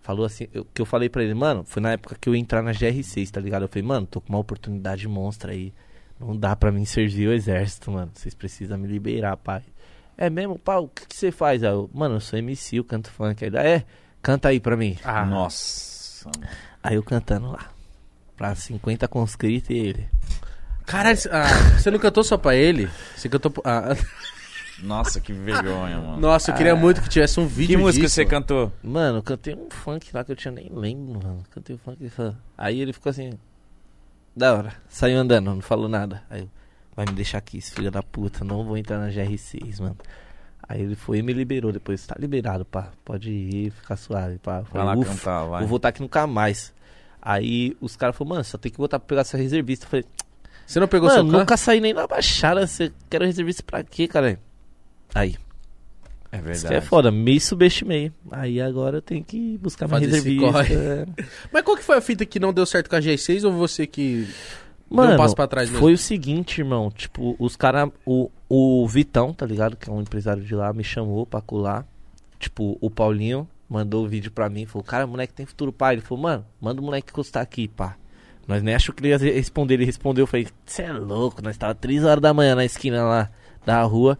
[0.01, 2.41] Falou assim, eu- que eu falei pra ele, mano, foi na época que eu ia
[2.41, 3.63] entrar na GR6, tá ligado?
[3.65, 5.75] Eu falei, mano, tô com uma oportunidade monstra aí.
[6.19, 8.11] Não dá pra mim servir o exército, mano.
[8.15, 9.61] Vocês precisam me liberar, pai.
[10.17, 11.63] É mesmo, pá, o que que você faz?
[11.63, 13.45] Aí eu, mano, eu sou MC, eu canto funk.
[13.45, 13.85] Aí é,
[14.23, 14.97] canta aí pra mim.
[15.05, 15.96] Ah, Nossa.
[16.27, 16.49] Mano.
[16.83, 17.71] Aí eu cantando lá.
[18.37, 20.09] Pra 50 conscritos e ele.
[20.85, 22.89] Caralho, ah, você não cantou só pra ele?
[23.17, 23.53] Você cantou.
[23.65, 23.97] Ah,
[24.83, 26.21] Nossa, que vergonha, mano.
[26.21, 28.15] nossa, eu queria muito que tivesse um vídeo Que música disso.
[28.15, 28.71] você cantou?
[28.83, 31.43] Mano, eu cantei um funk lá que eu tinha nem lembro, mano.
[31.51, 32.11] Cantei um funk.
[32.59, 33.31] Aí ele ficou assim.
[34.37, 34.75] Da hora.
[34.87, 36.23] Saiu andando, não falou nada.
[36.29, 36.51] Aí eu,
[36.95, 38.45] vai me deixar aqui, esse filho da puta.
[38.45, 39.97] Não vou entrar na GR6, mano.
[40.69, 42.05] Aí ele foi e me liberou depois.
[42.07, 42.91] Tá liberado, pá.
[43.05, 44.59] Pode ir, ficar suave, pá.
[44.59, 45.61] Eu Vai falei, lá "Ufa, cantar, vai.
[45.61, 46.73] Vou voltar aqui nunca mais.
[47.23, 49.87] Aí os caras falaram, mano, só tem que voltar pra pegar sua reservista.
[49.87, 50.05] Eu falei,
[50.67, 51.39] Você não pegou mano, seu canto?
[51.39, 52.67] nunca saí nem na baixada.
[52.67, 54.41] Você quer reservista pra quê, cara?
[55.15, 55.37] Aí,
[56.33, 56.69] É isso verdade.
[56.69, 58.13] que é foda, me subestimei.
[58.33, 60.63] Aí agora eu tenho que buscar esse reservista.
[60.73, 61.07] é.
[61.53, 63.87] Mas qual que foi a fita que não deu certo com a G6 ou você
[63.87, 64.25] que
[64.91, 65.81] deu Mano, um passo pra trás mesmo?
[65.81, 66.91] foi o seguinte, irmão.
[66.91, 67.89] Tipo, os caras.
[68.05, 69.77] O, o Vitão, tá ligado?
[69.77, 71.87] Que é um empresário de lá, me chamou pra colar.
[72.39, 74.67] Tipo, o Paulinho mandou o vídeo pra mim.
[74.67, 75.95] Falou, cara, moleque tem futuro, pai.
[75.95, 77.97] Ele falou, mano, manda o moleque encostar aqui, pá.
[78.47, 79.75] Nós nem achou que ele ia responder.
[79.75, 80.23] Ele respondeu.
[80.23, 81.43] Eu falei, você é louco.
[81.43, 83.31] Nós tava 3 horas da manhã na esquina lá
[83.65, 84.19] da rua.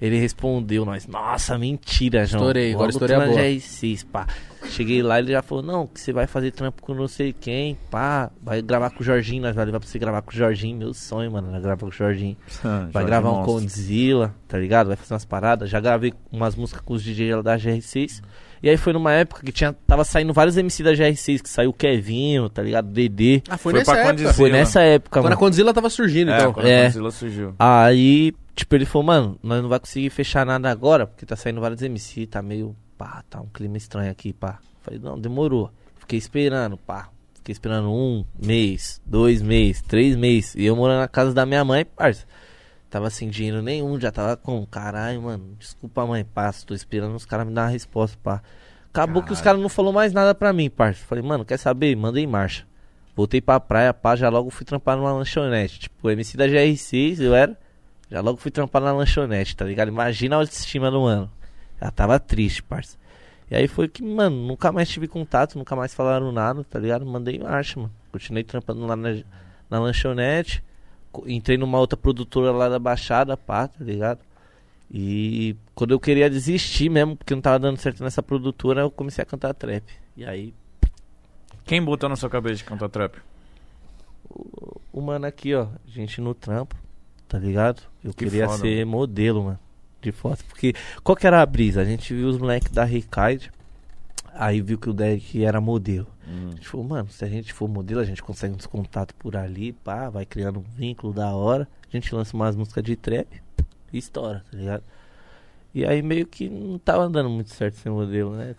[0.00, 2.42] Ele respondeu, nós, nossa, mentira, João.
[2.42, 3.38] Estourei, agora estourei a na boa.
[3.40, 4.26] GR6, pá.
[4.70, 7.76] Cheguei lá, ele já falou, não, que você vai fazer trampo com não sei quem,
[7.90, 8.30] pá.
[8.42, 10.76] Vai gravar com o Jorginho, nós vai levar pra você gravar com o Jorginho.
[10.76, 12.36] Meu sonho, mano, gravar com o Jorginho.
[12.92, 14.86] Vai gravar um Condzilla, tá ligado?
[14.88, 15.68] Vai fazer umas paradas.
[15.70, 18.22] Já gravei umas músicas com os DJs da GR6.
[18.60, 21.70] E aí foi numa época que tinha, tava saindo vários MC da GR6, que saiu
[21.70, 22.88] o Kevinho, tá ligado?
[22.88, 23.40] Dedê.
[23.48, 24.12] Ah, foi, Foi nessa pra época.
[24.12, 24.32] Condzilla.
[24.34, 25.36] Foi nessa época, Quando a.
[25.36, 26.52] Condzilla tava surgindo, É, então.
[26.52, 26.80] quando É.
[26.80, 27.54] a Godzilla surgiu.
[27.56, 31.60] Aí, tipo, ele falou, mano, nós não vai conseguir fechar nada agora, porque tá saindo
[31.60, 34.58] vários MC, tá meio, pá, tá um clima estranho aqui, pá.
[34.82, 35.70] Falei, não, demorou.
[35.98, 37.08] Fiquei esperando, pá.
[37.34, 40.54] Fiquei esperando um mês, dois meses, três meses.
[40.56, 42.26] E eu morando na casa da minha mãe, parça.
[42.90, 47.24] Tava sem dinheiro nenhum, já tava com, caralho, mano, desculpa mãe, pá, tô esperando os
[47.24, 48.42] caras me dar uma resposta, pá.
[48.92, 51.04] Acabou que os caras não falaram mais nada pra mim, parça.
[51.06, 51.94] Falei, mano, quer saber?
[51.94, 52.66] Mandei em marcha.
[53.14, 55.80] Voltei pra praia, pá, já logo fui trampar numa lanchonete.
[55.80, 57.56] Tipo, MC da GR6, eu era.
[58.10, 59.88] Já logo fui trampar na lanchonete, tá ligado?
[59.88, 61.30] Imagina a autoestima do mano.
[61.80, 62.96] Já tava triste, parça.
[63.50, 67.04] E aí foi que, mano, nunca mais tive contato, nunca mais falaram nada, tá ligado?
[67.06, 67.92] Mandei marcha, mano.
[68.12, 69.10] Continuei trampando lá na,
[69.70, 70.62] na lanchonete.
[71.26, 74.20] Entrei numa outra produtora lá da Baixada, pá, tá ligado?
[74.90, 79.22] E quando eu queria desistir mesmo, porque não tava dando certo nessa produtora, eu comecei
[79.22, 79.84] a cantar trap.
[80.16, 80.54] E aí,
[81.64, 83.18] Quem botou na sua cabeça de cantar trap?
[84.30, 86.74] o, o mano aqui, ó, gente no trampo,
[87.28, 87.82] tá ligado?
[88.02, 89.58] Eu Que queria foda, ser modelo, mano,
[90.00, 90.44] de foto.
[90.46, 90.74] Porque
[91.04, 91.80] qual que era a brisa?
[91.80, 93.50] A gente viu os moleques da Ricard,
[94.34, 96.06] aí viu que o Derek era modelo.
[96.26, 96.48] Hum.
[96.52, 99.36] A gente falou, mano, se a gente for modelo, a gente consegue uns contatos por
[99.36, 101.66] ali, pá, vai criando um vínculo da hora.
[101.92, 103.26] A gente lança umas músicas de trap
[103.92, 104.82] e estoura, tá ligado?
[105.74, 108.54] E aí meio que não tava andando muito certo ser modelo, né?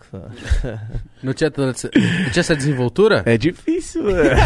[1.22, 3.22] Não tinha, tanta- não tinha essa desenvoltura?
[3.26, 4.36] É difícil, velho.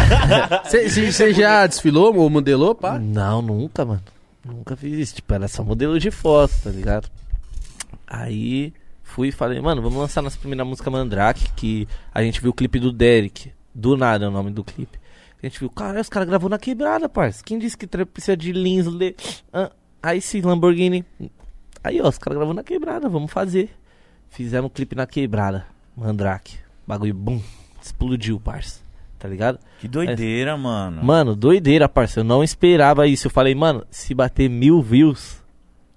[1.11, 2.99] Você já desfilou ou modelou, pá?
[2.99, 4.01] Não, nunca, mano.
[4.45, 5.15] Nunca fiz isso.
[5.15, 7.09] Tipo, era só modelo de foto, tá ligado?
[8.05, 12.51] Aí fui e falei, mano, vamos lançar nossa primeira música Mandrake, que a gente viu
[12.51, 13.51] o clipe do Derek.
[13.73, 14.99] Do nada é o nome do clipe.
[15.41, 17.43] A gente viu, cara, os caras gravou na quebrada, parça.
[17.43, 19.15] Quem disse que precisa de Lins, Le...
[19.51, 21.03] Ah, aí sim, Lamborghini.
[21.83, 23.69] Aí, ó, os caras gravou na quebrada, vamos fazer.
[24.29, 25.65] Fizemos um clipe na quebrada.
[25.95, 26.57] Mandrake.
[26.87, 27.41] Bagulho, bum,
[27.81, 28.84] explodiu, parça.
[29.17, 29.59] Tá ligado?
[29.79, 31.03] Que doideira, mano.
[31.03, 32.19] Mano, doideira, parça.
[32.19, 33.27] Eu não esperava isso.
[33.27, 35.43] Eu falei, mano, se bater mil views,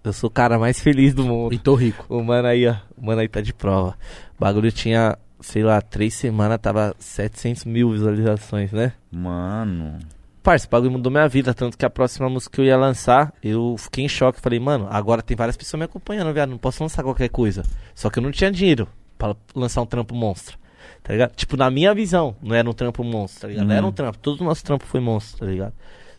[0.05, 1.53] eu sou o cara mais feliz do mundo.
[1.53, 2.07] E tô rico.
[2.09, 2.77] O mano aí, ó.
[2.97, 3.97] O mano aí tá de prova.
[4.37, 8.93] O bagulho tinha, sei lá, três semanas, tava 700 mil visualizações, né?
[9.11, 9.99] Mano.
[10.43, 11.53] Parça, o bagulho mudou minha vida.
[11.53, 14.41] Tanto que a próxima música que eu ia lançar, eu fiquei em choque.
[14.41, 16.51] Falei, mano, agora tem várias pessoas me acompanhando, viado.
[16.51, 17.63] Não posso lançar qualquer coisa.
[17.95, 18.89] Só que eu não tinha dinheiro
[19.19, 20.57] pra lançar um trampo monstro.
[21.03, 21.35] Tá ligado?
[21.35, 23.65] Tipo, na minha visão, não era um trampo monstro, tá ligado?
[23.65, 23.79] Não Uhum.
[23.79, 24.19] era um trampo.
[24.19, 25.73] Todo o nosso trampo foi monstro, tá ligado?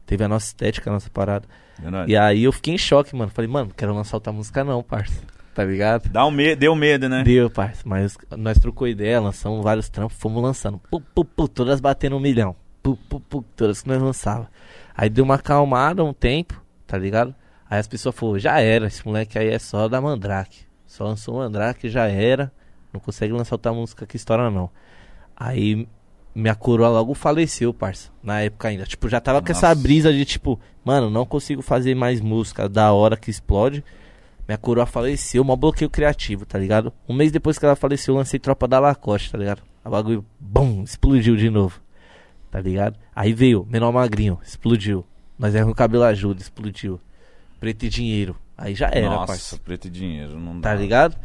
[0.06, 1.47] Teve a nossa estética, a nossa parada.
[1.77, 2.11] Verdade.
[2.11, 3.30] E aí eu fiquei em choque, mano.
[3.31, 5.22] Falei, mano, não quero lançar outra música não, parça.
[5.53, 6.10] Tá ligado?
[6.10, 7.23] Dá um me deu medo, né?
[7.23, 7.81] Deu, parça.
[7.85, 10.80] Mas nós trocou ideia, lançamos vários trampos, fomos lançando.
[10.89, 12.56] Pu, pu, pu, todas batendo um milhão.
[12.81, 14.49] Pu, pu, pu, todas que nós lançava.
[14.95, 17.35] Aí deu uma acalmada um tempo, tá ligado?
[17.69, 20.61] Aí as pessoas falaram, já era, esse moleque aí é só da Mandrake.
[20.88, 22.51] Só lançou Mandrake, já era.
[22.94, 24.70] Não consegue lançar outra música que estoura, não.
[25.36, 25.88] Aí
[26.34, 28.10] minha coroa logo faleceu, parça.
[28.24, 28.86] Na época ainda.
[28.86, 29.82] Tipo, já tava com essa Nossa.
[29.82, 33.84] brisa de tipo, mano, não consigo fazer mais música da hora que explode.
[34.48, 36.91] Minha coroa faleceu, mó bloqueio criativo, tá ligado?
[37.07, 39.61] Um mês depois que ela faleceu, eu lancei Tropa da Lacoste, tá ligado?
[39.86, 41.80] A bagulho, bum, explodiu de novo.
[42.49, 42.98] Tá ligado?
[43.16, 45.06] Aí veio Menor Magrinho, explodiu.
[45.38, 46.99] Nós erramos cabelo ajuda, explodiu.
[47.60, 48.36] Preto e dinheiro.
[48.57, 49.57] Aí já era, Nossa, parça.
[49.64, 50.82] preto e dinheiro, não Tá dá.
[50.82, 51.16] ligado?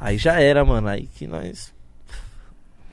[0.00, 0.88] Aí já era, mano.
[0.88, 1.72] Aí que nós.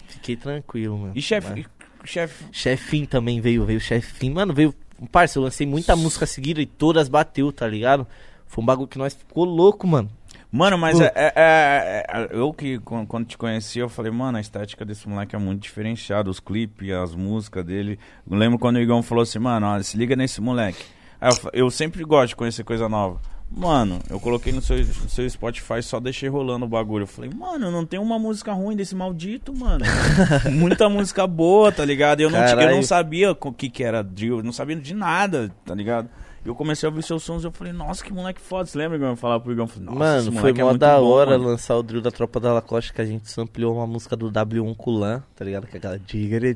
[0.08, 1.14] Fiquei tranquilo, mano.
[1.16, 4.32] E chefe, Mas- chefe, Chefim também veio, veio Chefim.
[4.32, 4.74] Mano, veio.
[5.12, 8.08] Parça, eu lancei muita música seguida e todas bateu, tá ligado?
[8.48, 10.10] Foi um bagulho que nós ficou louco, mano.
[10.50, 11.04] Mano, mas Pô.
[11.04, 14.86] é, é- é- é- eu que quan- quando te conheci, eu falei, mano, a estética
[14.86, 18.00] desse moleque é muito diferenciada, os clipes, as músicas dele.
[18.30, 20.82] Eu lembro quando o Igão falou assim, mano, ó, se liga nesse moleque.
[21.22, 23.20] Eu, eu sempre gosto de conhecer coisa nova.
[23.50, 27.04] Mano, eu coloquei no seu, no seu Spotify, só deixei rolando o bagulho.
[27.04, 29.86] Eu falei, mano, não tem uma música ruim desse maldito, mano.
[30.52, 32.22] Muita música boa, tá ligado?
[32.22, 35.52] Eu não, eu não sabia o que, que era drill, eu não sabia de nada,
[35.64, 36.10] tá ligado?
[36.46, 38.68] Eu comecei a ouvir seus sons e eu falei, nossa, que moleque foda.
[38.68, 39.10] Você lembra, Igão?
[39.10, 41.46] Eu falava pro Igão, mano, foi é mó muito da bom, hora mano.
[41.50, 44.76] lançar o drill da Tropa da Lacoste que a gente sampleou uma música do W1
[44.76, 45.66] Kulan, tá ligado?
[45.66, 46.04] Que é aquela Sim.
[46.04, 46.54] digere,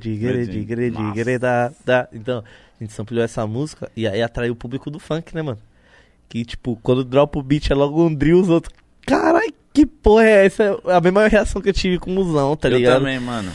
[0.91, 1.11] Nossa.
[1.11, 2.07] digere, da, da.
[2.13, 2.43] Então,
[2.79, 5.57] a gente sampleou essa música e aí atraiu o público do funk, né, mano?
[6.29, 8.73] Que, tipo, quando dropa o beat é logo um drill, os outros.
[9.05, 10.79] Carai, que porra é essa?
[10.85, 12.99] É a mesma reação que eu tive com o Musão, tá eu ligado?
[12.99, 13.51] também, mano.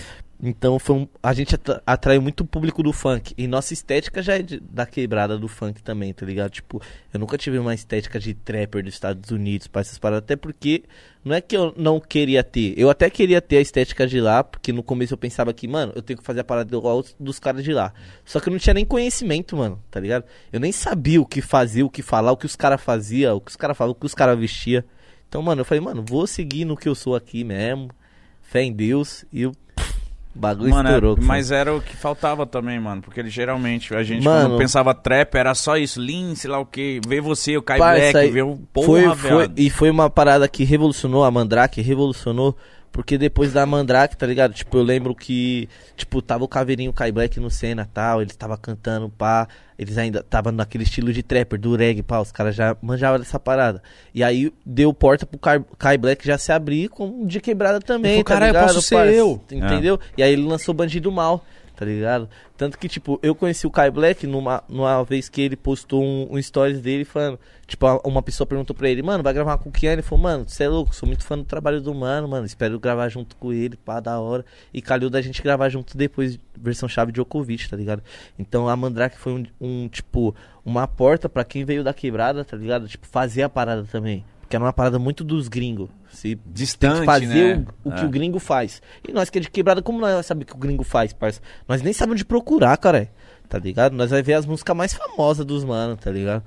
[0.46, 3.32] Então foi um- a gente atra- atraiu muito o público do funk.
[3.38, 6.50] E nossa estética já é de- da quebrada do funk também, tá ligado?
[6.50, 6.82] Tipo,
[7.14, 10.24] eu nunca tive uma estética de trapper dos Estados Unidos pra essas paradas.
[10.24, 10.84] Até porque
[11.24, 12.74] não é que eu não queria ter.
[12.76, 15.92] Eu até queria ter a estética de lá, porque no começo eu pensava que, mano,
[15.96, 17.94] eu tenho que fazer a parada igual os- dos caras de lá.
[18.22, 20.24] Só que eu não tinha nem conhecimento, mano, tá ligado?
[20.52, 23.40] Eu nem sabia o que fazer, o que falar, o que os caras faziam, o
[23.40, 24.84] que os caras falavam, o que os caras vestiam.
[25.26, 27.88] Então, mano, eu falei, mano, vou seguir no que eu sou aqui mesmo.
[28.42, 29.24] Fé em Deus.
[29.32, 29.50] E
[30.34, 31.16] o bagulho Mano, é- estourou.
[31.20, 33.00] mas era o que faltava também, mano.
[33.02, 34.50] Porque ele, geralmente a gente, Mano.
[34.50, 36.00] quando pensava trap, era só isso.
[36.00, 37.00] Lean, sei lá o que.
[37.06, 40.48] Vê você, o Kai Parça, Black, vê o porra, foi, foi, e foi uma parada
[40.48, 42.56] que revolucionou a Mandrake, revolucionou,
[42.90, 44.52] porque depois da Mandrake, tá ligado?
[44.54, 48.36] Tipo, eu lembro que, tipo, tava o Caveirinho Kai Black no cena e tal, eles
[48.36, 49.46] tava cantando, pá,
[49.78, 53.38] eles ainda estavam naquele estilo de trapper, do reggae, pá, os caras já manjavam dessa
[53.40, 53.82] parada.
[54.14, 58.22] E aí deu porta pro Kai, Kai Black já se abrir com de quebrada também,
[58.22, 58.66] tá "Caralho, ligado?
[58.68, 59.40] posso ser parça?" eu.
[59.50, 59.98] Entendeu?
[60.16, 61.44] E aí ele lançou Bandido Mal.
[61.76, 62.28] Tá ligado?
[62.56, 66.28] Tanto que, tipo, eu conheci o Kai Black numa, numa vez que ele postou um,
[66.30, 67.38] um stories dele falando.
[67.66, 69.94] Tipo, uma pessoa perguntou pra ele, mano, vai gravar com o Kian?
[69.94, 72.46] Ele falou, mano, você é louco, sou muito fã do trabalho do mano, mano.
[72.46, 74.44] Espero gravar junto com ele, pá, da hora.
[74.72, 78.02] E calhou da gente gravar junto depois, versão chave de Djokovic, tá ligado?
[78.38, 80.34] Então a Mandrake foi um, um, tipo,
[80.64, 82.86] uma porta pra quem veio da quebrada, tá ligado?
[82.86, 84.24] Tipo, fazer a parada também.
[84.54, 85.90] Porque era uma parada muito dos gringos.
[86.10, 87.64] Se tem Distante, que fazer né?
[87.84, 88.04] o, o que É.
[88.04, 88.80] o gringo faz.
[89.06, 91.40] E nós que é de quebrada, como nós o que o gringo faz, parça?
[91.66, 93.10] Nós nem sabemos de procurar, cara.
[93.48, 93.94] Tá ligado?
[93.94, 96.42] Nós vai ver as músicas mais famosas dos manos, tá ligado?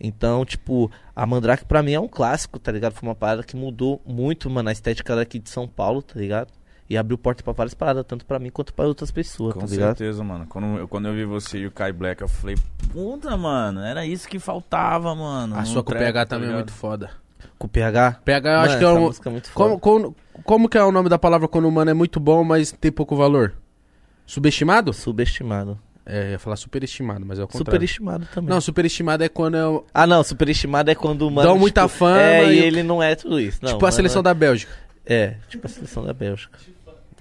[0.00, 2.92] Então, tipo, a Mandrake pra mim é um clássico, tá ligado?
[2.94, 6.48] Foi uma parada que mudou muito, mano, a estética daqui de São Paulo, tá ligado?
[6.90, 9.66] E abriu porta pra várias paradas, tanto pra mim quanto pra outras pessoas, Com tá
[9.66, 9.96] ligado?
[9.96, 10.46] certeza, mano.
[10.46, 12.56] Quando eu, quando eu vi você e o Kai Black, eu falei,
[12.92, 15.56] puta, mano, era isso que faltava, mano.
[15.56, 16.64] A sua com o PH tá também é ligado?
[16.66, 17.10] muito foda.
[17.58, 18.20] Com o PH.
[18.24, 19.00] PH eu Mano, acho que é um...
[19.00, 19.40] música é.
[19.52, 22.42] Como, como, como que é o nome da palavra quando o mano é muito bom,
[22.44, 23.54] mas tem pouco valor?
[24.26, 24.92] Subestimado?
[24.92, 25.78] Subestimado.
[26.06, 27.64] É, ia falar superestimado, mas é o contrário.
[27.66, 28.50] Superestimado também.
[28.50, 31.48] Não, superestimado é quando é o- Ah, não, superestimado é quando o mano.
[31.48, 33.58] Dão muita tipo, fama É, e ele não é tudo isso.
[33.62, 34.72] Não, tipo a seleção da Bélgica,
[35.06, 36.58] É, tipo a seleção da Bélgica.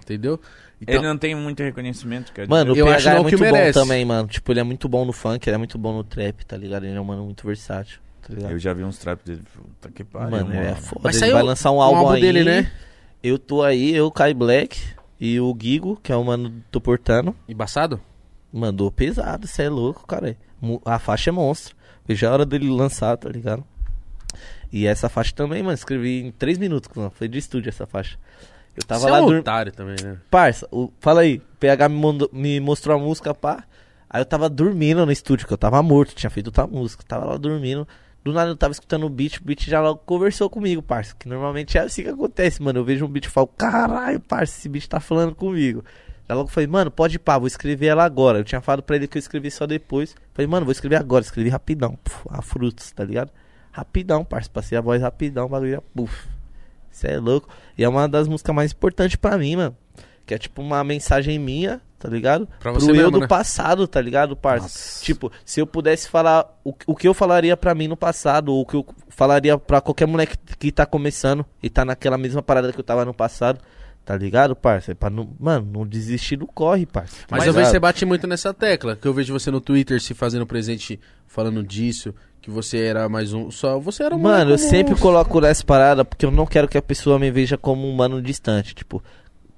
[0.02, 0.40] entendeu?
[0.82, 3.44] Então, Ele não tem muito reconhecimento, quer Mano, o Eu PH acho é muito bom
[3.46, 3.80] merece.
[3.80, 4.28] também, mano.
[4.28, 6.84] Tipo, ele é muito bom no funk, ele é muito bom no trap, tá ligado?
[6.86, 8.52] Ele é um mano muito versátil, tá ligado?
[8.52, 9.44] Eu já vi uns traps dele.
[9.56, 10.60] Puta que pariu, mano, mano.
[10.60, 11.02] ele é foda.
[11.04, 12.22] Mas ele saiu vai lançar um um álbum, álbum aí.
[12.22, 12.72] dele, né?
[13.22, 14.80] Eu tô aí, eu, Kai Black
[15.20, 17.36] e o Gigo, que é o mano do Portano.
[17.48, 18.00] embaçado?
[18.52, 20.38] Mandou pesado, cê é louco, cara.
[20.86, 21.76] A faixa é monstro.
[22.08, 23.64] Veja a hora dele lançar, tá ligado?
[24.72, 27.12] E essa faixa também, mano, escrevi em 3 minutos, mano.
[27.16, 28.18] Foi de estúdio essa faixa.
[28.76, 29.42] Eu tava Você lá é um dormindo.
[29.42, 30.18] otário também, né?
[30.32, 33.64] Parça, o- fala aí, o PH me, mandou- me mostrou a música, pá.
[34.10, 37.04] Aí eu tava dormindo no estúdio, que eu tava morto, tinha feito outra música.
[37.08, 37.88] Tava lá dormindo.
[38.24, 41.14] Do nada eu tava escutando o beat, o beat já logo conversou comigo, parça.
[41.18, 42.80] Que normalmente é assim que acontece, mano.
[42.80, 45.84] Eu vejo um beat e falo, caralho, parça, esse beat tá falando comigo.
[46.28, 48.40] Já logo falei, mano, pode ir pá, vou escrever ela agora.
[48.40, 50.16] Eu tinha falado pra ele que eu escrevi só depois.
[50.34, 51.98] Falei, mano, vou escrever agora, escrevi rapidão.
[52.02, 53.30] Puf, a frutos, tá ligado?
[53.72, 54.50] Rapidão, parça.
[54.50, 56.28] Passei a voz rapidão, o bagulho puf.
[56.90, 57.50] Cê é louco.
[57.78, 59.76] E é uma das músicas mais importantes pra mim, mano.
[60.26, 62.46] Que é tipo uma mensagem minha, tá ligado?
[62.60, 63.28] Pra Pro você eu mesmo, do né?
[63.28, 65.02] passado, tá ligado, parça?
[65.02, 68.62] Tipo, se eu pudesse falar o, o que eu falaria pra mim no passado, ou
[68.62, 72.74] o que eu falaria pra qualquer moleque que tá começando e tá naquela mesma parada
[72.74, 73.62] que eu tava no passado,
[74.04, 74.94] tá ligado, parça?
[74.94, 77.16] Pra não, mano, não desistir do corre, parça.
[77.32, 80.02] Mas, Tá eu vejo você bate muito nessa tecla, que eu vejo você no Twitter
[80.02, 83.50] se fazendo presente falando disso, Que você era mais um.
[83.50, 86.78] Só você era um Mano, eu sempre coloco nessa parada porque eu não quero que
[86.78, 88.76] a pessoa me veja como um mano distante.
[88.76, 89.02] Tipo,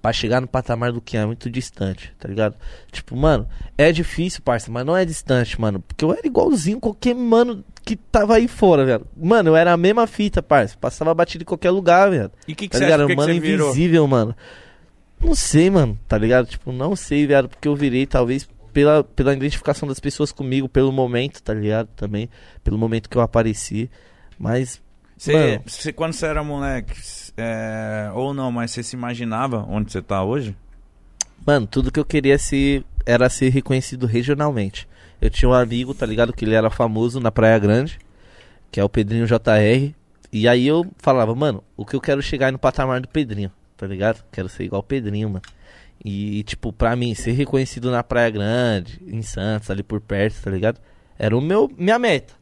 [0.06, 2.56] pra chegar no patamar do que é muito distante, tá ligado?
[2.92, 5.80] Tipo, mano, é difícil, parça, mas não é distante, mano.
[5.80, 9.08] Porque eu era igualzinho qualquer mano que tava aí fora, velho.
[9.18, 10.78] Mano, eu era a mesma fita, parça.
[10.80, 12.30] Passava batido em qualquer lugar, velho.
[12.48, 13.00] E o que, que Tá você ligado?
[13.00, 13.06] acha?
[13.06, 13.68] O que, que mano virou?
[13.70, 14.36] invisível, mano.
[15.20, 16.46] Não sei, mano, tá ligado?
[16.46, 20.92] Tipo, não sei, velho, porque eu virei, talvez, pela, pela identificação das pessoas comigo, pelo
[20.92, 21.88] momento, tá ligado?
[21.96, 22.30] Também,
[22.64, 23.90] pelo momento que eu apareci.
[24.38, 24.80] Mas,
[25.18, 25.64] Você, Mano.
[25.66, 26.94] você- quando você era moleque,
[27.38, 30.56] é, ou não, mas você se imaginava onde você tá hoje?
[31.46, 34.88] mano, tudo que eu queria ser era ser reconhecido regionalmente.
[35.22, 36.34] Eu tinha um amigo, tá ligado?
[36.34, 38.00] Que ele era famoso na Praia Grande,
[38.72, 39.94] que é o Pedrinho JR.
[40.32, 43.52] E aí eu falava, mano, o que eu quero chegar é no patamar do Pedrinho,
[43.78, 44.24] tá ligado?
[44.32, 45.44] Quero ser igual o Pedrinho, mano.
[46.04, 50.52] E, tipo, pra mim, ser reconhecido na Praia Grande, em Santos, ali por perto, tá
[50.52, 50.80] ligado?
[51.18, 52.34] Era o meu, minha meta,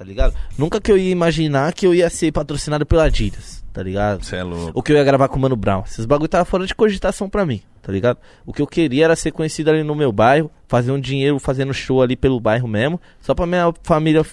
[0.00, 0.34] tá ligado?
[0.56, 4.24] Nunca que eu ia imaginar que eu ia ser patrocinado pela Adidas, tá ligado?
[4.24, 4.72] Você é louco.
[4.74, 5.82] O que eu ia gravar com o Mano Brown.
[5.86, 8.16] Esses bagulho tava fora de cogitação pra mim, tá ligado?
[8.46, 11.74] O que eu queria era ser conhecido ali no meu bairro, fazer um dinheiro fazendo
[11.74, 14.24] show ali pelo bairro mesmo, só pra minha família.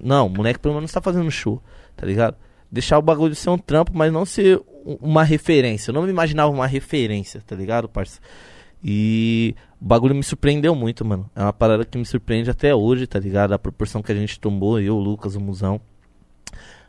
[0.00, 1.60] Não, o moleque pelo menos tá fazendo show,
[1.96, 2.36] tá ligado?
[2.70, 4.62] Deixar o bagulho ser um trampo, mas não ser
[5.00, 5.90] uma referência.
[5.90, 8.20] Eu não me imaginava uma referência, tá ligado, parça?
[8.80, 11.30] E o bagulho me surpreendeu muito, mano.
[11.34, 13.52] É uma parada que me surpreende até hoje, tá ligado?
[13.52, 15.80] A proporção que a gente tomou, eu, o Lucas, o Musão.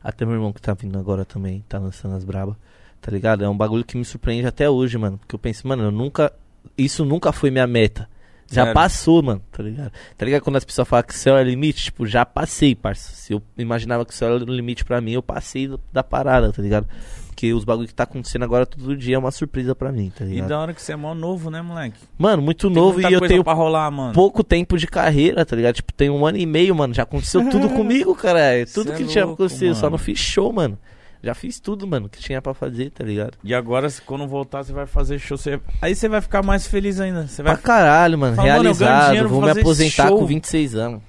[0.04, 2.58] Até meu irmão que tá vindo agora também, tá lançando as braba.
[3.00, 3.44] Tá ligado?
[3.44, 5.18] É um bagulho que me surpreende até hoje, mano.
[5.18, 6.34] Porque eu penso, mano, eu nunca.
[6.78, 8.10] Isso nunca foi minha meta.
[8.52, 8.74] Já Sério?
[8.74, 9.92] passou, mano, tá ligado?
[10.18, 11.86] Tá ligado quando as pessoas falam que o céu é limite?
[11.86, 13.14] Tipo, já passei, parça.
[13.16, 16.52] Se eu imaginava que o céu era o limite pra mim, eu passei da parada,
[16.52, 16.86] tá ligado?
[17.28, 20.26] Porque os bagulho que tá acontecendo agora todo dia é uma surpresa pra mim, tá
[20.26, 20.50] E ligado?
[20.50, 21.98] da hora que você é mó novo, né, moleque?
[22.18, 24.14] Mano, muito Tem novo e eu tenho pra rolar, mano.
[24.14, 25.76] pouco tempo de carreira, tá ligado?
[25.76, 26.94] Tipo, tem um ano e meio, mano.
[26.94, 28.42] Já aconteceu tudo comigo, cara.
[28.72, 29.74] Tudo Cê é que tinha louco, acontecido.
[29.76, 30.78] Só não fiz show, mano.
[31.24, 33.38] Já fiz tudo, mano, que tinha pra fazer, tá ligado?
[33.44, 35.38] E agora, quando voltar, você vai fazer show.
[35.38, 35.60] Você...
[35.82, 37.28] Aí você vai ficar mais feliz ainda.
[37.28, 38.36] Você vai Pra caralho, mano.
[38.36, 39.08] Fala, mano, realizado.
[39.10, 40.18] dinheiro, vou vou me aposentar show.
[40.20, 41.02] com 26 anos.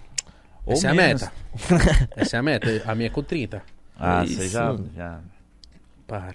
[0.66, 1.22] Ou Essa é a menos.
[1.22, 1.32] meta.
[2.16, 2.82] Essa é a meta.
[2.86, 3.62] A minha é com 30.
[3.98, 4.64] Ah, É você isso, já.
[4.66, 4.90] mano.
[4.94, 5.18] já...
[6.06, 6.34] Para.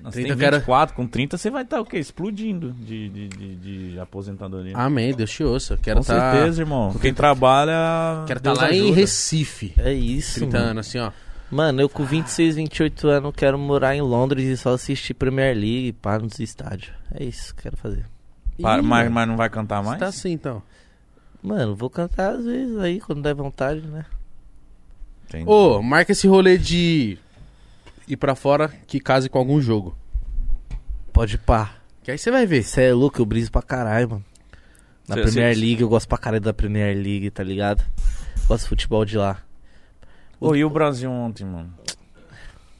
[0.00, 1.98] Nós 30 tem eu quero- 24, com 30 você vai estar o quê?
[1.98, 3.56] Explodindo de, de, de,
[3.92, 4.76] de aposentadoria.
[4.76, 5.76] Amém, Deus te ouça.
[5.76, 6.92] Quero com tá, certeza, irmão.
[7.00, 8.24] Quem trabalha.
[8.26, 8.96] Quero estar Deus lá em ajuda.
[8.96, 9.74] Recife.
[9.78, 10.70] É isso, 30 mano.
[10.70, 11.10] anos, assim, ó.
[11.52, 15.88] Mano, eu com 26, 28 anos quero morar em Londres e só assistir Premier League
[15.88, 16.92] e pá nos estádios.
[17.14, 18.06] É isso que quero fazer.
[18.60, 19.98] Pa- Ih, mas, mas não vai cantar mais?
[20.00, 20.62] Tá assim, então.
[21.42, 24.06] Mano, vou cantar às vezes aí, quando der vontade, né?
[25.28, 25.44] Entendi.
[25.48, 27.18] Ô, marca esse rolê de
[28.08, 29.94] ir pra fora que case com algum jogo.
[31.12, 31.74] Pode pá.
[32.02, 32.62] Que aí você vai ver.
[32.62, 34.24] Cê é louco, eu briso pra caralho, mano.
[35.06, 37.84] Na Cê- Premier cê- League, eu gosto pra caralho da Premier League, tá ligado?
[38.48, 39.42] Gosto de futebol de lá.
[40.42, 41.72] Ô, e o Brasil ontem, mano?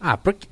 [0.00, 0.48] Ah, por que...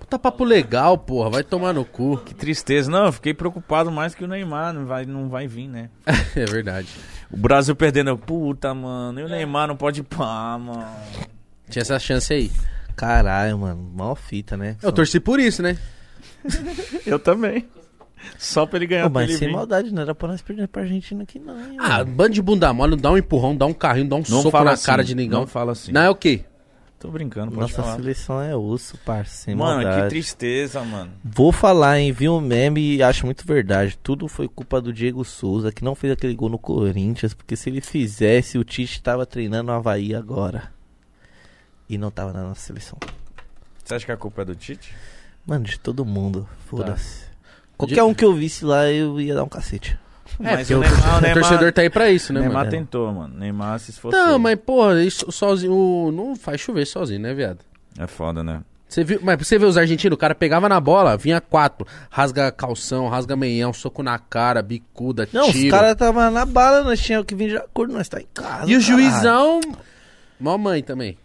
[0.00, 1.28] Puta papo legal, porra.
[1.28, 2.16] Vai tomar no cu.
[2.24, 2.90] Que tristeza.
[2.90, 5.90] Não, eu fiquei preocupado mais que o Neymar não vai, não vai vir, né?
[6.34, 6.88] é verdade.
[7.30, 8.08] O Brasil perdendo.
[8.08, 9.20] eu, Puta, mano.
[9.20, 10.86] E o Neymar não pode pá, mano.
[11.68, 12.50] Tinha essa chance aí.
[12.96, 13.82] Caralho, mano.
[13.94, 14.78] Mó fita, né?
[14.82, 15.76] Eu torci por isso, né?
[17.04, 17.68] Eu também.
[18.38, 19.54] Só pra ele ganhar Pô, mas sem vir.
[19.54, 21.58] maldade, não era pra nós perder pra Argentina aqui, não.
[21.58, 22.12] hein, Ah, mano.
[22.12, 24.64] bando de bunda mole, dá um empurrão, dá um carrinho, dá um Não soco fala
[24.66, 25.30] na assim, cara de ninguém.
[25.38, 25.92] Não fala assim.
[25.92, 26.44] Não é o quê?
[26.98, 27.94] Tô brincando, pode Nossa falar.
[27.96, 28.98] seleção é osso.
[29.26, 30.02] Sem Mano, maldade.
[30.02, 31.12] que tristeza, mano.
[31.22, 32.10] Vou falar, hein?
[32.10, 33.96] Vi um meme e acho muito verdade.
[34.02, 37.70] Tudo foi culpa do Diego Souza, que não fez aquele gol no Corinthians, porque se
[37.70, 40.72] ele fizesse, o Tite tava treinando o Havaí agora.
[41.88, 42.98] E não tava na nossa seleção.
[43.84, 44.92] Você acha que a culpa é do Tite?
[45.46, 46.48] Mano, de todo mundo.
[46.66, 47.20] Foda-se.
[47.22, 47.27] Tá.
[47.78, 49.98] Qualquer um que eu visse lá, eu ia dar um cacete.
[50.40, 52.70] É, Mas o o, Neymar- o Neymar- torcedor tá aí pra isso, né, Neymar mano?
[52.70, 53.34] tentou, mano.
[53.38, 54.20] Neymar se esforçou.
[54.20, 56.12] Não, mas, porra, isso sozinho.
[56.12, 57.58] Não faz chover sozinho, né, viado?
[57.98, 58.60] É foda, né?
[58.88, 62.50] Você viu, mas você vê os argentinos, o cara pegava na bola, vinha quatro, rasga
[62.50, 65.66] calção, rasga meião, soco na cara, bicuda, Não, tiro.
[65.66, 68.70] os caras tava na bala, nós tínhamos que vir de acordo, nós tá em casa.
[68.70, 68.80] E o caralho.
[68.80, 69.60] juizão,
[70.40, 71.18] mó mãe também.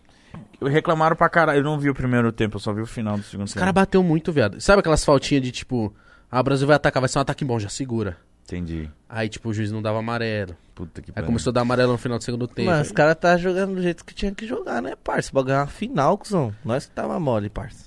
[0.62, 1.60] Reclamaram pra caralho.
[1.60, 3.60] Eu não vi o primeiro tempo, eu só vi o final do segundo Os tempo.
[3.60, 4.60] caras bateu muito, viado.
[4.62, 5.94] Sabe aquelas faltinhas de tipo,
[6.38, 8.18] ah, o Brasil vai atacar, vai ser um ataque bom, já segura.
[8.46, 8.90] Entendi.
[9.08, 10.56] Aí, tipo, o juiz não dava amarelo.
[10.76, 11.28] Puta que Aí pariu.
[11.28, 12.70] começou a dar amarelo no final do segundo tempo.
[12.70, 15.32] Mas os caras tá jogando do jeito que tinha que jogar, né, parça?
[15.32, 16.54] Pra ganhar uma final, cuzão.
[16.66, 17.86] Nós que tava mole, parça.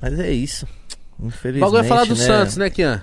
[0.00, 0.66] Mas é isso.
[1.18, 1.60] O Infelizmente.
[1.70, 2.24] bagulho é falar do né?
[2.26, 3.02] Santos, né, Kian?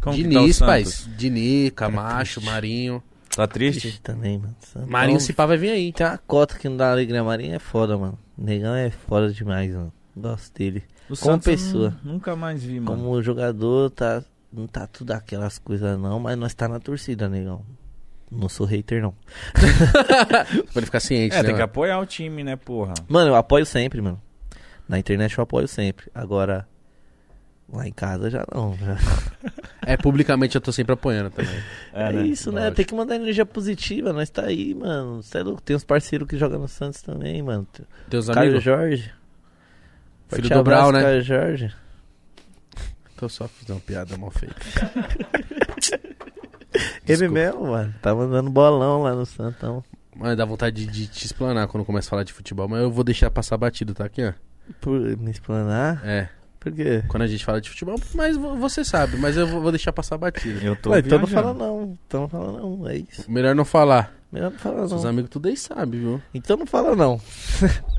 [0.00, 0.84] Como que tá o Diniz, pai.
[0.84, 1.08] Santos?
[1.16, 3.02] Diniz, Camacho, Marinho.
[3.34, 3.80] Tá triste?
[3.82, 4.54] Triste também, mano.
[4.60, 5.92] Santos- Marinho, se pá, vai vir aí.
[5.92, 7.24] Tem uma cota que não dá alegria.
[7.24, 8.18] Marinho é foda, mano.
[8.36, 9.92] Negão é foda demais, mano.
[10.14, 10.82] Gosto dele.
[11.12, 11.96] O Como Santos pessoa.
[12.02, 12.96] nu- Nunca mais vi, mano.
[13.02, 14.22] Como jogador, tá.
[14.52, 16.18] Não tá tudo aquelas coisas, não.
[16.20, 17.64] Mas nós tá na torcida, negão.
[18.30, 19.14] Não sou hater, não.
[19.52, 21.48] Pra ele ficar ciente, É, né?
[21.48, 22.94] tem que apoiar o time, né, porra?
[23.08, 24.20] Mano, eu apoio sempre, mano.
[24.88, 26.10] Na internet eu apoio sempre.
[26.14, 26.66] Agora,
[27.70, 28.74] lá em casa já não.
[28.76, 28.96] já-
[29.84, 31.58] É, publicamente eu tô sempre apoiando também.
[31.92, 32.60] É, isso, né?
[32.60, 32.76] Lógico.
[32.76, 34.12] Tem que mandar energia positiva.
[34.14, 35.22] Nós tá aí, mano.
[35.22, 35.60] Cê é louco.
[35.60, 37.66] Tem uns parceiros que jogam no Santos também, mano.
[38.08, 38.62] Teus Caio amigos?
[38.64, 39.12] Jorge.
[40.36, 41.20] Filho do Brau, né?
[41.20, 41.72] Jorge.
[43.16, 44.56] Tô só fazendo uma piada mal feita.
[47.06, 47.94] Ele mesmo, mano.
[48.00, 49.84] Tá mandando bolão lá no Santão.
[50.14, 52.90] Mano, dá vontade de, de te explanar quando começa a falar de futebol, mas eu
[52.90, 54.32] vou deixar passar batido, tá aqui, ó.
[54.80, 56.00] Por me explanar?
[56.06, 56.28] É,
[56.60, 57.02] Por quê?
[57.08, 60.16] quando a gente fala de futebol, mas vo- você sabe, mas eu vou deixar passar
[60.18, 60.60] batido.
[60.64, 61.98] Eu tô Ué, então não fala não.
[62.06, 62.88] Então não fala não.
[62.88, 63.30] É isso.
[63.30, 64.14] Melhor não falar.
[64.30, 65.10] Melhor não falar Seus não.
[65.10, 66.22] amigos tudo aí sabem, viu?
[66.32, 67.20] Então não fala não.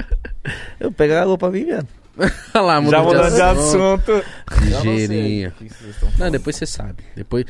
[0.80, 1.88] eu pego a água pra mim mesmo.
[2.54, 4.12] Olha lá, Já mudou mudando de assunto.
[4.62, 5.54] Ligeirinha.
[6.18, 7.04] Não, depois você sabe.
[7.16, 7.46] Depois.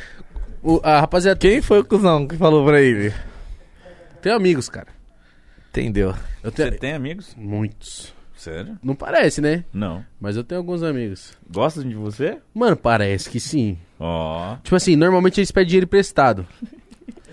[0.62, 3.14] O, a rapaziada Quem foi o cuzão que falou pra ele?
[4.22, 4.88] tem amigos, cara.
[5.70, 6.14] Entendeu?
[6.42, 6.80] Eu Você tenho.
[6.80, 7.36] tem amigos?
[7.38, 8.14] Muitos.
[8.38, 8.78] Sério?
[8.84, 9.64] Não parece, né?
[9.74, 10.06] Não.
[10.20, 11.34] Mas eu tenho alguns amigos.
[11.50, 12.38] Gostam de você?
[12.54, 13.78] Mano, parece que sim.
[14.00, 14.56] Ó.
[14.64, 16.46] Tipo assim, normalmente eles pedem dinheiro emprestado.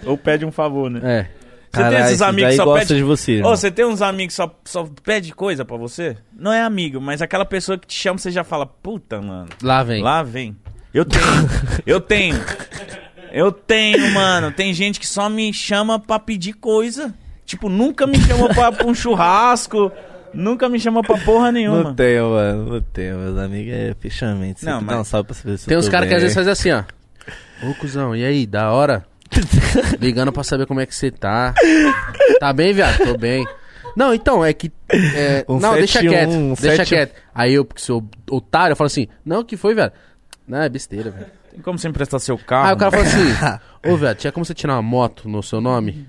[0.04, 1.00] Ou pede um favor, né?
[1.02, 1.30] É.
[1.72, 2.96] Você tem esses amigos que só gosta pede...
[2.96, 3.32] de você.
[3.32, 3.56] Ô, irmão.
[3.56, 6.16] você tem uns amigos que só, só pede coisa pra você?
[6.36, 9.48] Não é amigo, mas aquela pessoa que te chama, você já fala, puta, mano.
[9.62, 10.02] Lá vem.
[10.02, 10.56] Lá vem.
[10.92, 11.24] Eu tenho.
[11.86, 12.34] eu tenho.
[13.32, 14.50] Eu tenho, mano.
[14.50, 17.14] Tem gente que só me chama pra pedir coisa.
[17.46, 19.92] Tipo, nunca me chama pra, pra um churrasco.
[20.34, 21.82] Nunca me chama pra porra nenhuma.
[21.84, 22.72] Não tenho, mano.
[22.74, 23.18] Não tenho.
[23.18, 24.64] Meus amigos é fechamento.
[24.64, 26.52] Não, mas- um salve pra saber se Tem eu uns caras que às vezes fazem
[26.52, 26.82] assim, ó.
[27.62, 29.04] Ô, cuzão, e aí, da hora?
[30.00, 31.54] Ligando pra saber como é que você tá.
[32.38, 32.98] Tá bem, viado?
[32.98, 33.46] Tô bem.
[33.96, 34.72] Não, então, é que.
[34.90, 36.30] é, Um não, deixa 71, quieto.
[36.30, 36.86] um deixa 71.
[36.86, 37.14] quieto.
[37.34, 39.92] Aí eu, porque sou otário, eu falo assim: Não, que foi, viado?
[40.46, 41.26] Não, é besteira, velho.
[41.50, 42.68] Tem como você emprestar seu carro?
[42.68, 43.04] Aí o cara mano?
[43.10, 46.06] fala assim: Ô, viado, tinha como você tirar uma moto no seu nome?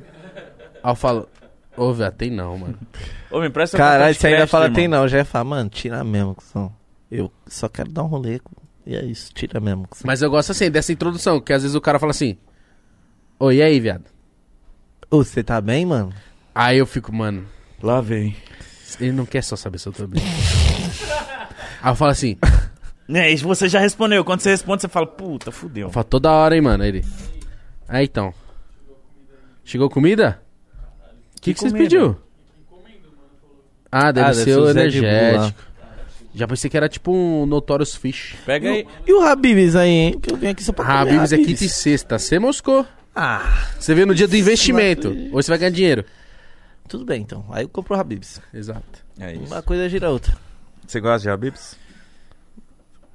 [0.83, 1.27] Aí eu falo:
[1.75, 2.77] Ô, viado, tem não, mano.
[3.31, 4.75] Ô, me empresta Caralho, você ainda fala irmão.
[4.75, 5.07] tem não.
[5.07, 6.35] Já ia falar, mano, tira mesmo.
[7.09, 8.39] Eu só quero dar um rolê.
[8.85, 9.87] E é isso, tira mesmo.
[10.03, 12.37] Mas eu gosto assim, dessa introdução, que às vezes o cara fala assim:
[13.41, 14.03] Ô, e aí, viado?
[15.09, 16.13] Ô, você tá bem, mano?
[16.53, 17.43] Aí eu fico, mano,
[17.81, 18.35] Lá vem.
[18.99, 20.21] ele não quer só saber se eu tô bem.
[21.81, 22.37] Aí eu falo assim:
[23.09, 24.23] É, e você já respondeu.
[24.23, 25.87] Quando você responde, você fala, puta, fudeu.
[25.87, 26.85] Eu falo toda hora, hein, mano.
[26.85, 27.03] Ele.
[27.87, 28.31] Aí então.
[29.65, 30.39] Chegou comida?
[31.35, 31.89] O que, que, vocês comida?
[31.89, 32.15] pediu?
[33.91, 35.61] Ah, deve Ah, ser deve o ser o Zé de energético.
[36.35, 38.35] Já pensei que era tipo um Notorious Fish.
[38.45, 38.85] Pega aí.
[39.07, 40.19] E o Habibs aí, hein?
[40.19, 42.19] Que eu vim aqui só pra Ah, comer Habibs é quinta e sexta.
[42.19, 42.85] Você moscou.
[43.15, 45.09] Ah, Você vê no dia do investimento.
[45.31, 46.05] Ou você vai ganhar dinheiro.
[46.87, 47.45] tudo bem então.
[47.51, 48.41] Aí eu compro o Habibs.
[48.53, 49.05] Exato.
[49.19, 49.45] É isso.
[49.45, 50.35] Uma coisa gira a outra.
[50.87, 51.77] Você gosta de Habibs?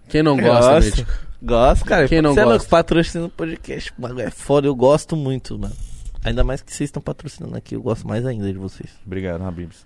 [0.09, 0.85] Quem não gosta, Gosto.
[0.85, 1.13] médico?
[1.43, 2.09] Gosto, cara.
[2.09, 2.71] Quem não Você é louco, gosta?
[2.71, 3.93] patrocina o podcast.
[3.99, 5.75] O bagulho é foda, eu gosto muito, mano.
[6.25, 8.91] Ainda mais que vocês estão patrocinando aqui, eu gosto mais ainda de vocês.
[9.05, 9.85] Obrigado, Habibs.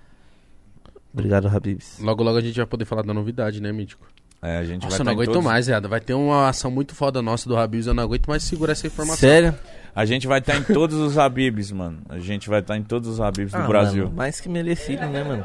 [1.13, 1.99] Obrigado, Habibs.
[2.01, 4.07] Logo, logo a gente vai poder falar da novidade, né, Mítico?
[4.43, 5.89] É, a gente Nossa, eu vai não tá em aguento todos- mais, viado.
[5.89, 7.87] Vai ter uma ação muito foda nossa do Habibs.
[7.87, 9.17] Eu não aguento mais segurar essa informação.
[9.17, 9.55] Sério?
[9.95, 12.01] A gente vai estar em todos os Habibs, mano.
[12.09, 14.05] A gente vai estar em todos os Habibs do Ah, Brasil.
[14.05, 15.45] mano, mais que merecido, né, mano?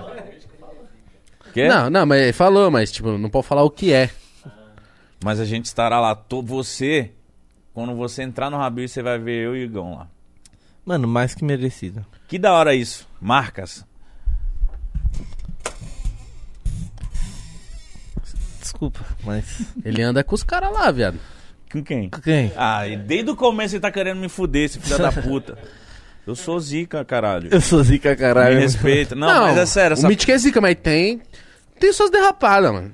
[1.53, 1.67] Quê?
[1.67, 4.09] Não, não, mas ele falou, mas tipo, não pode falar o que é.
[5.23, 6.13] Mas a gente estará lá.
[6.15, 7.11] To- Você,
[7.73, 10.07] quando você entrar no Habibs, você vai ver eu e o Igão lá.
[10.85, 12.05] Mano, mais que merecido.
[12.27, 13.07] Que da hora isso.
[13.19, 13.83] Marcas.
[18.75, 19.61] Desculpa, mas.
[19.85, 21.17] Ele anda com os caras lá, viado.
[21.71, 22.09] Com quem?
[22.23, 22.51] Quem?
[22.57, 25.57] Ah, e desde o começo ele tá querendo me fuder, esse filho da puta.
[26.27, 27.49] Eu sou zica, caralho.
[27.51, 28.59] Eu sou zica, Me caralho.
[28.59, 29.15] respeita.
[29.15, 29.95] Não, mas é sério.
[29.95, 30.07] O Essa...
[30.07, 31.21] Mítico é zica, mas tem.
[31.79, 32.91] Tem suas derrapadas, mano.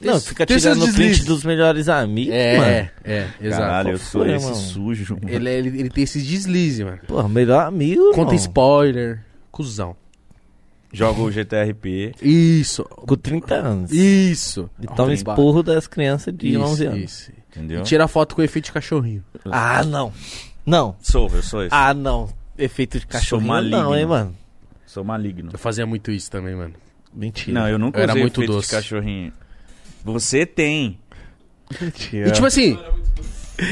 [0.00, 2.90] Tem- Não, fica tem tirando o print dos melhores amigos, É, mano.
[3.04, 3.62] é, exato.
[3.62, 4.56] Caralho, eu sou foi, esse mano?
[4.56, 5.14] sujo.
[5.20, 5.28] mano.
[5.34, 6.98] Ele, é- ele, ele tem esses deslizes, mano.
[7.06, 8.02] Porra, melhor amigo.
[8.14, 8.34] Conta irmão.
[8.34, 9.20] spoiler.
[9.50, 9.94] Cusão.
[10.92, 12.14] Joga o GTRP.
[12.20, 12.84] Isso.
[12.84, 13.92] Com 30 anos.
[13.92, 14.68] Isso.
[14.80, 16.98] E toma esporro das crianças de isso, 11 anos.
[17.02, 17.32] Isso.
[17.50, 17.80] Entendeu?
[17.80, 19.24] E tira foto com efeito de cachorrinho.
[19.44, 20.12] Ah, não.
[20.66, 20.96] Não.
[21.00, 21.74] Sou, eu sou esse.
[21.74, 22.28] Ah, não.
[22.58, 23.42] Efeito de cachorro.
[23.42, 23.78] maligno.
[23.82, 24.34] Não, hein, mano.
[24.86, 25.50] Sou maligno.
[25.52, 26.74] Eu fazia muito isso também, mano.
[27.14, 27.60] Mentira.
[27.60, 28.68] Não, eu nunca Eu era usei muito efeito doce.
[28.68, 29.32] de cachorrinho.
[30.04, 30.98] Você tem.
[31.80, 32.28] Mentira.
[32.28, 32.78] E tipo assim.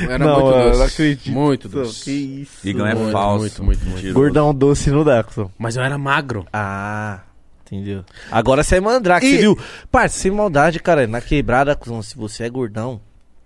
[0.09, 0.79] Era Não, muito eu doce.
[0.79, 1.31] não acredito.
[1.33, 2.43] Muito Que doce.
[2.43, 2.69] isso.
[2.69, 3.39] Igão é Muito, falso.
[3.41, 3.95] muito, muito, muito.
[3.95, 4.15] Mentiroso.
[4.15, 5.51] Gordão doce no Daxon.
[5.59, 6.47] Mas eu era magro.
[6.53, 7.21] Ah,
[7.67, 8.05] entendeu?
[8.31, 9.59] Agora você é mandrake, E- você viu?
[9.91, 11.07] Parça, sem maldade, cara.
[11.07, 13.01] Na quebrada, cuzão, se você é gordão,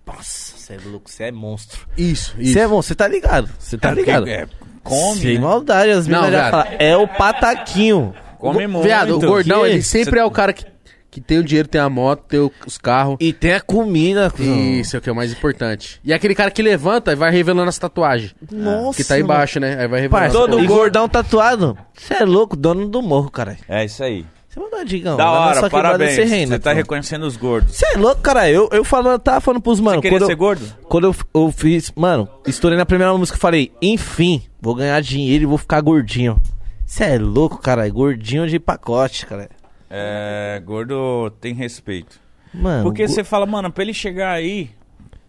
[0.05, 1.81] nossa, você é louco, você é monstro.
[1.97, 2.53] Isso, isso.
[2.53, 3.49] Você é monstro, você tá ligado?
[3.57, 4.27] Você tá É, ligado?
[4.27, 4.47] é,
[4.83, 5.39] come, Sem né?
[5.39, 8.13] maldade, as Não, meninas já falam, é o pataquinho.
[8.37, 8.83] Come muito.
[8.83, 9.69] Viado, o gordão, quê?
[9.69, 10.65] ele sempre Cê- é o cara que,
[11.13, 13.17] que tem o dinheiro, tem a moto, tem o- os carros.
[13.19, 14.59] E tem a comida, cuzão.
[14.59, 15.99] Isso é o que é o mais importante.
[16.03, 18.33] E aquele cara que levanta e vai revelando as tatuagens.
[18.51, 18.97] Nossa.
[18.97, 19.77] Que tá embaixo, né?
[19.79, 20.25] Aí vai revelando.
[20.27, 21.77] As todo gordão tatuado.
[21.93, 23.57] Você é louco, dono do morro, cara.
[23.69, 24.25] É isso aí.
[24.49, 25.17] Você mandou digão.
[25.17, 26.13] da hora, parabéns.
[26.13, 26.75] Você reina, Você tá cuzão.
[26.75, 27.75] reconhecendo os gordos.
[27.75, 28.49] Você é louco, cara.
[28.49, 29.97] Eu, eu falando, tava falando pros mano.
[29.97, 30.65] Você queria quando ser eu, gordo?
[30.83, 35.43] Quando eu, eu fiz, mano, estourei na primeira música, eu falei, enfim, vou ganhar dinheiro
[35.43, 36.37] e vou ficar gordinho.
[36.85, 37.89] Você é louco, cara.
[37.89, 39.49] Gordinho de pacote, cara.
[39.95, 42.19] É, gordo tem respeito.
[42.53, 44.69] Mano, Porque go- você fala, mano, pra ele chegar aí,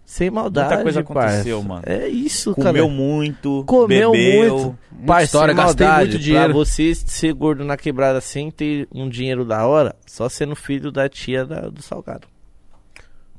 [0.06, 1.28] sem maldade, muita coisa parça.
[1.36, 1.82] aconteceu, mano.
[1.86, 2.88] É isso, comeu cara.
[2.98, 4.56] muito, Comeu bebeu.
[4.58, 4.78] muito.
[5.06, 6.44] Parça, história, sem gastei maldade, muito dinheiro.
[6.46, 10.90] Pra você ser gordo na quebrada sem ter um dinheiro da hora, só sendo filho
[10.90, 12.26] da tia da- do salgado.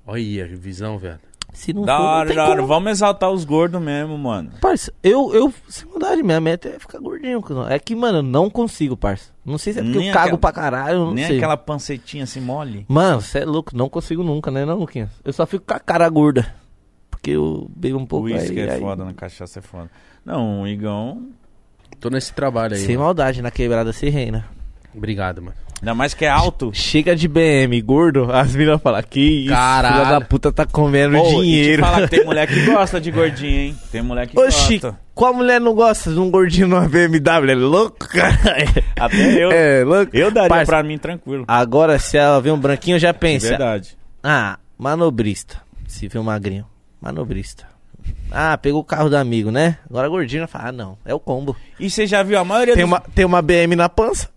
[0.05, 1.19] Olha, visão, velho.
[1.55, 2.61] Se não Da for, não hora, da hora.
[2.61, 4.51] Vamos exaltar os gordos mesmo, mano.
[4.61, 7.41] Parça, eu, eu, sem maldade, minha meta é ficar gordinho.
[7.69, 9.31] É que, mano, eu não consigo, parça.
[9.43, 11.37] Não sei se é porque Nem eu cago aquela- pra caralho, Nem sei.
[11.37, 12.85] aquela pancetinha assim mole.
[12.87, 15.09] Mano, você é louco, não consigo nunca, né, não, Luquinhas?
[15.23, 16.53] Eu só fico com a cara gorda.
[17.09, 19.89] Porque eu bebo um pouco o uísque é aí- foda, na cachaça é foda.
[20.23, 21.29] Não, o Igão.
[21.99, 22.79] Tô nesse trabalho aí.
[22.81, 23.05] Sem mano.
[23.05, 24.45] maldade, na quebrada se reina.
[24.95, 25.55] Obrigado, mano.
[25.81, 26.71] Ainda mais que é alto.
[26.73, 29.95] Chega de BM, gordo, as meninas falam, que isso, Caralho.
[29.95, 31.73] filha da puta tá comendo Ô, dinheiro.
[31.73, 33.77] E te falar que tem mulher que gosta de gordinho, hein?
[33.91, 34.97] Tem mulher que Oxi, gosta.
[35.13, 37.51] qual mulher não gosta de um gordinho numa BMW?
[37.51, 38.35] É louco, cara?
[38.97, 39.51] Até eu.
[39.51, 40.15] É louco.
[40.15, 41.43] Eu daria Parça, pra mim tranquilo.
[41.47, 43.49] Agora, se ela vê um branquinho, já pensa.
[43.49, 43.97] Verdade.
[44.23, 45.57] Ah, manobrista.
[45.87, 46.65] Se vê um magrinho.
[47.01, 47.67] Manobrista.
[48.31, 49.77] Ah, pegou o carro do amigo, né?
[49.89, 51.55] Agora gordinho fala, ah, não, é o combo.
[51.79, 52.91] E você já viu a maioria Tem dos...
[52.91, 54.29] uma, tem uma BM na pança.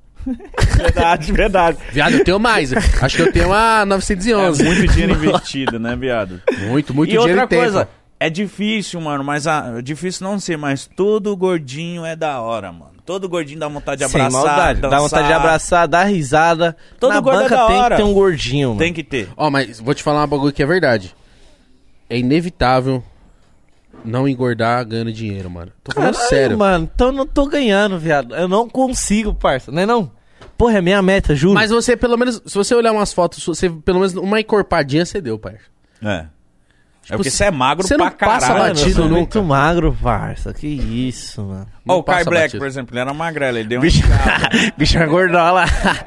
[0.76, 1.78] Verdade, verdade.
[1.92, 2.72] Viado, eu tenho mais.
[3.02, 4.62] Acho que eu tenho É 911.
[4.64, 6.40] muito dinheiro investido, né, viado?
[6.68, 7.62] muito, muito e dinheiro outra e tempo.
[7.62, 7.88] coisa,
[8.20, 12.92] é difícil, mano, mas a, difícil não ser, mas todo gordinho é da hora, mano.
[13.06, 14.80] Todo gordinho dá vontade de Sem abraçar, maldade.
[14.82, 15.00] Dá dançar.
[15.02, 16.76] vontade de abraçar, dar risada.
[17.00, 17.97] Todo na gordo é banca da tem hora.
[17.97, 18.78] que ter um gordinho, mano.
[18.80, 19.28] Tem que ter.
[19.34, 21.14] Ó, mas vou te falar uma bagulho que é verdade.
[22.10, 23.02] É inevitável
[24.05, 25.73] não engordar ganhando dinheiro, mano.
[25.83, 26.59] Tô falando Caralho, sério.
[26.59, 26.91] mano.
[26.94, 28.35] Então eu não tô ganhando, viado.
[28.35, 29.70] Eu não consigo, parça.
[29.70, 30.10] Não é não?
[30.57, 31.55] Porra, é minha meta, juro.
[31.55, 35.20] Mas você, pelo menos, se você olhar umas fotos, você, pelo menos uma encorpadinha você
[35.20, 35.57] deu, pai.
[36.02, 36.27] É.
[37.11, 38.59] é porque você é magro você pra não passa caralho.
[38.59, 39.17] Mano, eu batido sou nunca.
[39.17, 40.53] muito magro, parça.
[40.53, 41.67] Que isso, mano.
[41.87, 42.59] Ó, Não o Kai passa Black, batido.
[42.59, 43.83] por exemplo, ele era magrelo, ele deu um...
[43.83, 44.03] Bicho,
[44.77, 45.65] bicho é gordola.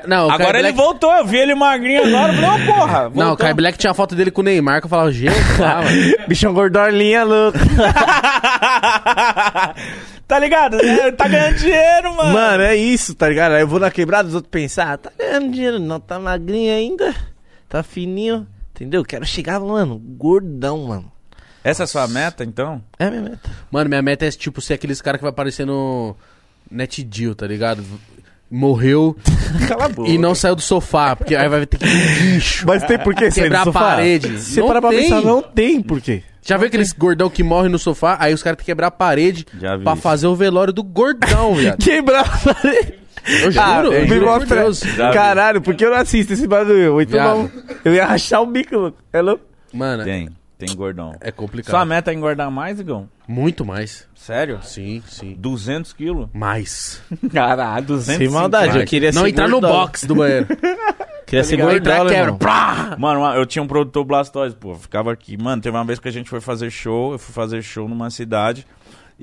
[0.07, 0.77] Não, o Agora Kai ele Black...
[0.77, 3.37] voltou, eu vi ele magrinho agora, eu falei, ô porra, Não, o voltou.
[3.37, 6.27] Kai Black tinha a foto dele com o Neymar, que eu falava, gente, mano.
[6.27, 7.57] bicho é gordolinha, louco.
[10.27, 10.79] tá ligado?
[10.79, 12.33] É, tá ganhando dinheiro, mano.
[12.33, 13.53] Mano, é isso, tá ligado?
[13.53, 16.73] Aí eu vou na quebrada, os outros pensam, ah, tá ganhando dinheiro, não, tá magrinho
[16.73, 17.13] ainda,
[17.67, 19.03] tá fininho, entendeu?
[19.03, 21.11] Quero chegar, mano, gordão, mano.
[21.63, 22.81] Essa é a sua meta, então?
[22.97, 23.49] É a minha meta.
[23.69, 26.15] Mano, minha meta é, tipo, ser aqueles caras que vai aparecer no
[26.69, 27.83] NetDeal, tá ligado?
[28.49, 29.15] Morreu
[29.67, 30.09] Cala a boca.
[30.09, 32.65] e não saiu do sofá, porque aí vai ter que ir guincho.
[32.67, 33.79] Mas tem por que sair Quebrar do a sofá?
[33.79, 34.39] parede.
[34.39, 35.01] Se você Não parar pra tem.
[35.03, 36.23] pensar, não tem por quê.
[36.41, 38.17] Já viu aqueles gordão que morre no sofá?
[38.19, 40.01] Aí os caras têm que quebrar a parede Já vi pra isso.
[40.01, 41.77] fazer o velório do gordão, viado.
[41.83, 42.93] Quebrar a parede.
[43.27, 44.45] Eu juro, Ah, eu juro por.
[44.47, 44.81] Deus.
[45.13, 46.93] Caralho, por que eu não assisto esse bagulho?
[46.93, 47.37] Muito Viado.
[47.37, 47.49] bom.
[47.85, 48.97] Eu ia rachar o bico, louco.
[49.13, 49.43] É louco?
[49.73, 51.15] Mano, Tem, tem gordão.
[51.21, 51.71] é complicado.
[51.71, 53.07] Sua meta é engordar mais, Igão?
[53.27, 54.07] Muito mais.
[54.15, 54.59] Sério?
[54.63, 55.35] Sim, sim.
[55.37, 56.27] 200 quilos?
[56.33, 57.01] Mais.
[57.31, 58.89] Caralho, 200 Sem maldade, eu Mais.
[58.89, 59.73] queria Não ser entrar no gordola.
[59.85, 60.47] box do banheiro.
[61.25, 62.33] Queria ser Não entrar, gordola, quebra.
[62.33, 62.95] Plá!
[62.99, 65.41] Mano, eu tinha um produtor Blastoise, pô, ficava aqui.
[65.41, 68.09] Mano, teve uma vez que a gente foi fazer show, eu fui fazer show numa
[68.09, 68.67] cidade.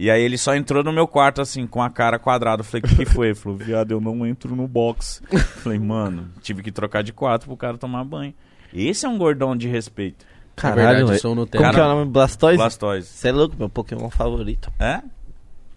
[0.01, 2.61] E aí ele só entrou no meu quarto, assim, com a cara quadrada.
[2.61, 3.27] Eu falei, o que, que foi?
[3.27, 5.21] Ele falou, viado, eu não entro no box.
[5.29, 8.33] Eu falei, mano, tive que trocar de quarto pro cara tomar banho.
[8.73, 10.25] Esse é um gordão de respeito.
[10.55, 11.21] Caralho, verdade, eu velho.
[11.21, 11.75] sou um Como Nutella.
[11.75, 12.11] que é o nome?
[12.13, 12.57] Blastoise?
[12.59, 13.09] Blastoise.
[13.09, 14.73] Você é louco, meu Pokémon favorito.
[14.79, 15.01] É?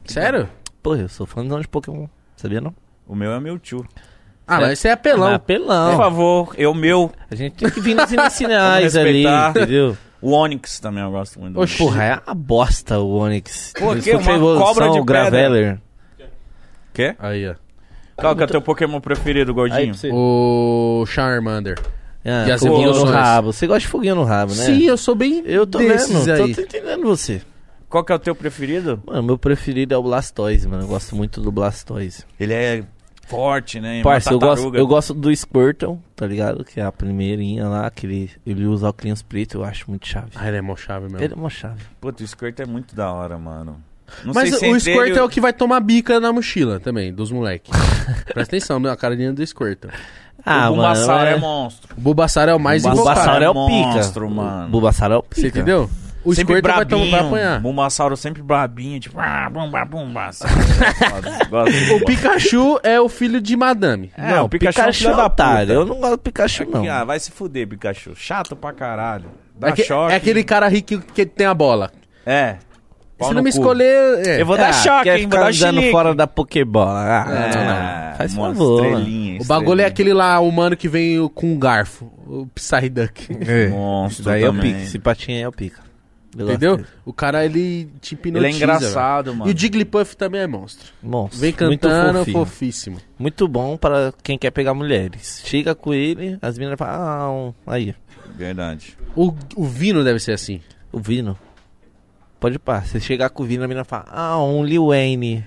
[0.05, 0.47] Sério?
[0.83, 2.05] Pô, eu sou fãzão de Pokémon.
[2.35, 2.75] Sabia não?
[3.07, 3.83] O meu é Mewtwo.
[4.45, 5.29] Ah, mas esse é apelão.
[5.29, 5.91] Ah, apelão.
[5.95, 7.11] Por favor, eu, meu.
[7.29, 9.97] A gente tem que vir nas iniciais ali, entendeu?
[10.21, 11.55] O Onix também eu gosto muito.
[11.55, 11.77] do Oxi.
[11.77, 13.73] Porra, é uma bosta o Onix.
[13.77, 14.15] Pô, que?
[14.15, 15.79] Uma cobra de o Graveler.
[16.93, 17.15] Quê?
[17.19, 17.55] Aí, ó.
[18.15, 19.95] Qual que é o teu Pokémon preferido, gordinho?
[20.11, 21.79] O Charmander.
[22.23, 23.51] Ah, E as foguinho no rabo.
[23.51, 24.63] Você gosta de foguinho no rabo, né?
[24.65, 26.53] Sim, eu sou bem Eu tô desses vendo, aí.
[26.53, 27.41] tô entendendo você.
[27.89, 29.01] Qual que é o teu preferido?
[29.05, 30.83] Mano, meu preferido é o Blastoise, mano.
[30.83, 32.23] Eu gosto muito do Blastoise.
[32.39, 32.83] Ele é
[33.31, 34.01] forte, né?
[34.03, 36.63] Parça, eu gosto, eu gosto do Squirtle, tá ligado?
[36.65, 40.31] Que é a primeirinha lá, que ele, ele usa óculos preto, eu acho muito chave.
[40.35, 41.23] Ah, ele é mó chave mesmo.
[41.23, 41.81] Ele é uma chave.
[41.99, 43.81] Puta, o Squirt é muito da hora, mano.
[44.25, 46.33] Não Mas sei se o entre Squirt ele- é o que vai tomar bica na
[46.33, 47.71] mochila também, dos moleques.
[48.33, 48.91] Presta atenção, né?
[48.91, 49.85] A carinha do Squirt.
[50.45, 50.75] Ah, o mano.
[50.75, 51.33] Bulbasaur é...
[51.33, 51.37] é...
[51.37, 51.95] monstro.
[51.97, 52.89] O Bulbasaur é o mais O.
[52.89, 53.87] Bulbasaur é o é pica.
[53.87, 54.67] monstro, mano.
[54.67, 55.41] O Bulbasaur é o pica.
[55.41, 55.89] Você entendeu?
[56.23, 57.09] O sempre brabinho.
[57.09, 57.59] vai apanhar.
[57.59, 60.25] Bulbasauro sempre brabinho, tipo, ah, bumba, bumba.
[60.27, 60.45] Gosto,
[61.49, 61.95] gosto.
[61.95, 64.11] O Pikachu é o filho de Madame.
[64.17, 65.63] É, o Pikachu, é um filho é da puta.
[65.73, 66.79] Eu não gosto do Pikachu, não.
[66.81, 68.11] Aqui, ah, vai se fuder, Pikachu.
[68.15, 69.25] Chato pra caralho.
[69.27, 70.13] É, Dá que- choque.
[70.13, 71.91] é aquele cara rico que tem a bola.
[72.25, 72.57] É.
[73.19, 73.57] Se não me cu.
[73.59, 74.27] escolher.
[74.27, 74.41] é.
[74.41, 75.27] Eu vou dar Ah, choque, quer hein?
[75.29, 75.91] Vou dar chilique.
[75.91, 77.03] fora da Pokébola.
[77.03, 77.65] Ah, É, não,
[78.11, 78.17] não.
[78.17, 78.81] Faz uma favor.
[78.83, 78.97] mano.
[78.99, 79.87] estrelinha, O bagulho é estrelinha.
[79.87, 82.05] aquele lá, o mano que vem com um garfo.
[82.25, 83.27] O Psyduck.
[83.69, 84.73] Monstro Isso daí é o também.
[84.73, 84.83] pica.
[84.85, 85.81] Esse patinho aí é o pica.
[86.33, 86.77] Entendeu?
[86.77, 86.87] dele.
[87.05, 88.47] O cara, ele te Ele hipnotiza.
[88.47, 89.37] é engraçado, velho.
[89.39, 89.51] mano.
[89.51, 90.91] E o Jigglypuff também é monstro.
[91.03, 91.39] Monstro.
[91.39, 92.37] Vem Muito cantando, fofinho.
[92.39, 92.97] fofíssimo.
[93.19, 95.41] Muito bom para quem quer pegar mulheres.
[95.45, 97.93] Chega com ele, as meninas falam, ah, um- aí,
[98.33, 98.97] Verdade.
[99.15, 100.61] O, o Vino deve ser assim.
[100.91, 101.37] o Vino.
[102.39, 105.45] Pode pá, você chegar com o Vino, a menina fala, ah, um Lil Wayne.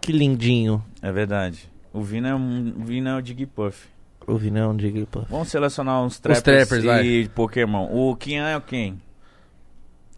[0.00, 0.84] Que lindinho.
[1.00, 1.70] É verdade.
[1.92, 3.86] O Vino é, um, o Vino é o Jigglypuff.
[4.26, 5.26] O Vino é um Jigglypuff.
[5.30, 6.86] Vamos selecionar uns trappers, trappers, e
[7.22, 7.30] vai.
[7.34, 7.88] Pokémon.
[7.90, 9.00] O Kian é o quem?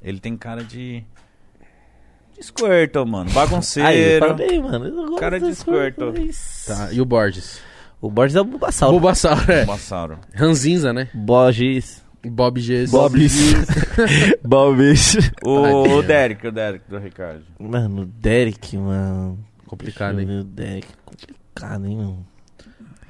[0.05, 1.03] Ele tem cara de...
[2.37, 3.31] De Squirtle, mano.
[3.31, 4.21] Aí, Bagunceiro.
[4.21, 5.17] parabéns, mano.
[5.17, 6.13] Cara de Squirtle.
[6.67, 6.93] Tá.
[6.93, 7.61] E o Borges?
[8.01, 8.93] O Borges é o Bulbasauro.
[8.93, 9.65] Bulbasaur, é.
[9.65, 10.19] Bulbasauro.
[10.35, 11.09] Ranzinza, né?
[11.15, 12.05] Borges.
[12.29, 12.87] Bob G.
[12.87, 13.35] Bobis.
[14.43, 15.17] Bobis.
[15.45, 15.99] O, Tadinho.
[15.99, 17.45] o Derek, o Derek do Ricardo.
[17.59, 19.39] Mano, o Derek, mano.
[19.67, 20.41] Complicado, hein?
[20.41, 22.27] O Derek, complicado, hein, mano.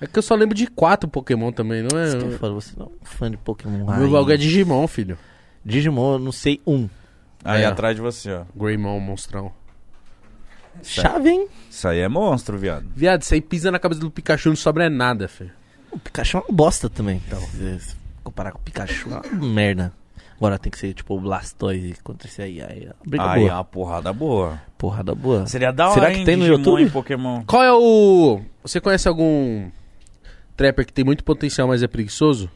[0.01, 2.09] É que eu só lembro de quatro Pokémon também, não é?
[2.09, 4.87] Isso que eu falo, você não é um fã de Pokémon Meu bagulho é Digimon,
[4.87, 5.17] filho.
[5.65, 6.89] Digimon, eu não sei um.
[7.45, 7.67] Aí É.
[7.67, 8.45] atrás de você, ó.
[8.57, 9.53] Greymon, monstrão.
[10.83, 11.49] Chave, hein?
[11.71, 12.87] Isso aí é monstro, viado.
[12.95, 15.53] Viado, você aí pisa na cabeça do Pikachu não sobra nada, filho.
[15.91, 17.23] O Pikachu é uma bosta também.
[17.27, 17.95] Então, se
[18.25, 19.93] comparar com o Pikachu, é uma merda.
[20.37, 22.61] Agora tem que ser tipo o Blastoise contra esse aí.
[22.61, 23.55] Aí, briga Aí é boa.
[23.59, 24.61] uma porrada boa.
[24.77, 25.47] Porrada boa.
[25.47, 26.83] Seria da hora, Será que hein, tem no Digimon YouTube?
[26.83, 27.43] e Pokémon.
[27.47, 28.41] Qual é o.
[28.63, 29.71] Você conhece algum
[30.57, 32.51] trapper que tem muito potencial, mas é preguiçoso?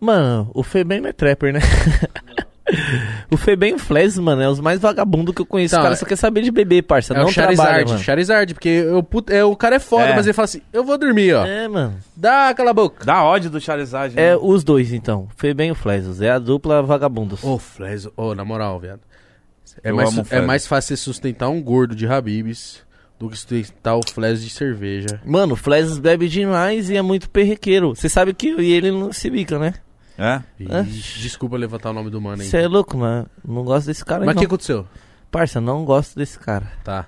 [0.00, 1.60] Mano, o Febem não é trapper, né?
[3.30, 5.74] o Febem e o Flash, mano, é os mais vagabundos que eu conheço.
[5.74, 7.12] Então, o cara é- só quer saber de beber, parça.
[7.12, 7.90] é não o trabalha, Charizard.
[7.90, 8.02] mano.
[8.04, 10.16] Charizard, porque eu, put- é, o cara é foda, É.
[10.16, 11.44] mas ele fala assim: eu vou dormir, ó.
[11.44, 11.96] É, mano.
[12.16, 13.04] Dá aquela boca.
[13.04, 14.36] Dá ódio do Charizard, É né?
[14.40, 15.28] os dois, então.
[15.36, 16.20] Febem e o Flash.
[16.20, 17.42] É a dupla vagabundos.
[17.44, 19.00] Ô, Flash, ô, na moral, viado.
[19.82, 22.82] É Eu mais, é mais fácil você sustentar um gordo de Habibs
[23.18, 25.20] do que sustentar o Flash de cerveja.
[25.24, 27.94] Mano, o Flash bebe demais e é muito perrequeiro.
[27.94, 29.74] Você sabe que eu e ele não se bica, né?
[30.22, 30.82] É?
[30.82, 32.48] Desculpa levantar o nome do mano aí.
[32.48, 33.26] Você é louco, mano.
[33.46, 34.40] Não gosto desse cara aí, Mas o não.
[34.40, 34.86] que aconteceu?
[35.30, 36.70] Parça, não gosto desse cara.
[36.84, 37.06] Tá.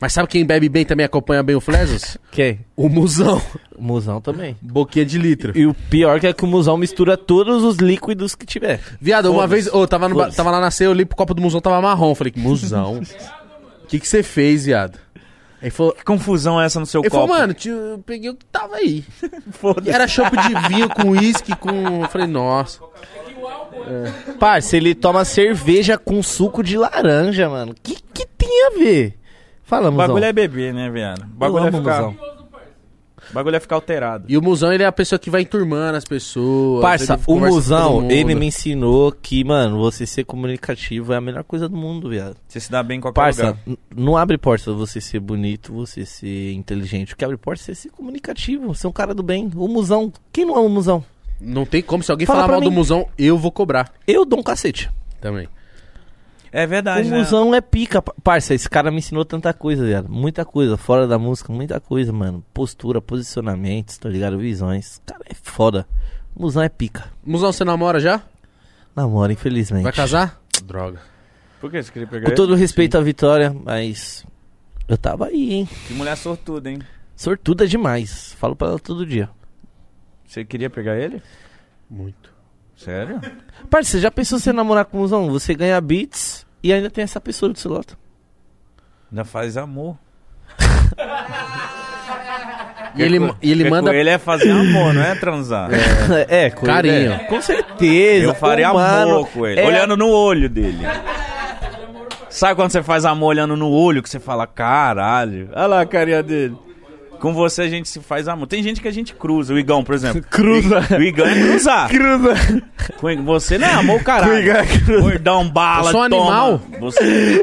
[0.00, 2.18] Mas sabe quem bebe bem também acompanha bem o Flesos?
[2.30, 2.60] Quem?
[2.76, 3.40] o Musão.
[3.74, 4.54] O Musão também.
[4.60, 5.56] Boquinha de litro.
[5.56, 8.80] E o pior que é que o Musão mistura todos os líquidos que tiver.
[9.00, 11.32] Viado, uma vez, ô, tava, no ba- tava lá na ceia, eu li pro copo
[11.32, 12.14] do Musão, tava marrom.
[12.14, 13.02] Falei, Musão, o
[13.88, 14.98] que que você fez, viado?
[15.64, 17.26] Aí falou, Que confusão é essa no seu ele copo?
[17.26, 19.02] falou, mano, tio, eu peguei o que tava aí.
[19.82, 22.02] E era chopp de vinho com uísque, com...
[22.02, 22.80] Eu falei, nossa.
[24.38, 27.74] Parça, ele toma cerveja com suco de laranja, mano.
[27.82, 29.18] Que que tem a ver?
[29.62, 31.22] Fala, O bagulho é beber, né, viado?
[31.22, 32.02] O bagulho é amo ficar...
[32.02, 32.43] Musão.
[33.30, 34.24] O bagulho é ficar alterado.
[34.28, 36.82] E o Musão, ele é a pessoa que vai enturmando as pessoas.
[36.82, 41.44] Parça, o com Musão, ele me ensinou que, mano, você ser comunicativo é a melhor
[41.44, 42.36] coisa do mundo, viado.
[42.48, 43.58] Você se dá bem em qualquer Parça,
[43.94, 47.14] não abre porta você ser bonito, você ser inteligente.
[47.14, 49.50] O que abre porta é você ser comunicativo, ser um cara do bem.
[49.54, 51.04] O Musão, quem não é o Musão?
[51.40, 52.76] Não tem como, se alguém Fala falar mal do mim.
[52.76, 54.90] Musão, eu vou cobrar Eu dou um cacete.
[55.20, 55.48] também.
[56.56, 57.18] É verdade, o né?
[57.18, 58.00] Musão é pica.
[58.00, 60.08] pa- Parça, esse cara me ensinou tanta coisa, viado.
[60.08, 60.76] Muita coisa.
[60.76, 62.44] Fora da música, muita coisa, mano.
[62.54, 64.38] Postura, posicionamentos, tá ligado?
[64.38, 65.02] Visões.
[65.04, 65.84] Cara, é foda.
[66.32, 67.10] O Musão é pica.
[67.26, 68.22] Musão, você namora já?
[68.94, 69.82] Namora, infelizmente.
[69.82, 70.40] Vai casar?
[70.64, 71.00] Droga.
[71.60, 72.36] Por que você queria pegar Com ele?
[72.36, 74.24] todo respeito à Vitória, mas.
[74.86, 75.68] Eu tava aí, hein?
[75.88, 76.78] Que mulher sortuda, hein?
[77.16, 78.32] Sortuda demais.
[78.38, 79.28] Falo pra ela todo dia.
[80.24, 81.20] Você queria pegar ele?
[81.90, 82.32] Muito.
[82.76, 83.20] Sério?
[83.70, 85.30] Parça, você já pensou você namorar com o Musão?
[85.30, 87.96] Você ganha beats e ainda tem essa pessoa do seu lado.
[89.12, 89.96] Ainda faz amor.
[92.96, 93.90] E ele, e ele manda...
[93.90, 95.68] Com ele é fazer amor, não é transar.
[96.28, 97.12] É, com Carinho.
[97.12, 98.26] é, com certeza.
[98.26, 99.60] Eu faria amor com ele.
[99.60, 100.78] é- Olhando no olho dele.
[102.30, 105.50] Sabe quando você faz amor olhando no olho que você fala, caralho?
[105.54, 106.56] Olha lá a carinha dele.
[107.20, 108.46] Com você a gente se faz amor.
[108.46, 109.54] Tem gente que a gente cruza.
[109.54, 110.22] O Igão, por exemplo.
[110.30, 110.80] Cruza.
[110.98, 111.88] O Igão é cruzar.
[111.88, 112.34] Cruza.
[112.98, 114.34] Com você não é amor, caralho.
[114.34, 115.00] O Igão é cruza.
[115.00, 116.22] Gordão, bala, Eu sou um toma.
[116.24, 116.60] animal?
[116.80, 117.42] Você,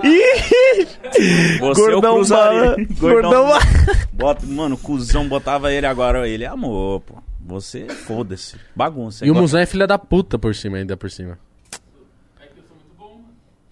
[1.59, 2.61] você eu Gordão cruzaria.
[2.61, 2.75] bala.
[2.99, 3.59] Gordão bala.
[4.13, 6.27] Bota, mano, o cuzão botava ele agora.
[6.27, 7.15] Ele é amor, pô.
[7.43, 8.55] Você, foda-se.
[8.75, 9.25] Bagunça.
[9.25, 11.37] E o Igual- Musão é filha da puta por cima, ainda por cima.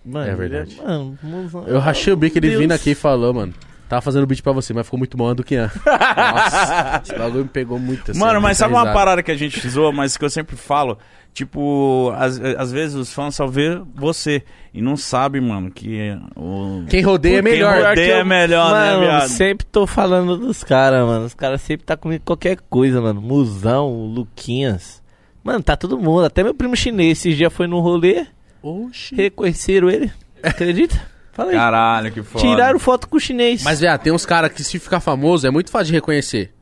[0.03, 0.75] Mano, É verdade.
[0.77, 1.67] Mano, Musão.
[1.67, 2.61] Eu rachei o bico, ele Deus.
[2.61, 3.53] vindo aqui e falou, mano.
[3.89, 5.71] Tava fazendo beat pra você, mas ficou muito bom do Kian.
[5.85, 8.11] Nossa, esse bagulho me pegou muito.
[8.11, 8.93] assim, Mano, mas sabe uma risada.
[8.97, 10.97] parada que a gente zoa, mas que eu sempre falo?
[11.33, 14.43] Tipo, às, às vezes os fãs só vê você
[14.73, 16.83] e não sabe, mano, que o...
[16.89, 17.83] Quem rodeia é Quem melhor.
[17.89, 19.27] rodeia é melhor, mano, né, viado?
[19.29, 21.25] sempre tô falando dos caras, mano.
[21.25, 23.21] Os caras sempre tá comigo qualquer coisa, mano.
[23.21, 25.01] Musão, Luquinhas.
[25.43, 26.25] Mano, tá todo mundo.
[26.25, 28.25] Até meu primo chinês esse dia foi no rolê,
[28.61, 29.15] Oxi.
[29.15, 30.11] reconheceram ele.
[30.43, 30.99] Acredita?
[31.39, 31.55] Fala aí.
[31.57, 32.43] Caralho, que foda.
[32.45, 33.63] Tiraram foto com o chinês.
[33.63, 36.53] Mas, viado, tem uns caras que se ficar famoso é muito fácil de reconhecer.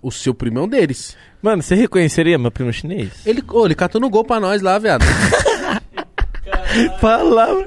[0.00, 1.14] O seu primo é um deles.
[1.42, 3.10] Mano, você reconheceria meu primo chinês?
[3.26, 5.04] Ele, ô, ele catou no gol pra nós lá, viado.
[6.98, 7.62] Fala.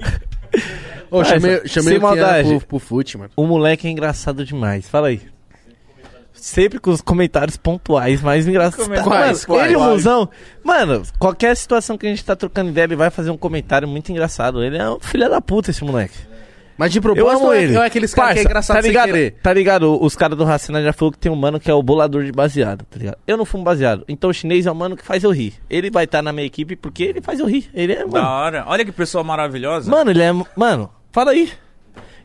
[1.11, 2.48] Ô, Vai, chamei, chamei o maldade.
[2.50, 3.30] pro, pro fute, mano.
[3.36, 4.90] O moleque é engraçado demais.
[4.90, 5.22] Fala aí.
[6.34, 8.88] Sempre com os comentários pontuais mais engraçados.
[8.88, 9.66] Quais, Mano, quais?
[9.68, 10.30] Ele, o Musão.
[10.64, 14.11] Mano, qualquer situação que a gente tá trocando ideia, ele vai fazer um comentário muito
[14.11, 14.64] engraçado.
[14.64, 16.18] Ele é um filho da puta, esse moleque.
[16.80, 17.75] Mas de Eu propósito, amo ou é- ele.
[17.75, 19.32] é aqueles caras que é engraçado tá ligado?
[19.43, 20.01] Tá ligado?
[20.01, 22.32] Os caras do Racina já falou que tem um mano que é o bolador de
[22.32, 23.17] baseado, tá ligado?
[23.27, 24.06] Eu não fumo baseado.
[24.08, 25.56] Então o chinês é o mano que faz eu rir.
[25.69, 27.69] Ele vai estar na minha equipe porque ele faz eu rir.
[27.74, 28.25] Ele é, Da mano.
[28.27, 28.64] hora.
[28.66, 29.91] Olha que pessoa maravilhosa.
[29.91, 30.32] Mano, ele é.
[30.56, 31.51] Mano, fala aí.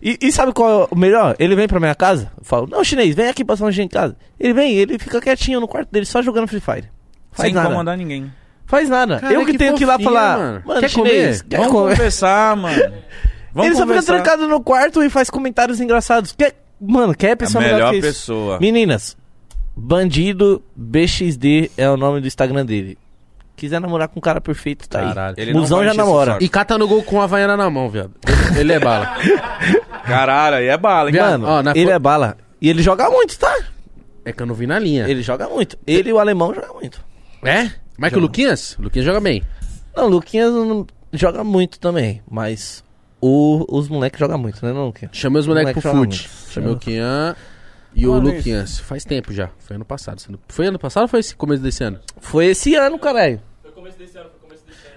[0.01, 1.35] E, e sabe qual é o melhor?
[1.39, 3.89] Ele vem pra minha casa, eu falo, não, chinês, vem aqui passar um dia em
[3.89, 4.15] casa.
[4.39, 6.89] Ele vem, ele fica quietinho no quarto dele, só jogando Free Fire.
[7.33, 7.69] Faz sem nada.
[7.69, 8.31] incomodar ninguém.
[8.67, 9.19] Faz nada.
[9.19, 10.63] Cara, eu que, que tenho que ir lá falar, mano.
[10.65, 11.49] mano, Quer chinês, comer?
[11.49, 11.91] quer Vamos comer?
[11.97, 12.93] conversar, mano.
[13.55, 14.13] Vamos ele só fica conversar.
[14.15, 16.33] trancado no quarto e faz comentários engraçados.
[16.33, 18.07] Quer, mano, quer A pessoa melhor, melhor que isso?
[18.09, 18.59] pessoa.
[18.61, 19.17] Meninas,
[19.77, 22.97] Bandido BXD é o nome do Instagram dele.
[23.57, 25.35] Quiser namorar com um cara perfeito, tá Caralho.
[25.39, 25.43] aí.
[25.45, 26.39] Ele Musão já namora.
[26.41, 28.13] E cata no gol com a Havaiana na mão, viado.
[28.59, 29.15] Ele, é bala.
[30.05, 31.17] Caralho, aí é bala, hein?
[31.17, 32.37] Mano, ó, na ele fo- é bala.
[32.61, 33.57] E ele joga muito, tá?
[34.25, 35.07] É que eu não vi na linha.
[35.09, 35.79] Ele joga muito.
[35.87, 37.01] Ele e o alemão jogam muito.
[37.45, 37.71] É?
[37.99, 38.77] Mas que o Luquinhas?
[38.79, 39.43] O Luquinhas joga bem.
[39.97, 42.84] Não, o Luquinhas não- joga muito também, mas
[43.27, 44.93] o- os moleques jogam muito, né, não?
[45.13, 46.29] Chamei os moleques Moleque pro fute.
[46.51, 47.35] Chamei o Kian
[47.95, 48.37] e o vez.
[48.37, 48.79] Luquinhas.
[48.81, 49.51] Faz tempo já.
[49.59, 50.21] Foi ano passado.
[50.49, 51.99] Foi ano passado ou foi esse começo desse ano?
[52.21, 53.41] Foi esse ano, caralho.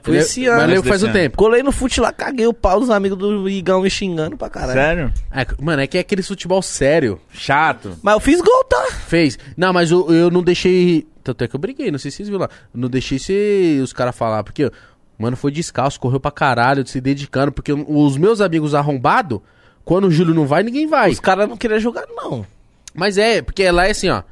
[0.03, 0.67] Foi Ele- esse Mas ano.
[0.67, 1.25] lembro que faz um desse ano.
[1.25, 1.37] tempo.
[1.37, 4.73] Colei no fute lá, caguei o pau dos amigos do Igão me xingando pra caralho.
[4.79, 5.13] Sério?
[5.31, 7.19] É, mano, é que é aquele futebol sério.
[7.29, 7.97] Chato.
[8.01, 8.87] Mas eu fiz gol, tá?
[9.05, 9.37] Fez.
[9.57, 11.05] Não, mas eu, eu não deixei.
[11.23, 12.49] Tanto é que eu briguei, não sei se vocês viram lá.
[12.73, 14.71] Eu não deixei se os caras falar, porque,
[15.17, 19.39] mano, foi descalço, correu pra caralho, se dedicando, porque os meus amigos arrombados,
[19.83, 21.11] quando o Júlio não vai, ninguém vai.
[21.11, 22.45] Os caras não queriam jogar, não.
[22.93, 24.23] Mas é, porque lá é assim, ó.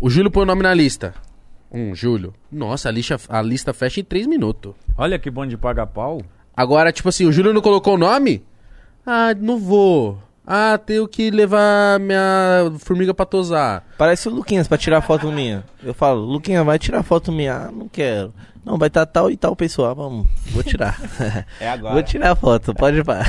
[0.00, 1.14] O Júlio põe o nome na lista.
[1.70, 2.32] Um, Júlio.
[2.50, 4.74] Nossa, a lista, a lista fecha em 3 minutos.
[4.96, 6.22] Olha que bom de pagar pau.
[6.56, 8.42] Agora, tipo assim, o Júlio não colocou o nome?
[9.04, 10.18] Ah, não vou.
[10.46, 13.84] Ah, tenho que levar minha formiga pra tosar.
[13.98, 15.64] Parece o Luquinhas pra tirar foto minha.
[15.82, 17.54] Eu falo, Luquinhas, vai tirar foto minha.
[17.54, 18.32] Ah, não quero.
[18.66, 19.92] Não, vai estar tal e tal pessoa.
[19.92, 21.00] Ah, Vamos, vou tirar.
[21.60, 21.94] É agora.
[21.94, 23.22] vou tirar a foto, pode ir pra.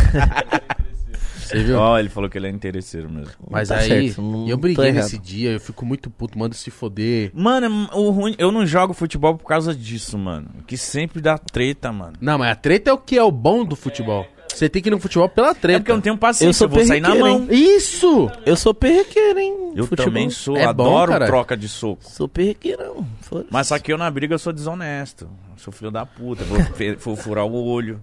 [1.37, 1.77] Você viu?
[1.77, 3.31] Ó, ele falou que ele é interesseiro mesmo.
[3.49, 6.69] Mas Tá aí, certo, não eu briguei nesse dia, eu fico muito puto, manda se
[6.69, 7.31] foder.
[7.33, 10.49] Mano, o ruim, eu não jogo futebol por causa disso, mano.
[10.65, 12.13] Que sempre dá treta, mano.
[12.19, 14.25] Não, mas a treta é o que é o bom do futebol.
[14.57, 15.77] Você tem que ir no futebol pela treta.
[15.77, 17.47] É porque eu não tenho paciência, Eu eu, sou vou sair na mão.
[17.51, 18.31] Isso!
[18.45, 19.73] Eu sou perrequeiro, hein?
[19.75, 20.05] Eu Futebol.
[20.05, 21.31] também sou, É bom, adoro caralho.
[21.31, 22.01] troca de soco.
[22.03, 23.05] Sou perrequeirão.
[23.51, 25.25] Mas só que eu na briga eu sou desonesto.
[25.25, 26.43] Eu sou filho da puta.
[26.43, 26.57] Vou,
[26.99, 28.01] vou furar o olho.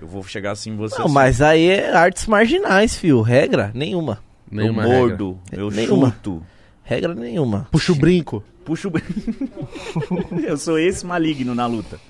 [0.00, 0.96] Eu vou chegar assim em você.
[0.98, 3.20] Não, assim, mas aí é artes marginais, fio.
[3.20, 4.18] Regra nenhuma.
[4.50, 6.08] eu Nenhuma mordo, eu Nenhuma.
[6.08, 6.42] chuto.
[6.82, 7.68] Regra nenhuma.
[7.70, 8.42] Puxa o brinco.
[8.64, 8.90] Puxo.
[10.46, 12.00] eu sou esse maligno na luta.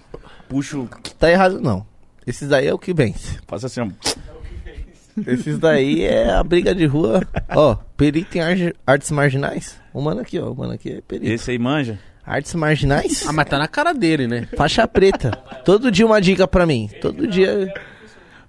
[0.49, 0.89] Puxo.
[1.19, 1.85] Tá errado, não.
[2.27, 3.39] Esses daí é o que vence.
[3.47, 3.89] Faço assim, ó.
[5.27, 7.23] Esses daí é a briga de rua.
[7.55, 8.41] Ó, perito em
[8.87, 9.79] artes marginais.
[9.95, 10.51] O mano aqui, ó.
[10.51, 11.31] O mano aqui é perito.
[11.31, 11.99] Esse aí manja.
[12.25, 13.25] Artes marginais?
[13.27, 14.49] Ah, mas tá na cara dele, né?
[14.57, 15.31] Faixa preta.
[15.65, 16.91] Todo dia uma dica pra mim.
[17.01, 17.73] Todo dia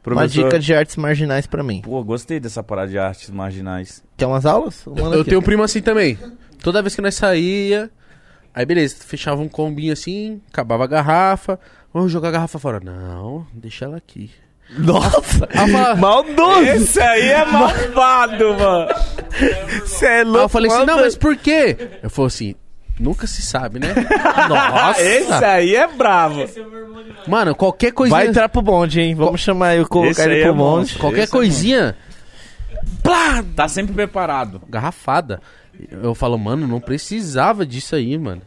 [0.05, 1.81] uma dica de artes marginais pra mim.
[1.81, 4.03] Pô, gostei dessa parada de artes marginais.
[4.17, 4.83] Quer umas aulas?
[4.87, 5.41] Mano Eu aqui, tenho ó.
[5.41, 6.17] um primo assim também.
[6.63, 7.89] Toda vez que nós saía,
[8.53, 11.59] aí beleza, fechava um combinho assim, acabava a garrafa,
[11.93, 12.79] vamos jogar a garrafa fora.
[12.79, 14.29] Não, deixa ela aqui.
[14.77, 15.47] Nossa!
[15.53, 16.61] Aí eu falava- Maldoso!
[16.63, 18.87] Esse aí é malvado, mano.
[19.85, 20.39] Você é Aí louco!
[20.39, 21.77] eu falei assim, não, mas por quê?
[22.03, 22.55] Eu falei assim,
[22.99, 23.93] nunca se sabe, né?
[24.49, 25.01] Nossa!
[25.01, 26.45] Esse aí é bravo.
[27.27, 29.15] Mano, qualquer coisinha, Vai entrar pro bonde, hein?
[29.15, 30.77] Vamos chamar ele, Esse colocar aí ele é pro bom.
[30.79, 30.97] bonde.
[30.99, 31.95] qualquer Esse é coisinha,
[33.01, 34.61] plá, Tá sempre preparado.
[34.67, 35.41] garrafada.
[35.91, 38.41] Eu falo, mano, não precisava disso aí, mano.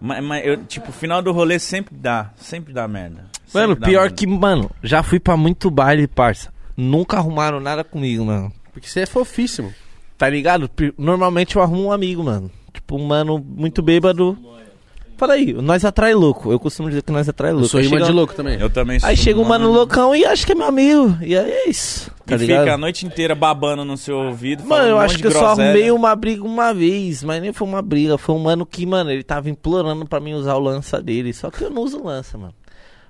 [0.00, 2.30] Mas, mas eu, tipo, final do rolê sempre dá.
[2.36, 3.26] Sempre dá merda.
[3.52, 4.16] Mano, Sempre dá pior merda.
[4.16, 6.52] que, mano, já fui pra muito baile, parça.
[6.76, 8.52] Nunca arrumaram nada comigo, mano.
[8.72, 9.74] Porque você é fofíssimo.
[10.16, 10.70] Tá ligado?
[10.96, 12.50] Normalmente eu arrumo um amigo, mano.
[12.72, 14.38] Tipo, um mano muito bêbado.
[15.20, 16.50] Fala aí, nós atrai louco.
[16.50, 17.66] Eu costumo dizer que nós atrai louco.
[17.66, 18.58] Eu sou Aí chega- de louco também.
[18.58, 19.06] Eu também sou.
[19.06, 21.18] Aí chega um mano loucão e acha que é meu amigo.
[21.20, 22.10] E aí é isso.
[22.24, 22.60] Tá e ligado?
[22.60, 24.64] fica a noite inteira babando no seu ouvido.
[24.64, 25.68] Mano, eu um acho que eu de só groselha.
[25.72, 28.16] arrumei uma briga uma vez, mas nem foi uma briga.
[28.16, 31.34] Foi um mano que, mano, ele tava implorando pra mim usar o lança dele.
[31.34, 32.54] Só que eu não uso lança, mano.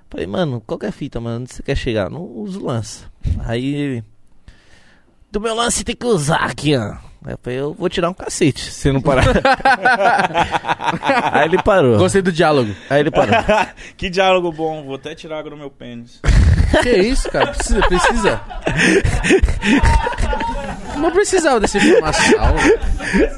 [0.09, 1.43] Falei, mano, qual que é a fita, mano?
[1.43, 2.09] Onde você quer chegar?
[2.09, 3.05] Não uso lança.
[3.45, 4.03] Aí ele.
[5.31, 6.95] Do meu lance tem que usar aqui, ó.
[7.23, 9.23] Aí eu falei, eu vou tirar um cacete se não parar.
[11.33, 11.97] Aí ele parou.
[11.99, 12.73] Gostei do diálogo.
[12.89, 13.35] Aí ele parou.
[13.95, 14.83] que diálogo bom.
[14.83, 16.19] Vou até tirar água no meu pênis.
[16.81, 17.47] Que isso, cara?
[17.51, 18.41] Precisa, precisa.
[20.97, 22.39] Não precisava dessa informação.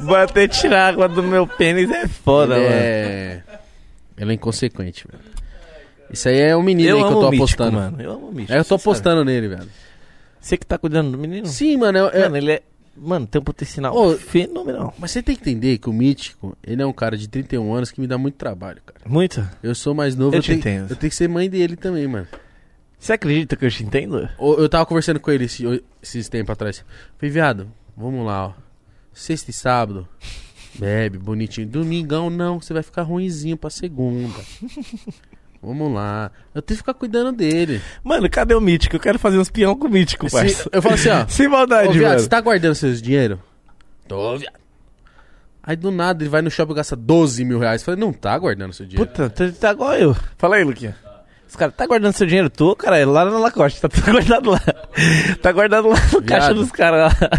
[0.01, 2.75] Vou até tirar água do meu pênis, é foda, Ele mano.
[2.75, 3.41] é...
[4.19, 5.23] Ele é inconsequente, velho.
[6.11, 7.71] Isso aí é um menino Eu aí que eu tô mítico, apostando.
[7.77, 7.99] mano.
[8.01, 8.53] Eu amo o mítico.
[8.53, 8.83] É, eu tô você sabe.
[8.83, 9.67] apostando nele, velho.
[10.39, 11.47] Você que tá cuidando do menino?
[11.47, 11.97] Sim, mano.
[11.97, 12.61] eu- eu- Mano, ele é.
[12.95, 14.93] Mano, tem um potencial Ô, fenomenal.
[14.99, 17.89] Mas você tem que entender que o Mítico, ele é um cara de 31 anos
[17.91, 19.01] que me dá muito trabalho, cara.
[19.07, 19.47] Muito?
[19.63, 20.91] Eu sou mais novo, Eu eu, te tenho, entendo.
[20.91, 22.27] eu tenho que ser mãe dele também, mano.
[22.99, 24.29] Você acredita que eu te entendo?
[24.37, 26.85] Ô, Eu tava conversando com ele esse- esses tempos atrás.
[27.17, 28.53] Falei, viado, vamos lá, ó.
[29.11, 30.07] Sexta e sábado,
[30.75, 31.67] bebe, bonitinho.
[31.67, 34.39] Domingão, não, você vai ficar ruinzinho pra segunda.
[35.63, 36.29] Vamos lá.
[36.53, 37.81] Eu tenho que ficar cuidando dele.
[38.03, 38.95] Mano, cadê o mítico?
[38.95, 40.69] Eu quero fazer uns peão com o mítico, Se- parça.
[40.71, 41.25] eu falo assim, ó.
[41.29, 42.19] Sem Ô, maldade, viado, mano.
[42.21, 43.39] você tá guardando seus dinheiro?
[44.07, 44.53] Tô, viado.
[45.65, 47.81] Aí do nada ele vai no shopping e gasta 12 mil reais.
[47.81, 49.09] Eu Falei, não tá guardando seu dinheiro.
[49.09, 50.15] Puta, tá, tá igual eu.
[50.37, 50.95] Fala aí, Luquinha.
[51.47, 52.49] Os caras, tá guardando seu dinheiro?
[52.49, 54.59] Tô, cara, é lá na Lacoste, tá tudo guardado lá.
[55.41, 56.55] Tá guardado lá no caixa Viado.
[56.55, 57.29] dos caras lá.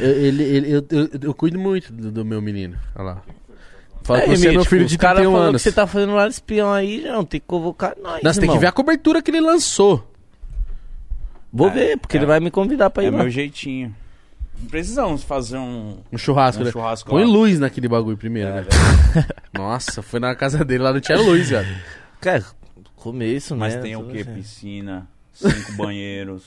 [0.00, 2.76] Eu, ele, ele- eu, eu, eu cuido muito do, do meu menino.
[2.94, 3.22] Olha lá.
[4.06, 5.62] Fala que Aí, você é meu mítico, filho de cara 31 falou anos.
[5.62, 8.40] que você tá fazendo lá de espião aí, não, tem que convocar nós, Não, você
[8.40, 10.08] tem que ver a cobertura que ele lançou.
[11.52, 12.20] Vou ver, porque é.
[12.20, 13.18] ele vai me convidar pra ir É lá.
[13.18, 13.94] meu jeitinho.
[14.70, 15.98] Precisamos fazer um.
[16.12, 16.70] Um churrasco, Um né?
[16.72, 17.30] churrasco Põe lá.
[17.30, 18.64] luz naquele bagulho primeiro, né?
[19.52, 21.76] Nossa, foi na casa dele, lá não tinha luz, velho.
[22.20, 22.44] Cara,
[22.94, 23.80] começo, Mas né?
[23.82, 24.20] tem o tudo quê?
[24.20, 24.32] assim.
[24.34, 26.42] Piscina, cinco banheiros,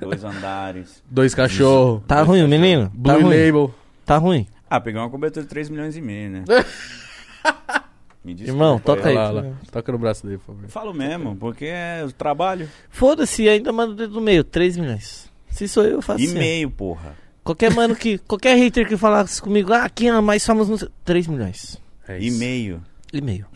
[0.00, 1.02] dois andares.
[1.08, 2.02] Dois cachorros.
[2.06, 2.86] Tá ruim o menino?
[2.86, 3.46] Tá Blue ruim.
[3.46, 3.74] Label.
[4.04, 4.46] Tá ruim.
[4.74, 6.44] Ah, pegar uma cobertura de 3 milhões e meio, né?
[8.24, 9.14] Me desculpa, Irmão, toca aí.
[9.16, 9.44] Lá, lá.
[9.70, 10.68] Toca no braço dele, por favor.
[10.68, 12.68] Falo mesmo, porque é o trabalho.
[12.88, 15.28] Foda-se, ainda manda o dedo no meio, 3 milhões.
[15.50, 16.38] Se sou eu, eu faço E assim.
[16.38, 17.14] meio, porra.
[17.42, 18.18] Qualquer mano que.
[18.18, 20.90] Qualquer hater que falasse comigo, ah, quem é mais famoso no.
[21.04, 21.78] 3 milhões.
[22.06, 22.38] É E isso.
[22.38, 22.80] meio.
[23.12, 23.46] E meio.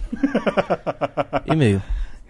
[1.47, 1.83] e meio.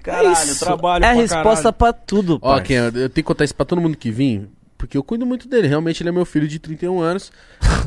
[0.02, 0.60] Caralho, isso.
[0.65, 1.73] trabalho É a pra resposta caralho.
[1.74, 2.60] pra tudo, Ó.
[2.60, 5.48] Ken, eu tenho que contar isso pra todo mundo que vim, porque eu cuido muito
[5.48, 5.68] dele.
[5.68, 7.32] Realmente ele é meu filho de 31 anos.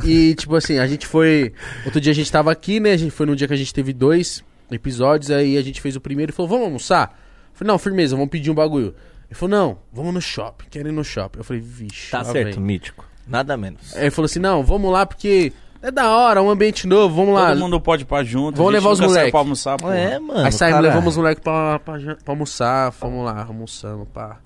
[0.03, 1.53] e, tipo assim, a gente foi.
[1.85, 2.91] Outro dia a gente tava aqui, né?
[2.91, 5.95] A gente foi num dia que a gente teve dois episódios, aí a gente fez
[5.95, 7.19] o primeiro e falou: vamos almoçar?
[7.51, 8.95] Eu falei, não, firmeza, vamos pedir um bagulho.
[9.29, 11.39] Ele falou, não, vamos no shopping, quero ir no shopping.
[11.39, 12.09] Eu falei, vixe.
[12.09, 12.63] Tá certo, vem.
[12.63, 13.05] mítico.
[13.27, 13.95] Nada menos.
[13.95, 17.35] Aí ele falou assim, não, vamos lá porque é da hora, um ambiente novo, vamos
[17.35, 17.49] lá.
[17.49, 18.57] Todo mundo pode ir pra junto.
[18.57, 19.31] Vamos levar os nunca saiu moleque.
[19.31, 19.95] pra almoçar, porra.
[19.95, 20.45] É, mano.
[20.45, 24.39] Aí saímos, levamos os moleques pra, pra, pra almoçar, fomos lá, almoçamos, pá.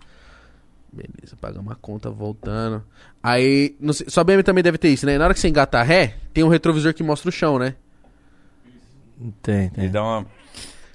[0.93, 2.83] Beleza, pagamos a conta, voltando.
[3.21, 5.17] Aí, não sei, sua BM também deve ter isso, né?
[5.17, 7.75] Na hora que você engata ré, tem um retrovisor que mostra o chão, né?
[9.41, 9.89] Tem, tem.
[9.89, 10.25] dá uma...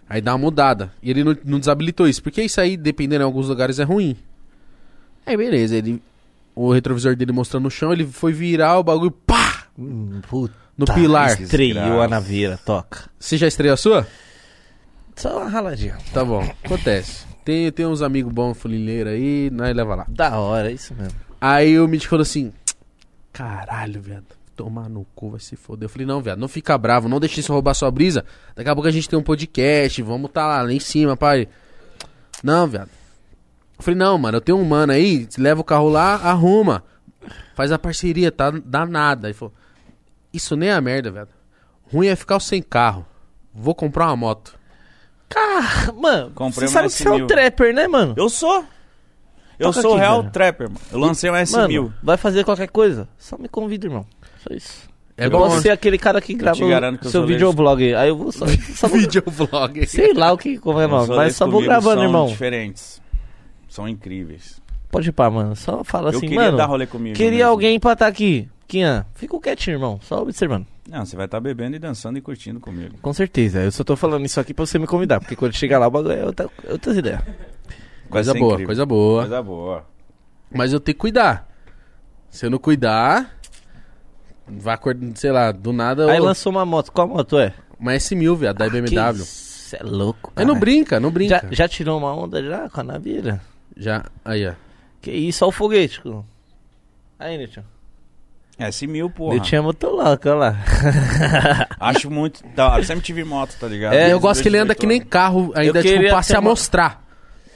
[0.08, 0.92] Aí dá uma mudada.
[1.02, 4.16] E ele não, não desabilitou isso, porque isso aí, dependendo em alguns lugares, é ruim.
[5.26, 6.00] Aí, beleza, ele...
[6.54, 9.64] O retrovisor dele mostrando o chão, ele foi virar o bagulho, pá!
[9.78, 11.40] Hum, Puta, No pilar.
[11.40, 13.08] Estreou a naveira, toca.
[13.18, 14.06] Você já estreou a sua?
[15.14, 15.98] Só uma raladinha.
[16.12, 17.26] Tá bom, acontece.
[17.48, 20.06] Tem, tem uns amigos bons fulileiros aí, nós leva lá.
[20.06, 21.18] Da hora, é isso mesmo.
[21.40, 22.52] Aí o Mitch falou assim:
[23.32, 25.86] Caralho, viado, tomar no cu, vai se foder.
[25.86, 28.22] Eu falei: Não, viado, não fica bravo, não deixe isso roubar sua brisa.
[28.54, 31.48] Daqui a pouco a gente tem um podcast, vamos tá lá, lá em cima, pai.
[32.44, 32.90] Não, viado.
[33.78, 36.84] Eu falei: Não, mano, eu tenho um mano aí, leva o carro lá, arruma.
[37.54, 38.50] Faz a parceria, tá?
[38.62, 39.28] Dá nada.
[39.28, 39.54] Aí falou:
[40.34, 41.30] Isso nem é a merda, viado.
[41.90, 43.06] Ruim é ficar sem carro.
[43.54, 44.57] Vou comprar uma moto.
[45.28, 47.26] Cara, mano, Comprei você sabe uma que você é um S1000.
[47.26, 48.15] trapper, né, mano?
[48.16, 48.65] Eu sou.
[49.58, 50.32] Eu Toca sou aqui, real velho.
[50.32, 50.81] trapper, mano.
[50.92, 51.81] Eu lancei um S1000.
[51.82, 53.08] Mano, vai fazer qualquer coisa?
[53.18, 54.07] Só me convida, irmão.
[54.47, 54.89] Só isso.
[55.16, 55.39] É eu bom.
[55.39, 57.92] posso ser aquele cara que grava o eu seu videoblog.
[57.94, 59.84] Aí eu vou só, só vou, Videovlog.
[59.86, 62.26] sei lá o que como é nome, mas só vou gravando, são irmão.
[62.28, 63.02] diferentes.
[63.68, 64.62] São incríveis.
[64.90, 65.57] Pode ir pá, mano.
[65.57, 66.57] Só fala eu assim, queria mano.
[66.57, 67.16] dar rolê comigo.
[67.16, 67.50] Queria mesmo.
[67.50, 68.48] alguém pra estar aqui.
[68.68, 69.98] Kian, fica quietinho, irmão.
[70.02, 70.66] Só observando.
[70.88, 72.97] Não, você vai estar bebendo e dançando e curtindo comigo.
[73.00, 73.60] Com certeza.
[73.62, 75.20] Eu só tô falando isso aqui pra você me convidar.
[75.20, 77.20] Porque quando chegar lá, o bagulho é outra, outras ideias.
[78.10, 78.66] Coisa boa, incrível.
[78.66, 79.20] coisa boa.
[79.22, 79.86] Coisa boa.
[80.50, 81.48] Mas eu tenho que cuidar.
[82.30, 83.38] Se eu não cuidar,
[84.47, 86.10] vai acordar, sei lá, do nada.
[86.10, 86.92] Aí eu- lançou uma moto.
[86.92, 87.55] Qual moto é?
[87.80, 89.24] Uma S1000, viado, da BMW.
[89.24, 90.60] Você é louco, Aí não cara.
[90.60, 91.40] brinca, não brinca.
[91.42, 93.40] Já, já tirou uma onda já com a naveira?
[93.76, 94.55] Já, aí, ó.
[95.00, 96.00] Que isso, olha o foguete.
[96.00, 96.24] cu.
[97.18, 97.62] Aí, Nilton.
[98.58, 99.36] S1000, porra.
[99.36, 100.56] Eu tinha motoloca, olha lá.
[101.78, 102.82] Acho muito da hora.
[102.84, 103.92] Sempre tive moto, tá ligado?
[103.94, 106.22] É, eu gosto que ele anda que nem 18 carro, ainda, Eu tipo, queria pra
[106.22, 107.02] se ter uma- amostrar.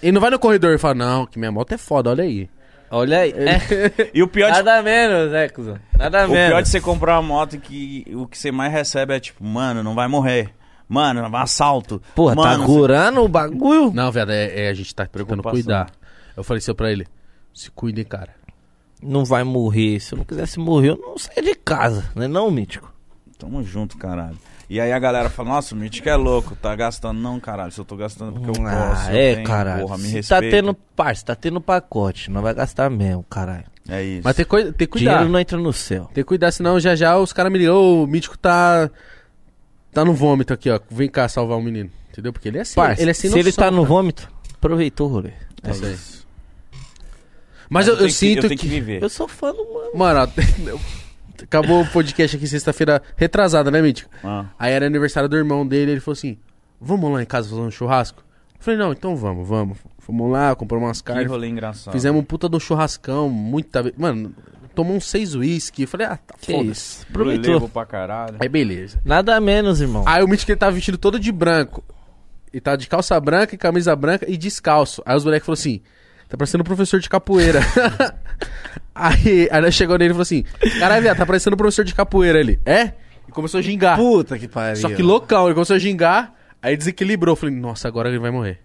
[0.03, 2.49] Ele não vai no corredor e fala, não, que minha moto é foda, olha aí.
[2.91, 3.33] Olha aí.
[3.33, 4.11] É.
[4.15, 5.79] E o pior, de, nada menos, né, cuzão?
[5.99, 6.63] Nada o pior menos.
[6.65, 9.83] de você comprar uma moto é que o que você mais recebe é tipo, mano,
[9.83, 10.51] não vai morrer.
[10.89, 12.03] Mano, vai assalto.
[12.15, 13.91] Porra, mano, tá curando o bagulho?
[13.95, 15.89] Não, viado, é, é, a gente tá tentando cuidar.
[16.37, 17.07] Eu falei isso pra ele,
[17.55, 18.35] se cuidem, cara.
[19.03, 19.99] Não vai morrer.
[20.01, 22.93] Se eu não quisesse morrer, eu não saia de casa, né não, Mítico?
[23.39, 24.39] Tamo junto, caralho.
[24.71, 27.21] E aí a galera fala, nossa, o Mítico é louco, tá gastando.
[27.21, 29.11] Não, caralho, se eu tô gastando porque eu ah, posso.
[29.11, 29.83] é, tenho, caralho.
[29.83, 30.45] Porra, me Se respeita.
[30.45, 33.65] tá tendo, parça, tá tendo pacote, não vai gastar mesmo, caralho.
[33.89, 34.23] É isso.
[34.25, 35.11] Mas tem, coi- tem que cuidar.
[35.11, 36.05] Dinheiro não entra no céu.
[36.15, 38.89] Tem que cuidar, senão já já os caras me ligam, ô, o Mítico tá...
[39.93, 40.81] Tá no vômito aqui, ó.
[40.91, 41.91] Vem cá salvar o menino.
[42.11, 42.33] Entendeu?
[42.33, 43.89] Porque ele é assim, Parça, ele é sem se ele noção, tá no cara.
[43.89, 45.33] vômito, aproveitou o rolê.
[45.63, 45.99] É isso aí.
[47.73, 48.67] Mas eu, eu que- sinto eu tenho que...
[48.67, 49.03] que viver.
[49.03, 49.91] Eu sou fã do mano.
[49.95, 50.33] Mano,
[51.43, 54.11] acabou o podcast aqui sexta-feira retrasada, né, Mítico?
[54.23, 54.47] Ah.
[54.59, 56.37] Aí era aniversário do irmão dele, ele falou assim:
[56.81, 58.23] Vamos lá em casa fazer um churrasco?
[58.59, 59.79] Eu falei, não, então vamos, vamos.
[59.99, 61.29] Fomos lá, compramos umas Que carnes.
[61.29, 61.93] rolê engraçado.
[61.93, 63.93] Fizemos um puta do churrascão, muita.
[63.97, 64.35] Mano,
[64.75, 65.83] tomou uns seis uísque.
[65.83, 66.71] Eu falei, ah, tá Que foda.
[66.71, 67.07] isso?
[67.09, 67.69] Aproveitou.
[67.69, 68.37] pra caralho.
[68.41, 69.01] Aí beleza.
[69.05, 70.05] Nada menos, irmão.
[70.07, 71.83] Aí o Mítico ele tava vestido todo de branco.
[72.53, 75.03] E tava de calça branca e camisa branca e descalço.
[75.07, 75.81] Aí os moleques falaram assim:
[76.33, 77.61] tá parecendo um professor de capoeira.
[78.95, 80.45] aí, aí nós chegou nele e falou assim:
[80.79, 82.59] caralho, viado, tá parecendo um professor de capoeira ali.
[82.65, 82.93] É?
[83.29, 83.99] E começou a gingar.
[83.99, 84.81] Puta que pariu.
[84.81, 87.33] Só que loucão, ele começou a gingar, aí desequilibrou.
[87.33, 88.61] Eu falei, nossa, agora ele vai morrer.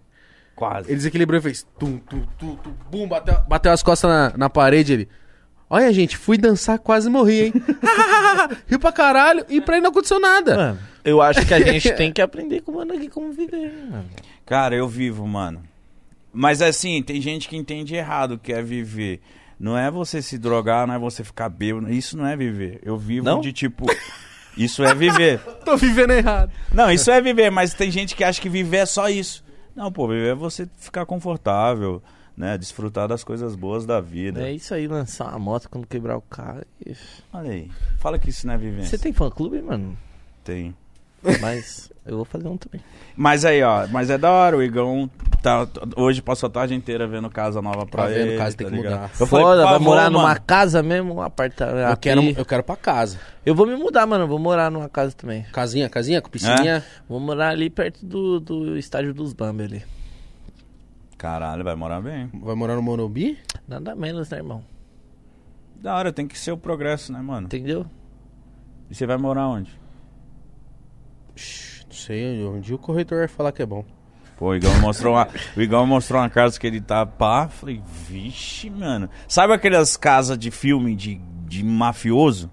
[0.55, 0.87] Quase.
[0.87, 4.49] Ele desequilibrou e fez tum, tum, tum, tum, bum, bateu, bateu as costas na, na
[4.49, 5.09] parede ele.
[5.69, 7.53] Olha, gente, fui dançar, quase morri, hein?
[8.65, 10.55] Riu pra caralho e pra ele não aconteceu nada.
[10.55, 13.73] Mano, eu acho que a gente tem que aprender com o mano aqui como viver,
[13.91, 14.05] mano.
[14.45, 15.61] Cara, eu vivo, mano.
[16.39, 19.21] Mas assim, tem gente que entende errado o que é viver.
[19.59, 21.91] Não é você se drogar, não é você ficar bêbado.
[21.91, 22.79] Isso não é viver.
[22.83, 23.41] Eu vivo Não?
[23.41, 23.87] de tipo.
[24.55, 25.39] Isso é viver.
[25.65, 26.51] Tô vivendo errado.
[26.71, 29.43] Não, isso é viver, mas tem gente que acha que viver é só isso.
[29.75, 32.03] Não, pô, viver é você ficar confortável,
[32.37, 32.55] né?
[32.55, 34.47] Desfrutar das coisas boas da vida.
[34.47, 36.61] É isso aí, lançar uma moto quando quebrar o carro.
[36.85, 36.95] e-
[37.33, 37.71] Olha aí.
[37.97, 38.91] Fala que isso não é vivência.
[38.91, 39.97] Você tem fã clube, mano?
[40.43, 40.75] Tem.
[41.41, 42.79] Mas eu vou fazer um também.
[43.15, 45.09] Mas aí, ó, mas é da hora, o Igão
[45.41, 48.37] tá, hoje passou a tarde inteira vendo casa nova pra Tá vendo ele.
[48.37, 48.93] casa, tem tá que ligado?
[49.01, 49.11] mudar.
[49.19, 50.17] Eu falei, Foda, por vai favor, morar mano.
[50.19, 51.89] numa casa mesmo, um apartamento.
[51.89, 53.19] Eu quero, eu quero pra casa.
[53.45, 54.25] Eu vou me mudar, mano.
[54.25, 55.43] eu Vou morar numa casa também.
[55.51, 56.83] Casinha, casinha, com piscininha.
[57.09, 59.83] Vou morar ali perto do, do estádio dos Bambi ali.
[61.17, 62.29] Caralho, vai morar bem.
[62.41, 63.37] Vai morar no Morumbi?
[63.67, 64.63] Nada menos, né, irmão?
[65.81, 67.47] Da hora, tem que ser o progresso, né, mano?
[67.47, 67.85] Entendeu?
[68.89, 69.71] E você vai morar onde?
[71.87, 73.85] Não sei, um dia o corretor vai falar que é bom.
[74.37, 77.47] Pô, o Igão mostrou uma, o Igão mostrou uma casa que ele tá pá.
[77.47, 79.09] Falei, vixe, mano.
[79.27, 81.15] Sabe aquelas casas de filme de,
[81.47, 82.51] de mafioso?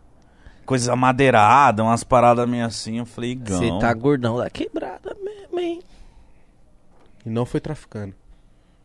[0.64, 2.98] Coisas amadeiradas, umas paradas meio assim.
[2.98, 3.58] Eu falei, Igão.
[3.58, 5.82] Você tá gordão da quebrada mesmo, hein?
[7.26, 8.14] E não foi traficando.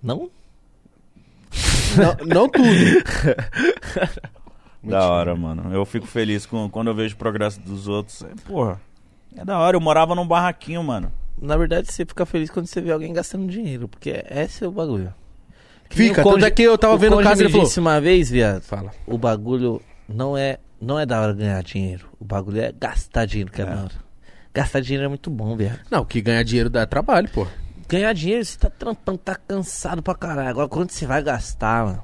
[0.04, 0.30] Não?
[1.96, 2.68] Não, não tudo.
[4.82, 5.74] Da hora, mano.
[5.74, 8.24] Eu fico feliz com, quando eu vejo o progresso dos outros.
[8.24, 8.80] É, porra,
[9.40, 9.76] é da hora.
[9.78, 11.12] Eu morava num barraquinho, mano.
[11.42, 14.72] Na verdade, você fica feliz quando você vê alguém gastando dinheiro, porque esse é o
[14.72, 15.14] bagulho.
[15.90, 17.66] Que Fica, o conde- tanto é que eu tava o vendo o caso ele falou...
[17.66, 18.92] disse uma vez, viado, Fala.
[19.08, 22.08] o bagulho não é, não é da hora ganhar dinheiro.
[22.20, 23.68] O bagulho é gastar dinheiro que é, É.
[23.68, 23.92] da hora.
[24.54, 25.80] Gastar dinheiro é muito bom, viado.
[25.90, 27.48] Não, que ganhar dinheiro dá trabalho, pô.
[27.88, 30.50] Ganhar dinheiro, você tá trampando, tá cansado pra caralho.
[30.50, 32.04] Agora, quando você vai gastar, mano,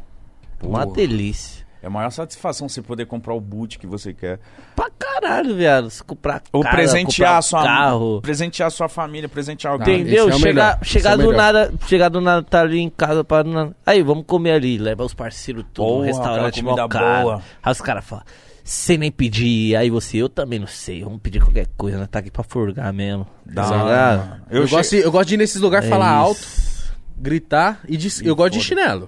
[0.64, 0.95] uma Porra.
[0.95, 1.65] delícia.
[1.85, 4.39] É a maior satisfação você poder comprar o boot que você quer.
[4.75, 5.88] Pra caralho, viado.
[5.91, 8.22] Se comprar Ou casa, presentear comprar a sua carro.
[8.23, 10.01] presentear a sua família, presentear alguém.
[10.01, 10.27] Entendeu?
[10.27, 11.38] é o chegar esse é o do melhor.
[11.38, 13.45] nada, chegar do nada, tá ali em casa para
[13.85, 17.22] Aí, vamos comer ali, leva os parceiros Porra, um restaurante comida caro.
[17.23, 17.41] boa.
[17.61, 18.25] Aí os caras falam,
[18.64, 22.07] sem nem pedir, aí você, eu também não sei, vamos pedir qualquer coisa, né?
[22.09, 23.27] Tá aqui pra furgar mesmo.
[23.45, 24.41] Da Tá mano.
[24.49, 26.25] Eu, che- gosto, de, eu gosto de ir nesses lugares É falar isso.
[26.25, 29.07] alto, gritar e de, eu gosto de chinelo.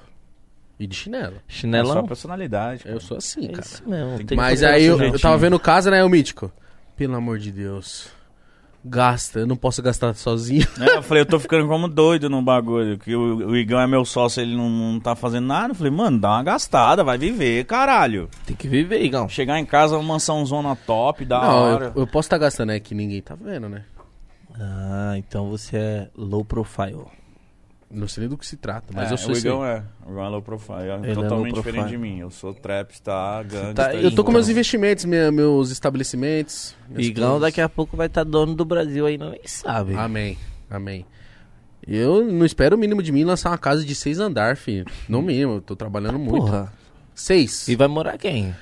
[0.80, 1.35] E de chinelo.
[1.35, 1.93] É a Chinelão?
[1.93, 2.83] sua personalidade.
[2.85, 3.61] Eu sou assim, É cara.
[3.61, 4.23] isso mesmo.
[4.23, 6.51] Tem Mas aí eu, eu tava vendo o caso, né, o Mítico?
[6.95, 8.09] Pelo amor de Deus.
[8.85, 10.65] Gasta, eu não posso gastar sozinho.
[10.80, 12.97] É, eu falei, eu tô ficando como doido no bagulho.
[12.97, 15.72] Que o, o Igão é meu sócio, ele não, não tá fazendo nada.
[15.72, 18.30] Eu falei, mano, dá uma gastada, vai viver, caralho.
[18.45, 19.27] Tem que viver, Igão.
[19.27, 21.85] Chegar em casa, uma mansão zona top, da não, hora.
[21.95, 23.83] eu, eu posso estar gastando, é que ninguém tá vendo, né?
[24.59, 27.06] Ah, então você é low profile.
[27.90, 29.82] Não sei nem do que se trata, mas É, eu sou o Igão é.
[30.06, 30.90] O Igão é low profile.
[30.90, 31.90] É Ele é totalmente low diferente profile.
[31.90, 32.19] de mim.
[32.19, 33.74] Eu sou trapstar, gangsta.
[33.75, 34.51] Tá, Eu tô com meus Então.
[34.53, 36.75] investimentos, minha- meus estabelecimentos.
[36.98, 37.41] Igão coisas.
[37.41, 39.95] daqui a pouco vai estar dono do Brasil aí, não nem sabe.
[39.95, 40.38] Amém,
[40.69, 41.06] amém.
[41.88, 44.85] Eu não espero o mínimo de mim lançar uma casa de seis andar, filho.
[45.07, 46.45] No mínimo, eu tô trabalhando muito.
[46.45, 46.74] Porra.
[47.16, 47.67] Seis.
[47.69, 48.53] E vai morar quem?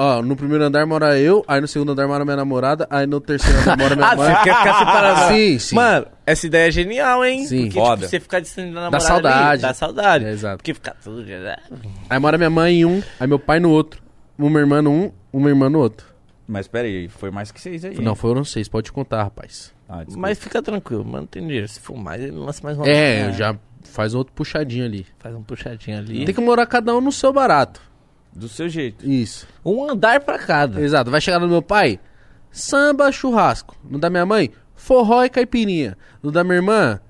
[0.00, 3.20] Ó, no primeiro andar mora eu, aí no segundo andar mora minha namorada, aí no
[3.20, 4.26] terceiro andar mora minha Ah, mãe.
[4.32, 5.34] você quer ficar separado?
[5.34, 5.74] Sim, sim.
[5.74, 7.44] Mano, essa ideia é genial, hein?
[7.46, 7.64] Sim.
[7.64, 7.96] Porque, Foda.
[7.96, 9.48] tipo, você ficar distante da namorada saudade.
[9.50, 10.24] ali, dá saudade.
[10.24, 10.56] É, exato.
[10.58, 11.40] Porque ficar todo dia...
[11.40, 11.56] né?
[12.08, 14.00] Aí mora minha mãe em um, aí meu pai no outro.
[14.38, 16.06] Uma irmã no um, uma irmã no outro.
[16.46, 18.00] Mas pera aí, foi mais que seis aí.
[18.00, 19.74] Não, foram seis, pode contar, rapaz.
[19.88, 20.20] Ah, desculpa.
[20.20, 21.66] Mas fica tranquilo, mano, tem dinheiro.
[21.66, 22.88] Se for mais, ele lança mais uma.
[22.88, 25.04] É, já faz outro puxadinho ali.
[25.18, 26.24] Faz um puxadinho ali.
[26.24, 27.82] Tem que morar cada um no seu barato.
[28.38, 29.08] Do seu jeito.
[29.08, 29.46] Isso.
[29.64, 30.80] Um andar pra cada.
[30.80, 31.10] Exato.
[31.10, 31.98] Vai chegar no meu pai,
[32.50, 33.76] samba, churrasco.
[33.84, 35.96] No da minha mãe, forró e caipirinha.
[36.22, 37.00] No da minha irmã,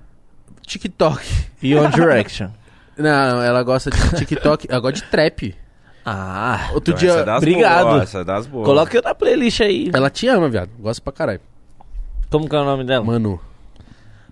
[0.65, 1.23] TikTok.
[1.61, 2.49] E One Direction.
[2.97, 5.55] Não, ela gosta de TikTok, ela gosta de trap.
[6.05, 7.85] Ah, Outro Então, dia, essa é das obrigado.
[7.85, 8.65] Boas, essa é das boas.
[8.65, 9.89] coloca eu na playlist aí.
[9.93, 10.69] ela te ama, viado.
[10.79, 11.41] Gosta pra caralho.
[12.29, 13.05] Como que é o nome dela?
[13.05, 13.39] Manu,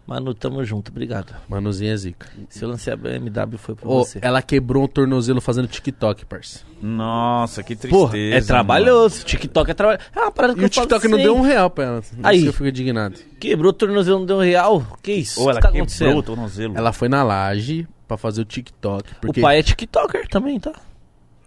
[0.07, 1.35] Manu, tamo junto, obrigado.
[1.49, 2.29] Manuzinha é zica.
[2.47, 4.19] Se eu lancei a BMW foi por Ô, você.
[4.21, 6.61] ela quebrou um tornozelo fazendo TikTok, parça.
[6.81, 8.05] Nossa, que tristeza.
[8.05, 9.25] Porra, é trabalhoso.
[9.25, 10.05] TikTok é trabalhoso.
[10.15, 12.01] É uma parada que E o eu falo TikTok não deu um real pra ela.
[12.23, 12.37] Aí.
[12.37, 13.15] Isso que eu fico indignado.
[13.37, 14.97] Quebrou o tornozelo, não deu um real?
[15.03, 15.41] Que isso?
[15.41, 16.17] Ou O ela que tá quebrou acontecendo?
[16.17, 16.77] o tornozelo.
[16.77, 19.13] Ela foi na laje pra fazer o TikTok.
[19.15, 19.41] Porque...
[19.41, 20.71] O pai é TikToker também, tá?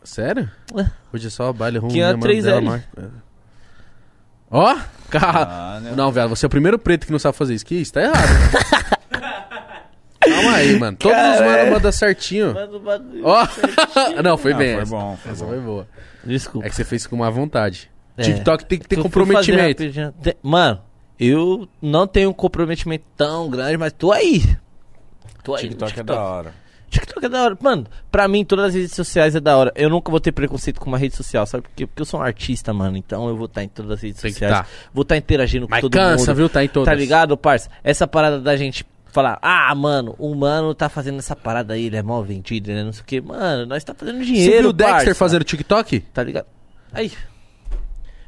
[0.05, 0.51] Sério?
[0.77, 0.87] É.
[1.15, 1.93] Hoje é só baile ruim.
[1.93, 2.83] Que é 3L.
[4.51, 4.77] Ó,
[5.11, 5.49] cara.
[5.51, 5.93] Ah, né?
[5.97, 7.67] Não, velho, você é o primeiro preto que não sabe fazer isso.
[7.67, 7.93] Que isso?
[7.93, 9.01] Tá errado.
[10.21, 10.97] Calma aí, mano.
[10.99, 11.71] Todos os manos é.
[11.71, 12.55] mandam certinho.
[12.55, 13.23] Manda o bagulho.
[13.25, 13.47] Ó.
[14.23, 14.75] não, foi bem.
[14.75, 14.91] foi essa.
[14.91, 15.51] bom, foi Essa bom.
[15.51, 15.89] foi boa.
[16.25, 16.67] Desculpa.
[16.67, 17.91] É que você fez com má vontade.
[18.17, 18.23] É.
[18.23, 19.83] TikTok tem que ter Tu comprometimento.
[20.43, 20.81] Mano,
[21.19, 24.43] eu não tenho um comprometimento tão grande, mas tô aí.
[25.43, 25.65] Tô aí.
[25.65, 26.55] no TikTok é da hora.
[26.91, 27.57] TikTok é da hora.
[27.61, 29.73] Mano, pra mim, todas as redes sociais é da hora.
[29.77, 31.87] Eu nunca vou ter preconceito com uma rede social, sabe por quê?
[31.87, 32.97] Porque eu sou um artista, mano.
[32.97, 34.53] Então eu vou estar em todas as redes Tem sociais.
[34.53, 34.67] tá.
[34.93, 36.37] Vou estar interagindo com Mas todo cansa, mundo.
[36.37, 36.49] viu?
[36.49, 36.87] Tá em todas.
[36.87, 37.71] Tá ligado, parça?
[37.85, 41.97] Essa parada da gente falar, ah, mano, o mano tá fazendo essa parada aí, ele
[41.97, 43.21] é mal vendido, ele é não sei o quê.
[43.21, 44.53] Mano, nós tá fazendo dinheiro.
[44.53, 45.15] Você viu o Dexter parça.
[45.15, 46.01] fazendo TikTok?
[46.13, 46.47] Tá ligado?
[46.93, 47.13] Aí.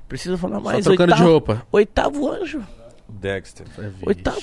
[0.08, 0.84] Preciso falar Só mais.
[0.84, 1.66] trocando de oitavo- roupa.
[1.72, 2.62] Oitavo anjo.
[3.08, 3.66] Dexter.
[4.06, 4.40] Oitavo.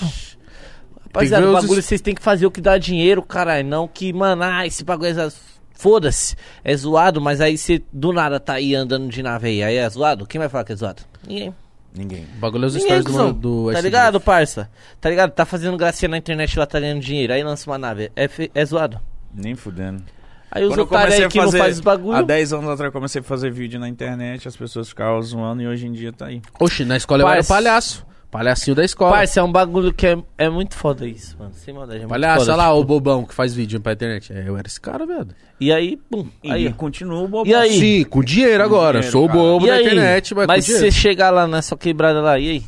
[1.13, 3.67] Rapaziada, o os bagulho vocês têm que fazer o que dá dinheiro, caralho.
[3.67, 5.31] Não que, mano, ah, esse bagulho é.
[5.73, 6.35] Foda-se.
[6.63, 9.63] É zoado, mas aí você do nada tá aí andando de nave aí.
[9.63, 10.25] Aí é zoado?
[10.27, 11.01] Quem vai falar que é zoado?
[11.25, 11.55] Ninguém.
[11.95, 12.25] Ninguém.
[12.35, 13.33] O bagulho é os Ninguém, stories do, cuzão.
[13.33, 14.69] do Tá ligado, parça?
[14.99, 15.31] Tá ligado?
[15.31, 17.31] Tá fazendo gracinha na internet lá, tá ganhando dinheiro.
[17.31, 18.11] Aí lança uma nave.
[18.15, 18.99] É, é zoado.
[19.33, 20.03] Nem fudendo.
[20.51, 21.59] Aí os otários aí que não fazer.
[21.59, 22.17] faz os bagulho.
[22.17, 25.61] Há 10 anos atrás eu comecei a fazer vídeo na internet, as pessoas ficavam zoando
[25.61, 26.41] e hoje em dia tá aí.
[26.59, 27.53] Oxi, na escola eu era Parça.
[27.53, 28.05] palhaço.
[28.31, 29.11] Palhacinho da escola.
[29.17, 31.51] Parça, é um bagulho que é, é muito foda isso, mano.
[31.55, 32.03] Sem maldade.
[32.03, 32.77] É Palhaço, olha lá tipo.
[32.79, 34.31] o bobão que faz vídeo pra internet.
[34.31, 35.29] É, eu era esse cara, velho.
[35.59, 36.27] E aí, pum.
[36.43, 37.49] E Aí, continua o bobo.
[37.49, 37.79] E aí?
[37.79, 38.99] Sim, com dinheiro agora.
[38.99, 39.39] dinheiro, Sou o cara.
[39.39, 39.81] bobo E da aí?
[39.81, 42.63] internet, mas, Mas se você chegar lá nessa quebrada lá, e aí?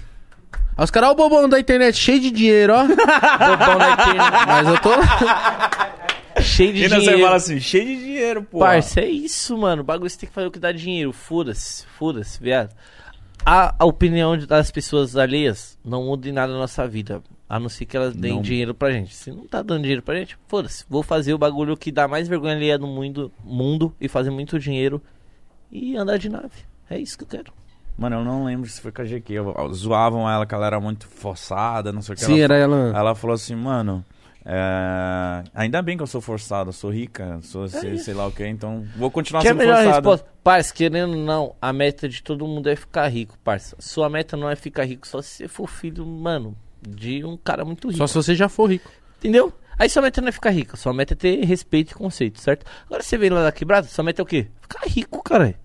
[0.76, 2.82] Aí os caras, ó o bobão da internet, cheio de dinheiro, ó.
[2.88, 6.42] Bobão na internet, mas eu tô...
[6.42, 7.22] cheio de E você dinheiro.
[7.22, 8.60] fala assim, cheio de dinheiro, pô.
[8.60, 9.82] Parça, é isso, mano.
[9.84, 11.14] O bagulho você tem que fazer o que dá dinheiro.
[11.14, 12.72] Foda-se, foda-se, viado.
[13.46, 17.22] A, a opinião das pessoas alheias não muda em nada na nossa vida.
[17.50, 18.42] A não ser que elas deem Não.
[18.42, 19.14] dinheiro pra gente.
[19.14, 20.86] Se não tá dando dinheiro pra gente, foda-se.
[20.90, 24.58] Vou fazer o bagulho que dá mais vergonha alheia no mundo, mundo e fazer muito
[24.58, 25.02] dinheiro
[25.72, 26.50] e andar de nave.
[26.90, 27.52] É isso que eu quero.
[27.98, 29.34] Mano, eu não lembro se foi com a GQ.
[29.34, 32.24] eu- eu- Zoavam ela que ela era muito forçada, não sei o que.
[32.24, 32.98] Sim, ela, era ela...
[32.98, 34.04] ela falou assim, mano.
[34.46, 38.32] É, Ainda bem que eu sou forçado, eu sou rica, sou sei, sei lá o
[38.32, 39.96] que, então vou continuar Que é a sendo melhor forçado.
[39.96, 40.28] resposta.
[40.44, 43.76] Parça, querendo ou não, a meta de todo mundo é ficar rico, parça.
[43.80, 47.64] Sua meta não é ficar rico só se você for filho, mano, de um cara
[47.64, 47.98] muito rico.
[48.00, 48.90] Só se você já for rico.
[49.20, 49.54] Entendeu?
[49.78, 52.66] Aí sua meta não é ficar rico, sua meta é ter respeito e conceito, certo?
[52.86, 54.48] Agora você vem lá da quebrada, sua meta é o quê?
[54.62, 55.56] Ficar rico, cara.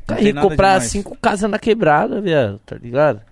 [0.00, 0.90] Ficar rico, comprar demais.
[0.90, 3.22] cinco casas na quebrada, viado, tá ligado?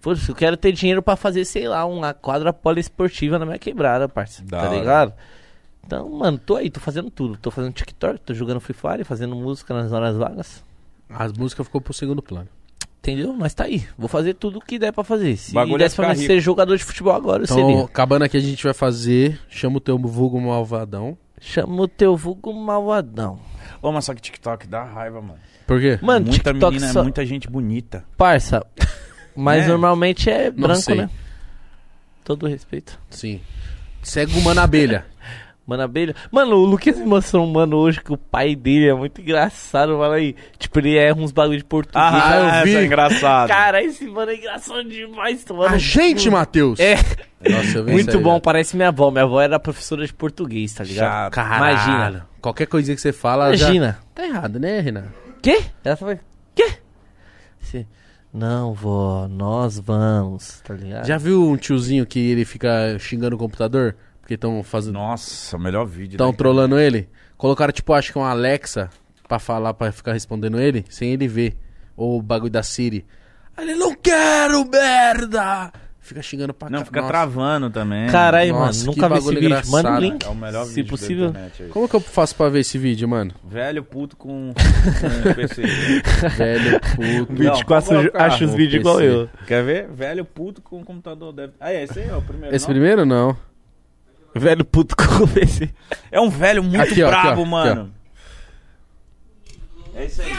[0.00, 4.08] Foda-se, eu quero ter dinheiro pra fazer, sei lá, uma quadra poliesportiva na minha quebrada,
[4.08, 4.42] parça.
[4.44, 4.78] Da tá hora.
[4.78, 5.12] ligado?
[5.84, 7.36] Então, mano, tô aí, tô fazendo tudo.
[7.36, 10.64] Tô fazendo TikTok, tô jogando Free Fire, fazendo música nas horas vagas.
[11.08, 12.48] As músicas ficou pro segundo plano.
[12.98, 13.32] Entendeu?
[13.32, 13.86] Mas tá aí.
[13.98, 15.36] Vou fazer tudo o que der pra fazer.
[15.36, 16.32] Se Bagulho é desse pra ficar mim rico.
[16.34, 17.84] ser jogador de futebol agora, eu Então, seria.
[17.84, 19.40] acabando aqui, a gente vai fazer...
[19.48, 21.16] Chama o teu vulgo malvadão.
[21.40, 23.38] Chama o teu vulgo malvadão.
[23.80, 25.40] Ô, mas só que TikTok dá raiva, mano.
[25.66, 25.98] Por quê?
[26.02, 27.02] Mano, muita TikTok menina, só...
[27.02, 28.04] muita gente bonita.
[28.18, 28.64] Parça,
[29.36, 29.68] mas É.
[29.68, 30.96] normalmente é branco, sei.
[30.96, 31.10] né?
[32.24, 32.98] Todo respeito.
[33.10, 33.40] Sim.
[34.02, 35.04] Segue o Mano Abelha.
[35.66, 36.16] Mano, abelha.
[36.32, 39.96] Mano, o Luquinhas me mostrou um mano hoje que o pai dele é muito engraçado,
[39.96, 40.14] mano.
[40.14, 42.12] Aí, tipo, ele erra uns bagulho de português.
[42.12, 42.74] Ah, eu vi.
[42.76, 43.46] é engraçado.
[43.46, 45.72] Cara, esse mano é engraçado demais, mano.
[45.72, 46.80] A gente, Matheus!
[46.80, 46.96] É,
[47.48, 48.42] Nossa, eu vi muito isso aí, bom, velho.
[48.42, 49.12] parece minha avó.
[49.12, 51.08] Minha avó era professora de português, tá ligado?
[51.08, 51.32] Chato.
[51.34, 51.72] Caralho.
[51.76, 52.26] Imagina.
[52.40, 53.66] Qualquer coisinha que você fala já...
[53.66, 53.98] Imagina.
[54.12, 55.04] Tá errado, né, Renan?
[55.40, 55.62] Quê?
[55.84, 56.18] Ela foi,
[56.52, 56.68] quê?
[57.60, 57.86] Você,
[58.32, 61.06] não, vó, nós vamos, tá ligado?
[61.06, 63.96] Já viu um tiozinho que ele fica xingando o computador?
[64.20, 64.94] Porque estão fazendo...
[64.94, 66.14] Nossa, o melhor vídeo.
[66.14, 66.36] Estão né?
[66.36, 67.08] trollando ele?
[67.36, 68.88] Colocaram, tipo, acho que uma Alexa
[69.26, 71.56] pra falar, pra ficar respondendo ele, sem ele ver.
[71.96, 73.04] Ou o bagulho da Siri.
[73.56, 75.72] Aí ele, não quero, merda!
[76.10, 77.12] Fica xingando pra Não, ca- fica Nossa.
[77.12, 78.08] travando também.
[78.10, 79.70] Caralho, Nossa, mano, que nunca vi esse bagulho vídeo.
[79.70, 80.24] Manda o link.
[80.26, 81.26] É o melhor Se vídeo da possível.
[81.28, 81.72] internet, isso.
[81.72, 83.32] Como que eu faço pra ver esse vídeo, mano?
[83.44, 85.62] Velho puto com, com PC.
[86.36, 87.32] Velho puto.
[87.32, 89.08] 24 Não, coloca acha os no vídeos igual PC.
[89.08, 89.28] eu.
[89.46, 89.88] Quer ver?
[89.88, 91.32] Velho puto com computador.
[91.32, 91.52] Deve...
[91.60, 92.56] Ah, é, esse aí é o primeiro.
[92.56, 92.74] Esse não?
[92.74, 93.36] primeiro não.
[94.34, 95.04] Velho puto com
[95.40, 95.72] esse.
[96.10, 97.94] É um velho muito Aqui, ó, aqui, brabo, ó, aqui, mano.
[99.94, 100.32] É isso aí.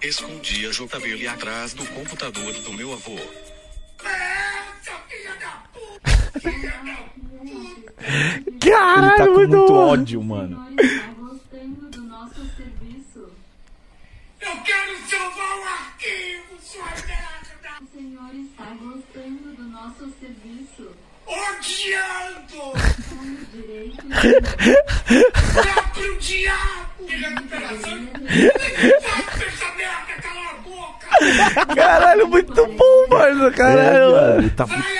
[0.00, 3.16] Escondi a JBL atrás do computador do meu avô.
[8.60, 9.88] Caralho, Ele tá com muito muito bom.
[9.90, 10.66] ódio, mano.
[10.78, 13.28] Está gostando do nosso serviço.
[14.40, 17.44] Eu quero salvar o arquivo, sua merda!
[17.80, 20.90] O senhor está gostando do nosso serviço.
[21.26, 22.74] Odiando!
[23.52, 24.04] Direito
[25.52, 27.06] Próprio diabo!
[27.06, 28.08] Recuperação!
[28.26, 31.06] Essa merda, cala a boca!
[31.74, 33.50] Caralho, muito bom, mano.
[33.52, 34.50] Caralho, mano.
[34.50, 34.93] Tá Vai a merda!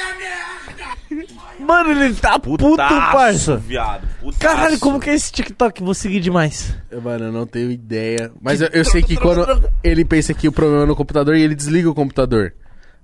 [1.65, 3.57] Mano, ele tá puto, putaço, parça.
[3.57, 4.07] viado.
[4.20, 4.39] Putaço.
[4.41, 5.83] Caralho, como que é esse TikTok?
[5.83, 6.76] Vou seguir demais.
[7.02, 8.31] Mano, eu não tenho ideia.
[8.41, 9.47] Mas eu, eu sei que quando
[9.83, 12.52] ele pensa que o problema é no computador e ele desliga o computador.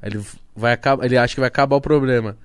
[0.03, 0.21] Aí ele
[0.55, 2.37] vai acabar, ele acha que vai acabar o problema.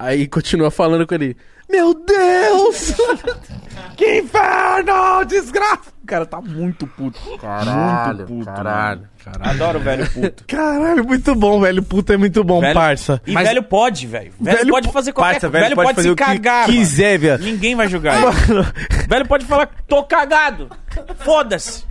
[0.00, 1.36] Aí continua falando com ele.
[1.68, 2.94] Meu Deus!
[3.96, 5.90] Que inferno, desgraça.
[6.02, 7.18] O cara tá muito puto.
[7.38, 9.50] Caralho, muito puto, caralho, caralho.
[9.50, 10.44] Adoro o velho puto.
[10.46, 11.82] Caralho, muito bom, velho.
[11.82, 13.20] Puta é muito bom, Velho- parça.
[13.26, 14.32] E velho pode, velho.
[14.40, 15.64] Velho, pode fazer qualquer parça, coisa.
[15.64, 16.66] Velho, pode, fazer se que cagar.
[16.66, 16.72] mano.
[16.78, 17.44] quiser, velho.
[17.44, 18.16] Ninguém vai julgar.
[18.22, 18.62] ele.
[19.08, 20.70] velho pode falar, tô cagado.
[21.18, 21.84] Foda-se.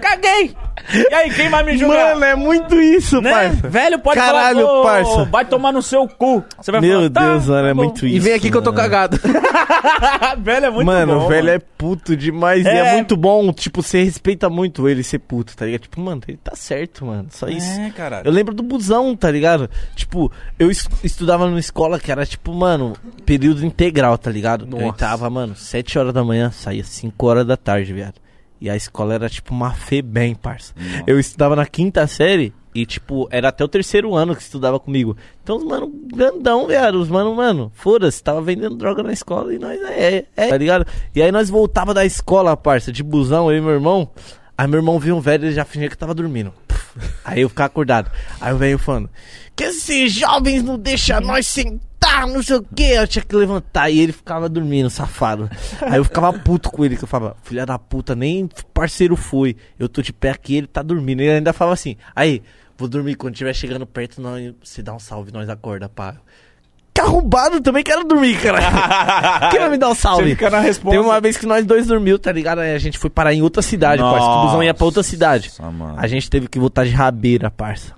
[0.00, 0.56] Caguei.
[1.10, 2.14] E aí, quem vai me julgar?
[2.14, 3.30] Mano, é muito isso, né?
[3.30, 3.68] parça.
[3.68, 5.24] Velho pode Caralho, falar, "Ô, parça.
[5.30, 6.44] vai tomar no seu cu.
[6.60, 8.16] Você vai Meu falar, "Tá, Deus, mano, é tá bom." muito isso.
[8.16, 8.82] E vem aqui que eu tô mano.
[8.82, 9.18] cagado.
[10.42, 11.24] velho é muito mano, bom.
[11.24, 11.56] o velho mano.
[11.56, 12.64] é puto demais.
[12.64, 12.92] E é É.
[12.92, 15.82] muito bom, tipo, você respeita muito ele ser puto, tá ligado?
[15.82, 17.26] Tipo, mano, ele tá certo, mano.
[17.30, 17.80] Só isso.
[17.80, 18.26] É, caralho.
[18.26, 19.70] Eu lembro do busão, tá ligado?
[19.94, 24.64] Tipo, eu es- estudava numa escola que era, tipo, mano, período integral, tá ligado?
[24.64, 24.84] Eu Nossa.
[24.86, 28.14] entrava, mano, 7 horas da manhã, saía 5 horas da tarde, viado.
[28.64, 30.72] E a escola era, tipo, uma fé bem, parça.
[31.06, 35.14] Eu estudava na quinta série e, tipo, era até o terceiro ano que estudava comigo.
[35.42, 36.94] Então, os mano, grandão, viado.
[36.94, 40.86] Os mano, mano, foda-se, tava vendendo droga na escola e nós, é, é, tá ligado?
[41.14, 44.08] E aí nós voltava da escola, parça, de busão, eu e meu irmão.
[44.56, 46.50] Aí meu irmão viu um velho e ele já fingia que tava dormindo.
[47.22, 48.10] Aí eu ficava acordado.
[48.40, 49.10] Aí o velho falando:
[49.54, 51.80] Que esses jovens não deixam nós sentar,
[52.26, 52.82] não sei o que.
[52.84, 53.90] Eu tinha que levantar.
[53.90, 55.50] E ele ficava dormindo, safado.
[55.82, 59.56] Aí eu ficava puto com ele, que eu falava: Filha da puta, nem parceiro foi.
[59.78, 61.20] Eu tô de pé aqui, ele tá dormindo.
[61.20, 62.42] Ele ainda falava assim: Aí,
[62.78, 66.16] vou dormir quando estiver chegando perto, nós, você dá um salve, nós acorda, pá.
[66.94, 68.60] Que arrombado também quero dormir, cara.
[69.50, 70.22] Quem vai me dar um salve?
[70.22, 70.96] Você fica na resposta.
[70.96, 72.60] Teve uma vez que nós dois dormiu, tá ligado?
[72.60, 74.18] Aí a gente foi parar em outra cidade, parça.
[74.20, 75.50] que O busão ia pra outra cidade.
[75.58, 76.00] Nossa.
[76.00, 77.94] A gente teve que voltar de rabeira, parça.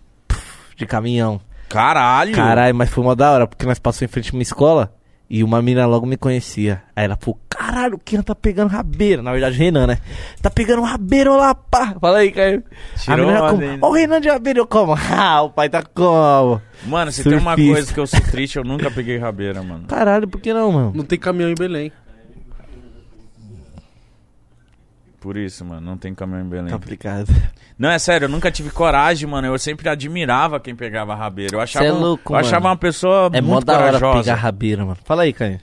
[0.74, 1.38] De caminhão.
[1.68, 2.32] Caralho.
[2.34, 4.92] Caralho, mas foi mó da hora, porque nós passamos em frente a uma escola
[5.28, 6.82] e uma mina logo me conhecia.
[6.94, 9.22] Aí ela falou, caralho, o Kian tá pegando rabeira.
[9.22, 9.98] Na verdade, o Renan, né?
[10.40, 11.94] Tá pegando rabeira lá, pá.
[12.00, 12.62] Fala aí, Caio.
[12.94, 14.94] A Tirou menina uma como, ó o Renan de rabeira, eu como.
[15.10, 16.60] Ah, o pai tá como?
[16.86, 17.72] Mano, se tem uma Surfista.
[17.74, 19.84] coisa que eu sou triste, eu nunca peguei rabeira, mano.
[19.88, 20.92] Caralho, por que não, mano?
[20.94, 21.90] Não tem caminhão em Belém.
[25.20, 26.70] Por isso, mano, não tem caminhão em Belém.
[26.70, 27.26] Complicado.
[27.78, 29.46] Não, é sério, eu nunca tive coragem, mano.
[29.48, 31.56] Eu sempre admirava quem pegava rabeira.
[31.56, 32.68] Eu achava, Cê é louco, eu achava mano.
[32.70, 34.18] uma pessoa É mó muito da hora corajosa.
[34.22, 34.98] pegar rabeira, mano.
[35.04, 35.60] Fala aí, Caio.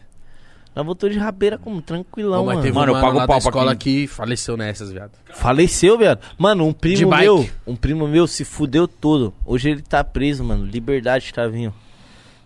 [0.76, 2.62] Nós voltou de rabeira como tranquilão, Ô, mas mano.
[2.66, 5.12] teve Mano, eu pago lá pau da pra escola que faleceu nessas, viado.
[5.32, 6.20] Faleceu, viado.
[6.38, 7.24] Mano, um De primo bike.
[7.24, 9.34] meu, um primo meu se fudeu todo.
[9.46, 10.66] Hoje ele tá preso, mano.
[10.66, 11.72] Liberdade, Tavinho.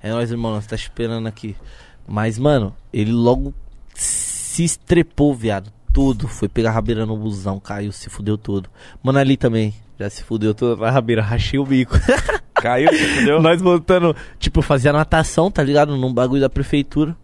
[0.04, 1.56] É nóis, irmão, nós tá esperando aqui.
[2.06, 3.54] Mas, mano, ele logo
[3.94, 5.72] se estrepou, viado.
[5.98, 6.28] Tudo.
[6.28, 8.70] Foi pegar a rabeira no busão, caiu, se fudeu todo.
[9.02, 9.74] Mano, ali também.
[10.00, 11.96] Já se fudeu todo na rabeira, rachei o bico.
[12.54, 13.42] Caiu, você entendeu?
[13.42, 15.98] nós voltando, tipo, fazia natação, tá ligado?
[15.98, 17.16] Num bagulho da prefeitura.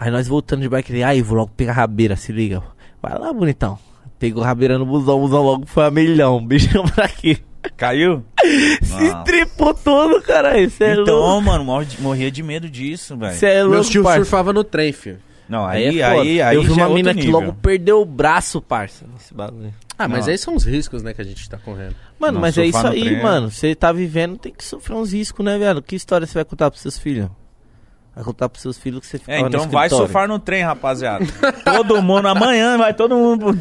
[0.00, 2.62] Aí nós voltando de bike, aí, vou logo pegar a rabeira, se liga.
[3.02, 3.78] Vai lá, bonitão.
[4.18, 6.40] Pegou a rabeira no busão, o busão logo foi a milhão.
[6.46, 7.38] Beijão pra aqui.
[7.76, 8.24] Caiu?
[8.82, 10.70] Se estripou todo, caralho.
[10.70, 11.42] Cê é Então, louco.
[11.42, 13.34] mano, morria de medo disso, velho.
[13.34, 14.18] Cê é louco, Meus tios parça.
[14.20, 15.18] surfavam no trem, filho.
[15.48, 16.22] Não, Aí, aí, é foda.
[16.22, 19.34] aí, aí, Eu vi já uma é mina que logo perdeu o braço, parça, nesse
[19.34, 19.72] bagulho.
[19.98, 20.32] Ah, mas Não.
[20.32, 21.94] aí são os riscos, né, que a gente tá correndo.
[22.18, 23.50] Mano, Não, mas é isso aí, trem é- mano.
[23.50, 25.82] Você tá vivendo, tem que sofrer uns riscos, né, velho?
[25.82, 27.28] Que história você vai contar pros seus filhos?
[28.14, 30.62] Vai contar pros seus filhos que você ficava É, então no vai surfar no trem,
[30.62, 31.26] rapaziada.
[31.64, 33.60] todo mundo, amanhã vai todo mundo.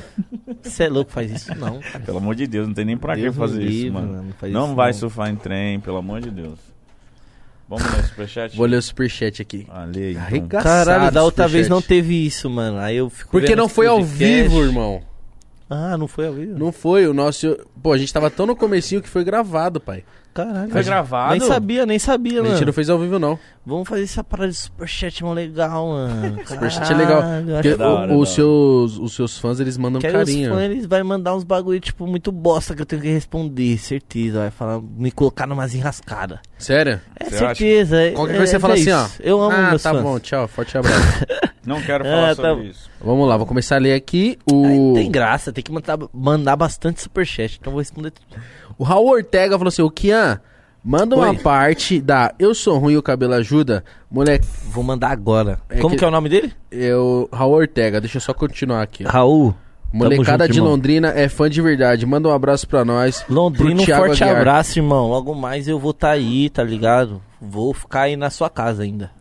[0.61, 1.99] Você é louco, faz isso não, cara.
[2.05, 4.07] Pelo amor de Deus, não tem nem pra Deus que fazer livre, isso, mano.
[4.07, 4.97] mano, não faz Não isso vai não.
[4.99, 6.59] surfar em trem, pelo amor de Deus.
[7.67, 8.57] Vamos ler o superchat?
[8.57, 9.65] Vou ler o superchat aqui.
[9.69, 10.61] Ah, lê aí, então.
[10.61, 12.77] Caralho, da outra vez não teve isso, mano.
[12.77, 15.01] Aí eu fico Porque não foi ao vivo, irmão.
[15.69, 16.59] Ah, não foi ao vivo?
[16.59, 17.57] Não foi o nosso.
[17.81, 20.03] Pô, a gente tava tão no comecinho que foi gravado, pai.
[20.33, 20.71] Caralho.
[20.71, 21.31] Foi gravado?
[21.31, 22.55] Nem sabia, nem sabia, A mano.
[22.55, 23.37] gente não fez ao vivo, não.
[23.65, 26.39] Vamos fazer essa parada de superchat, mano, legal, mano.
[26.45, 27.23] Superchat é legal.
[27.53, 30.49] Porque da hora, o- os, seus, os seus fãs, eles mandam que aí os carinho.
[30.53, 34.39] fãs, eles vai mandar uns bagulho, tipo, muito bosta que eu tenho que responder, certeza.
[34.39, 36.39] Vai falar, me colocar numas enrascadas.
[36.57, 36.99] Sério?
[37.19, 38.01] É Você certeza.
[38.01, 39.07] é- Qualquer é- coisa você é fala assim, ó.
[39.19, 40.01] Eu amo ah, meus tá fãs.
[40.03, 40.47] bom, tchau.
[40.47, 41.25] Forte abraço.
[41.65, 42.89] Não quero Ah, falar tá sobre isso.
[42.99, 44.93] Vamos lá, vou começar a ler aqui Aí o.
[44.95, 48.27] tem graça, tem que mandar, mandar bastante superchat, então eu vou responder tudo.
[48.77, 50.39] O Raul Ortega falou assim: o Kian,
[50.83, 51.37] manda uma Oi.
[51.37, 53.83] parte da Eu Sou Ruim e o Cabelo Ajuda.
[54.09, 55.59] Moleque, Vou mandar agora.
[55.69, 56.05] É Como que- que...
[56.05, 56.51] é o nome dele?
[56.71, 57.29] eu.
[57.31, 59.05] Raul Ortega, deixa eu só continuar aqui.
[59.05, 59.09] ó.
[59.09, 59.53] Raul.
[59.95, 60.71] Molecada junto, de irmão.
[60.71, 62.03] Londrina é fã de verdade.
[62.03, 63.23] Manda um abraço pra nós.
[63.29, 64.39] Londrina, Pro um Thiago forte Aguiar.
[64.39, 65.07] abraço, irmão.
[65.07, 67.21] Logo mais eu vou estar aí, tá ligado?
[67.39, 69.11] Vou ficar aí na sua casa ainda.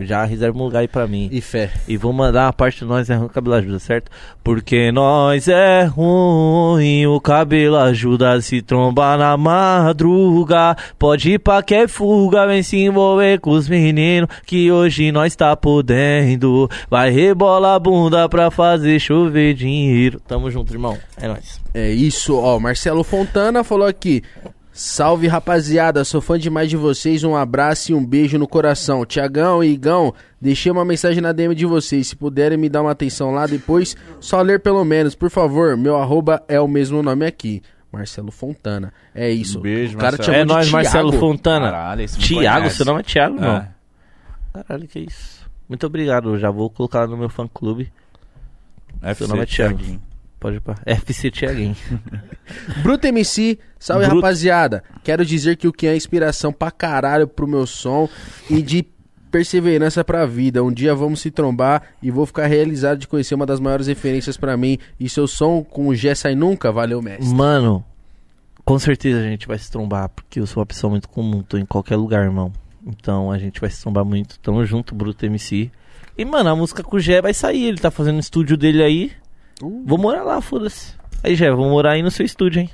[0.00, 1.28] Já reserva um lugar aí pra mim.
[1.30, 1.70] E fé.
[1.86, 4.10] E vou mandar a parte de nós é ruim, o cabelo ajuda, certo?
[4.42, 10.76] Porque nós é ruim, o cabelo ajuda se trombar na madruga.
[10.98, 15.36] Pode ir pra que é fuga, vem se envolver com os meninos, que hoje nós
[15.36, 16.68] tá podendo.
[16.88, 20.20] Vai rebolar a bunda pra fazer chover dinheiro.
[20.26, 20.96] Tamo junto, irmão.
[21.16, 21.60] É nóis.
[21.74, 22.58] É isso, ó.
[22.58, 24.22] Marcelo Fontana falou aqui.
[24.82, 27.22] Salve rapaziada, sou fã demais de vocês.
[27.22, 29.04] Um abraço e um beijo no coração.
[29.04, 32.06] Tiagão e Igão, deixei uma mensagem na DM de vocês.
[32.06, 35.76] Se puderem me dar uma atenção lá depois, só ler pelo menos, por favor.
[35.76, 37.62] Meu arroba é o mesmo nome aqui.
[37.92, 38.90] Marcelo Fontana.
[39.14, 39.58] É isso.
[39.58, 40.36] Um beijo, o cara Marcelo.
[40.38, 41.12] É de nóis, Marcelo.
[41.12, 41.66] Fontana.
[41.66, 42.76] Caralho, esse Tiago, conhece.
[42.76, 43.56] seu nome é Tiago, não?
[43.58, 43.68] É.
[44.54, 45.46] Caralho, que isso.
[45.68, 47.92] Muito obrigado, eu já vou colocar no meu fã clube.
[49.02, 49.78] FC nome é Thiago.
[50.40, 51.76] Pode ir pra FC Tiaguinho.
[52.82, 54.22] Bruto MC, salve Bruto.
[54.22, 54.82] rapaziada.
[55.04, 58.08] Quero dizer que o que é inspiração pra caralho pro meu som
[58.48, 58.86] e de
[59.30, 60.64] perseverança pra vida.
[60.64, 64.36] Um dia vamos se trombar e vou ficar realizado de conhecer uma das maiores referências
[64.38, 64.78] pra mim.
[64.98, 67.28] E seu som com o Gé sai nunca, valeu, mestre.
[67.28, 67.84] Mano,
[68.64, 71.58] com certeza a gente vai se trombar, porque eu sou uma pessoa muito comum, tô
[71.58, 72.50] em qualquer lugar, irmão.
[72.86, 74.38] Então a gente vai se trombar muito.
[74.40, 75.70] Tamo junto, Bruto MC.
[76.16, 77.64] E, mano, a música com o Gé vai sair.
[77.66, 79.12] Ele tá fazendo o estúdio dele aí.
[79.60, 80.94] Vou morar lá, foda-se.
[81.22, 82.70] Aí, Gé, vou morar aí no seu estúdio, hein?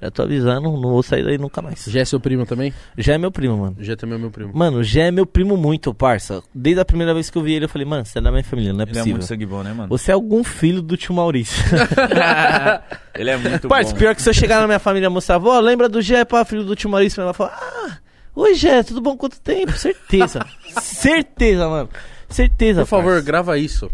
[0.00, 1.84] Já tô avisando, não vou sair daí nunca mais.
[1.88, 2.74] Gé é seu primo também?
[2.98, 3.76] Já é meu primo, mano.
[3.78, 4.50] Gé também é meu primo.
[4.52, 6.42] Mano, já é meu primo muito, parça.
[6.52, 8.42] Desde a primeira vez que eu vi ele, eu falei, mano, você é da minha
[8.42, 9.12] família, não é Ele é possível.
[9.12, 9.88] muito sangue bom, né, mano?
[9.90, 11.62] Você é algum filho do tio Maurício.
[13.14, 13.98] Ele é muito Parça, bom.
[13.98, 16.44] pior que se eu chegar na minha família e mostrar, vó, lembra do Gé, pá,
[16.44, 17.20] filho do tio Maurício?
[17.20, 17.98] Ela fala, ah,
[18.34, 19.16] oi Gé, tudo bom?
[19.16, 19.70] Quanto tempo?
[19.72, 20.44] Certeza.
[20.80, 21.88] Certeza, mano.
[22.28, 23.24] Certeza, Por favor, parça.
[23.26, 23.88] grava isso.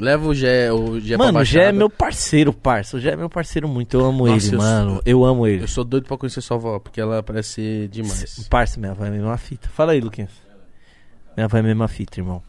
[0.00, 2.96] Leva o Gé, o Gé Mano, o Gé é meu parceiro, parça.
[2.96, 3.96] O Gé é meu parceiro muito.
[3.98, 4.90] Eu amo Nossa, ele, eu mano.
[4.94, 5.62] sou- Eu amo ele.
[5.64, 8.46] Eu sou doido pra conhecer sua avó, porque ela parece ser demais.
[8.48, 9.68] Parça, minha avó é a mesma fita.
[9.68, 10.30] Fala aí, Luquinhas.
[11.36, 12.42] Minha avó é a mesma fita, irmão.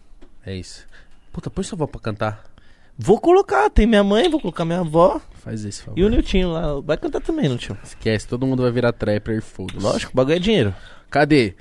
[0.46, 0.86] É isso.
[1.32, 2.44] Puta, põe sua avó pra cantar.
[2.98, 5.98] Vou colocar, tem minha mãe, vou colocar minha avó Faz esse favor.
[5.98, 6.80] e o Niltinho lá.
[6.82, 7.78] Vai cantar também, Niltinho.
[7.84, 9.80] Esquece, todo mundo vai virar trapper e foda-se.
[9.80, 10.76] Lógico, o bagulho é dinheiro.
[11.10, 11.56] Cadê?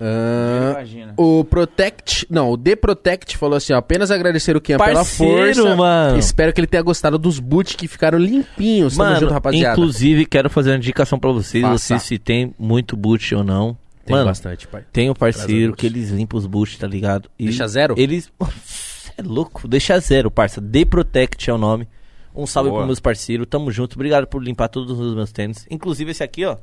[0.00, 1.14] Imagina.
[1.16, 2.26] o Protect.
[2.30, 5.76] Não, o The Protect falou assim: ó, apenas agradecer o Kian pela força.
[5.76, 6.18] mano.
[6.18, 8.96] Espero que ele tenha gostado dos boots que ficaram limpinhos.
[8.96, 9.72] Tamo Mano, junto, rapaziada.
[9.72, 11.64] inclusive, quero fazer uma indicação pra vocês.
[11.64, 13.76] Vocês se tem muito boot ou não.
[14.04, 14.84] Tem mano, bastante, pai.
[14.90, 17.28] tem um parceiro que eles limpam os boot, tá ligado?
[17.38, 17.94] E Deixa zero?
[17.98, 18.32] Eles.
[19.18, 20.62] É louco, deixa zero, parça.
[20.62, 21.86] The Protect é o nome.
[22.34, 22.80] Um salve Boa.
[22.82, 23.46] pros meus parceiros.
[23.50, 23.94] Tamo junto.
[23.96, 25.66] Obrigado por limpar todos os meus tênis.
[25.70, 26.56] Inclusive esse aqui, ó.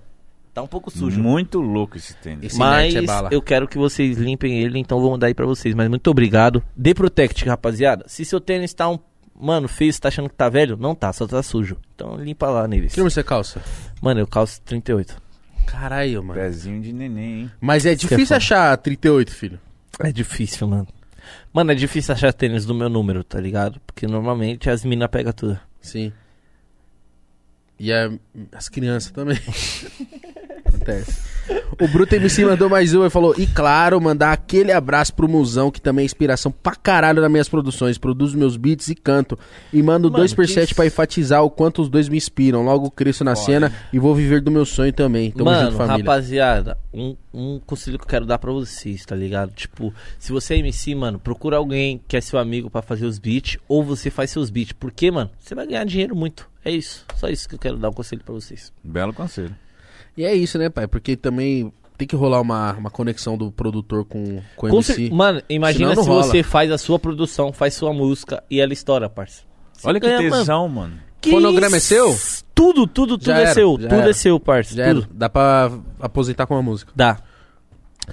[0.56, 1.22] Tá um pouco sujo.
[1.22, 2.46] Muito louco esse tênis.
[2.46, 3.30] Esse Mas nerd é bala.
[3.32, 5.76] eu quero que vocês limpem ele, então vou mandar aí pra vocês.
[5.76, 6.64] Mas muito obrigado.
[6.82, 8.06] The Protect, rapaziada.
[8.08, 8.98] Se seu tênis tá um.
[9.38, 10.78] Mano, feio, você tá achando que tá velho?
[10.78, 11.76] Não tá, só tá sujo.
[11.94, 12.94] Então limpa lá neles.
[12.94, 13.62] Que número você calça?
[14.02, 15.22] Mano, eu calço 38.
[15.68, 16.40] Caralho, mano.
[16.40, 17.52] Pezinho de neném, hein?
[17.60, 18.38] Mas é é difícil foda.
[18.38, 19.60] achar 38, filho.
[20.00, 20.88] É difícil, mano.
[21.52, 23.82] Mano, é difícil achar tênis do meu número, tá ligado?
[23.86, 25.60] Porque normalmente as minas pegam tudo.
[25.82, 26.14] Sim.
[27.78, 28.10] E a-
[28.54, 29.38] as crianças também.
[30.86, 31.36] Acontece.
[31.80, 35.70] O Bruto MC mandou mais um e falou: E claro, mandar aquele abraço pro Musão,
[35.70, 37.98] que também é inspiração pra caralho nas minhas produções.
[37.98, 39.38] Produz meus beats e canto.
[39.72, 40.76] E mando Mano, dois sete isso?
[40.76, 42.64] pra enfatizar o quanto os dois me inspiram.
[42.64, 45.32] Logo cresço na cena e vou viver do meu sonho também.
[45.32, 45.98] Tamo Mano, junto, família.
[45.98, 49.52] rapaziada, um, um conselho que eu quero dar pra vocês, tá ligado?
[49.52, 53.20] Tipo, se você é MC, mano, procura alguém que é seu amigo pra fazer os
[53.20, 54.74] beats, ou você faz seus beats.
[54.74, 56.50] Porque, mano, você vai ganhar dinheiro muito.
[56.64, 57.06] É isso.
[57.18, 58.74] Só isso que eu quero dar um conselho pra vocês.
[58.84, 59.56] Belo conselho.
[60.18, 60.88] E é isso, né, pai?
[60.88, 64.94] Porque também tem que rolar uma, uma conexão do produtor com, com o Com MC.
[64.94, 66.24] cer- Mano, imagina se rola.
[66.24, 69.44] você faz a sua produção, faz sua música e ela estoura, parça.
[69.74, 70.36] Você Olha que ganha, mano.
[70.42, 70.98] tesão, mano.
[71.22, 71.88] Que Fonograma é isso?
[71.88, 72.46] seu?
[72.54, 73.72] Tudo, tudo, tudo Já é era, seu.
[73.72, 74.10] Tudo era.
[74.10, 74.76] é seu, parça.
[74.76, 74.94] Já era.
[74.96, 75.08] tudo.
[75.12, 76.92] Dá pra aposentar com a música.
[76.96, 77.18] Dá.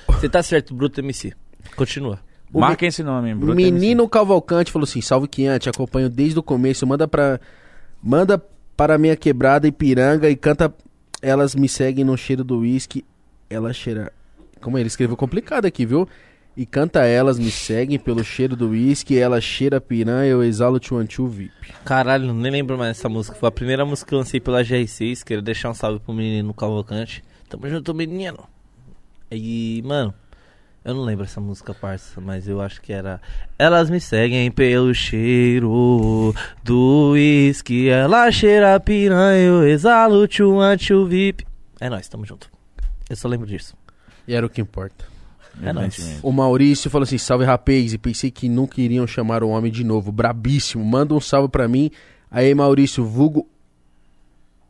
[0.08, 1.32] Você tá certo, Bruto MC.
[1.76, 2.18] Continua.
[2.52, 6.42] O Marquem esse nome, Bruto Menino Cavalcante falou assim: Salve Kian, te acompanho desde o
[6.42, 6.86] começo.
[6.86, 7.40] Manda pra.
[8.02, 8.42] Manda
[8.76, 10.72] para minha quebrada Ipiranga e canta
[11.22, 13.04] Elas me seguem no cheiro do uísque.
[13.48, 14.12] Ela cheira.
[14.60, 14.76] Como?
[14.76, 16.08] Ele escreveu complicado aqui, viu?
[16.54, 19.16] E canta elas me seguem pelo cheiro do uísque.
[19.16, 21.72] Ela cheira piranha, eu exalo Chuanchu VIP.
[21.84, 23.36] Caralho, nem lembro mais dessa música.
[23.36, 25.22] Foi a primeira música que eu lancei pela GR6.
[25.24, 27.24] Quero deixar um salve pro menino Cavalcante.
[27.48, 28.46] Tamo junto, menino.
[29.30, 30.12] E, mano,
[30.84, 33.20] eu não lembro essa música, parça, mas eu acho que era.
[33.58, 37.88] Elas me seguem pelo cheiro do uísque.
[37.88, 41.46] Ela cheira piranha, eu exalo Chuanchu VIP.
[41.80, 42.50] É nóis, tamo junto.
[43.08, 43.76] Eu só lembro disso.
[44.26, 45.04] E era o que importa.
[45.62, 46.18] É nóis.
[46.22, 49.84] O Maurício falou assim: salve rapaz, e pensei que nunca iriam chamar o homem de
[49.84, 50.10] novo.
[50.10, 50.84] Brabíssimo.
[50.84, 51.90] Manda um salve pra mim.
[52.30, 53.46] Aí, Maurício, vulgo.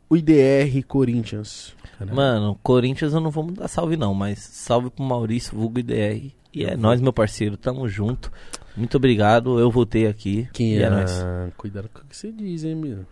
[0.09, 1.73] O IDR Corinthians.
[1.97, 2.15] Caralho.
[2.15, 6.31] Mano, Corinthians eu não vou dar salve não, mas salve pro Maurício, vulgo IDR.
[6.53, 8.31] E é nóis, meu parceiro, tamo junto.
[8.75, 10.47] Muito obrigado, eu voltei aqui.
[10.53, 10.83] Quem e é?
[10.83, 11.11] é nóis.
[11.57, 13.05] Cuidado com o que você diz, hein, meu?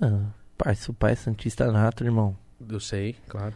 [0.00, 2.36] Mano, parça, o pai é Santista nato, irmão.
[2.68, 3.54] Eu sei, claro.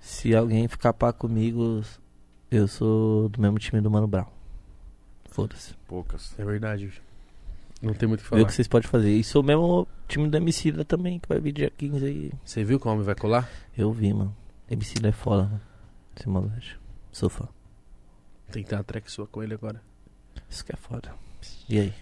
[0.00, 1.82] Se alguém ficar pá comigo,
[2.50, 4.26] eu sou do mesmo time do Mano Brown.
[5.30, 5.74] Foda-se.
[5.86, 6.34] Poucas.
[6.38, 6.90] É verdade.
[7.80, 8.48] Não tem muito o que Vê o falar.
[8.48, 9.10] que vocês podem fazer.
[9.16, 12.32] E sou o mesmo time do Emicida também, que vai vir dia 15 aí.
[12.44, 13.48] Você viu que o homem vai colar?
[13.76, 14.34] Eu vi, mano.
[14.70, 15.60] Emicida é foda, mano.
[16.18, 16.72] Esse moleque.
[17.12, 17.46] Sou fã.
[18.50, 19.80] Tem que ter uma track sua com ele agora.
[20.50, 21.12] Isso que é foda.
[21.68, 21.92] E aí?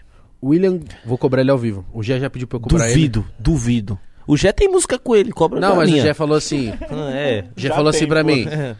[0.42, 1.84] William, vou cobrar ele ao vivo.
[1.92, 3.98] O Gé já pediu pra eu cobrar duvido, duvido.
[4.26, 5.66] O Jé tem música com ele, cobra ele.
[5.66, 6.02] Não, mas minha.
[6.02, 7.48] o Gé falou assim: Ah, É.
[7.56, 8.46] Já falou assim pra mim.
[8.48, 8.76] É.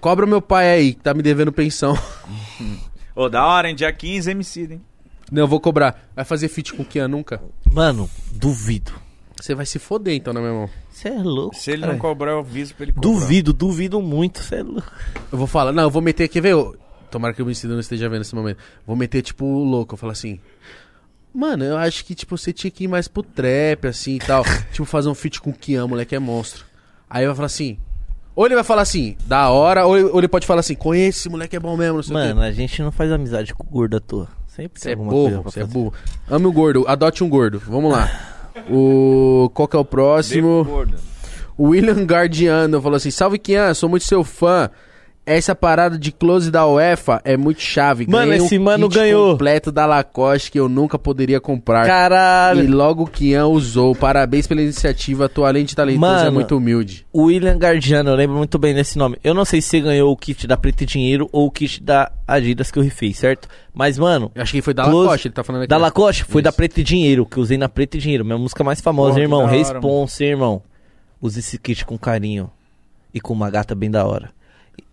[0.00, 1.94] cobra o meu pai aí, que tá me devendo pensão.
[3.14, 3.74] Ô, da hora, hein?
[3.74, 4.80] Dia 15, MC, hein?
[5.30, 6.10] Não, eu vou cobrar.
[6.14, 7.40] Vai fazer feat com o Kian nunca?
[7.72, 8.92] Mano, duvido.
[9.40, 10.70] Você vai se foder então, né, meu irmão?
[10.90, 11.56] Você é louco.
[11.56, 11.92] Se ele cara.
[11.94, 13.08] não cobrar, eu aviso pra ele cobrar.
[13.08, 14.42] Duvido, duvido muito.
[14.42, 14.92] Você é louco.
[15.32, 16.76] Eu vou falar, não, eu vou meter aqui, velho.
[17.10, 18.58] Tomara que o Emicida não esteja vendo nesse momento.
[18.86, 19.94] Vou meter, tipo, o louco.
[19.94, 20.38] Eu falo assim.
[21.32, 24.44] Mano, eu acho que, tipo, você tinha que ir mais pro trap, assim e tal.
[24.72, 26.64] tipo, fazer um feat com o Kian, moleque é monstro.
[27.08, 27.78] Aí vai falar assim.
[28.34, 31.18] Ou ele vai falar assim, da hora, ou ele, ou ele pode falar assim, conhece
[31.18, 32.28] esse moleque é bom mesmo, não sei o quê.
[32.28, 34.28] Mano, a gente não faz amizade com o gordo à toa.
[34.60, 35.94] Sempre Você é burro, você é burro.
[36.28, 37.58] Ame o gordo, adote um gordo.
[37.66, 38.10] Vamos lá.
[38.68, 39.50] O.
[39.54, 40.66] Qual que é o próximo?
[41.56, 44.70] O William Guardiano falou assim: Salve Kian, sou muito seu fã.
[45.32, 48.04] Essa parada de close da UEFA é muito chave.
[48.08, 49.32] Mano, Ganhei esse um mano ganhou.
[49.32, 51.86] completo da Lacoste que eu nunca poderia comprar.
[51.86, 52.64] Caralho.
[52.64, 53.94] E logo o Kian usou.
[53.94, 55.28] Parabéns pela iniciativa.
[55.28, 56.32] Tu, além de talentoso, é Mano.
[56.32, 57.06] muito humilde.
[57.12, 59.18] O William Guardiano, eu lembro muito bem desse nome.
[59.22, 61.80] Eu não sei se você ganhou o kit da Preto e Dinheiro ou o kit
[61.80, 63.46] da Adidas que eu rifei, certo?
[63.72, 65.68] Mas, mano, Eu acho que foi da Close- Lacoste, ele tá falando aqui.
[65.68, 66.44] da Lacoste foi Isso.
[66.44, 68.24] da Preto e Dinheiro, que eu usei na Preto e Dinheiro.
[68.24, 69.42] Minha música mais famosa, Porra, que irmão.
[69.44, 70.60] hora, Response, irmão.
[71.22, 72.50] Use esse kit com carinho.
[73.14, 74.30] E com uma gata bem da hora.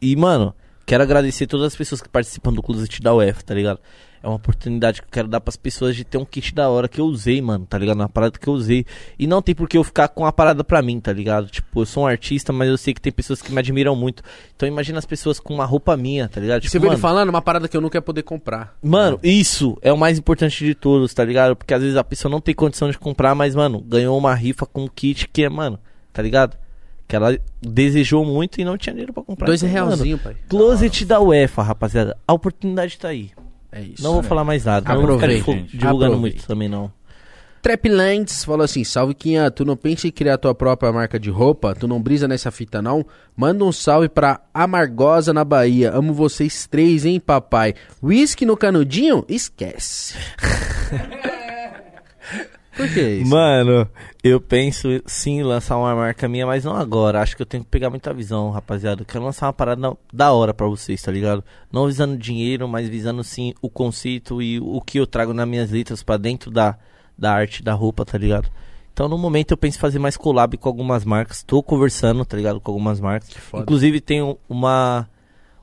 [0.01, 0.53] E, mano,
[0.85, 3.79] quero agradecer todas as pessoas que participam do Closet da UF, tá ligado?
[4.21, 6.87] É uma oportunidade que eu quero dar pras pessoas de ter um kit da hora
[6.87, 7.97] que eu usei, mano, tá ligado?
[7.97, 8.85] Uma parada que eu usei.
[9.17, 11.47] E não tem por que eu ficar com a parada pra mim, tá ligado?
[11.47, 14.23] Tipo, eu sou um artista, mas eu sei que tem pessoas que me admiram muito.
[14.55, 16.61] Então imagina as pessoas com uma roupa minha, tá ligado?
[16.61, 17.29] Tipo, Você viu ele mano, falando?
[17.29, 18.75] Uma parada que eu nunca ia poder comprar.
[18.81, 21.55] Mano, isso é o mais importante de todos, tá ligado?
[21.55, 24.65] Porque às vezes a pessoa não tem condição de comprar, mas, mano, ganhou uma rifa
[24.65, 25.79] com um kit que é, mano,
[26.11, 26.57] tá ligado?
[27.07, 29.45] Que ela desejou muito e não tinha dinheiro pra comprar.
[29.45, 30.35] Dois Então, mano, realzinho, pai.
[30.49, 32.17] Closet da UEFA, rapaziada.
[32.27, 33.31] A oportunidade tá aí.
[33.71, 34.03] É isso.
[34.03, 34.93] Não vou falar mais nada.
[34.93, 35.77] Não vou ficar Aproveite, gente.
[35.77, 36.37] divulgando Aproveite.
[36.37, 36.91] muito também, não.
[37.61, 41.73] Traplands falou assim: Salve Quinha, tu não pensa em criar tua própria marca de roupa?
[41.75, 43.05] Tu não brisa nessa fita, não?
[43.35, 45.91] Manda um salve pra Amargosa na Bahia.
[45.93, 47.73] Amo vocês três, hein, papai?
[48.01, 49.25] Whisky no canudinho?
[49.27, 50.13] Esquece.
[52.77, 53.29] Por que isso?
[53.29, 53.89] Mano,
[54.23, 57.21] eu penso sim em lançar uma marca minha, mas não agora.
[57.21, 59.01] Acho que eu tenho que pegar muita visão, rapaziada.
[59.01, 61.43] Eu quero lançar uma parada da hora pra vocês, tá ligado?
[61.71, 65.71] Não visando dinheiro, mas visando sim o conceito e o que eu trago nas minhas
[65.71, 66.77] letras pra dentro da,
[67.17, 68.49] da arte da roupa, tá ligado?
[68.93, 71.43] Então no momento eu penso em fazer mais collab com algumas marcas.
[71.43, 72.61] Tô conversando, tá ligado?
[72.61, 73.29] Com algumas marcas.
[73.33, 73.63] foda.
[73.63, 75.09] Inclusive tenho uma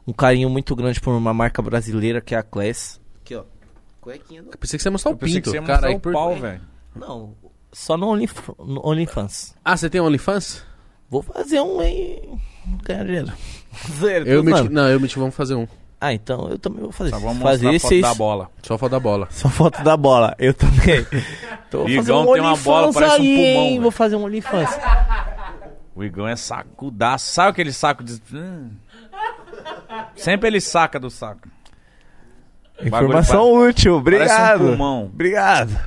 [0.07, 3.01] um carinho muito grande por uma marca brasileira que é a Class.
[3.23, 3.45] Aqui, ó.
[4.01, 4.51] Cuequinha do...
[4.57, 5.45] Pensei que você ia mostrar o Eu pensei pinto.
[5.45, 6.61] que você ia cara, mostrar aí o pau, velho.
[6.95, 7.35] Não,
[7.73, 9.55] só no, Onlyf no OnlyFans.
[9.65, 10.65] Ah, você tem OnlyFans?
[11.11, 12.23] Vou fazer um aí.
[12.85, 13.33] Ganhar dinheiro.
[14.01, 14.73] Zero, Eu tô o Mitch- falando.
[14.73, 15.67] Não, eu e o Mitch vamos fazer um.
[16.01, 17.11] Ah, então eu também vou fazer.
[17.11, 18.51] Só vamos fazer mostrar a foto da bola.
[18.63, 19.29] Só foto da bola.
[19.31, 20.35] Só foto da bola.
[20.39, 21.07] Eu também.
[21.73, 23.81] Vou Igão fazer um tem uma bola, parece um pulmão, hein?
[23.81, 24.71] Vou fazer um OnlyFans.
[25.95, 27.33] O Igão é sacudaço.
[27.33, 28.21] Sabe aquele saco de.
[28.33, 28.71] Hum.
[30.15, 31.49] Sempre ele saca do saco.
[32.81, 34.03] Informação Bagulho útil.
[34.03, 34.59] Parece um Obrigado.
[34.61, 35.05] pulmão.
[35.07, 35.81] Obrigado.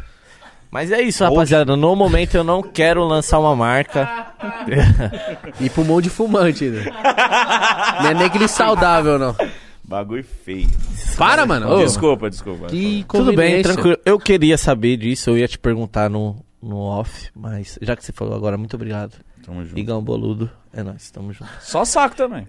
[0.69, 1.75] Mas é isso, rapaziada.
[1.75, 4.27] No momento eu não quero lançar uma marca.
[5.59, 6.83] E pulmão de fumante ainda.
[8.03, 9.35] não é nem aquele saudável, não.
[9.83, 10.69] Bagulho feio.
[11.17, 11.71] Para, mano.
[11.73, 12.67] Ô, Desculpa, desculpa.
[12.67, 13.73] Que Tudo bem, conveniência.
[13.73, 13.97] tranquilo.
[14.05, 18.11] Eu queria saber disso, eu ia te perguntar no, no off, mas já que você
[18.11, 19.13] falou agora, muito obrigado.
[19.43, 19.79] Tamo junto.
[19.79, 21.49] Igão Boludo, é nóis, tamo junto.
[21.61, 22.47] Só saco também.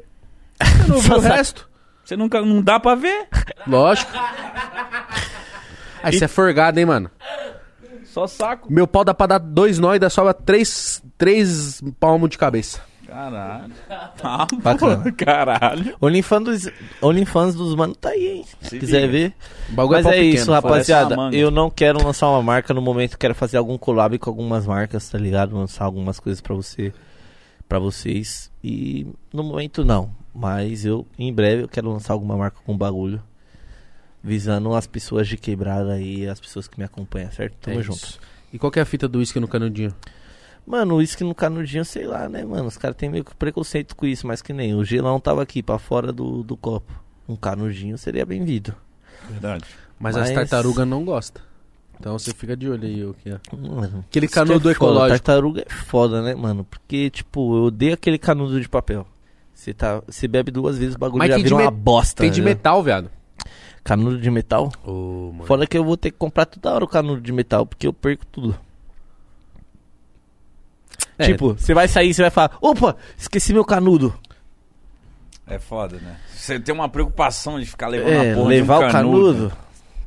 [0.61, 1.71] Você não viu o resto?
[2.05, 2.43] Você nunca.
[2.43, 3.29] Não dá pra ver?
[3.67, 4.11] Lógico.
[6.03, 7.11] Aí você é forgado, hein, mano?
[8.19, 8.73] Só saco.
[8.73, 12.81] Meu pau dá pra dar dois nó e dá só três, três palmos de cabeça.
[13.07, 13.73] Caralho.
[14.17, 15.11] Tá, Bacana.
[15.17, 15.97] Caralho.
[16.01, 18.45] OnlyFans dos, OnlyFans dos mano tá aí, hein?
[18.61, 19.13] Se quiser liga.
[19.13, 19.35] ver.
[19.69, 21.17] Bagulho Mas é pequeno, isso, rapaziada.
[21.33, 25.09] Eu não quero lançar uma marca no momento, quero fazer algum collab com algumas marcas,
[25.09, 25.57] tá ligado?
[25.57, 26.93] Lançar algumas coisas pra você,
[27.69, 28.51] para vocês.
[28.63, 33.23] E no momento não, mas eu em breve eu quero lançar alguma marca com bagulho
[34.23, 37.55] visando as pessoas de quebrada aí, as pessoas que me acompanham, certo?
[37.61, 37.97] Tamo É junto.
[38.05, 38.19] isso.
[38.53, 39.95] E qual que é a fita do uísque no canudinho?
[40.67, 42.67] Mano, o uísque no canudinho, sei lá, né, mano?
[42.67, 45.63] Os caras têm meio que preconceito com isso, mas que nem o gelão tava aqui
[45.63, 46.93] pra fora do, do copo.
[47.29, 48.75] Um canudinho seria bem-vindo.
[49.31, 49.65] Verdade.
[49.99, 51.43] Mas, Mas- as tartarugas não gostam.
[52.01, 53.41] Então você fica de olho aí, o que é.
[53.57, 55.09] Mano, Aquele que canudo é ecológico.
[55.21, 56.65] Tartaruga é foda, né, mano?
[56.65, 59.05] Porque, tipo, eu odeio aquele canudo de papel.
[59.53, 62.23] Você tá, você bebe duas vezes, o bagulho Mas já tem de vira uma bosta.
[62.23, 62.51] Tem de né?
[62.51, 63.11] metal, viado.
[63.89, 64.71] Canudo de metal?
[64.85, 65.47] Ô, mano.
[65.47, 67.93] Foda que eu vou ter que comprar toda hora o canudo de metal, porque eu
[67.93, 68.55] perco tudo.
[71.17, 74.13] É, Tipo, você vai sair, você vai falar, opa, esqueci meu canudo.
[75.47, 76.19] É foda, né?
[76.35, 79.53] Você tem uma preocupação de ficar levando É, a porra levar de um o canudo.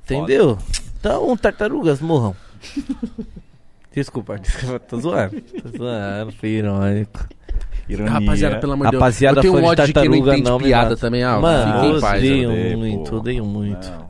[0.03, 0.59] Entendeu?
[0.99, 2.35] Então, tartarugas, morram.
[3.91, 5.41] Desculpa, desculpa, tô zoando.
[5.41, 7.27] Tô zoando, foi irônico.
[7.91, 8.11] Ironia.
[8.11, 9.01] Rapaziada, pelo amor de Deus.
[9.01, 11.01] Rapaziada, eu tenho um ódio de quem não entende não piada mata.
[11.01, 11.23] também.
[11.23, 12.17] Ah, Mano, em eu paz.
[12.19, 13.17] odeio odeio, muito, pô.
[13.17, 13.89] odeio muito.
[13.89, 14.09] Não.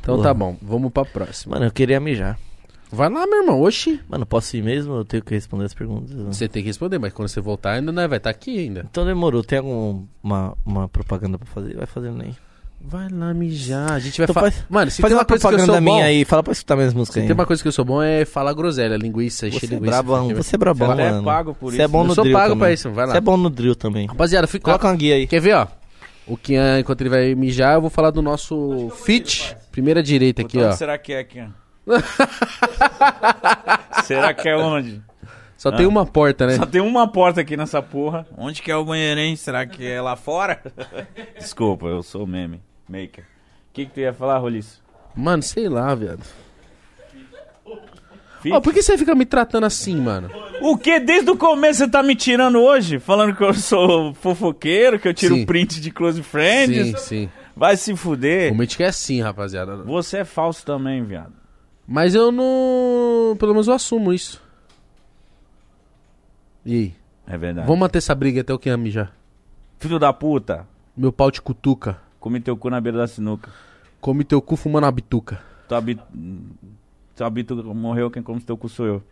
[0.00, 1.56] Então tá bom, vamos pra próxima.
[1.56, 2.38] Mano, eu queria mijar.
[2.92, 3.60] Vai lá, meu irmão.
[3.62, 4.00] Oxi.
[4.08, 6.14] Mano, posso ir mesmo eu tenho que responder as perguntas?
[6.14, 8.86] Você tem que responder, mas quando você voltar ainda não é, vai estar aqui ainda.
[8.88, 11.74] Então demorou, tem alguma uma, uma propaganda pra fazer?
[11.74, 12.34] Vai fazendo aí.
[12.86, 13.92] Vai lá mijar.
[13.92, 14.52] A gente vai Então falar.
[14.68, 16.42] Mano, se Faz tem uma uma coisa que eu propaganda sou minha bom, aí, fala
[16.42, 17.26] pra escutar minhas músicas se aí.
[17.26, 19.90] tem uma coisa que eu sou bom é falar groselha, linguiça, encher Você é linguiça.
[20.02, 21.24] brabão, você é brabão, Você é mano.
[21.24, 22.58] pago por Você isso, é bom no Eu sou drill pago também.
[22.58, 23.12] pra isso, vai lá.
[23.12, 24.06] Você é bom no drill também.
[24.06, 24.64] Rapaziada, fica.
[24.64, 25.26] Coloca uma guia aí.
[25.26, 25.66] Quer ver, ó?
[26.26, 29.56] O Kian, enquanto ele vai mijar, eu vou falar do nosso fit.
[29.72, 30.72] Primeira direita aqui, Onde ó.
[30.72, 31.40] será que é aqui?
[31.88, 32.00] ó?
[34.02, 35.02] será que é onde?
[35.56, 36.56] Só tem uma porta, né?
[36.56, 38.26] Só tem uma porta aqui nessa porra.
[38.36, 39.34] Onde que é o banheiro, hein?
[39.36, 40.60] Será que é lá fora?
[41.38, 42.60] Desculpa, eu sou meme.
[42.88, 43.24] Maker.
[43.24, 44.82] O que, que tu ia falar, Roliço?
[45.16, 46.22] Mano, sei lá, viado.
[48.50, 50.30] Ó, por que você fica me tratando assim, mano?
[50.60, 51.00] O que?
[51.00, 52.98] Desde o começo você tá me tirando hoje?
[52.98, 55.46] Falando que eu sou fofoqueiro, que eu tiro Sim.
[55.46, 56.86] print de close friends?
[56.86, 57.30] Sim, sim.
[57.56, 58.52] Vai se fuder.
[58.52, 59.76] O Mythic é assim, rapaziada.
[59.76, 61.32] Você é falso também, viado.
[61.86, 63.36] Mas eu não.
[63.38, 64.42] Pelo menos eu assumo isso.
[66.66, 66.94] E aí?
[67.26, 67.66] É verdade.
[67.66, 69.12] Vamos manter essa briga até o Kian mijar.
[69.78, 70.66] Filho da puta.
[70.96, 71.98] Meu pau te cutuca.
[72.24, 73.50] Come teu cu na beira da sinuca.
[74.00, 75.42] Come teu cu fumando a bituca.
[75.68, 76.00] Tua bit...
[77.14, 79.02] Tua bituca morreu, quem come teu cu sou eu.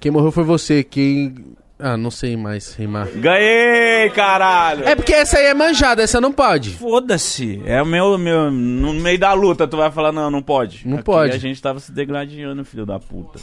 [0.00, 0.82] Quem morreu foi você.
[0.82, 1.54] Quem.
[1.78, 3.06] Ah, não sei mais rimar.
[3.10, 4.84] Ganhei, caralho!
[4.88, 6.70] É porque essa aí é manjada, essa não pode.
[6.78, 7.60] Foda-se.
[7.66, 8.50] É o meu, meu.
[8.50, 10.88] No meio da luta, tu vai falar, não, não pode.
[10.88, 11.36] Não Aqui pode.
[11.36, 13.38] A gente tava se degladiando, filho da puta.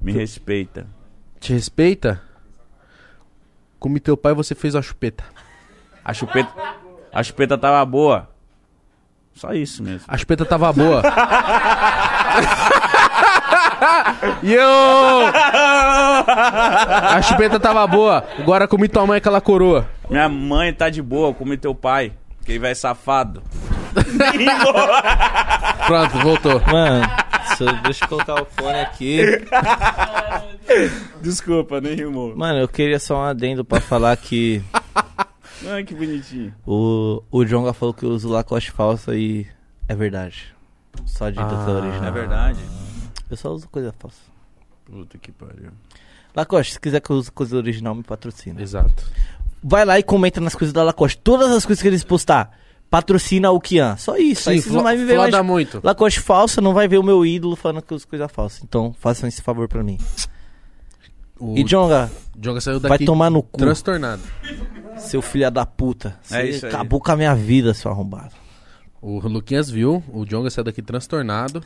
[0.00, 0.86] Me respeita.
[1.38, 2.22] Te respeita?
[3.78, 5.22] Come teu pai, você fez a chupeta.
[6.02, 6.79] A chupeta.
[7.12, 8.28] A chupeta tava boa.
[9.34, 10.02] Só isso mesmo.
[10.06, 11.02] A chupeta tava boa.
[14.42, 14.60] Yo!
[16.26, 18.24] A chupeta tava boa.
[18.38, 19.88] Agora comi tua mãe aquela coroa.
[20.08, 22.12] Minha mãe tá de boa, come teu pai.
[22.44, 23.42] Que ele vai safado.
[25.86, 26.60] Pronto, voltou.
[26.70, 27.06] Mano,
[27.82, 29.22] deixa eu colocar o fone aqui.
[31.20, 32.36] Desculpa, nem rimou.
[32.36, 34.62] Mano, eu queria só um adendo pra falar que
[35.66, 36.54] Ai, que bonitinho.
[36.66, 39.46] o, o Jonga falou que eu uso Lacoste falsa e
[39.88, 40.54] é verdade.
[41.04, 41.68] Só de Ah.
[41.68, 42.04] original.
[42.04, 42.60] É verdade.
[43.30, 44.18] Eu só uso coisa falsa.
[44.84, 45.70] Puta que pariu.
[46.34, 48.60] Lacoste, se quiser que eu use coisa original, me patrocina.
[48.60, 49.04] Exato.
[49.62, 51.18] Vai lá e comenta nas coisas da Lacoste.
[51.18, 52.56] Todas as coisas que eles postar,
[52.88, 53.96] patrocina o Kian.
[53.96, 54.44] Só isso.
[54.44, 55.80] Sim, Aí vocês não vai me ver mais muito.
[55.84, 58.60] Lacoste falsa, não vai ver o meu ídolo falando que eu uso coisa falsa.
[58.64, 59.98] Então, façam esse favor pra mim.
[61.38, 64.22] O E Jonga, Jonga saiu vai daqui tomar no cu, transtornado.
[65.00, 66.16] Seu filho da puta.
[66.22, 66.72] Você É isso aí.
[66.72, 68.32] acabou com a minha vida, seu arrombado.
[69.02, 71.62] O Luquinhas viu, o Jonga saiu daqui transtornado.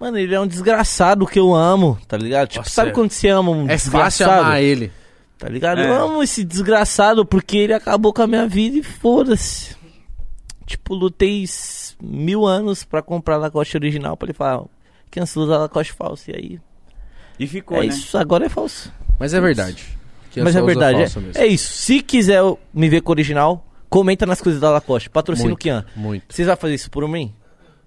[0.00, 2.48] Mano, ele é um desgraçado que eu amo, tá ligado?
[2.48, 4.40] Tipo, Nossa, sabe é- quando você ama um É fácil desgraçado?
[4.40, 4.92] amar ele.
[5.38, 5.80] Tá ligado?
[5.80, 5.88] É.
[5.88, 9.76] Eu amo esse desgraçado porque ele acabou com a minha vida e foda-se.
[10.66, 11.44] Tipo, lutei
[12.02, 14.64] mil anos pra comprar Lacoste original pra ele falar,
[15.10, 16.30] quem você usa Lacoste falso?
[16.30, 16.60] E aí,
[17.38, 17.86] E ficou, é né?
[17.86, 18.92] isso, agora é falso.
[19.18, 19.86] Mas é verdade.
[20.34, 21.42] Que Mas só é verdade, falsa é, mesmo.
[21.42, 21.72] é isso.
[21.72, 25.86] Se quiser me ver com o original, comenta nas coisas da Lacoste, patrocina o Kian.
[25.94, 26.34] muito.
[26.34, 27.32] Vocês vão fazer isso por mim?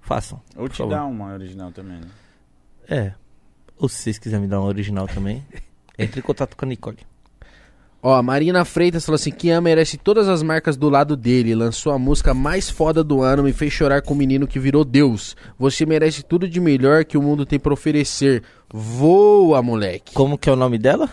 [0.01, 0.42] Façam.
[0.56, 0.92] Ou te favor.
[0.92, 2.08] dá uma original também, né?
[2.90, 3.11] É.
[3.77, 5.43] Ou se vocês quiserem me dar um original também,
[6.00, 7.00] entre em contato com a Nicole.
[8.01, 11.53] Ó, a Marina Freitas falou assim: Kian merece todas as marcas do lado dele.
[11.53, 14.85] Lançou a música mais foda do ano, me fez chorar com o menino que virou
[14.85, 15.35] Deus.
[15.59, 18.42] Você merece tudo de melhor que o mundo tem pra oferecer.
[18.72, 20.14] Voa, moleque.
[20.14, 21.09] Como que é o nome dela?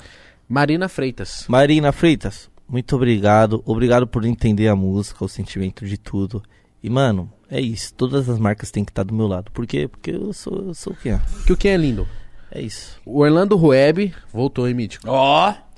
[0.55, 1.47] Marina Freitas.
[1.49, 3.61] Marina Freitas, muito obrigado.
[3.67, 6.41] Obrigado por entender a música, o sentimento de tudo.
[6.81, 7.93] E, mano, é isso.
[7.95, 9.51] Todas as marcas têm que estar do meu lado.
[9.51, 9.89] Por quê?
[9.89, 11.21] Porque eu sou, eu sou o Kian.
[11.45, 12.07] Que o que é lindo.
[12.53, 13.01] É isso.
[13.05, 15.09] O Orlando Rueb voltou, hein, Mítico?
[15.09, 15.74] Ó, Salvigão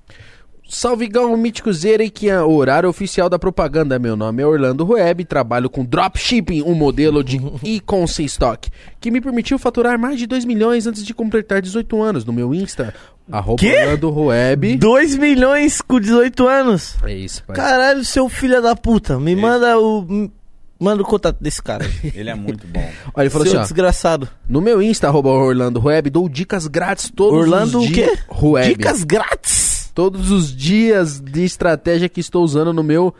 [1.38, 3.98] Mítico Zera e Kian, horário oficial da propaganda.
[3.98, 8.68] Meu nome é Orlando Rueb, trabalho com dropshipping, um modelo de e-commerce stock,
[9.00, 12.24] que me permitiu faturar mais de 2 milhões antes de completar 18 anos.
[12.24, 12.92] No meu Insta,
[13.30, 13.76] arroba Quê?
[13.82, 14.76] Orlando Rueb.
[14.76, 16.96] 2 milhões com 18 anos?
[17.04, 17.54] É isso, pai.
[17.56, 19.18] Caralho, seu filho da puta.
[19.20, 20.30] Me manda o.
[20.78, 21.88] Manda o contato desse cara.
[22.14, 22.86] ele é muito bom.
[23.14, 23.62] Olha, ele falou seu assim, ó.
[23.62, 24.28] desgraçado.
[24.46, 28.10] No meu Insta, arroba Orlando Rueb, dou dicas grátis todos Orlando os o dias.
[28.10, 28.18] quê?
[28.28, 28.68] Rueb.
[28.68, 29.75] Dicas grátis.
[29.96, 33.14] Todos os dias de estratégia que estou usando no meu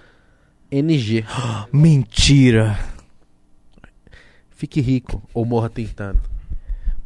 [0.71, 1.25] NG.
[1.73, 2.79] Mentira.
[4.51, 6.21] Fique rico ou morra tentando.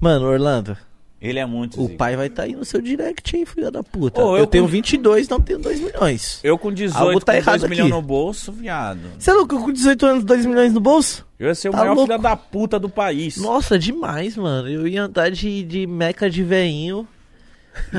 [0.00, 0.76] Mano, Orlando,
[1.20, 1.96] Ele é muito o zica.
[1.98, 4.20] pai vai estar aí no seu direct, hein, filho da puta.
[4.20, 6.40] Ô, eu, eu tenho com- 22, não tenho 2 milhões.
[6.42, 9.00] Eu com 18, Algo tá com errado 2 milhões no bolso, viado.
[9.18, 9.54] Você é louco?
[9.54, 11.24] Eu com 18 anos, 2 milhões no bolso?
[11.38, 12.10] Eu ia ser o Tá maior louco.
[12.10, 13.36] filho da puta do país.
[13.36, 14.68] Nossa, demais, mano.
[14.68, 17.06] Eu ia andar de, de meca de veinho.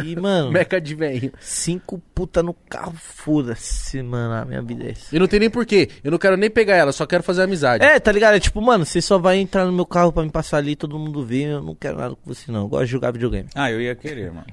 [0.04, 1.32] E, mano, Meca de velho.
[1.40, 4.34] cinco puta no carro, foda-se, mano.
[4.34, 5.16] A minha vida é essa.
[5.16, 5.90] E não tem nem porquê.
[6.04, 7.84] Eu não quero nem pegar ela, só quero fazer amizade.
[7.84, 8.36] É, tá ligado?
[8.36, 10.98] É tipo, mano, você só vai entrar no meu carro pra me passar ali, todo
[11.00, 11.44] mundo vê.
[11.44, 12.62] Eu não quero nada com você, não.
[12.62, 13.48] Eu gosto de jogar videogame.
[13.56, 14.48] Ah, eu ia querer, mano.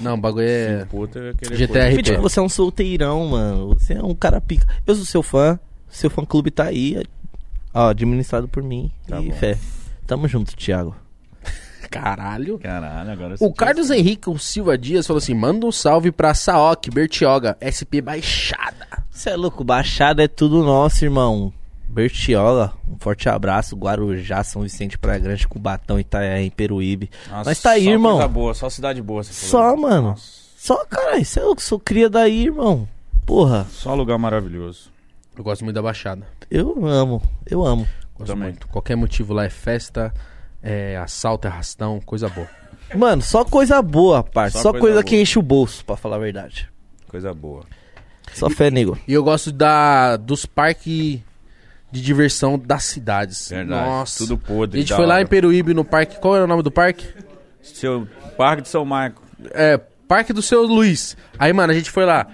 [0.00, 0.84] Não, o bagulho é.
[0.84, 1.56] Puta, eu ia querer.
[1.56, 2.02] GTR.
[2.02, 3.68] tipo, você é um solteirão, mano.
[3.74, 4.66] Você é um cara pica.
[4.86, 5.58] Eu sou seu fã.
[5.88, 7.02] Seu fã clube tá aí.
[7.74, 8.90] Ó, administrado por mim.
[9.08, 9.34] Tá e bom.
[9.34, 9.58] fé.
[10.06, 10.94] Tamo junto, Thiago.
[11.90, 12.58] Caralho.
[12.58, 16.90] Caralho, agora O Carlos Henrique o Silva Dias falou assim: manda um salve pra Saok,
[16.90, 18.86] Bertioga, SP Baixada.
[19.10, 21.52] Você é louco, Baixada é tudo nosso, irmão.
[21.88, 23.74] Bertiola, um forte abraço.
[23.74, 27.10] Guarujá, São Vicente, Praia Grande, Cubatão, Itanhaém, Peruíbe.
[27.30, 28.12] Nossa, Mas tá aí, só irmão.
[28.16, 29.22] Coisa boa, só cidade boa.
[29.24, 30.08] Você Só, mano.
[30.08, 30.22] Nossa,
[30.58, 32.86] Só, caralho, você é louco, sou cria daí, irmão.
[33.24, 34.90] Porra, só lugar maravilhoso.
[35.36, 36.26] Eu gosto muito da Baixada.
[36.50, 37.86] eu amo, eu amo.
[38.14, 38.50] Gosto Também.
[38.50, 38.68] muito.
[38.68, 40.12] Qualquer motivo lá é festa,
[40.66, 42.48] é assalto, é arrastão, coisa boa.
[42.94, 44.58] Mano, só coisa boa, parça.
[44.58, 46.68] Só Só, coisa coisa, que enche o bolso, pra falar a verdade.
[47.08, 47.64] Coisa boa.
[48.34, 48.98] Só fé, nego.
[49.06, 51.20] E eu gosto da dos parques
[51.90, 53.48] de diversão das cidades.
[53.48, 53.88] Verdade.
[53.88, 54.18] Nossa.
[54.18, 54.78] Tudo podre.
[54.78, 55.22] A gente foi lá hora.
[55.22, 56.18] em Peruíbe no parque.
[56.20, 57.06] Qual era o nome do parque?
[57.62, 59.22] Seu Parque de São Marco.
[59.52, 61.16] É, Parque do Seu Luiz.
[61.38, 62.26] Aí, mano, a gente foi lá.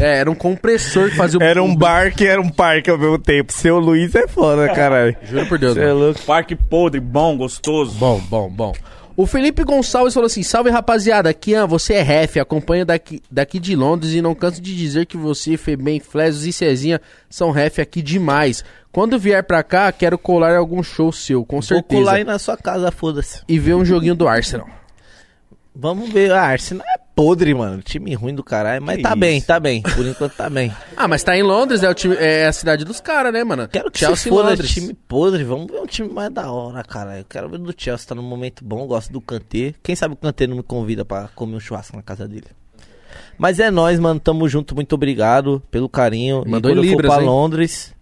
[0.00, 1.42] É, era um compressor que fazia o.
[1.42, 3.52] Era um bar que era um parque ao mesmo tempo.
[3.52, 5.16] Seu Luiz é foda, caralho.
[5.24, 5.98] Juro por Deus, Você é mano.
[5.98, 6.20] louco.
[6.22, 7.92] Parque podre, bom, gostoso.
[7.98, 8.72] Bom, bom, bom.
[9.16, 13.74] O Felipe Gonçalves falou assim: Salve rapaziada, Kian, você é ref, acompanho daqui, daqui de
[13.76, 17.00] Londres e não canso de dizer que você, Febem, Flesos e Cezinha
[17.30, 18.64] são ref aqui demais.
[18.90, 22.00] Quando vier pra cá, quero colar em algum show seu, com Vou certeza.
[22.00, 23.40] colar aí na sua casa, foda-se.
[23.48, 24.68] E ver um joguinho do Arsenal.
[25.74, 26.30] Vamos ver.
[26.32, 27.82] Ah, Arsenal é podre, mano.
[27.82, 28.80] Time ruim do caralho.
[28.82, 29.18] Mas Que tá isso?
[29.18, 29.82] bem, tá bem.
[29.82, 30.72] Por enquanto tá bem.
[30.96, 33.66] Ah, mas tá em Londres, é, o time, é a cidade dos caras, né, mano?
[33.68, 34.70] Quero que Chelsea se foda Londres.
[34.72, 35.42] time podre.
[35.42, 37.18] Vamos ver um time mais da hora, cara.
[37.18, 38.06] Eu quero ver do Chelsea.
[38.06, 38.86] Tá num momento bom.
[38.86, 39.74] Gosto do Kanté.
[39.82, 42.46] Quem sabe o Kanté não me convida pra comer um churrasco na casa dele.
[43.36, 44.20] Mas é nóis, mano.
[44.20, 44.74] Tamo junto.
[44.74, 46.44] Muito obrigado pelo carinho.
[46.46, 47.28] Mandou e quando em eu for libras, pra hein?
[47.28, 47.94] Londres,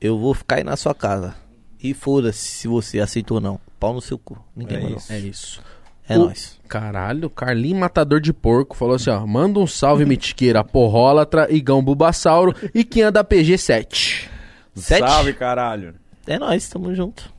[0.00, 1.34] eu vou ficar aí na sua casa.
[1.82, 3.60] E foda-se se você aceitou ou não.
[3.80, 4.38] Pau no seu cu.
[4.56, 4.98] Ninguém É mandou.
[4.98, 5.12] isso.
[5.12, 5.62] É isso.
[6.08, 6.57] É O- nóis.
[6.68, 9.26] Caralho, Carlinho Matador de Porco falou assim, ó.
[9.26, 14.28] Manda um salve, mitiqueira, porrólatra, Igão Bulbasauro e quem anda PG7.
[14.74, 15.08] Sete?
[15.08, 15.94] Salve, caralho.
[16.26, 17.32] É nóis, tamo junto.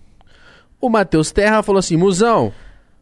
[0.81, 2.51] O Matheus Terra falou assim, Musão,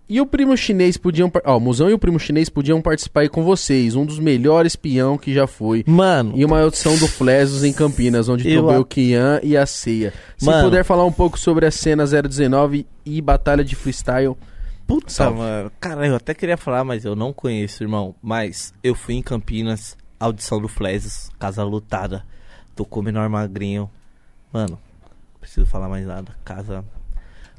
[0.09, 1.29] e o primo chinês podiam...
[1.29, 3.95] par- Ó, o Musão e o primo chinês podiam participar aí com vocês.
[3.95, 5.83] Um dos melhores peão que já foi.
[5.87, 9.55] Mano, E uma audição do Flesos em Campinas, onde Eu tombou a- o Kian e
[9.57, 10.13] a Ceia.
[10.37, 10.63] Se Mano.
[10.69, 14.35] puder falar um pouco sobre a cena 019 e batalha de freestyle.
[14.87, 15.37] Puta, Salve.
[15.39, 15.71] mano.
[15.81, 18.15] Cara, eu até queria falar, mas eu não conheço, irmão.
[18.21, 22.23] Mas eu fui em Campinas, audição do Flesos, casa lotada.
[22.73, 23.89] Tocou menor magrinho.
[24.51, 26.33] Mano, não preciso falar mais nada.
[26.45, 26.85] Casa.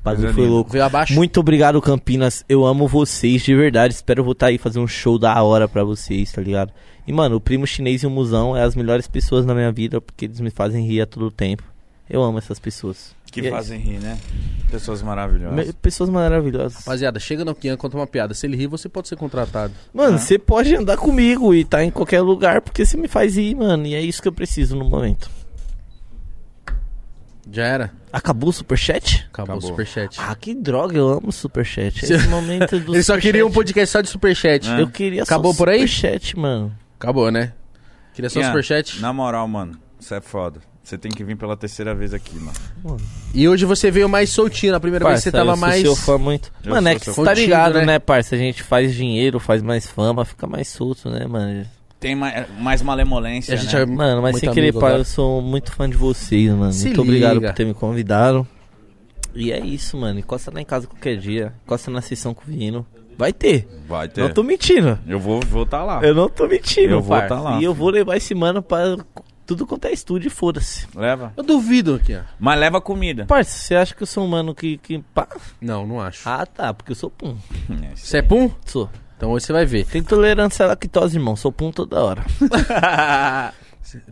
[0.02, 0.72] Bagulho foi louco.
[1.10, 2.44] Muito obrigado, Campinas.
[2.48, 3.92] Eu amo vocês de verdade.
[3.92, 6.72] Espero voltar aí fazer um show da hora pra vocês, tá ligado?
[7.06, 10.00] E, mano, o primo chinês e o musão é as melhores pessoas na minha vida
[10.00, 11.64] porque eles me fazem rir a todo tempo.
[12.10, 13.14] Eu amo essas pessoas.
[13.30, 14.18] Que E é fazem rir, né?
[14.70, 15.06] Pessoas isso.
[15.06, 15.66] maravilhosas.
[15.66, 16.78] Me- Pessoas maravilhosas.
[16.78, 18.32] Rapaziada, chega no Kian, conta uma piada.
[18.32, 19.74] Se ele rir, você pode ser contratado.
[19.92, 20.18] Mano, Ah.
[20.18, 23.86] você pode andar comigo e tá em qualquer lugar porque você me faz ir, mano.
[23.86, 25.28] E é isso que eu preciso no momento.
[27.50, 27.92] Já era?
[28.12, 29.26] Acabou o superchat?
[29.32, 29.70] Acabou, o Acabou.
[29.70, 30.16] superchat.
[30.20, 32.04] Ah, que droga, eu amo superchat.
[32.04, 34.68] Esse momento do Eles só queriam um podcast só de superchat.
[34.70, 34.80] É.
[34.82, 35.86] Eu queria Acabou só por aí?
[35.88, 36.74] superchat, mano.
[36.98, 37.52] Acabou, né?
[38.12, 39.00] Queria só Ian, superchat.
[39.00, 40.60] Na moral, mano, você é foda.
[40.88, 42.96] Você tem que vir pela terceira vez aqui, mano.
[43.34, 44.72] E hoje você veio mais soltinho.
[44.72, 45.82] Na primeira vez você Parça, tava eu sou mais.
[45.82, 46.50] seu fã muito.
[46.64, 47.84] Eu mano, é sou que você tá ligado, né?
[47.84, 48.34] né, parça?
[48.34, 51.66] A gente faz dinheiro, faz mais fama, fica mais solto, né, mano?
[52.00, 53.82] Tem mais, mais malemolência, A gente né?
[53.82, 55.00] é Mano, mas sem querer, pai, agora.
[55.00, 56.72] eu sou muito fã de vocês, mano.
[56.72, 57.48] Se muito obrigado liga.
[57.48, 58.48] por ter me convidado.
[59.34, 60.18] E é isso, mano.
[60.18, 61.52] Encosta lá em casa qualquer dia.
[61.66, 62.86] Encosta na sessão com o Vino.
[63.18, 63.68] Vai ter.
[63.86, 64.22] Vai ter.
[64.22, 64.98] Não tô mentindo.
[65.06, 66.00] Eu vou estar tá lá.
[66.02, 67.34] Eu não tô mentindo, Eu vou parça.
[67.34, 68.96] tá lá, E eu vou levar esse mano pra
[69.48, 70.86] tudo quanto é estúdio e foda-se.
[70.94, 71.32] Leva.
[71.34, 72.20] Eu duvido aqui, ó.
[72.38, 73.24] Mas leva comida.
[73.24, 74.76] Parça, você acha que eu sou um mano que.
[74.76, 75.26] que pá?
[75.60, 76.28] Não, não acho.
[76.28, 76.74] Ah, tá.
[76.74, 77.34] Porque eu sou pum.
[77.70, 78.50] É, Você é pum?
[78.66, 78.90] Sou.
[79.16, 79.86] Então hoje você vai ver.
[79.86, 81.34] Tem tolerância à lactose, irmão.
[81.34, 82.24] Sou pum toda hora.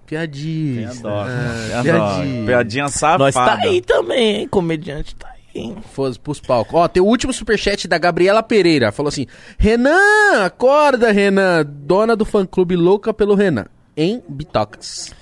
[0.06, 0.90] Piadinha.
[1.04, 2.46] Ah, piadinha.
[2.46, 3.24] Piadinha safada.
[3.24, 4.48] Nós tá aí também, hein?
[4.48, 5.60] Comediante tá aí.
[5.62, 5.76] hein?
[5.92, 6.74] Foda-se pros palcos.
[6.74, 8.90] Ó, tem o último superchat da Gabriela Pereira.
[8.90, 9.26] Falou assim:
[9.58, 11.64] Renan, acorda, Renan.
[11.66, 13.66] Dona do fã clube louca pelo Renan.
[13.96, 15.12] Em Bitox.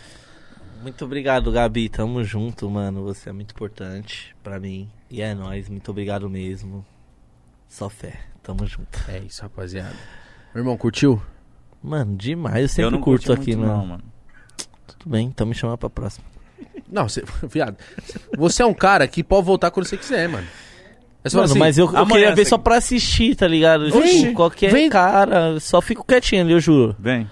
[0.85, 1.89] Muito obrigado, Gabi.
[1.89, 3.03] Tamo junto, mano.
[3.05, 4.89] Você é muito importante pra mim.
[5.11, 5.69] E é nóis.
[5.69, 6.85] Muito obrigado mesmo.
[7.69, 8.21] Só fé.
[8.43, 8.99] Tamo junto.
[9.09, 9.95] É isso, rapaziada.
[10.55, 11.21] Meu irmão, curtiu?
[11.83, 12.63] Mano, demais.
[12.63, 13.79] Eu sempre Eu não curto aqui, muito, mano.
[13.79, 14.05] não, mano.
[14.87, 16.25] Tudo bem, então me chama pra próxima.
[16.91, 17.77] Não, você, viado.
[18.37, 20.47] Você é um cara que pode voltar quando você quiser, mano.
[21.25, 23.49] É só Mano, assim, mas eu, eu amanhã queria ver você- só pra assistir, tá
[23.49, 23.87] ligado?
[23.87, 26.95] Oxi, Tipo, qualquer vem- cara, só fico quietinho ali, eu juro.
[26.99, 27.29] Vem.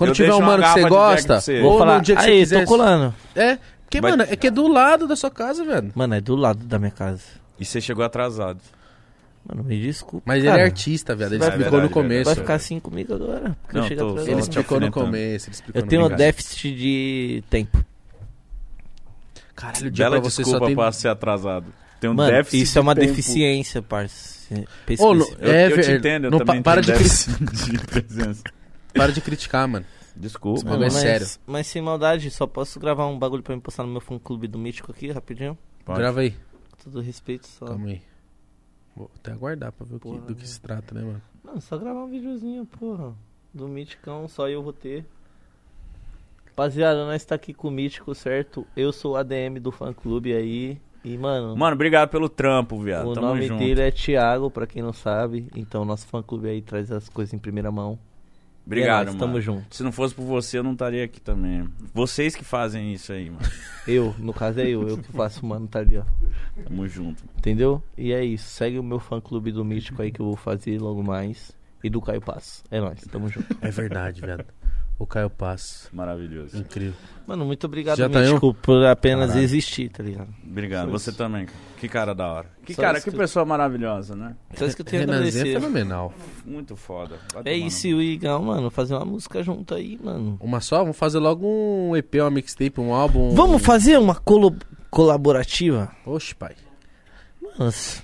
[0.00, 1.60] Quando eu tiver um mano que você gosta, você.
[1.60, 2.60] Vou ou falar, no dia que você aí, quiser.
[2.64, 3.14] tô colando.
[3.36, 5.92] É, porque, Vai- mano, é que é do lado da sua casa, velho.
[5.94, 7.22] Mano, é do lado da minha casa.
[7.58, 8.60] E você chegou atrasado.
[9.46, 10.22] Mano, me desculpa.
[10.26, 10.56] Mas cara.
[10.56, 11.30] ele é artista, velho.
[11.32, 12.24] Ele vai- explicou é no verdade, começo.
[12.26, 13.56] Vai ficar assim comigo agora.
[13.62, 14.28] Porque Não, eu chego tô- atrasado.
[14.30, 15.06] Ele Só te explicou no alfinetando.
[15.06, 15.46] começo.
[15.46, 16.18] Ele explicou Eu no tenho um começo.
[16.18, 17.84] déficit de tempo.
[19.56, 20.74] Caralho, o dia Bela pra você desculpa só tem...
[20.76, 21.66] pra ser atrasado.
[22.00, 23.06] Tem um Mano, déficit isso é uma tempo.
[23.08, 24.40] deficiência, parça.
[24.98, 25.12] Ô.
[25.12, 27.44] Lu- Eu, É, eu te ver- entendo, eu não, também pa- para tenho de déficit
[27.72, 28.42] de presença.
[28.94, 29.86] Para de criticar, mano.
[30.16, 30.68] Desculpa.
[30.74, 31.26] É mas, sério.
[31.46, 34.46] Mas sem maldade, só posso gravar um bagulho pra me postar no meu fã clube
[34.48, 35.56] do Mítico aqui, rapidinho?
[35.84, 35.98] Pode.
[35.98, 36.32] Grava aí.
[36.72, 37.66] Com todo respeito, só.
[37.66, 38.02] Calma aí.
[38.96, 41.22] Vou até aguardar pra ver o que- Porra, do que se trata, né, mano?
[41.44, 43.14] Mano, só gravar um videozinho, porra.
[43.54, 45.04] Do Míticão, só eu vou ter.
[46.46, 48.66] Rapaziada, nós tá aqui com o Mítico, certo?
[48.76, 50.80] Eu sou o ADM do fã clube aí.
[51.02, 53.08] E, mano, Mano, obrigado pelo trampo, viado.
[53.08, 53.58] o Tamo nome junto.
[53.60, 55.48] dele é Thiago, pra quem não sabe.
[55.56, 57.98] Então, nosso fã clube aí traz as coisas em primeira mão.
[58.66, 59.18] Obrigado, é nóis, mano.
[59.18, 59.74] Tamo junto.
[59.74, 61.68] Se não fosse por você, eu não estaria aqui também.
[61.92, 63.42] Vocês que fazem isso aí, mano.
[63.88, 66.04] Eu, no caso é eu, eu que faço, mano, tá ali, ó.
[66.62, 67.24] Tamo junto.
[67.38, 67.82] Entendeu?
[67.96, 68.48] E é isso.
[68.50, 71.50] Segue o meu fã clube do Mítico aí que eu vou fazer logo mais.
[71.82, 72.62] E do Caio Passo.
[72.70, 73.56] É nóis, tamo junto.
[73.60, 74.44] É verdade, velho.
[75.00, 75.88] O Caio Passo.
[75.94, 76.58] Maravilhoso.
[76.58, 76.92] Incrível.
[77.26, 79.44] Mano, muito obrigado, Já tá Mítico, por apenas Caralho.
[79.44, 80.28] existir, tá ligado?
[80.46, 80.86] Obrigado.
[80.86, 81.18] Só Você isso.
[81.18, 81.46] também.
[81.46, 81.58] cara.
[81.78, 82.46] Que cara da hora.
[82.66, 84.36] Que Só cara, que que- pessoa maravilhosa, né?
[84.54, 86.12] Só isso que eu tenho a Renanzinho é fenomenal.
[86.44, 87.16] Muito foda.
[87.32, 90.36] Vai É isso, e o Igão, mano, fazer uma música junto aí, mano.
[90.38, 90.80] Uma só?
[90.80, 93.30] Vamos fazer logo um EP, uma mixtape, um álbum.
[93.34, 94.54] Vamos fazer uma colo
[94.90, 95.90] colaborativa?
[96.04, 96.54] Oxe, pai.
[97.58, 98.02] Nossa.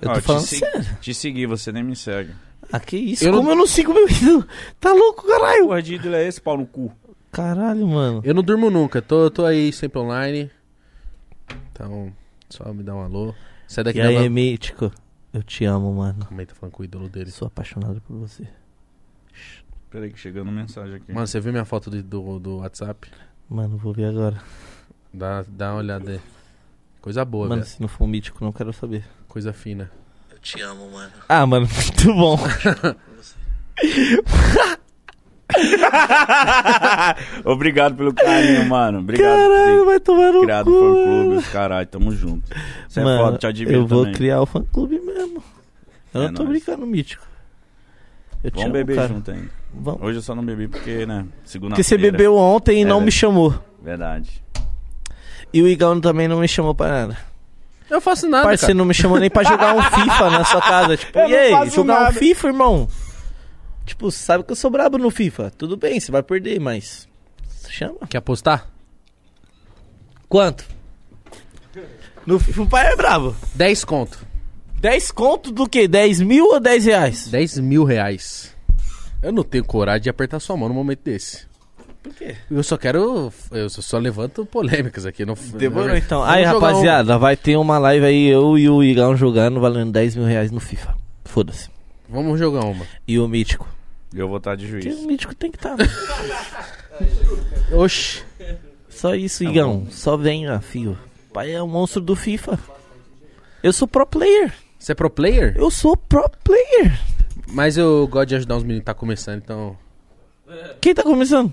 [0.00, 0.96] Eu Ó, tô te falando segui- sério.
[1.00, 2.32] Te segui, você nem me segue.
[2.72, 3.24] Ah, que isso?
[3.24, 4.46] Eu não- Como eu não sigo meu ídolo?
[4.80, 5.66] Tá louco, caralho?
[5.66, 6.90] Porra de ídolo é esse, pau no cu?
[7.30, 8.20] Caralho, mano.
[8.24, 9.00] Eu não durmo nunca.
[9.02, 10.50] Tô, tô aí sempre online.
[11.72, 12.12] Então,
[12.48, 13.34] só me dá um alô.
[13.66, 14.92] Sai daqui E aí, Mítico?
[15.32, 16.26] Eu te amo, mano.
[16.26, 17.30] Como é que tá falando com o ídolo dele?
[17.30, 18.46] Sou apaixonado por você.
[19.90, 21.12] Peraí que chegando mensagem aqui.
[21.12, 23.10] Mano, você viu minha foto do, do, do WhatsApp?
[23.48, 24.40] Mano, vou ver agora.
[25.12, 26.20] Dá, dá uma olhada aí.
[27.00, 27.74] Coisa boa, mano, velho.
[27.74, 29.04] se não for mítico, não quero saber.
[29.28, 29.90] Coisa fina.
[30.42, 31.12] Te amo, mano.
[31.28, 32.36] Ah, mano, muito bom.
[37.44, 38.98] Obrigado pelo carinho, mano.
[39.00, 40.70] Obrigado Caralho, por vai tomar no criado cu.
[40.80, 41.86] fã clube, os caralho.
[41.86, 42.42] Tamo junto.
[42.88, 44.14] Você é mano, foda, te admiro eu vou também.
[44.14, 45.42] criar o fã clube mesmo.
[46.14, 46.56] Eu É não tô nóis.
[46.62, 47.26] brincando, mítico.
[48.44, 49.08] Eu te Vamos amo, beber cara.
[49.08, 49.50] junto ainda.
[49.74, 50.02] Vamos.
[50.02, 51.24] Hoje eu só não bebi porque, né?
[51.44, 53.54] Segunda Porque você bebeu ontem e É, não me chamou.
[53.82, 54.42] Verdade.
[55.52, 57.16] E o Igão também não me chamou pra nada.
[57.92, 58.78] Eu faço nada, Parceiro, cara.
[58.78, 60.96] não me chamou nem pra jogar um FIFA na sua casa.
[60.96, 62.18] Tipo, Eu e aí, jogar um nada.
[62.18, 62.88] FIFA, irmão?
[63.84, 65.52] Tipo, sabe que eu sou brabo no FIFA.
[65.58, 67.06] Tudo bem, você vai perder, mas.
[67.68, 67.98] Chama.
[68.08, 68.66] Quer apostar?
[70.28, 70.64] Quanto?
[72.26, 73.36] No FIFA o pai é brabo.
[73.54, 74.18] 10 conto.
[74.80, 75.86] 10 conto do quê?
[75.86, 77.28] 10 mil ou 10 reais?
[77.28, 78.54] 10 mil reais.
[79.22, 81.46] Eu não tenho coragem de apertar sua mão num momento desse.
[82.02, 82.34] Por quê?
[82.50, 83.32] Eu só quero.
[83.52, 85.24] Eu só levanto polêmicas aqui.
[85.24, 86.20] Não, Demorou então.
[86.20, 89.60] Vamos Aí, jogar um- rapaziada, vai ter uma live aí, eu e o Igão jogando,
[89.60, 90.96] valendo 10 mil reais no FIFA.
[91.24, 91.70] Foda-se.
[92.08, 92.84] Vamos jogar uma.
[93.06, 93.68] E o Mítico.
[94.12, 95.00] Eu vou estar de Porque juiz.
[95.02, 95.76] o Mítico tem que estar.
[97.72, 98.22] Oxi.
[98.88, 99.86] Só isso, Tá Igão.
[99.90, 100.98] Só venha, fio.
[101.32, 102.58] pai é o monstro do FIFA.
[103.62, 104.52] Eu sou pro player.
[104.78, 105.54] Você é pro player?
[105.56, 106.98] Eu sou pro player.
[107.48, 109.76] Mas eu gosto de ajudar os meninos que tá começando, então.
[110.80, 111.52] Quem tá começando?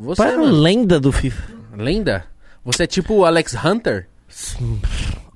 [0.00, 0.50] Você, é mano.
[0.60, 1.52] lenda do FIFA.
[1.76, 2.24] Lenda?
[2.64, 4.08] Você é tipo o Alex Hunter?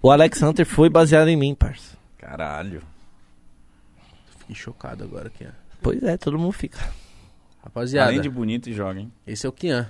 [0.03, 1.97] O Alex Hunter foi baseado em mim, parça.
[2.19, 2.83] Caralho.
[4.39, 5.53] Fiquei chocado agora, Kian.
[5.83, 6.79] Pois é, todo mundo fica.
[7.63, 9.13] Rapaziada, Além de bonito, joga, hein?
[9.27, 9.89] esse é o Kian.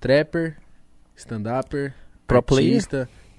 [0.00, 0.56] Trapper,
[1.16, 1.92] stand-upper,
[2.26, 2.82] Pro player?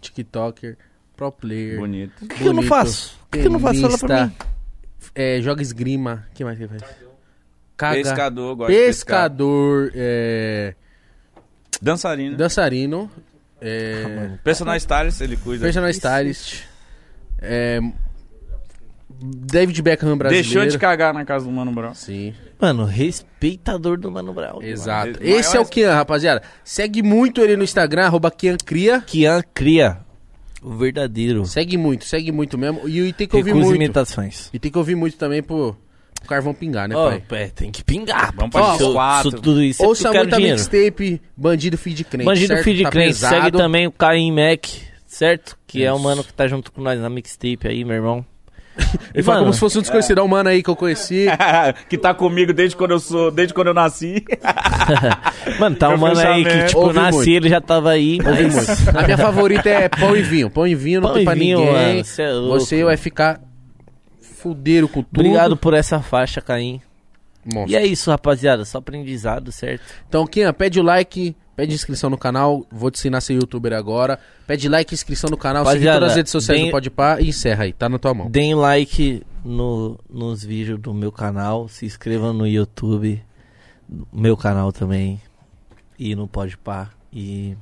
[0.01, 0.77] tiktoker,
[1.15, 1.79] pro player.
[1.79, 2.25] Bonito.
[2.25, 3.17] O que, que eu não faço?
[3.27, 3.81] O que, que eu não faço?
[3.81, 4.35] Fala pra mim.
[5.15, 6.25] É, joga esgrima.
[6.29, 6.95] O que mais que ele faz?
[7.81, 7.95] Caga.
[8.03, 9.21] Pescador, gosta de pescar.
[9.29, 10.75] Pescador, é,
[11.81, 12.37] Dançarino.
[12.37, 13.11] dançarino,
[13.59, 15.63] é, Personal stylist, ele cuida.
[15.63, 16.61] personal stylist,
[17.41, 17.79] é,
[19.23, 20.47] David Beckham brasileiro.
[20.49, 21.93] Deixou de cagar na casa do Mano Brown.
[21.93, 24.61] Sim, Mano, respeitador do Mano Brown.
[24.61, 25.19] exato.
[25.19, 26.41] Maior- Esse é o Kian, rapaziada.
[26.63, 29.01] Segue muito ele no Instagram, arroba Kian Cria.
[29.01, 29.99] Kian cria
[30.61, 31.43] o verdadeiro.
[31.45, 32.87] Segue muito, segue muito mesmo.
[32.87, 33.81] E, e tem que ouvir Recusa muito.
[33.83, 34.49] imitações.
[34.53, 35.75] E tem que ouvir muito também pro,
[36.21, 37.23] pro carvão pingar, né, pai?
[37.41, 38.33] é, tem que pingar.
[38.35, 39.29] Vamos pra eu- quatro.
[39.31, 40.57] se eu tudo isso é Ouça eu quero muito a dinheiro.
[40.57, 42.25] mixtape Bandido Feed Crente.
[42.25, 42.63] Bandido certo?
[42.63, 43.07] Feed Tá Crente.
[43.07, 43.35] pesado.
[43.35, 44.65] Segue também o Caim Mac,
[45.05, 45.57] certo?
[45.67, 46.03] Que é o Isso.
[46.03, 48.25] mano que tá junto com nós na mixtape aí, meu irmão.
[49.13, 50.19] Ele fala Mano, como se fosse um desconhecido.
[50.19, 51.25] É um mano aí que eu conheci.
[51.89, 54.23] que tá comigo desde quando eu sou, desde quando eu nasci.
[55.59, 57.29] Mano, tá um mano aí que, tipo, eu Ouvi nasci, muito.
[57.31, 58.17] ele já tava aí.
[58.25, 58.97] Ouvi mas- muito.
[58.97, 60.49] A minha favorita é pão e vinho.
[60.49, 61.73] Pão e vinho não Pão tem pra vinho, ninguém.
[61.73, 62.59] mano, cê é louco.
[62.61, 63.41] Você vai ficar
[64.41, 65.19] fudeiro com tudo.
[65.19, 66.81] Obrigado por essa faixa, Caim.
[67.45, 67.71] Monstro.
[67.71, 68.65] E é isso, rapaziada.
[68.65, 69.83] Só aprendizado, certo?
[70.07, 72.65] Então, Kian, pede o like, pede inscrição no canal.
[72.71, 74.19] Vou te ensinar a ser youtuber agora.
[74.45, 77.63] Pede like, inscrição no canal, seguir Rapaziada, todas as redes sociais do Podpah e encerra
[77.63, 77.73] aí.
[77.73, 78.29] Tá na tua mão.
[78.29, 81.67] Deem like no, nos vídeos do meu canal.
[81.67, 83.23] Se inscrevam no YouTube.
[84.13, 85.19] Meu canal também.
[85.97, 86.89] E no Podpah.
[87.11, 87.55] E.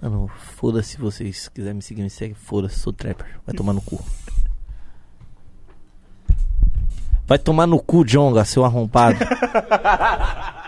[0.00, 1.42] Mano, foda-se vocês.
[1.42, 2.34] Se quiser me seguir, me segue.
[2.34, 3.26] Foda-se, sou trapper.
[3.46, 4.02] Vai tomar no cu.
[7.30, 9.18] Vai tomar no cu, Jonga, seu arrombado.